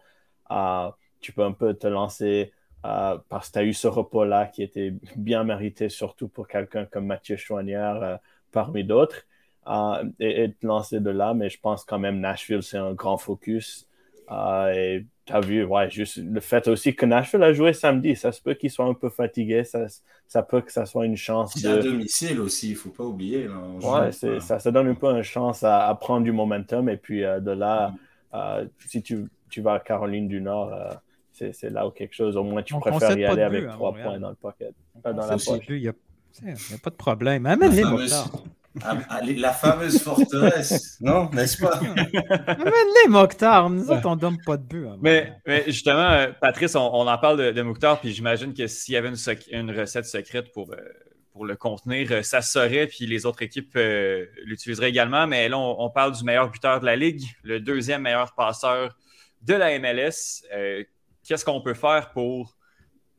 Euh, 0.51 0.89
tu 1.19 1.31
peux 1.33 1.43
un 1.43 1.51
peu 1.51 1.73
te 1.73 1.87
lancer 1.87 2.53
parce 2.81 3.47
que 3.47 3.53
tu 3.53 3.59
as 3.59 3.63
eu 3.63 3.73
ce 3.73 3.87
repos-là 3.87 4.47
qui 4.47 4.63
était 4.63 4.93
bien 5.15 5.43
mérité, 5.43 5.89
surtout 5.89 6.27
pour 6.27 6.47
quelqu'un 6.47 6.85
comme 6.85 7.05
Mathieu 7.05 7.35
Chouanière 7.35 8.19
parmi 8.51 8.83
d'autres, 8.83 9.25
et, 10.19 10.43
et, 10.43 10.53
te 10.53 10.65
lancer 10.65 10.99
de 10.99 11.09
là. 11.09 11.33
Mais 11.33 11.49
je 11.49 11.59
pense 11.59 11.83
quand 11.83 11.99
même 11.99 12.19
Nashville, 12.19 12.63
c'est 12.63 12.77
un 12.77 12.93
grand 12.93 13.17
focus. 13.17 13.87
et 14.31 15.05
T'as 15.27 15.41
vu, 15.41 15.65
ouais, 15.65 15.89
juste 15.89 16.19
le 16.19 16.39
fait 16.39 16.69
aussi 16.69 16.95
que 16.95 17.05
Nashville 17.05 17.43
a 17.43 17.51
joué 17.51 17.73
samedi, 17.73 18.15
ça 18.15 18.31
se 18.31 18.41
peut 18.41 18.53
qu'ils 18.53 18.71
soient 18.71 18.85
un 18.85 18.93
peu 18.93 19.09
fatigués, 19.09 19.65
ça, 19.65 19.87
ça 20.25 20.41
peut 20.41 20.61
que 20.61 20.71
ça 20.71 20.85
soit 20.85 21.05
une 21.05 21.17
chance. 21.17 21.51
C'est 21.53 21.67
à 21.67 21.79
domicile 21.79 22.39
aussi, 22.39 22.67
il 22.67 22.73
ne 22.73 22.77
faut 22.77 22.91
pas 22.91 23.03
oublier. 23.03 23.45
ouais, 23.49 24.13
ça, 24.13 24.59
ça 24.59 24.71
donne 24.71 24.87
un 24.87 24.93
peu 24.93 25.07
une 25.07 25.23
chance 25.23 25.65
à, 25.65 25.93
prendre 25.99 26.23
du 26.23 26.31
momentum 26.31 26.87
et 26.87 26.95
puis 26.95 27.25
euh, 27.25 27.41
de 27.41 27.51
là, 27.51 27.89
mm. 27.89 27.95
euh, 28.35 28.65
si 28.87 29.03
tu, 29.03 29.27
tu, 29.49 29.59
vas 29.59 29.73
à 29.73 29.79
Caroline 29.81 30.29
du 30.29 30.39
Nord, 30.39 30.73
euh, 30.73 30.93
c'est 31.37 31.69
là 31.69 31.87
où 31.87 31.91
quelque 31.91 32.13
chose, 32.13 32.35
au 32.37 32.43
moins 32.43 32.63
tu 32.63 32.75
préfères 32.79 33.17
y 33.17 33.25
aller 33.25 33.43
avec 33.43 33.67
trois 33.69 33.93
points 33.93 34.19
dans 34.19 34.29
le 34.29 34.35
pocket. 34.35 34.73
dans 35.03 35.11
la 35.13 35.37
poche. 35.37 35.65
Il 35.69 35.81
n'y 35.81 35.87
a, 35.87 35.93
a, 36.51 36.77
pas 36.83 36.89
de 36.89 36.95
problème. 36.95 37.45
Amène-les, 37.45 37.83
ah, 38.83 38.97
ah, 39.09 39.21
la 39.23 39.53
fameuse 39.53 40.01
forteresse, 40.01 40.97
non, 41.01 41.29
n'est-ce 41.31 41.57
pas? 41.57 41.79
les 41.81 43.09
Mokhtar, 43.09 43.69
nous 43.69 43.89
autres, 43.89 44.05
on 44.05 44.15
ne 44.15 44.19
donne 44.19 44.37
pas 44.45 44.57
de 44.57 44.63
but. 44.63 44.87
Hein. 44.87 44.97
Mais, 45.01 45.33
mais, 45.45 45.63
justement, 45.67 46.11
euh, 46.11 46.31
Patrice, 46.39 46.75
on, 46.75 46.79
en 46.79 47.17
parle 47.17 47.37
de, 47.37 47.51
de 47.51 47.61
Mokhtar, 47.61 47.99
puis 47.99 48.13
j'imagine 48.13 48.53
que 48.53 48.67
s'il 48.67 48.93
y 48.93 48.97
avait 48.97 49.11
une, 49.51 49.71
recette 49.71 50.05
secrète 50.05 50.51
pour, 50.51 50.71
euh, 50.71 50.77
pour 51.31 51.45
le 51.45 51.55
contenir, 51.55 52.11
euh, 52.11 52.21
ça 52.21 52.41
serait, 52.41 52.87
puis 52.87 53.05
les 53.07 53.25
autres 53.25 53.41
équipes 53.41 53.77
l'utiliseraient 54.45 54.89
également. 54.89 55.27
Mais 55.27 55.49
là, 55.49 55.57
on, 55.57 55.89
parle 55.89 56.11
du 56.11 56.23
meilleur 56.23 56.49
buteur 56.49 56.79
de 56.79 56.85
la 56.85 56.95
Ligue, 56.95 57.23
le 57.43 57.59
deuxième 57.59 58.03
meilleur 58.03 58.33
passeur 58.35 58.95
de 59.41 59.53
la 59.53 59.77
MLS. 59.79 60.43
Qu'est-ce 61.27 61.43
qu'on 61.43 61.61
peut 61.61 61.73
faire 61.73 62.11
pour 62.11 62.57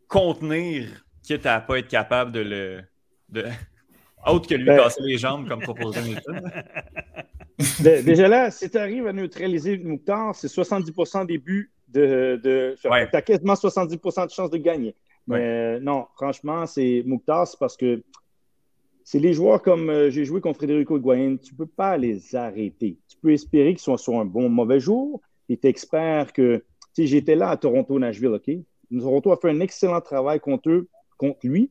contenir, 0.08 1.04
quitte 1.22 1.46
à 1.46 1.60
ne 1.60 1.66
pas 1.66 1.78
être 1.78 1.88
capable 1.88 2.32
de 2.32 2.40
le. 2.40 2.80
De, 3.28 3.44
autre 4.26 4.48
que 4.48 4.54
lui 4.54 4.64
ben- 4.64 4.78
casser 4.78 5.02
les 5.02 5.18
jambes, 5.18 5.46
comme 5.48 5.60
proposé 5.60 6.00
Déjà 7.80 8.28
là, 8.28 8.50
si 8.50 8.70
tu 8.70 8.78
arrives 8.78 9.06
à 9.06 9.12
neutraliser 9.12 9.78
Mouktar, 9.78 10.34
c'est 10.34 10.48
70 10.48 10.92
des 11.26 11.38
buts 11.38 11.70
de. 11.88 12.40
de 12.42 12.76
Tu 12.80 12.88
as 12.88 13.22
quasiment 13.22 13.54
70% 13.54 14.26
de 14.26 14.30
chances 14.30 14.50
de 14.50 14.58
gagner. 14.58 14.94
Mais 15.26 15.78
non, 15.80 16.06
franchement, 16.14 16.66
c'est 16.66 17.02
Mouktar, 17.04 17.46
c'est 17.46 17.58
parce 17.58 17.76
que 17.76 18.02
c'est 19.04 19.18
les 19.18 19.32
joueurs 19.32 19.62
comme 19.62 19.88
euh, 19.88 20.10
j'ai 20.10 20.26
joué 20.26 20.42
contre 20.42 20.58
Frédérico 20.58 20.98
Higuain, 20.98 21.36
tu 21.42 21.54
ne 21.54 21.56
peux 21.56 21.66
pas 21.66 21.96
les 21.96 22.36
arrêter. 22.36 22.98
Tu 23.08 23.16
peux 23.16 23.32
espérer 23.32 23.70
qu'ils 23.70 23.80
soient 23.80 23.96
sur 23.96 24.20
un 24.20 24.26
bon 24.26 24.50
mauvais 24.50 24.80
jour. 24.80 25.22
Et 25.48 25.56
tu 25.56 25.66
expères 25.66 26.30
que. 26.34 26.62
J'étais 27.06 27.34
là 27.34 27.50
à 27.50 27.56
Toronto-Nashville, 27.56 28.28
OK? 28.28 28.50
Toronto 28.90 29.32
a 29.32 29.36
fait 29.36 29.50
un 29.50 29.60
excellent 29.60 30.00
travail 30.00 30.40
contre 30.40 30.86
contre 31.18 31.46
lui, 31.46 31.70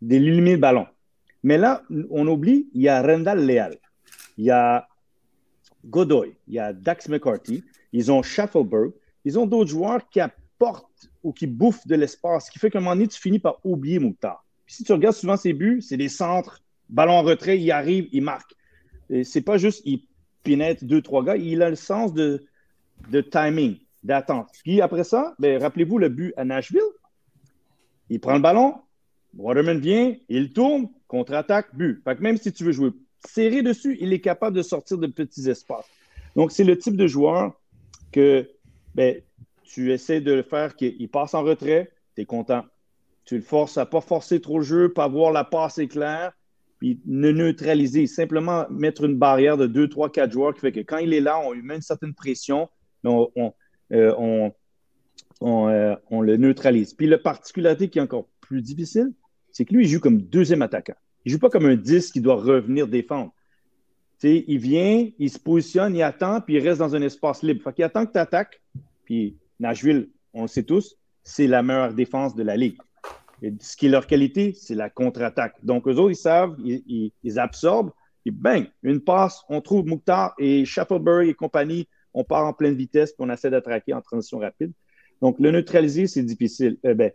d'éliminer 0.00 0.52
le 0.52 0.58
ballon. 0.58 0.86
Mais 1.42 1.58
là, 1.58 1.82
on 2.10 2.26
oublie, 2.28 2.68
il 2.72 2.82
y 2.82 2.88
a 2.88 3.02
Randall 3.02 3.44
Leal, 3.44 3.78
il 4.36 4.44
y 4.44 4.50
a 4.50 4.86
Godoy, 5.84 6.36
il 6.46 6.54
y 6.54 6.58
a 6.60 6.72
Dax 6.72 7.08
McCarthy, 7.08 7.64
ils 7.92 8.12
ont 8.12 8.22
Schaffelberg, 8.22 8.92
ils 9.24 9.38
ont 9.38 9.46
d'autres 9.46 9.70
joueurs 9.70 10.08
qui 10.08 10.20
apportent 10.20 11.10
ou 11.24 11.32
qui 11.32 11.46
bouffent 11.46 11.86
de 11.86 11.96
l'espace, 11.96 12.46
ce 12.46 12.50
qui 12.50 12.58
fait 12.60 12.70
qu'à 12.70 12.78
un 12.78 12.82
moment 12.82 12.94
donné, 12.94 13.08
tu 13.08 13.20
finis 13.20 13.40
par 13.40 13.58
oublier 13.64 13.98
Mouktar. 13.98 14.44
si 14.66 14.84
tu 14.84 14.92
regardes 14.92 15.16
souvent 15.16 15.36
ses 15.36 15.52
buts, 15.52 15.80
c'est 15.82 15.96
des 15.96 16.08
centres, 16.08 16.62
ballon 16.88 17.14
en 17.14 17.22
retrait, 17.22 17.58
il 17.58 17.70
arrive, 17.72 18.08
il 18.12 18.22
marque. 18.22 18.54
C'est 19.24 19.42
pas 19.42 19.58
juste, 19.58 19.82
il 19.84 20.06
pénètre 20.44 20.84
deux, 20.84 21.02
trois 21.02 21.24
gars, 21.24 21.36
il 21.36 21.62
a 21.62 21.70
le 21.70 21.76
sens 21.76 22.12
de, 22.12 22.44
de 23.10 23.20
timing, 23.20 23.78
d'attente. 24.02 24.48
Puis 24.64 24.80
après 24.80 25.04
ça, 25.04 25.34
ben, 25.38 25.60
rappelez-vous 25.60 25.98
le 25.98 26.08
but 26.08 26.34
à 26.36 26.44
Nashville. 26.44 26.80
Il 28.10 28.20
prend 28.20 28.34
le 28.34 28.40
ballon, 28.40 28.74
Waterman 29.36 29.78
vient, 29.78 30.14
il 30.28 30.52
tourne, 30.52 30.88
contre-attaque, 31.08 31.74
but. 31.74 32.02
Fait 32.04 32.20
même 32.20 32.36
si 32.36 32.52
tu 32.52 32.64
veux 32.64 32.72
jouer 32.72 32.90
serré 33.26 33.62
dessus, 33.62 33.96
il 34.00 34.12
est 34.12 34.20
capable 34.20 34.56
de 34.56 34.62
sortir 34.62 34.98
de 34.98 35.06
petits 35.06 35.48
espaces. 35.48 35.86
Donc, 36.36 36.52
c'est 36.52 36.64
le 36.64 36.76
type 36.76 36.96
de 36.96 37.06
joueur 37.06 37.52
que 38.10 38.48
ben, 38.94 39.20
tu 39.64 39.92
essaies 39.92 40.20
de 40.20 40.42
faire 40.42 40.76
qu'il 40.76 41.08
passe 41.08 41.34
en 41.34 41.42
retrait, 41.42 41.90
tu 42.14 42.22
es 42.22 42.24
content. 42.24 42.64
Tu 43.24 43.36
le 43.36 43.42
forces 43.42 43.78
à 43.78 43.82
ne 43.82 43.86
pas 43.86 44.00
forcer 44.00 44.40
trop 44.40 44.58
le 44.58 44.64
jeu, 44.64 44.92
pas 44.92 45.04
avoir 45.04 45.32
la 45.32 45.44
passe 45.44 45.78
éclair, 45.78 46.32
puis 46.78 47.00
ne 47.06 47.30
neutraliser. 47.30 48.06
Simplement 48.06 48.66
mettre 48.68 49.04
une 49.04 49.16
barrière 49.16 49.56
de 49.56 49.66
2, 49.66 49.88
3, 49.88 50.10
4 50.10 50.32
joueurs 50.32 50.54
qui 50.54 50.60
fait 50.60 50.72
que 50.72 50.80
quand 50.80 50.98
il 50.98 51.14
est 51.14 51.20
là, 51.20 51.38
on 51.38 51.52
lui 51.52 51.62
met 51.62 51.76
une 51.76 51.82
certaine 51.82 52.14
pression, 52.14 52.68
on, 53.04 53.30
on, 53.36 53.52
euh, 53.92 54.50
euh, 55.42 55.96
on 56.10 56.20
le 56.20 56.36
neutralise. 56.36 56.94
Puis 56.94 57.06
la 57.06 57.18
particularité 57.18 57.88
qui 57.88 57.98
est 57.98 58.02
encore 58.02 58.28
plus 58.40 58.62
difficile, 58.62 59.12
c'est 59.50 59.64
que 59.64 59.74
lui, 59.74 59.84
il 59.84 59.88
joue 59.88 60.00
comme 60.00 60.22
deuxième 60.22 60.62
attaquant. 60.62 60.94
Il 61.24 61.32
joue 61.32 61.38
pas 61.38 61.50
comme 61.50 61.66
un 61.66 61.76
10 61.76 62.10
qui 62.10 62.20
doit 62.20 62.36
revenir 62.36 62.88
défendre. 62.88 63.32
il 64.22 64.58
vient, 64.58 65.08
il 65.18 65.30
se 65.30 65.38
positionne, 65.38 65.94
il 65.94 66.02
attend, 66.02 66.40
puis 66.40 66.54
il 66.54 66.60
reste 66.60 66.78
dans 66.78 66.94
un 66.94 67.02
espace 67.02 67.42
libre. 67.42 67.62
Fait 67.62 67.82
attend 67.82 68.06
que 68.06 68.12
tu 68.12 68.18
attaques. 68.18 68.60
Puis 69.04 69.36
Nashville, 69.60 70.10
on 70.32 70.42
le 70.42 70.48
sait 70.48 70.62
tous, 70.62 70.96
c'est 71.22 71.46
la 71.46 71.62
meilleure 71.62 71.94
défense 71.94 72.34
de 72.34 72.42
la 72.42 72.56
Ligue. 72.56 72.78
Et 73.42 73.52
ce 73.60 73.76
qui 73.76 73.86
est 73.86 73.90
leur 73.90 74.06
qualité, 74.06 74.54
c'est 74.54 74.74
la 74.74 74.88
contre-attaque. 74.88 75.56
Donc, 75.64 75.88
eux 75.88 75.96
autres, 75.96 76.12
ils 76.12 76.16
savent, 76.16 76.56
ils, 76.60 77.38
absorbent, 77.38 77.90
et 78.24 78.30
bang, 78.30 78.68
une 78.84 79.00
passe, 79.00 79.42
on 79.48 79.60
trouve 79.60 79.84
Mouktar 79.84 80.34
et 80.38 80.64
Shufflebury 80.64 81.30
et 81.30 81.34
compagnie, 81.34 81.88
on 82.14 82.24
part 82.24 82.46
en 82.46 82.52
pleine 82.52 82.74
vitesse, 82.74 83.12
puis 83.12 83.26
on 83.26 83.30
essaie 83.30 83.50
d'attraquer 83.50 83.94
en 83.94 84.00
transition 84.00 84.38
rapide. 84.38 84.72
Donc, 85.20 85.38
le 85.38 85.50
neutraliser, 85.50 86.06
c'est 86.06 86.22
difficile. 86.22 86.78
Euh, 86.84 86.94
ben, 86.94 87.12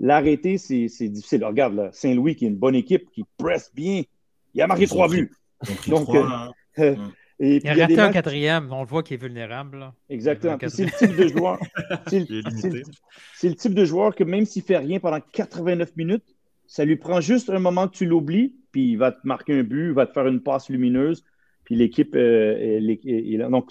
L'arrêter, 0.00 0.58
c'est 0.58 1.08
difficile. 1.08 1.44
regarde, 1.44 1.90
Saint-Louis, 1.92 2.36
qui 2.36 2.44
est 2.44 2.48
une 2.48 2.56
bonne 2.56 2.76
équipe, 2.76 3.10
qui 3.10 3.24
presse 3.36 3.72
bien, 3.74 4.02
il 4.54 4.62
a 4.62 4.66
marqué 4.66 4.86
trois 4.86 5.08
buts. 5.08 5.32
Donc, 5.88 6.08
euh, 6.14 6.22
hein. 6.22 6.52
euh, 6.78 6.94
il 7.40 7.68
a 7.68 7.74
raté 7.74 7.98
un 7.98 8.12
quatrième, 8.12 8.72
on 8.72 8.82
le 8.82 8.86
voit 8.86 9.02
qu'il 9.02 9.14
est 9.14 9.22
vulnérable. 9.22 9.92
Exactement. 10.08 10.56
C'est 10.68 10.84
le 10.84 10.90
type 10.92 11.16
de 11.16 11.28
joueur. 11.28 11.58
C'est 12.06 12.28
le, 13.48 13.54
type 13.54 13.74
de 13.74 13.84
joueur 13.84 14.14
que 14.14 14.24
même 14.24 14.44
s'il 14.44 14.62
ne 14.62 14.66
fait 14.66 14.78
rien 14.78 15.00
pendant 15.00 15.20
89 15.20 15.96
minutes, 15.96 16.36
ça 16.66 16.84
lui 16.84 16.96
prend 16.96 17.20
juste 17.20 17.50
un 17.50 17.58
moment 17.58 17.88
que 17.88 17.96
tu 17.96 18.06
l'oublies, 18.06 18.54
puis 18.70 18.92
il 18.92 18.96
va 18.96 19.12
te 19.12 19.20
marquer 19.24 19.58
un 19.58 19.62
but, 19.62 19.88
il 19.88 19.94
va 19.94 20.06
te 20.06 20.12
faire 20.12 20.26
une 20.26 20.42
passe 20.42 20.68
lumineuse, 20.68 21.24
puis 21.64 21.74
l'équipe 21.76 22.14
euh, 22.14 22.56
est, 22.58 23.36
là. 23.36 23.48
Donc, 23.48 23.70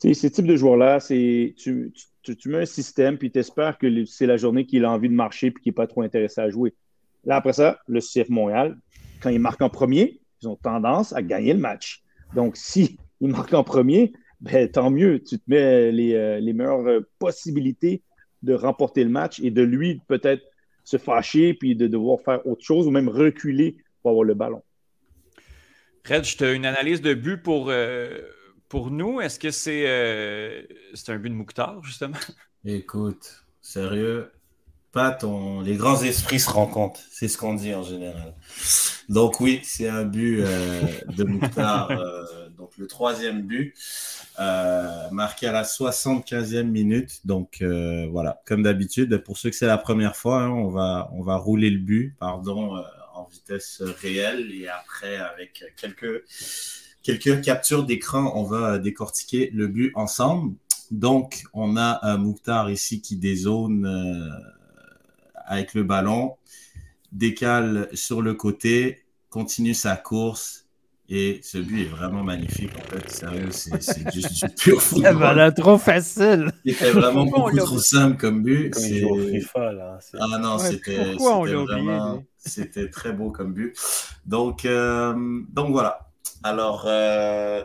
ce 0.00 0.26
type 0.26 0.46
de 0.46 0.56
joueur-là, 0.56 1.00
c'est 1.00 1.54
tu, 1.56 1.92
tu, 2.22 2.48
mets 2.48 2.58
un 2.62 2.66
système, 2.66 3.18
puis 3.18 3.30
tu 3.30 3.38
espères 3.38 3.78
que 3.78 4.04
c'est 4.06 4.26
la 4.26 4.36
journée 4.36 4.64
qu'il 4.66 4.84
a 4.84 4.90
envie 4.90 5.08
de 5.08 5.14
marcher, 5.14 5.50
puis 5.50 5.62
qu'il 5.62 5.70
n'est 5.70 5.74
pas 5.74 5.86
trop 5.86 6.02
intéressé 6.02 6.40
à 6.40 6.50
jouer. 6.50 6.74
Là, 7.24 7.36
après 7.36 7.52
ça, 7.52 7.78
le 7.86 8.00
CF 8.00 8.28
Montréal, 8.30 8.78
quand 9.20 9.30
il 9.30 9.40
marque 9.40 9.60
en 9.60 9.68
premier, 9.68 10.20
ils 10.42 10.48
ont 10.48 10.56
tendance 10.56 11.12
à 11.12 11.22
gagner 11.22 11.52
le 11.52 11.58
match. 11.58 12.02
Donc, 12.34 12.56
si 12.56 12.98
ils 13.20 13.28
marquent 13.28 13.54
en 13.54 13.64
premier, 13.64 14.12
ben, 14.40 14.70
tant 14.70 14.90
mieux. 14.90 15.22
Tu 15.22 15.38
te 15.38 15.44
mets 15.48 15.92
les, 15.92 16.14
euh, 16.14 16.40
meilleures 16.40 17.02
possibilités 17.18 18.02
de 18.42 18.54
remporter 18.54 19.04
le 19.04 19.10
match 19.10 19.38
et 19.40 19.50
de 19.50 19.62
lui 19.62 20.00
peut-être 20.08 20.42
se 20.84 20.96
fâcher 20.96 21.52
puis 21.52 21.76
de 21.76 21.86
devoir 21.86 22.20
faire 22.22 22.46
autre 22.46 22.64
chose 22.64 22.86
ou 22.86 22.90
même 22.90 23.08
reculer 23.08 23.76
pour 24.00 24.12
avoir 24.12 24.24
le 24.24 24.32
ballon. 24.32 24.62
Red, 26.08 26.24
as 26.40 26.52
une 26.52 26.64
analyse 26.64 27.02
de 27.02 27.12
but 27.12 27.42
pour, 27.42 27.68
euh, 27.68 28.18
pour 28.70 28.90
nous. 28.90 29.20
Est-ce 29.20 29.38
que 29.38 29.50
c'est 29.50 29.84
euh, 29.86 30.62
un 31.08 31.18
but 31.18 31.28
de 31.28 31.34
Mouktar, 31.34 31.82
justement? 31.84 32.16
Écoute, 32.64 33.44
sérieux, 33.60 34.32
les 35.64 35.76
grands 35.76 36.02
esprits 36.02 36.40
se 36.40 36.48
rencontrent. 36.48 37.00
C'est 37.10 37.28
ce 37.28 37.36
qu'on 37.36 37.54
dit 37.54 37.74
en 37.74 37.82
général. 37.82 38.34
Donc 39.08 39.40
oui, 39.40 39.60
c'est 39.64 39.88
un 39.88 40.04
but 40.04 40.40
euh, 40.40 40.82
de 41.16 41.24
Mouktar, 41.24 41.90
donc 42.56 42.70
le 42.78 42.86
troisième 42.86 43.42
but, 43.42 43.74
marqué 44.38 45.48
à 45.48 45.52
la 45.52 45.64
75e 45.64 46.62
minute. 46.62 47.26
Donc 47.26 47.62
voilà, 48.10 48.40
comme 48.46 48.62
d'habitude, 48.62 49.18
pour 49.18 49.36
ceux 49.36 49.50
que 49.50 49.56
c'est 49.56 49.66
la 49.66 49.78
première 49.78 50.16
fois, 50.16 50.42
hein, 50.42 50.50
on, 50.50 50.68
va, 50.68 51.10
on 51.12 51.22
va 51.22 51.36
rouler 51.36 51.70
le 51.70 51.78
but, 51.78 52.16
pardon 52.18 52.76
en 53.14 53.24
vitesse 53.24 53.82
réelle 53.82 54.50
et 54.52 54.68
après 54.68 55.16
avec 55.16 55.64
quelques, 55.76 56.24
quelques 57.02 57.42
captures 57.42 57.84
d'écran, 57.84 58.32
on 58.34 58.44
va 58.44 58.78
décortiquer 58.78 59.50
le 59.52 59.66
but 59.68 59.92
ensemble. 59.94 60.54
Donc, 60.90 61.44
on 61.52 61.76
a 61.76 62.00
un 62.02 62.16
Mouktar 62.16 62.70
ici 62.70 63.00
qui 63.00 63.16
dézone 63.16 63.86
euh, 63.86 64.28
avec 65.46 65.74
le 65.74 65.84
ballon, 65.84 66.36
décale 67.12 67.88
sur 67.92 68.22
le 68.22 68.34
côté, 68.34 69.04
continue 69.28 69.74
sa 69.74 69.96
course 69.96 70.66
et 71.08 71.40
ce 71.42 71.58
but 71.58 71.82
est 71.82 71.88
vraiment 71.88 72.22
magnifique. 72.22 72.70
En 72.76 72.88
fait, 72.88 73.10
sérieux, 73.10 73.48
c'est 73.50 74.12
juste 74.12 74.44
du 74.44 74.54
pur 74.54 74.80
football. 74.82 75.16
Voilà, 75.16 75.50
trop 75.50 75.76
facile. 75.76 76.52
C'était 76.64 76.92
vraiment 76.92 77.24
beaucoup 77.24 77.56
trop 77.56 77.78
simple 77.78 78.16
comme 78.16 78.42
but. 78.42 78.72
C'est 78.76 79.00
là. 79.00 79.98
Ah 80.20 80.38
non, 80.38 80.58
c'était 80.58 81.14
vraiment, 81.14 82.22
c'était 82.36 82.88
très 82.88 83.12
beau 83.12 83.30
comme 83.30 83.52
but. 83.52 83.76
Donc, 84.24 84.64
euh, 84.64 85.14
donc 85.50 85.72
voilà. 85.72 86.09
Alors, 86.42 86.84
euh, 86.86 87.62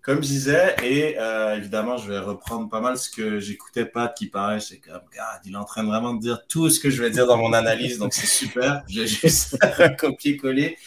comme 0.00 0.22
je 0.22 0.28
disais, 0.28 0.74
et 0.82 1.18
euh, 1.18 1.56
évidemment, 1.56 1.98
je 1.98 2.10
vais 2.10 2.18
reprendre 2.18 2.70
pas 2.70 2.80
mal 2.80 2.96
ce 2.96 3.10
que 3.10 3.38
j'écoutais 3.38 3.84
pas 3.84 4.08
qui 4.08 4.26
paraît. 4.26 4.60
C'est 4.60 4.78
comme, 4.78 4.94
God, 4.94 5.40
il 5.44 5.52
est 5.52 5.56
en 5.56 5.64
train 5.64 5.84
vraiment 5.84 6.14
de 6.14 6.20
dire 6.20 6.46
tout 6.48 6.70
ce 6.70 6.80
que 6.80 6.88
je 6.88 7.02
vais 7.02 7.10
dire 7.10 7.26
dans 7.26 7.36
mon 7.36 7.52
analyse, 7.52 7.98
donc 7.98 8.14
c'est 8.14 8.26
super. 8.26 8.82
J'ai 8.88 9.06
juste 9.06 9.58
copier-coller. 9.98 10.78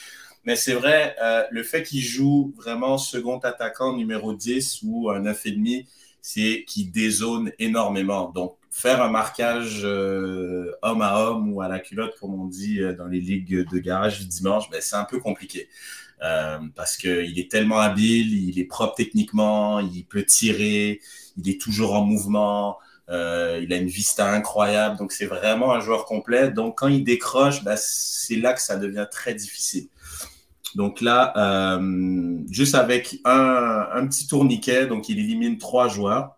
Mais 0.46 0.56
c'est 0.56 0.74
vrai, 0.74 1.16
euh, 1.22 1.44
le 1.52 1.64
fait 1.64 1.84
qu'il 1.84 2.02
joue 2.02 2.56
vraiment 2.58 2.98
second 2.98 3.38
attaquant 3.40 3.96
numéro 3.96 4.34
10 4.34 4.80
ou 4.84 5.12
un 5.12 5.22
9,5, 5.22 5.86
c'est 6.22 6.64
qu'il 6.68 6.92
dézone 6.92 7.52
énormément. 7.60 8.30
Donc, 8.30 8.56
faire 8.72 9.02
un 9.02 9.10
marquage 9.10 9.84
homme 9.84 11.02
à 11.02 11.20
homme 11.20 11.54
ou 11.54 11.62
à 11.62 11.68
la 11.68 11.80
culotte, 11.80 12.16
comme 12.20 12.34
on 12.34 12.46
dit 12.46 12.80
dans 12.98 13.08
les 13.08 13.20
ligues 13.20 13.70
de 13.70 13.80
garage 13.80 14.20
du 14.20 14.26
dimanche, 14.26 14.70
ben, 14.72 14.82
c'est 14.82 14.96
un 14.96 15.06
peu 15.06 15.20
compliqué. 15.20 15.68
Parce 16.76 16.98
qu'il 16.98 17.40
est 17.40 17.50
tellement 17.50 17.80
habile, 17.80 18.34
il 18.50 18.60
est 18.60 18.66
propre 18.66 18.96
techniquement, 18.96 19.80
il 19.80 20.06
peut 20.06 20.24
tirer, 20.24 21.00
il 21.38 21.50
est 21.50 21.60
toujours 21.60 21.94
en 21.94 22.04
mouvement, 22.04 22.78
il 23.10 23.72
a 23.72 23.76
une 23.78 23.88
vista 23.88 24.30
incroyable, 24.32 24.98
donc 24.98 25.12
c'est 25.12 25.26
vraiment 25.26 25.74
un 25.74 25.80
joueur 25.80 26.06
complet. 26.06 26.52
Donc 26.52 26.78
quand 26.78 26.88
il 26.88 27.04
décroche, 27.04 27.64
ben, 27.64 27.76
c'est 27.78 28.36
là 28.36 28.54
que 28.54 28.62
ça 28.62 28.76
devient 28.76 29.08
très 29.10 29.34
difficile. 29.34 29.88
Donc 30.76 31.02
là, 31.02 31.34
euh, 31.36 32.38
juste 32.50 32.76
avec 32.76 33.20
un, 33.26 34.06
petit 34.08 34.28
tourniquet, 34.28 34.88
donc 34.88 35.10
il 35.10 35.20
élimine 35.20 35.58
trois 35.58 35.88
joueurs. 35.88 36.36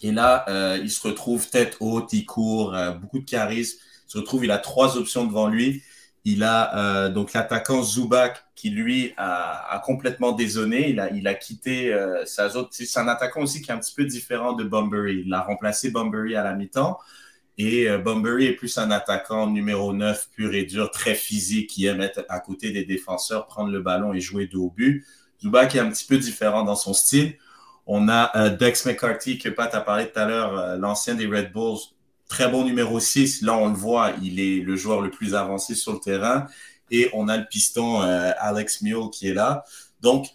Et 0.00 0.10
là, 0.10 0.44
euh, 0.48 0.78
il 0.82 0.90
se 0.90 1.06
retrouve 1.06 1.48
tête 1.48 1.76
haute, 1.80 2.12
il 2.12 2.24
court, 2.24 2.74
euh, 2.74 2.92
beaucoup 2.92 3.18
de 3.18 3.24
charisme. 3.24 3.78
Il 4.08 4.12
se 4.12 4.18
retrouve, 4.18 4.44
il 4.44 4.50
a 4.50 4.58
trois 4.58 4.96
options 4.96 5.24
devant 5.24 5.48
lui. 5.48 5.82
Il 6.24 6.44
a 6.44 7.08
donc 7.08 7.32
l'attaquant 7.32 7.82
Zubac 7.82 8.44
qui 8.54 8.70
lui 8.70 9.12
a, 9.16 9.82
complètement 9.84 10.30
désonné. 10.30 10.90
Il 10.90 11.00
a, 11.00 11.10
il 11.10 11.26
a 11.26 11.34
quitté 11.34 11.92
sa 12.26 12.48
zone. 12.48 12.66
C'est 12.70 13.00
un 13.00 13.08
attaquant 13.08 13.42
aussi 13.42 13.60
qui 13.60 13.70
est 13.72 13.74
un 13.74 13.78
petit 13.78 13.94
peu 13.94 14.04
différent 14.04 14.52
de 14.52 14.62
Bunbury. 14.62 15.24
Il 15.26 15.34
a 15.34 15.42
remplacé 15.42 15.90
Bunbury 15.90 16.36
à 16.36 16.44
la 16.44 16.54
mi-temps. 16.54 16.98
Et 17.58 17.88
euh, 17.88 18.38
est 18.40 18.52
plus 18.52 18.78
un 18.78 18.90
attaquant 18.90 19.46
numéro 19.46 19.92
9, 19.92 20.30
pur 20.34 20.54
et 20.54 20.64
dur, 20.64 20.90
très 20.90 21.14
physique, 21.14 21.70
qui 21.70 21.86
aime 21.86 22.00
être 22.00 22.24
à 22.28 22.40
côté 22.40 22.70
des 22.70 22.84
défenseurs, 22.84 23.46
prendre 23.46 23.70
le 23.70 23.80
ballon 23.80 24.12
et 24.14 24.20
jouer 24.20 24.46
dos 24.46 24.66
au 24.66 24.70
but. 24.70 25.04
Est 25.44 25.78
un 25.78 25.90
petit 25.90 26.06
peu 26.06 26.18
différent 26.18 26.62
dans 26.62 26.76
son 26.76 26.94
style. 26.94 27.36
On 27.86 28.08
a 28.08 28.30
euh, 28.36 28.56
Dex 28.56 28.86
McCarthy, 28.86 29.38
que 29.38 29.48
Pat 29.48 29.74
a 29.74 29.80
parlé 29.80 30.06
tout 30.10 30.18
à 30.18 30.24
l'heure, 30.24 30.56
euh, 30.56 30.76
l'ancien 30.76 31.14
des 31.14 31.26
Red 31.26 31.52
Bulls, 31.52 31.78
très 32.32 32.48
bon 32.48 32.64
numéro 32.64 32.98
6. 32.98 33.42
Là, 33.42 33.54
on 33.58 33.68
le 33.68 33.74
voit, 33.74 34.14
il 34.22 34.40
est 34.40 34.60
le 34.60 34.74
joueur 34.74 35.02
le 35.02 35.10
plus 35.10 35.34
avancé 35.34 35.74
sur 35.74 35.92
le 35.92 35.98
terrain. 35.98 36.46
Et 36.90 37.10
on 37.12 37.28
a 37.28 37.36
le 37.36 37.44
piston 37.44 38.00
Alex 38.00 38.80
Mule 38.80 39.10
qui 39.12 39.28
est 39.28 39.34
là. 39.34 39.64
Donc, 40.00 40.28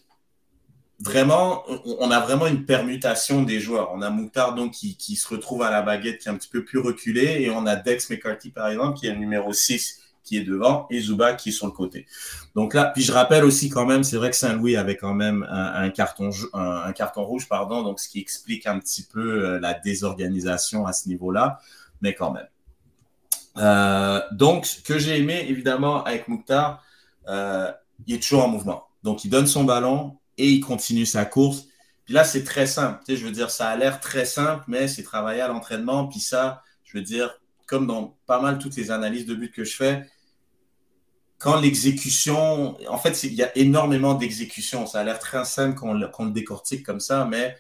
vraiment, 1.00 1.64
on 1.86 2.12
a 2.12 2.20
vraiment 2.20 2.46
une 2.46 2.66
permutation 2.66 3.42
des 3.42 3.60
joueurs. 3.60 3.92
On 3.96 4.04
a 4.04 4.12
Moutard 4.12 4.54
donc 4.54 4.74
qui, 4.74 4.96
qui, 4.96 5.16
se 5.16 5.28
retrouve 5.28 5.64
à 5.64 5.72
la 5.72 5.82
baguette, 5.82 6.20
qui 6.20 6.28
est 6.28 6.32
un 6.32 6.38
petit 6.38 6.50
peu 6.50 6.64
plus 6.64 6.78
reculé, 6.78 7.42
et 7.42 7.50
on 7.50 7.66
a 7.66 7.76
Dex 7.76 8.12
McCarthy 8.12 8.52
par 8.52 8.68
exemple, 8.70 9.00
qui 9.00 9.08
est 9.08 9.14
le 9.14 9.20
numéro 9.20 9.52
6 9.52 10.00
qui 10.28 10.38
est 10.38 10.44
devant, 10.44 10.88
et 10.90 11.00
Zuba 11.00 11.34
qui 11.34 11.50
est 11.50 11.52
sur 11.54 11.68
le 11.68 11.72
côté. 11.72 12.06
Donc 12.54 12.74
là, 12.74 12.92
puis 12.94 13.02
je 13.02 13.14
rappelle 13.14 13.46
aussi 13.46 13.70
quand 13.70 13.86
même, 13.86 14.04
c'est 14.04 14.18
vrai 14.18 14.30
que 14.30 14.36
Saint-Louis 14.36 14.76
avait 14.76 14.98
quand 14.98 15.14
même 15.14 15.48
un, 15.50 15.90
carton, 15.90 16.32
un, 16.54 16.92
carton 16.92 17.24
rouge, 17.24 17.48
pardon, 17.48 17.82
donc 17.82 18.02
ce 18.02 18.10
qui 18.10 18.20
explique 18.20 18.68
un 18.68 18.78
petit 18.78 19.04
peu 19.04 19.46
euh, 19.46 19.60
la 19.62 19.74
désorganisation 19.74 20.86
à 20.86 20.92
ce 20.92 21.08
niveau-là, 21.08 21.62
mais 22.02 22.14
quand 22.14 22.32
même. 22.32 22.48
Euh, 23.58 24.22
donc, 24.32 24.66
ce 24.66 24.82
que 24.82 25.00
j'ai 25.00 25.18
aimé 25.18 25.46
évidemment 25.48 26.04
avec 26.04 26.28
Mouktar, 26.28 26.84
euh, 27.28 27.72
il 28.06 28.16
est 28.16 28.20
toujours 28.22 28.44
en 28.44 28.48
mouvement. 28.48 28.88
Donc, 29.04 29.26
il 29.26 29.30
donne 29.30 29.48
son 29.48 29.64
ballon, 29.64 30.18
et 30.38 30.50
il 30.50 30.60
continue 30.62 31.06
sa 31.06 31.26
course. 31.26 31.68
Puis 32.06 32.14
là, 32.14 32.24
c'est 32.24 32.44
très 32.44 32.68
simple. 32.68 33.00
Tu 33.06 33.14
sais, 33.14 33.20
je 33.20 33.26
veux 33.26 33.32
dire, 33.32 33.52
ça 33.52 33.70
a 33.70 33.76
l'air 33.76 34.00
très 34.00 34.26
simple, 34.26 34.64
mais 34.68 34.88
c'est 34.88 35.04
travailler 35.04 35.42
à 35.42 35.48
l'entraînement. 35.48 36.08
Puis 36.08 36.20
ça, 36.20 36.64
je 36.84 36.98
veux 36.98 37.04
dire, 37.04 37.40
comme 37.66 37.86
dans 37.86 38.18
pas 38.26 38.40
mal 38.40 38.60
toutes 38.60 38.76
les 38.76 38.92
analyses 38.92 39.26
de 39.26 39.36
but 39.36 39.52
que 39.52 39.64
je 39.64 39.76
fais, 39.76 40.06
quand 41.38 41.60
l'exécution, 41.60 42.78
en 42.90 42.98
fait, 42.98 43.24
il 43.24 43.34
y 43.34 43.44
a 43.44 43.56
énormément 43.58 44.14
d'exécution. 44.14 44.88
Ça 44.88 45.02
a 45.02 45.04
l'air 45.04 45.20
très 45.20 45.44
simple 45.46 45.78
qu'on 45.78 45.94
le, 45.94 46.10
le, 46.20 46.32
décortique 46.32 46.86
comme 46.86 47.00
ça, 47.00 47.26
mais 47.26 47.58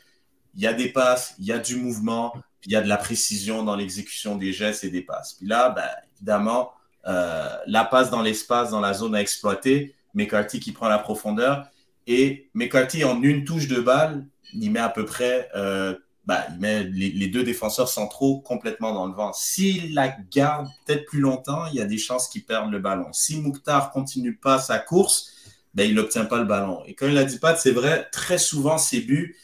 il 0.55 0.61
y 0.61 0.67
a 0.67 0.73
des 0.73 0.89
passes, 0.89 1.35
il 1.39 1.45
y 1.45 1.51
a 1.51 1.59
du 1.59 1.75
mouvement, 1.75 2.33
puis 2.61 2.71
il 2.71 2.73
y 2.73 2.75
a 2.75 2.81
de 2.81 2.87
la 2.87 2.97
précision 2.97 3.63
dans 3.63 3.75
l'exécution 3.75 4.35
des 4.35 4.53
gestes 4.53 4.83
et 4.83 4.89
des 4.89 5.01
passes. 5.01 5.33
Puis 5.33 5.47
là, 5.47 5.69
ben, 5.69 5.87
évidemment, 6.15 6.71
euh, 7.07 7.47
la 7.67 7.85
passe 7.85 8.09
dans 8.09 8.21
l'espace, 8.21 8.71
dans 8.71 8.81
la 8.81 8.93
zone 8.93 9.15
à 9.15 9.21
exploiter, 9.21 9.95
McCarthy 10.13 10.59
qui 10.59 10.71
prend 10.71 10.87
la 10.87 10.99
profondeur, 10.99 11.67
et 12.07 12.49
McCarthy, 12.53 13.03
en 13.03 13.21
une 13.21 13.43
touche 13.43 13.67
de 13.67 13.79
balle, 13.79 14.25
il 14.53 14.71
met 14.71 14.79
à 14.79 14.89
peu 14.89 15.05
près, 15.05 15.49
euh, 15.55 15.95
bah, 16.25 16.45
il 16.49 16.59
met 16.59 16.83
les, 16.85 17.27
deux 17.27 17.43
défenseurs 17.43 17.89
centraux 17.89 18.39
complètement 18.39 18.93
dans 18.93 19.05
le 19.05 19.13
vent. 19.13 19.33
S'il 19.33 19.93
la 19.93 20.15
garde 20.31 20.67
peut-être 20.85 21.05
plus 21.05 21.19
longtemps, 21.19 21.65
il 21.67 21.75
y 21.75 21.81
a 21.81 21.85
des 21.85 21.97
chances 21.97 22.29
qu'il 22.29 22.45
perde 22.45 22.71
le 22.71 22.79
ballon. 22.79 23.11
Si 23.11 23.39
Mouktar 23.39 23.91
continue 23.91 24.35
pas 24.35 24.57
sa 24.57 24.79
course, 24.79 25.33
ben, 25.73 25.87
il 25.87 25.95
n'obtient 25.95 26.25
pas 26.25 26.39
le 26.39 26.45
ballon. 26.45 26.81
Et 26.85 26.95
comme 26.95 27.11
il 27.11 27.17
a 27.17 27.25
dit 27.25 27.39
Pat, 27.39 27.57
c'est 27.57 27.71
vrai, 27.71 28.07
très 28.11 28.37
souvent, 28.37 28.77
ses 28.77 29.01
buts, 29.01 29.35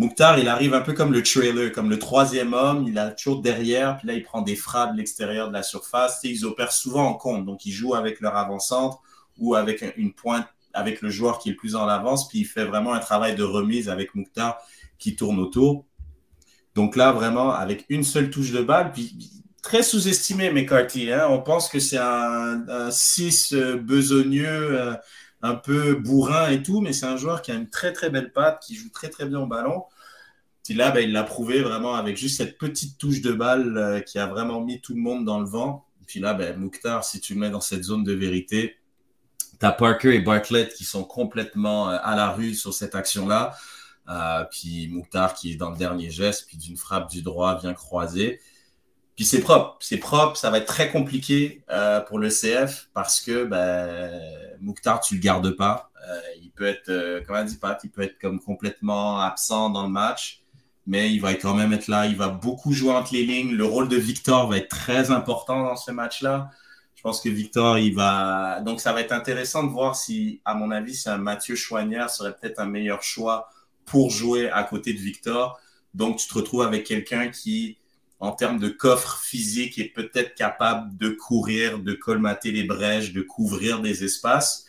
Mouktar, 0.00 0.38
il 0.38 0.48
arrive 0.48 0.72
un 0.72 0.80
peu 0.80 0.94
comme 0.94 1.12
le 1.12 1.22
trailer, 1.22 1.70
comme 1.72 1.90
le 1.90 1.98
troisième 1.98 2.54
homme, 2.54 2.86
il 2.88 2.98
a 2.98 3.10
toujours 3.10 3.42
derrière, 3.42 3.98
puis 3.98 4.08
là, 4.08 4.14
il 4.14 4.22
prend 4.22 4.40
des 4.40 4.56
frappes 4.56 4.92
de 4.92 4.96
l'extérieur 4.96 5.48
de 5.48 5.52
la 5.52 5.62
surface. 5.62 6.24
Et 6.24 6.30
ils 6.30 6.46
opèrent 6.46 6.72
souvent 6.72 7.04
en 7.04 7.12
compte, 7.12 7.44
donc 7.44 7.66
ils 7.66 7.70
jouent 7.70 7.94
avec 7.94 8.22
leur 8.22 8.34
avant-centre 8.34 9.02
ou 9.36 9.54
avec 9.54 9.84
une 9.98 10.14
pointe 10.14 10.46
avec 10.72 11.02
le 11.02 11.10
joueur 11.10 11.38
qui 11.38 11.50
est 11.50 11.52
le 11.52 11.58
plus 11.58 11.76
en 11.76 11.86
avance, 11.86 12.28
puis 12.28 12.38
il 12.38 12.44
fait 12.46 12.64
vraiment 12.64 12.94
un 12.94 12.98
travail 12.98 13.34
de 13.34 13.42
remise 13.42 13.90
avec 13.90 14.14
Mouktar 14.14 14.56
qui 14.98 15.16
tourne 15.16 15.38
autour. 15.38 15.84
Donc 16.74 16.96
là, 16.96 17.12
vraiment, 17.12 17.52
avec 17.52 17.84
une 17.90 18.02
seule 18.02 18.30
touche 18.30 18.52
de 18.52 18.62
balle, 18.62 18.92
puis 18.92 19.14
très 19.62 19.82
sous-estimé 19.82 20.50
McCarthy. 20.50 21.12
Hein? 21.12 21.26
On 21.28 21.42
pense 21.42 21.68
que 21.68 21.78
c'est 21.78 21.98
un 21.98 22.90
6 22.90 23.52
euh, 23.52 23.76
besogneux, 23.76 24.80
euh, 24.80 24.94
un 25.42 25.54
peu 25.54 25.94
bourrin 25.94 26.50
et 26.50 26.62
tout, 26.62 26.80
mais 26.80 26.92
c'est 26.92 27.06
un 27.06 27.16
joueur 27.16 27.42
qui 27.42 27.50
a 27.50 27.54
une 27.54 27.70
très 27.70 27.92
très 27.92 28.10
belle 28.10 28.32
patte, 28.32 28.62
qui 28.62 28.74
joue 28.74 28.90
très 28.90 29.08
très 29.08 29.26
bien 29.26 29.40
au 29.40 29.46
ballon. 29.46 29.84
Puis 30.64 30.74
là, 30.74 30.90
ben, 30.90 31.00
il 31.00 31.12
l'a 31.12 31.24
prouvé 31.24 31.62
vraiment 31.62 31.94
avec 31.94 32.16
juste 32.16 32.36
cette 32.36 32.58
petite 32.58 32.98
touche 32.98 33.22
de 33.22 33.32
balle 33.32 33.76
euh, 33.76 34.00
qui 34.00 34.18
a 34.18 34.26
vraiment 34.26 34.60
mis 34.60 34.80
tout 34.80 34.94
le 34.94 35.00
monde 35.00 35.24
dans 35.24 35.40
le 35.40 35.46
vent. 35.46 35.86
Puis 36.06 36.20
là, 36.20 36.34
ben, 36.34 36.56
Mouktar, 36.58 37.04
si 37.04 37.20
tu 37.20 37.34
le 37.34 37.40
mets 37.40 37.50
dans 37.50 37.60
cette 37.60 37.82
zone 37.82 38.04
de 38.04 38.12
vérité, 38.12 38.76
T'as 39.58 39.72
Parker 39.72 40.14
et 40.14 40.20
Bartlett 40.20 40.72
qui 40.72 40.84
sont 40.84 41.04
complètement 41.04 41.90
euh, 41.90 41.98
à 42.02 42.16
la 42.16 42.30
rue 42.30 42.54
sur 42.54 42.72
cette 42.72 42.94
action-là. 42.94 43.54
Euh, 44.08 44.44
puis 44.50 44.88
Mouktar 44.88 45.34
qui 45.34 45.52
est 45.52 45.56
dans 45.56 45.70
le 45.70 45.76
dernier 45.76 46.10
geste, 46.10 46.46
puis 46.46 46.56
d'une 46.56 46.78
frappe 46.78 47.10
du 47.10 47.20
droit 47.20 47.58
vient 47.58 47.74
croiser. 47.74 48.40
Puis 49.16 49.26
c'est 49.26 49.40
propre, 49.40 49.76
c'est 49.80 49.98
propre, 49.98 50.38
ça 50.38 50.50
va 50.50 50.58
être 50.58 50.66
très 50.66 50.90
compliqué 50.90 51.62
pour 52.08 52.18
le 52.18 52.30
CF 52.30 52.88
parce 52.94 53.20
que 53.20 53.44
ben, 53.44 54.10
Mouktar, 54.60 55.00
tu 55.00 55.14
le 55.14 55.20
gardes 55.20 55.50
pas. 55.56 55.90
Euh, 56.08 56.20
il 56.42 56.50
peut 56.50 56.66
être, 56.66 56.88
euh, 56.88 57.20
comme 57.26 57.44
dit 57.44 57.56
Pat, 57.56 57.80
il 57.84 57.90
peut 57.90 58.02
être 58.02 58.18
comme 58.18 58.40
complètement 58.40 59.20
absent 59.20 59.70
dans 59.70 59.82
le 59.82 59.88
match, 59.88 60.42
mais 60.86 61.12
il 61.12 61.20
va 61.20 61.34
quand 61.34 61.54
même 61.54 61.72
être 61.72 61.88
là. 61.88 62.06
Il 62.06 62.16
va 62.16 62.28
beaucoup 62.28 62.72
jouer 62.72 62.92
entre 62.92 63.12
les 63.12 63.24
lignes. 63.24 63.52
Le 63.52 63.64
rôle 63.64 63.88
de 63.88 63.96
Victor 63.96 64.48
va 64.48 64.58
être 64.58 64.68
très 64.68 65.10
important 65.10 65.64
dans 65.64 65.76
ce 65.76 65.90
match-là. 65.90 66.50
Je 66.94 67.02
pense 67.02 67.20
que 67.20 67.28
Victor, 67.28 67.78
il 67.78 67.94
va. 67.94 68.60
Donc 68.60 68.80
ça 68.80 68.92
va 68.92 69.00
être 69.00 69.12
intéressant 69.12 69.64
de 69.64 69.70
voir 69.70 69.96
si, 69.96 70.42
à 70.44 70.54
mon 70.54 70.70
avis, 70.70 70.94
si 70.94 71.08
un 71.08 71.18
Mathieu 71.18 71.54
Chouanière 71.54 72.10
serait 72.10 72.36
peut-être 72.36 72.60
un 72.60 72.66
meilleur 72.66 73.02
choix 73.02 73.48
pour 73.86 74.10
jouer 74.10 74.50
à 74.50 74.62
côté 74.64 74.92
de 74.92 74.98
Victor. 74.98 75.58
Donc 75.94 76.18
tu 76.18 76.28
te 76.28 76.34
retrouves 76.34 76.62
avec 76.62 76.84
quelqu'un 76.84 77.28
qui 77.28 77.79
en 78.20 78.32
termes 78.32 78.58
de 78.58 78.68
coffre 78.68 79.18
physique 79.18 79.78
est 79.78 79.92
peut-être 79.94 80.34
capable 80.34 80.96
de 80.98 81.08
courir, 81.08 81.78
de 81.78 81.94
colmater 81.94 82.52
les 82.52 82.64
brèches, 82.64 83.12
de 83.14 83.22
couvrir 83.22 83.80
des 83.80 84.04
espaces, 84.04 84.66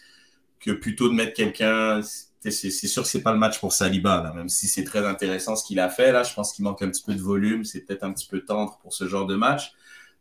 que 0.59 0.71
plutôt 0.71 1.09
de 1.09 1.13
mettre 1.13 1.33
quelqu'un. 1.33 2.01
C'est 2.39 2.71
sûr 2.71 3.03
que 3.03 3.09
c'est 3.09 3.21
pas 3.21 3.33
le 3.33 3.37
match 3.37 3.59
pour 3.59 3.73
Saliba, 3.73 4.23
là, 4.23 4.33
même 4.33 4.49
si 4.49 4.67
c'est 4.67 4.85
très 4.85 5.05
intéressant 5.05 5.55
ce 5.55 5.65
qu'il 5.65 5.79
a 5.79 5.89
fait. 5.89 6.11
Là, 6.11 6.23
je 6.23 6.33
pense 6.33 6.53
qu'il 6.53 6.63
manque 6.63 6.81
un 6.81 6.89
petit 6.89 7.03
peu 7.03 7.13
de 7.13 7.21
volume. 7.21 7.65
C'est 7.65 7.81
peut-être 7.81 8.03
un 8.03 8.13
petit 8.13 8.27
peu 8.27 8.39
tendre 8.39 8.79
pour 8.81 8.93
ce 8.93 9.07
genre 9.07 9.27
de 9.27 9.35
match. 9.35 9.73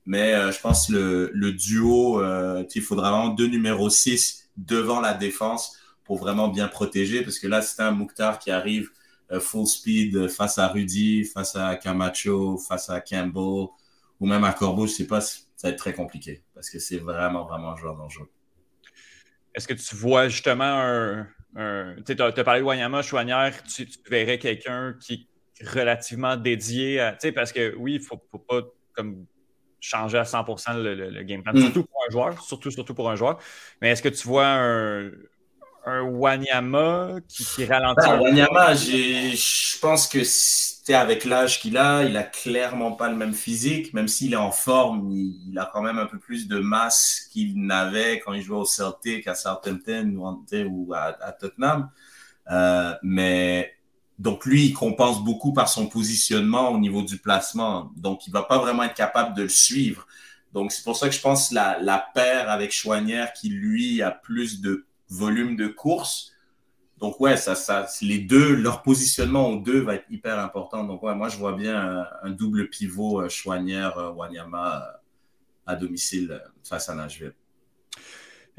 Mais 0.06 0.34
euh, 0.34 0.50
je 0.50 0.60
pense 0.60 0.88
le, 0.88 1.30
le 1.32 1.52
duo, 1.52 2.20
euh, 2.20 2.64
il 2.74 2.82
faudra 2.82 3.10
vraiment 3.10 3.28
deux 3.28 3.46
numéros 3.46 3.90
6 3.90 4.50
devant 4.56 5.00
la 5.00 5.14
défense 5.14 5.78
pour 6.04 6.18
vraiment 6.18 6.48
bien 6.48 6.68
protéger. 6.68 7.22
Parce 7.22 7.38
que 7.38 7.46
là, 7.46 7.62
c'est 7.62 7.80
un 7.80 7.92
Mouktar 7.92 8.38
qui 8.38 8.50
arrive 8.50 8.90
full 9.38 9.66
speed 9.66 10.28
face 10.28 10.58
à 10.58 10.68
Rudy, 10.68 11.24
face 11.24 11.54
à 11.54 11.76
Camacho, 11.76 12.58
face 12.58 12.90
à 12.90 13.00
Campbell 13.00 13.68
ou 14.18 14.26
même 14.26 14.44
à 14.44 14.52
Corbeau, 14.52 14.86
je 14.86 14.92
sais 14.92 15.06
pas, 15.06 15.20
ça 15.20 15.42
va 15.62 15.68
être 15.70 15.78
très 15.78 15.92
compliqué 15.92 16.42
parce 16.54 16.68
que 16.70 16.78
c'est 16.78 16.98
vraiment, 16.98 17.44
vraiment 17.44 17.72
un 17.72 17.76
joueur 17.76 17.96
dangereux. 17.96 18.30
Est-ce 19.54 19.66
que 19.66 19.74
tu 19.74 19.94
vois 19.96 20.28
justement 20.28 20.64
un. 20.64 21.26
tu 22.06 22.22
as, 22.22 22.44
parlé 22.44 22.60
de 22.60 22.66
Wanyama, 22.66 23.02
Chouanière, 23.02 23.62
tu, 23.64 23.88
verrais 24.08 24.38
quelqu'un 24.38 24.94
qui 25.00 25.28
est 25.60 25.68
relativement 25.68 26.36
dédié 26.36 27.00
à. 27.00 27.16
Parce 27.34 27.52
que 27.52 27.74
oui, 27.76 27.94
il 27.94 28.00
ne 28.00 28.04
faut, 28.04 28.16
pas 28.16 28.62
comme 28.92 29.26
changer 29.80 30.18
à 30.18 30.22
100% 30.22 30.80
le, 30.80 31.22
game 31.22 31.42
plan, 31.42 31.52
mm. 31.52 31.62
surtout 31.62 31.84
pour 31.84 32.04
un 32.06 32.12
joueur, 32.12 32.42
surtout, 32.42 32.70
surtout 32.70 32.94
pour 32.94 33.10
un 33.10 33.16
joueur. 33.16 33.38
Mais 33.80 33.90
est-ce 33.90 34.02
que 34.02 34.08
tu 34.08 34.28
vois 34.28 34.46
un, 34.46 35.10
un 35.86 36.02
Wanyama 36.02 37.16
qui, 37.28 37.44
qui 37.44 37.64
ralentit. 37.64 38.06
Ben, 38.06 38.20
Wanyama, 38.20 38.74
je 38.74 39.78
pense 39.80 40.06
que 40.06 40.24
c'était 40.24 40.94
avec 40.94 41.24
l'âge 41.24 41.60
qu'il 41.60 41.76
a, 41.76 42.04
il 42.04 42.16
a 42.16 42.22
clairement 42.22 42.92
pas 42.92 43.08
le 43.08 43.16
même 43.16 43.32
physique, 43.34 43.94
même 43.94 44.08
s'il 44.08 44.32
est 44.32 44.36
en 44.36 44.52
forme, 44.52 45.10
il, 45.10 45.58
a 45.58 45.70
quand 45.72 45.82
même 45.82 45.98
un 45.98 46.06
peu 46.06 46.18
plus 46.18 46.48
de 46.48 46.58
masse 46.58 47.28
qu'il 47.32 47.60
n'avait 47.64 48.20
quand 48.20 48.32
il 48.32 48.42
jouait 48.42 48.58
au 48.58 48.64
Celtic, 48.64 49.26
à 49.26 49.34
Southampton 49.34 50.14
ou, 50.16 50.92
à, 50.94 51.32
Tottenham. 51.32 51.90
Euh, 52.50 52.94
mais 53.02 53.74
donc 54.18 54.44
lui, 54.44 54.66
il 54.66 54.74
compense 54.74 55.22
beaucoup 55.24 55.52
par 55.52 55.68
son 55.68 55.86
positionnement 55.86 56.70
au 56.70 56.78
niveau 56.78 57.02
du 57.02 57.18
placement. 57.18 57.90
Donc 57.96 58.26
il 58.26 58.32
va 58.32 58.42
pas 58.42 58.58
vraiment 58.58 58.82
être 58.82 58.94
capable 58.94 59.34
de 59.34 59.42
le 59.42 59.48
suivre. 59.48 60.06
Donc 60.52 60.72
c'est 60.72 60.82
pour 60.82 60.96
ça 60.96 61.08
que 61.08 61.14
je 61.14 61.20
pense 61.20 61.52
la, 61.52 61.78
la 61.80 62.04
paire 62.14 62.50
avec 62.50 62.72
Chouanière 62.72 63.32
qui 63.32 63.48
lui 63.48 64.02
a 64.02 64.10
plus 64.10 64.60
de 64.60 64.84
volume 65.10 65.56
de 65.56 65.66
course. 65.66 66.32
Donc, 66.98 67.18
ouais, 67.18 67.36
ça, 67.36 67.54
ça, 67.54 67.86
les 68.02 68.18
deux, 68.18 68.54
leur 68.54 68.82
positionnement 68.82 69.48
aux 69.48 69.60
deux 69.60 69.80
va 69.80 69.94
être 69.94 70.04
hyper 70.10 70.38
important. 70.38 70.84
Donc, 70.84 71.02
ouais, 71.02 71.14
moi, 71.14 71.28
je 71.28 71.36
vois 71.38 71.54
bien 71.54 72.06
un, 72.22 72.30
double 72.30 72.68
pivot 72.68 73.22
euh, 73.22 73.28
Chouanière, 73.28 73.98
euh, 73.98 74.12
Wanyama 74.12 74.76
euh, 74.76 75.72
à 75.72 75.76
domicile 75.76 76.42
face 76.62 76.88
à 76.88 76.94
Nashville. 76.94 77.32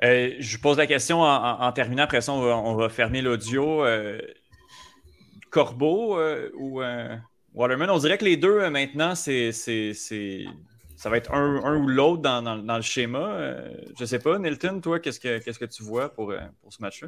je 0.02 0.58
pose 0.58 0.78
la 0.78 0.88
question 0.88 1.22
en, 1.22 1.72
terminant. 1.72 2.04
Après 2.04 2.22
ça, 2.22 2.34
on 2.34 2.76
va, 2.76 2.90
fermer 2.90 3.22
l'audio. 3.22 3.84
Corbeau 5.50 6.18
ou 6.56 6.82
Waterman, 7.54 7.90
on 7.90 7.98
dirait 7.98 8.18
que 8.18 8.24
les 8.24 8.38
deux 8.38 8.70
maintenant, 8.70 9.14
c'est 9.14 9.52
ça 11.02 11.10
va 11.10 11.18
être 11.18 11.34
un, 11.34 11.78
ou 11.78 11.88
l'autre 11.88 12.22
dans, 12.22 12.76
le 12.76 12.82
schéma. 12.84 13.18
Euh, 13.18 13.72
je 13.98 14.04
ne 14.04 14.06
sais 14.06 14.20
pas, 14.20 14.38
Nilton, 14.38 14.82
toi, 14.82 15.00
qu'est-ce 15.00 15.20
que, 15.20 15.66
tu 15.66 15.82
vois 15.82 16.10
pour, 16.10 16.30
euh, 16.30 16.38
pour 16.62 16.72
ce 16.72 16.80
match-là? 16.80 17.08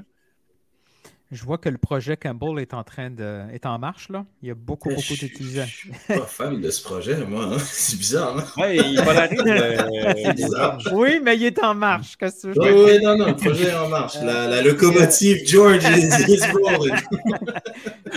Je 1.30 1.44
vois 1.44 1.60
que 1.60 1.70
le 1.70 1.78
projet 1.78 2.18
Campbell 2.18 2.60
est 2.60 2.74
en 2.74 2.84
train 2.84 3.12
de 3.12 3.44
est 3.52 3.66
en 3.66 3.80
marche 3.80 4.10
là. 4.10 4.26
Il 4.42 4.48
y 4.50 4.52
a 4.52 4.56
beaucoup 4.56 4.90
beaucoup 4.90 5.16
d'utilisateurs. 5.20 5.68
Je 5.68 5.76
suis 5.76 6.20
pas 6.20 6.26
fan 6.26 6.62
de 6.62 6.70
ce 6.70 6.84
projet 6.84 7.26
moi. 7.26 7.46
Hein. 7.46 7.58
C'est 7.64 7.98
bizarre. 7.98 8.38
Hein? 8.38 8.44
Oui, 8.58 8.82
il 8.84 9.02
polarise. 9.04 10.34
bizarre. 10.36 10.80
Oui, 10.92 11.20
mais 11.24 11.36
il 11.36 11.46
est 11.46 11.64
en 11.64 11.74
marche. 11.74 12.18
Qu'est-ce 12.18 12.48
que 12.48 12.54
tu 12.54 12.60
veux? 12.60 12.86
Oui, 12.86 13.00
non, 13.04 13.18
non, 13.18 13.28
le 13.28 13.36
projet 13.36 13.70
est 13.70 13.76
en 13.76 13.90
marche. 13.90 14.16
La, 14.22 14.62
locomotive 14.62 15.48
George 15.48 15.84
is, 15.86 16.34
is 16.34 16.44
rolling. 16.52 16.96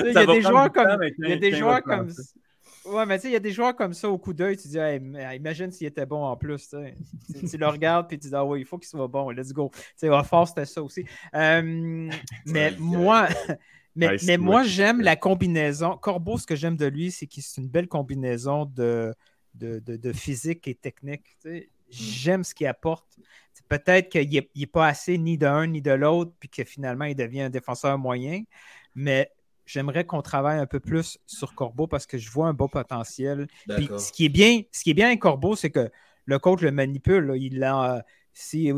il 0.04 0.12
y 0.12 0.18
a 0.18 0.26
des 0.26 0.42
joueurs 0.42 0.72
comme 0.72 1.02
il 1.18 1.28
y 1.28 1.32
a 1.32 1.36
des 1.36 1.54
joueurs 1.54 1.82
comme 1.82 2.10
Ouais, 2.88 3.06
mais 3.06 3.18
tu 3.18 3.22
sais, 3.22 3.28
il 3.28 3.32
y 3.32 3.36
a 3.36 3.40
des 3.40 3.50
joueurs 3.50 3.74
comme 3.74 3.94
ça 3.94 4.08
au 4.08 4.18
coup 4.18 4.32
d'œil, 4.32 4.56
tu 4.56 4.68
dis, 4.68 4.78
imagine 5.34 5.70
s'il 5.70 5.86
était 5.86 6.06
bon 6.06 6.24
en 6.24 6.36
plus. 6.36 6.74
tu, 7.34 7.46
tu 7.48 7.56
le 7.56 7.66
regardes 7.66 8.08
puis 8.08 8.18
tu 8.18 8.28
dis, 8.28 8.34
ah 8.34 8.44
oui, 8.44 8.60
il 8.60 8.64
faut 8.64 8.78
qu'il 8.78 8.88
soit 8.88 9.08
bon, 9.08 9.30
let's 9.30 9.52
go. 9.52 9.70
Tu 9.72 9.80
sais, 10.08 10.24
fort, 10.24 10.48
c'était 10.48 10.64
ça 10.64 10.82
aussi. 10.82 11.04
Euh, 11.34 11.62
mais 12.46 12.72
moi, 12.78 13.28
mais, 13.96 14.16
mais 14.26 14.36
moi, 14.36 14.62
j'aime 14.62 15.00
la 15.00 15.16
combinaison. 15.16 15.96
Corbeau, 15.96 16.38
ce 16.38 16.46
que 16.46 16.54
j'aime 16.54 16.76
de 16.76 16.86
lui, 16.86 17.10
c'est 17.10 17.26
qu'il 17.26 17.42
c'est 17.42 17.60
une 17.60 17.68
belle 17.68 17.88
combinaison 17.88 18.66
de, 18.66 19.14
de, 19.54 19.78
de, 19.78 20.12
physique 20.12 20.68
et 20.68 20.74
technique. 20.74 21.36
Mm. 21.44 21.58
J'aime 21.90 22.44
ce 22.44 22.54
qu'il 22.54 22.66
apporte. 22.66 23.06
Peut-être 23.68 24.10
qu'il 24.10 24.48
n'est 24.54 24.66
pas 24.66 24.86
assez 24.86 25.18
ni 25.18 25.38
d'un 25.38 25.66
ni 25.66 25.80
de 25.80 25.92
l'autre, 25.92 26.32
puis 26.38 26.48
que 26.48 26.62
finalement, 26.62 27.06
il 27.06 27.16
devient 27.16 27.42
un 27.42 27.50
défenseur 27.50 27.98
moyen. 27.98 28.42
Mais 28.94 29.30
j'aimerais 29.66 30.04
qu'on 30.04 30.22
travaille 30.22 30.58
un 30.58 30.66
peu 30.66 30.80
plus 30.80 31.18
sur 31.26 31.54
Corbeau 31.54 31.86
parce 31.86 32.06
que 32.06 32.16
je 32.16 32.30
vois 32.30 32.48
un 32.48 32.54
beau 32.54 32.68
potentiel. 32.68 33.48
ce 33.68 34.12
qui 34.12 34.24
est 34.24 34.30
bien, 34.30 34.62
ce 34.72 34.82
qui 34.82 34.90
est 34.90 34.94
bien 34.94 35.08
avec 35.08 35.20
Corbeau, 35.20 35.56
c'est 35.56 35.70
que 35.70 35.90
le 36.24 36.38
coach 36.38 36.60
le 36.62 36.70
manipule. 36.70 37.34
Il 37.36 37.62
a, 37.62 38.04
si, 38.32 38.70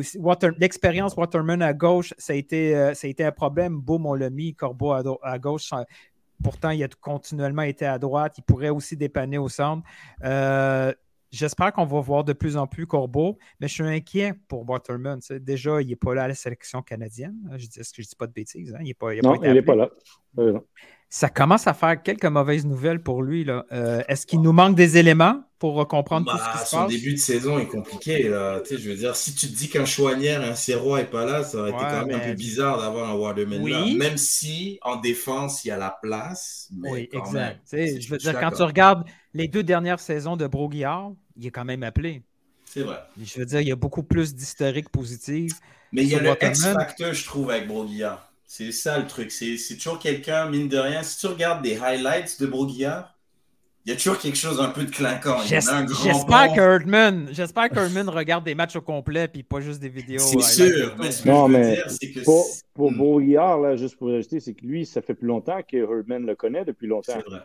l'expérience 0.59 1.17
Waterman 1.17 1.63
à 1.63 1.73
gauche, 1.73 2.15
ça 2.19 2.33
a, 2.33 2.37
été, 2.37 2.77
euh, 2.77 2.95
ça 2.95 3.07
a 3.07 3.11
été 3.11 3.25
un 3.25 3.33
problème. 3.33 3.81
Boum, 3.81 4.07
on 4.07 4.15
l'a 4.15 4.31
mis. 4.31 4.55
Corbeau 4.55 4.93
à, 4.93 5.39
gauche. 5.39 5.71
Pourtant, 6.43 6.71
il 6.71 6.83
a 6.85 6.89
continuellement 7.01 7.63
été 7.63 7.85
à 7.85 7.99
droite. 7.99 8.35
Il 8.39 8.43
pourrait 8.43 8.69
aussi 8.69 8.97
dépanner 8.97 9.39
au 9.39 9.49
centre. 9.49 9.83
Euh, 10.25 10.93
J'espère 11.31 11.73
qu'on 11.73 11.85
va 11.85 12.01
voir 12.01 12.25
de 12.25 12.33
plus 12.33 12.57
en 12.57 12.67
plus 12.67 12.87
Corbeau, 12.87 13.39
mais 13.61 13.69
je 13.69 13.75
suis 13.75 13.85
inquiet 13.85 14.33
pour 14.49 14.69
Waterman. 14.69 15.21
Déjà, 15.41 15.83
il 15.83 15.89
n'est 15.89 15.97
pas 15.97 16.15
là 16.15 16.25
à 16.25 16.29
la 16.29 16.35
sélection 16.35 16.81
canadienne. 16.83 17.37
Est-ce 17.55 17.93
que 17.93 18.03
je 18.03 18.09
ne 18.09 18.11
dis 18.11 18.17
pas 18.17 18.27
de 18.27 18.33
bêtises? 18.33 18.75
Hein? 18.75 18.81
Il 18.83 18.95
pas, 18.95 19.15
non, 19.17 19.43
il 19.43 19.53
n'est 19.53 19.63
pas 19.63 19.77
là. 19.77 19.91
Ça 21.11 21.31
commence 21.31 21.67
à 21.67 21.75
faire 21.75 22.03
quelques 22.03 22.27
mauvaises 22.27 22.67
nouvelles 22.67 23.03
pour 23.03 23.23
lui. 23.23 23.47
Euh, 23.49 24.03
est-ce 24.09 24.27
qu'il 24.27 24.43
nous 24.43 24.53
manque 24.53 24.77
des 24.77 24.99
éléments 24.99 25.43
pour 25.59 25.89
comprendre 25.89 26.31
tout 26.31 26.39
ce 26.39 26.53
qui 26.53 26.65
se 26.65 26.71
son 26.71 26.87
début 26.87 27.15
de 27.15 27.19
saison 27.19 27.59
est 27.59 27.67
compliqué. 27.67 28.23
Je 28.25 28.89
veux 28.89 28.97
dire, 28.97 29.17
si 29.17 29.35
tu 29.35 29.49
te 29.49 29.57
dis 29.57 29.69
qu'un 29.69 29.85
Chouanière, 29.85 30.43
un 30.43 30.55
Serrois 30.55 30.99
n'est 30.99 31.07
pas 31.07 31.25
là, 31.25 31.43
ça 31.43 31.59
aurait 31.59 31.71
été 31.71 31.79
quand 31.79 32.07
même 32.07 32.17
un 32.17 32.25
peu 32.25 32.35
bizarre 32.35 32.81
d'avoir 32.81 33.11
un 33.11 33.15
Waterman 33.15 33.67
là. 33.67 33.85
Même 33.97 34.17
si 34.17 34.79
en 34.83 34.97
défense, 34.97 35.65
il 35.65 35.69
y 35.69 35.71
a 35.71 35.77
la 35.77 35.97
place. 36.01 36.71
oui, 36.83 37.09
exact. 37.13 37.61
je 37.73 38.09
veux 38.09 38.19
dire, 38.19 38.39
quand 38.39 38.53
tu 38.53 38.63
regardes 38.63 39.05
les 39.35 39.49
deux 39.49 39.63
dernières 39.63 40.01
saisons 40.01 40.37
de 40.37 40.47
Broguillard, 40.47 41.13
il 41.37 41.47
est 41.47 41.51
quand 41.51 41.65
même 41.65 41.83
appelé. 41.83 42.23
C'est 42.65 42.83
vrai. 42.83 42.99
Je 43.21 43.39
veux 43.39 43.47
dire, 43.47 43.61
il 43.61 43.69
y 43.69 43.73
a 43.73 43.77
beaucoup 43.77 44.03
plus 44.03 44.35
d'historique 44.35 44.91
positif. 44.91 45.53
Mais 45.91 46.03
il 46.03 46.11
y 46.11 46.15
a 46.15 46.21
le 46.21 46.37
X-Factor, 46.41 47.15
je 47.15 47.25
trouve, 47.25 47.51
avec 47.51 47.67
Broguillard. 47.67 48.28
C'est 48.51 48.73
ça 48.73 48.99
le 48.99 49.07
truc. 49.07 49.31
C'est 49.31 49.77
toujours 49.77 49.99
quelqu'un, 49.99 50.49
mine 50.49 50.69
de 50.69 50.79
rien. 50.79 51.03
Si 51.03 51.19
tu 51.19 51.27
regardes 51.27 51.63
des 51.63 51.77
highlights 51.77 52.41
de 52.41 52.47
Broguillard, 52.47 53.15
il 53.85 53.91
y 53.91 53.93
a 53.93 53.97
toujours 53.97 54.19
quelque 54.19 54.39
chose 54.39 54.59
un 54.59 54.71
peu 54.71 54.85
de 54.85 54.91
clinquant. 54.91 55.39
J'espère 55.47 55.85
que 55.85 55.93
j'espère 55.95 57.69
que 57.71 58.11
regarde 58.11 58.45
des 58.45 58.55
matchs 58.55 58.77
au 58.77 58.81
complet 58.81 59.29
puis 59.29 59.43
pas 59.43 59.61
juste 59.61 59.81
des 59.81 59.91
vidéos. 59.91 60.19
C'est 60.21 60.41
sûr. 60.41 60.97
Mais 60.99 61.13
ce 61.13 61.23
que 61.23 61.29
non, 61.29 61.47
mais 61.47 61.75
dire, 61.75 62.15
que 62.15 62.25
pour, 62.25 62.47
pour 62.73 62.91
hmm. 62.91 63.77
juste 63.77 63.97
pour 63.97 64.09
ajouter, 64.09 64.41
c'est 64.41 64.55
que 64.55 64.65
lui, 64.65 64.87
ça 64.87 65.03
fait 65.03 65.15
plus 65.15 65.29
longtemps 65.29 65.61
que 65.63 65.77
Herdman 65.77 66.25
le 66.25 66.35
connaît 66.35 66.65
depuis 66.65 66.87
longtemps. 66.87 67.19
C'est 67.19 67.31
vrai. 67.31 67.43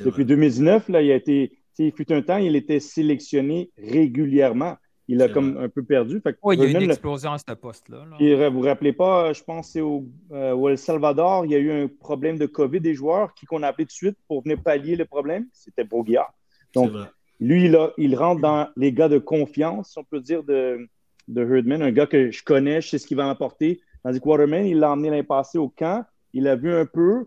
Depuis 0.00 0.24
2019, 0.24 0.88
là, 0.88 1.02
il 1.02 1.10
a 1.10 1.16
été. 1.16 1.58
Il 1.80 1.92
fut 1.92 2.12
un 2.12 2.22
temps, 2.22 2.38
il 2.38 2.54
était 2.56 2.80
sélectionné 2.80 3.70
régulièrement 3.76 4.76
il 5.08 5.22
a 5.22 5.28
comme 5.28 5.56
un 5.56 5.68
peu 5.70 5.82
perdu. 5.82 6.20
oui, 6.42 6.56
il 6.56 6.62
y 6.62 6.66
a 6.66 6.80
eu 6.80 6.84
une 6.84 6.90
explosion 6.90 7.32
à 7.32 7.38
ce 7.38 7.54
poste-là. 7.54 8.04
Vous 8.20 8.60
vous 8.60 8.60
rappelez 8.60 8.92
pas, 8.92 9.32
je 9.32 9.42
pense 9.42 9.70
c'est 9.70 9.80
au, 9.80 10.06
euh, 10.32 10.52
au, 10.52 10.68
El 10.68 10.76
Salvador, 10.76 11.46
il 11.46 11.50
y 11.50 11.54
a 11.54 11.58
eu 11.58 11.72
un 11.72 11.88
problème 11.88 12.38
de 12.38 12.46
COVID 12.46 12.80
des 12.80 12.94
joueurs 12.94 13.34
qui 13.34 13.46
qu'on 13.46 13.62
a 13.62 13.68
appelé 13.68 13.86
tout 13.86 13.88
de 13.88 13.92
suite 13.92 14.18
pour 14.28 14.42
venir 14.42 14.62
pallier 14.62 14.96
le 14.96 15.06
problème. 15.06 15.46
C'était 15.52 15.84
Boguiard. 15.84 16.32
Donc, 16.74 16.92
lui, 17.40 17.64
il, 17.64 17.78
il, 17.96 18.16
rentre 18.16 18.42
dans 18.42 18.68
les 18.76 18.92
gars 18.92 19.08
de 19.08 19.18
confiance, 19.18 19.92
si 19.92 19.98
on 19.98 20.04
peut 20.04 20.20
dire, 20.20 20.42
de, 20.42 20.86
de 21.28 21.42
Herdman, 21.42 21.82
un 21.82 21.92
gars 21.92 22.06
que 22.06 22.30
je 22.30 22.44
connais, 22.44 22.82
je 22.82 22.88
sais 22.88 22.98
ce 22.98 23.06
qu'il 23.06 23.16
va 23.16 23.30
apporter. 23.30 23.80
Tandis 24.02 24.20
que 24.20 24.28
Waterman, 24.28 24.66
il 24.66 24.78
l'a 24.78 24.92
emmené 24.92 25.08
l'année 25.10 25.22
passée 25.22 25.56
au 25.56 25.68
camp, 25.68 26.04
il 26.34 26.46
a 26.46 26.56
vu 26.56 26.72
un 26.72 26.84
peu, 26.84 27.26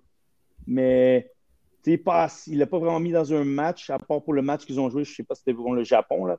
mais 0.67 1.31
il 1.87 2.57
l'a 2.57 2.67
pas 2.67 2.79
vraiment 2.79 2.99
mis 2.99 3.11
dans 3.11 3.33
un 3.33 3.43
match, 3.43 3.89
à 3.89 3.97
part 3.97 4.21
pour 4.21 4.33
le 4.33 4.41
match 4.41 4.65
qu'ils 4.65 4.79
ont 4.79 4.89
joué, 4.89 5.03
je 5.03 5.11
ne 5.11 5.15
sais 5.15 5.23
pas 5.23 5.33
si 5.33 5.39
c'était 5.41 5.55
pour 5.55 5.73
le 5.73 5.83
Japon. 5.83 6.25
Là. 6.25 6.37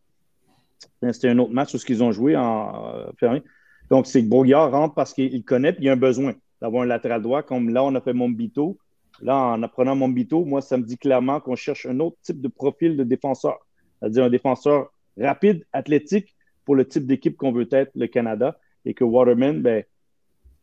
C'était 1.13 1.29
un 1.29 1.39
autre 1.39 1.53
match 1.53 1.75
où 1.75 1.79
ils 1.89 2.03
ont 2.03 2.13
joué 2.13 2.37
en 2.37 2.95
euh, 2.95 3.07
fermé. 3.19 3.43
Donc, 3.91 4.07
c'est 4.07 4.23
que 4.23 4.29
Bourguillard 4.29 4.71
rentre 4.71 4.95
parce 4.95 5.13
qu'il 5.13 5.45
connaît, 5.45 5.73
puis 5.73 5.85
il 5.85 5.87
y 5.87 5.91
a 5.91 5.93
un 5.93 5.97
besoin 5.97 6.35
d'avoir 6.61 6.85
un 6.85 6.87
latéral 6.87 7.21
droit. 7.21 7.43
Comme 7.43 7.71
là, 7.71 7.85
on 7.85 7.95
a 7.95 8.01
fait 8.01 8.13
Mombito. 8.13 8.79
Là, 9.21 9.37
en 9.37 9.63
apprenant 9.63 9.95
Mombito, 9.95 10.45
moi, 10.45 10.63
ça 10.63 10.77
me 10.77 10.83
dit 10.83 10.97
clairement 10.97 11.41
qu'on 11.41 11.57
cherche 11.57 11.87
un 11.87 12.01
autre 12.01 12.17
type 12.23 12.41
de 12.41 12.49
profil 12.49 12.97
de 12.97 13.05
défenseur. 13.05 13.59
C'est-à-dire 13.99 14.25
un 14.25 14.31
défenseur 14.31 14.93
rapide, 15.19 15.65
athlétique, 15.73 16.35
pour 16.65 16.75
le 16.75 16.87
type 16.87 17.07
d'équipe 17.07 17.37
qu'on 17.37 17.53
veut 17.53 17.69
être, 17.71 17.91
le 17.95 18.07
Canada. 18.07 18.59
Et 18.85 18.95
que 18.95 19.05
Waterman, 19.05 19.61
ben, 19.63 19.85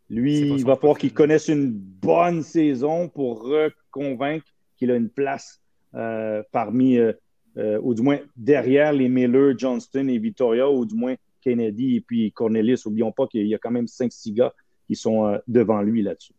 lui, 0.10 0.40
il 0.40 0.66
va 0.66 0.76
falloir 0.76 0.98
qu'il 0.98 1.14
connaisse 1.14 1.48
une 1.48 1.70
bonne 1.70 2.42
saison 2.42 3.10
pour 3.10 3.44
reconvaincre 3.44 4.46
qu'il 4.78 4.92
a 4.92 4.96
une 4.96 5.10
place 5.10 5.62
euh, 5.96 6.42
parmi, 6.52 6.98
euh, 6.98 7.14
euh, 7.58 7.80
ou 7.82 7.94
du 7.94 8.02
moins 8.02 8.20
derrière 8.36 8.94
les 8.94 9.10
Miller, 9.10 9.58
Johnston 9.58 10.08
et 10.08 10.18
Victoria, 10.18 10.70
ou 10.70 10.86
du 10.86 10.96
moins 10.96 11.16
Kennedy 11.42 11.98
et 11.98 12.02
puis 12.02 12.32
Cornelis. 12.32 12.82
N'oublions 12.86 13.12
pas 13.12 13.28
qu'il 13.28 13.48
y 13.48 13.56
a 13.56 13.58
quand 13.58 13.72
même 13.72 13.86
5-6 13.86 14.34
gars 14.34 14.54
qui 14.88 14.96
sont 14.96 15.40
devant 15.48 15.82
lui 15.82 16.02
là-dessus. 16.02 16.34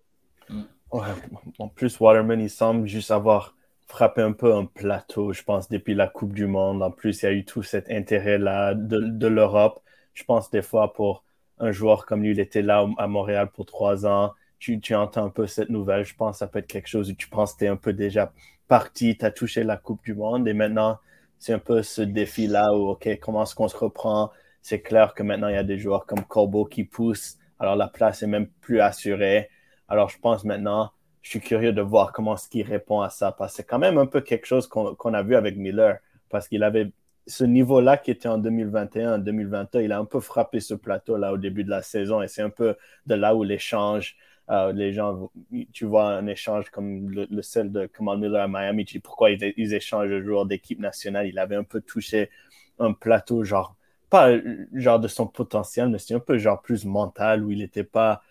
en 0.90 1.68
plus, 1.68 2.00
Waterman, 2.00 2.40
il 2.40 2.50
semble 2.50 2.86
juste 2.86 3.10
avoir 3.10 3.54
frappé 3.90 4.22
un 4.22 4.32
peu 4.32 4.54
un 4.54 4.66
plateau, 4.66 5.32
je 5.32 5.42
pense, 5.42 5.68
depuis 5.68 5.94
la 5.94 6.06
Coupe 6.06 6.32
du 6.32 6.46
Monde. 6.46 6.82
En 6.82 6.90
plus, 6.90 7.22
il 7.22 7.24
y 7.24 7.28
a 7.28 7.32
eu 7.32 7.44
tout 7.44 7.62
cet 7.62 7.90
intérêt-là 7.90 8.74
de, 8.74 9.26
l'Europe. 9.26 9.80
Je 10.14 10.24
pense 10.24 10.50
des 10.50 10.62
fois 10.62 10.92
pour 10.92 11.24
un 11.58 11.72
joueur 11.72 12.06
comme 12.06 12.22
lui, 12.22 12.30
il 12.30 12.40
était 12.40 12.62
là 12.62 12.86
à 12.98 13.06
Montréal 13.08 13.50
pour 13.52 13.66
trois 13.66 14.06
ans. 14.06 14.32
Tu, 14.58 14.80
tu, 14.80 14.94
entends 14.94 15.24
un 15.24 15.30
peu 15.30 15.46
cette 15.46 15.70
nouvelle. 15.70 16.04
Je 16.04 16.14
pense 16.14 16.36
que 16.36 16.38
ça 16.38 16.46
peut 16.46 16.60
être 16.60 16.68
quelque 16.68 16.88
chose 16.88 17.10
où 17.10 17.14
tu 17.14 17.28
penses 17.28 17.54
que 17.54 17.58
tu 17.58 17.64
es 17.64 17.68
un 17.68 17.76
peu 17.76 17.92
déjà 17.92 18.32
parti, 18.70 19.16
tu 19.18 19.24
as 19.24 19.32
touché 19.32 19.64
la 19.64 19.76
Coupe 19.76 20.04
du 20.04 20.14
Monde 20.14 20.46
et 20.46 20.54
maintenant, 20.54 21.00
c'est 21.40 21.52
un 21.52 21.58
peu 21.58 21.82
ce 21.82 22.02
défi-là 22.02 22.72
où, 22.72 22.90
OK, 22.90 23.18
comment 23.20 23.42
est-ce 23.42 23.56
qu'on 23.56 23.66
se 23.66 23.76
reprend? 23.76 24.30
C'est 24.62 24.80
clair 24.80 25.12
que 25.12 25.24
maintenant, 25.24 25.48
il 25.48 25.56
y 25.56 25.58
a 25.58 25.64
des 25.64 25.76
joueurs 25.76 26.06
comme 26.06 26.22
Corbeau 26.22 26.66
qui 26.66 26.84
poussent. 26.84 27.36
Alors, 27.58 27.74
la 27.74 27.88
place 27.88 28.22
est 28.22 28.28
même 28.28 28.46
plus 28.46 28.80
assurée. 28.80 29.50
Alors, 29.88 30.08
je 30.08 30.20
pense 30.20 30.44
maintenant, 30.44 30.92
je 31.20 31.30
suis 31.30 31.40
curieux 31.40 31.72
de 31.72 31.82
voir 31.82 32.12
comment 32.12 32.36
est-ce 32.36 32.48
qu'il 32.48 32.64
répond 32.64 33.00
à 33.00 33.10
ça. 33.10 33.32
Parce 33.32 33.52
que 33.52 33.56
c'est 33.56 33.64
quand 33.64 33.80
même 33.80 33.98
un 33.98 34.06
peu 34.06 34.20
quelque 34.20 34.46
chose 34.46 34.68
qu'on 34.68 35.14
a 35.14 35.22
vu 35.24 35.34
avec 35.34 35.56
Miller. 35.56 35.98
Parce 36.28 36.46
qu'il 36.46 36.62
avait 36.62 36.92
ce 37.26 37.42
niveau-là 37.42 37.96
qui 37.96 38.12
était 38.12 38.28
en 38.28 38.38
2021, 38.38 39.14
en 39.16 39.18
2022, 39.18 39.82
il 39.82 39.90
a 39.90 39.98
un 39.98 40.04
peu 40.04 40.20
frappé 40.20 40.60
ce 40.60 40.74
plateau-là 40.74 41.32
au 41.32 41.38
début 41.38 41.64
de 41.64 41.70
la 41.70 41.82
saison. 41.82 42.22
Et 42.22 42.28
c'est 42.28 42.42
un 42.42 42.50
peu 42.50 42.76
de 43.06 43.16
là 43.16 43.34
où 43.34 43.42
l'échange, 43.42 44.16
euh, 44.50 44.72
les 44.72 44.92
gens, 44.92 45.30
tu 45.72 45.84
vois 45.84 46.12
un 46.12 46.26
échange 46.26 46.70
comme 46.70 47.08
le, 47.10 47.26
le 47.30 47.68
de 47.68 47.86
Kamal 47.86 48.18
Miller 48.18 48.42
à 48.42 48.48
Miami, 48.48 48.84
tu 48.84 48.98
dis 48.98 49.00
pourquoi 49.00 49.30
ils, 49.30 49.74
échangent 49.74 50.10
de 50.10 50.20
joueurs 50.22 50.46
d'équipe 50.46 50.80
nationale? 50.80 51.28
Il 51.28 51.38
avait 51.38 51.56
un 51.56 51.64
peu 51.64 51.80
touché 51.80 52.30
un 52.78 52.92
plateau, 52.92 53.44
genre, 53.44 53.76
pas 54.10 54.30
genre 54.74 54.98
de 54.98 55.08
son 55.08 55.26
potentiel, 55.26 55.88
mais 55.88 55.98
c'est 55.98 56.14
un 56.14 56.20
peu 56.20 56.36
genre 56.38 56.60
plus 56.62 56.84
mental 56.84 57.44
où 57.44 57.50
il 57.52 57.58
n'était 57.58 57.84
pas 57.84 58.22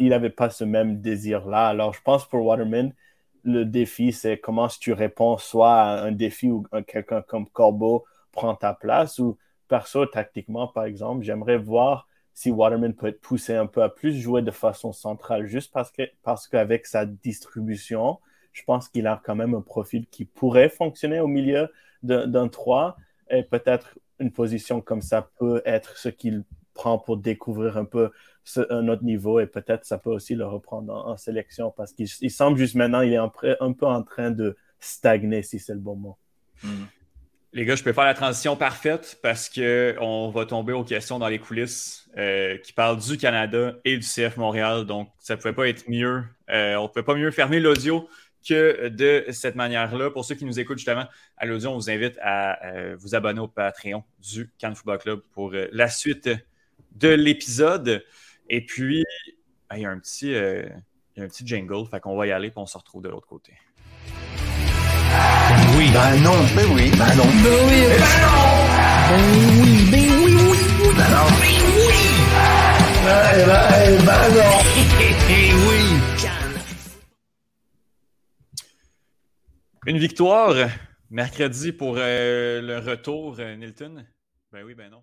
il 0.00 0.08
n'avait 0.08 0.30
pas 0.30 0.50
ce 0.50 0.64
même 0.64 1.00
désir-là. 1.00 1.68
Alors, 1.68 1.94
je 1.94 2.02
pense 2.02 2.28
pour 2.28 2.44
Waterman, 2.44 2.92
le 3.44 3.64
défi, 3.64 4.12
c'est 4.12 4.38
comment 4.38 4.68
tu 4.68 4.92
réponds 4.92 5.38
soit 5.38 5.72
à 5.72 6.02
un 6.02 6.12
défi 6.12 6.50
où 6.50 6.66
quelqu'un 6.86 7.22
comme 7.22 7.48
Corbeau 7.48 8.04
prend 8.32 8.54
ta 8.54 8.74
place 8.74 9.18
ou 9.18 9.38
perso, 9.68 10.06
tactiquement, 10.06 10.68
par 10.68 10.84
exemple, 10.84 11.24
j'aimerais 11.24 11.56
voir 11.56 12.08
si 12.40 12.50
Waterman 12.50 12.94
peut 12.94 13.08
être 13.08 13.20
poussé 13.20 13.54
un 13.54 13.66
peu 13.66 13.82
à 13.82 13.90
plus 13.90 14.18
jouer 14.18 14.40
de 14.40 14.50
façon 14.50 14.94
centrale, 14.94 15.44
juste 15.44 15.70
parce 15.74 15.90
que 15.90 16.04
parce 16.22 16.48
qu'avec 16.48 16.86
sa 16.86 17.04
distribution, 17.04 18.18
je 18.54 18.62
pense 18.64 18.88
qu'il 18.88 19.06
a 19.06 19.20
quand 19.22 19.34
même 19.34 19.52
un 19.52 19.60
profil 19.60 20.06
qui 20.06 20.24
pourrait 20.24 20.70
fonctionner 20.70 21.20
au 21.20 21.26
milieu 21.26 21.68
d'un 22.02 22.48
3 22.48 22.96
et 23.28 23.42
peut-être 23.42 23.98
une 24.20 24.32
position 24.32 24.80
comme 24.80 25.02
ça 25.02 25.28
peut 25.38 25.60
être 25.66 25.98
ce 25.98 26.08
qu'il 26.08 26.44
prend 26.72 26.98
pour 26.98 27.18
découvrir 27.18 27.76
un 27.76 27.84
peu 27.84 28.10
un 28.70 28.88
autre 28.88 29.04
niveau 29.04 29.38
et 29.38 29.46
peut-être 29.46 29.84
ça 29.84 29.98
peut 29.98 30.08
aussi 30.08 30.34
le 30.34 30.46
reprendre 30.46 30.94
en, 30.94 31.18
sélection 31.18 31.70
parce 31.70 31.92
qu'il 31.92 32.08
semble 32.30 32.56
juste 32.56 32.74
maintenant, 32.74 33.02
il 33.02 33.12
est 33.12 33.18
un, 33.18 33.28
peu 33.28 33.86
en 33.86 34.02
train 34.02 34.30
de 34.30 34.56
stagner 34.78 35.42
si 35.42 35.58
c'est 35.58 35.74
le 35.74 35.80
bon 35.80 35.96
mot. 35.96 36.16
Hmm. 36.62 36.84
Les 37.52 37.64
gars, 37.64 37.74
je 37.74 37.82
peux 37.82 37.92
faire 37.92 38.04
la 38.04 38.14
transition 38.14 38.54
parfaite 38.54 39.18
parce 39.24 39.48
qu'on 39.48 40.30
va 40.30 40.46
tomber 40.46 40.72
aux 40.72 40.84
questions 40.84 41.18
dans 41.18 41.26
les 41.26 41.40
coulisses 41.40 42.08
euh, 42.16 42.56
qui 42.58 42.72
parlent 42.72 43.00
du 43.00 43.18
Canada 43.18 43.74
et 43.84 43.96
du 43.96 44.06
CF 44.06 44.36
Montréal. 44.36 44.84
Donc, 44.86 45.10
ça 45.18 45.34
ne 45.34 45.40
pouvait 45.40 45.52
pas 45.52 45.68
être 45.68 45.90
mieux. 45.90 46.22
Euh, 46.48 46.76
on 46.76 46.84
ne 46.84 46.88
pouvait 46.88 47.02
pas 47.02 47.16
mieux 47.16 47.32
fermer 47.32 47.58
l'audio 47.58 48.08
que 48.48 48.86
de 48.86 49.24
cette 49.32 49.56
manière-là. 49.56 50.12
Pour 50.12 50.24
ceux 50.24 50.36
qui 50.36 50.44
nous 50.44 50.60
écoutent 50.60 50.78
justement 50.78 51.06
à 51.36 51.44
l'audio, 51.44 51.70
on 51.70 51.74
vous 51.74 51.90
invite 51.90 52.16
à 52.22 52.64
euh, 52.66 52.94
vous 52.96 53.16
abonner 53.16 53.40
au 53.40 53.48
Patreon 53.48 54.04
du 54.20 54.48
Cannes 54.56 54.76
Football 54.76 54.98
Club 54.98 55.20
pour 55.32 55.50
la 55.50 55.88
suite 55.88 56.30
de 56.92 57.08
l'épisode. 57.08 58.04
Et 58.48 58.64
puis, 58.64 59.04
ben, 59.68 59.76
il 59.76 59.82
y, 59.82 59.86
a 59.86 59.90
un 59.90 59.98
petit, 59.98 60.36
un 60.36 61.26
petit 61.26 61.44
jingle, 61.44 61.84
fait 61.90 61.98
qu'on 61.98 62.16
va 62.16 62.28
y 62.28 62.30
aller, 62.30 62.50
puis 62.50 62.60
on 62.60 62.66
se 62.66 62.78
retrouve 62.78 63.02
de 63.02 63.08
l'autre 63.08 63.26
côté. 63.26 63.54
Ben 65.48 65.76
oui. 65.76 65.90
Ben 65.92 66.22
non. 66.22 66.38
Ben 66.54 66.66
oui. 66.72 66.90
Ben 66.98 67.14
non. 67.16 67.24
Ben 67.24 67.56
oui. 67.66 67.80
Ben, 67.88 67.98
non. 68.22 68.60
Ben 69.10 69.22
oui. 69.62 69.72
Ben 69.90 70.06
oui, 70.24 70.32
oui, 70.34 70.58
oui. 70.80 70.88
Ben 70.96 71.08
non. 71.10 71.26
Ben 71.40 71.58
oui. 71.76 71.98
Ben, 73.04 73.46
ben, 73.46 74.04
ben 74.06 74.24
non. 74.34 74.54
oui. 75.68 75.80
Une 79.86 79.98
victoire 79.98 80.54
mercredi 81.10 81.72
pour 81.72 81.96
euh, 81.98 82.60
le 82.60 82.78
retour, 82.78 83.36
euh, 83.40 83.56
Nilton. 83.56 84.04
Ben 84.52 84.62
oui, 84.64 84.74
ben 84.74 84.90
non. 84.90 85.02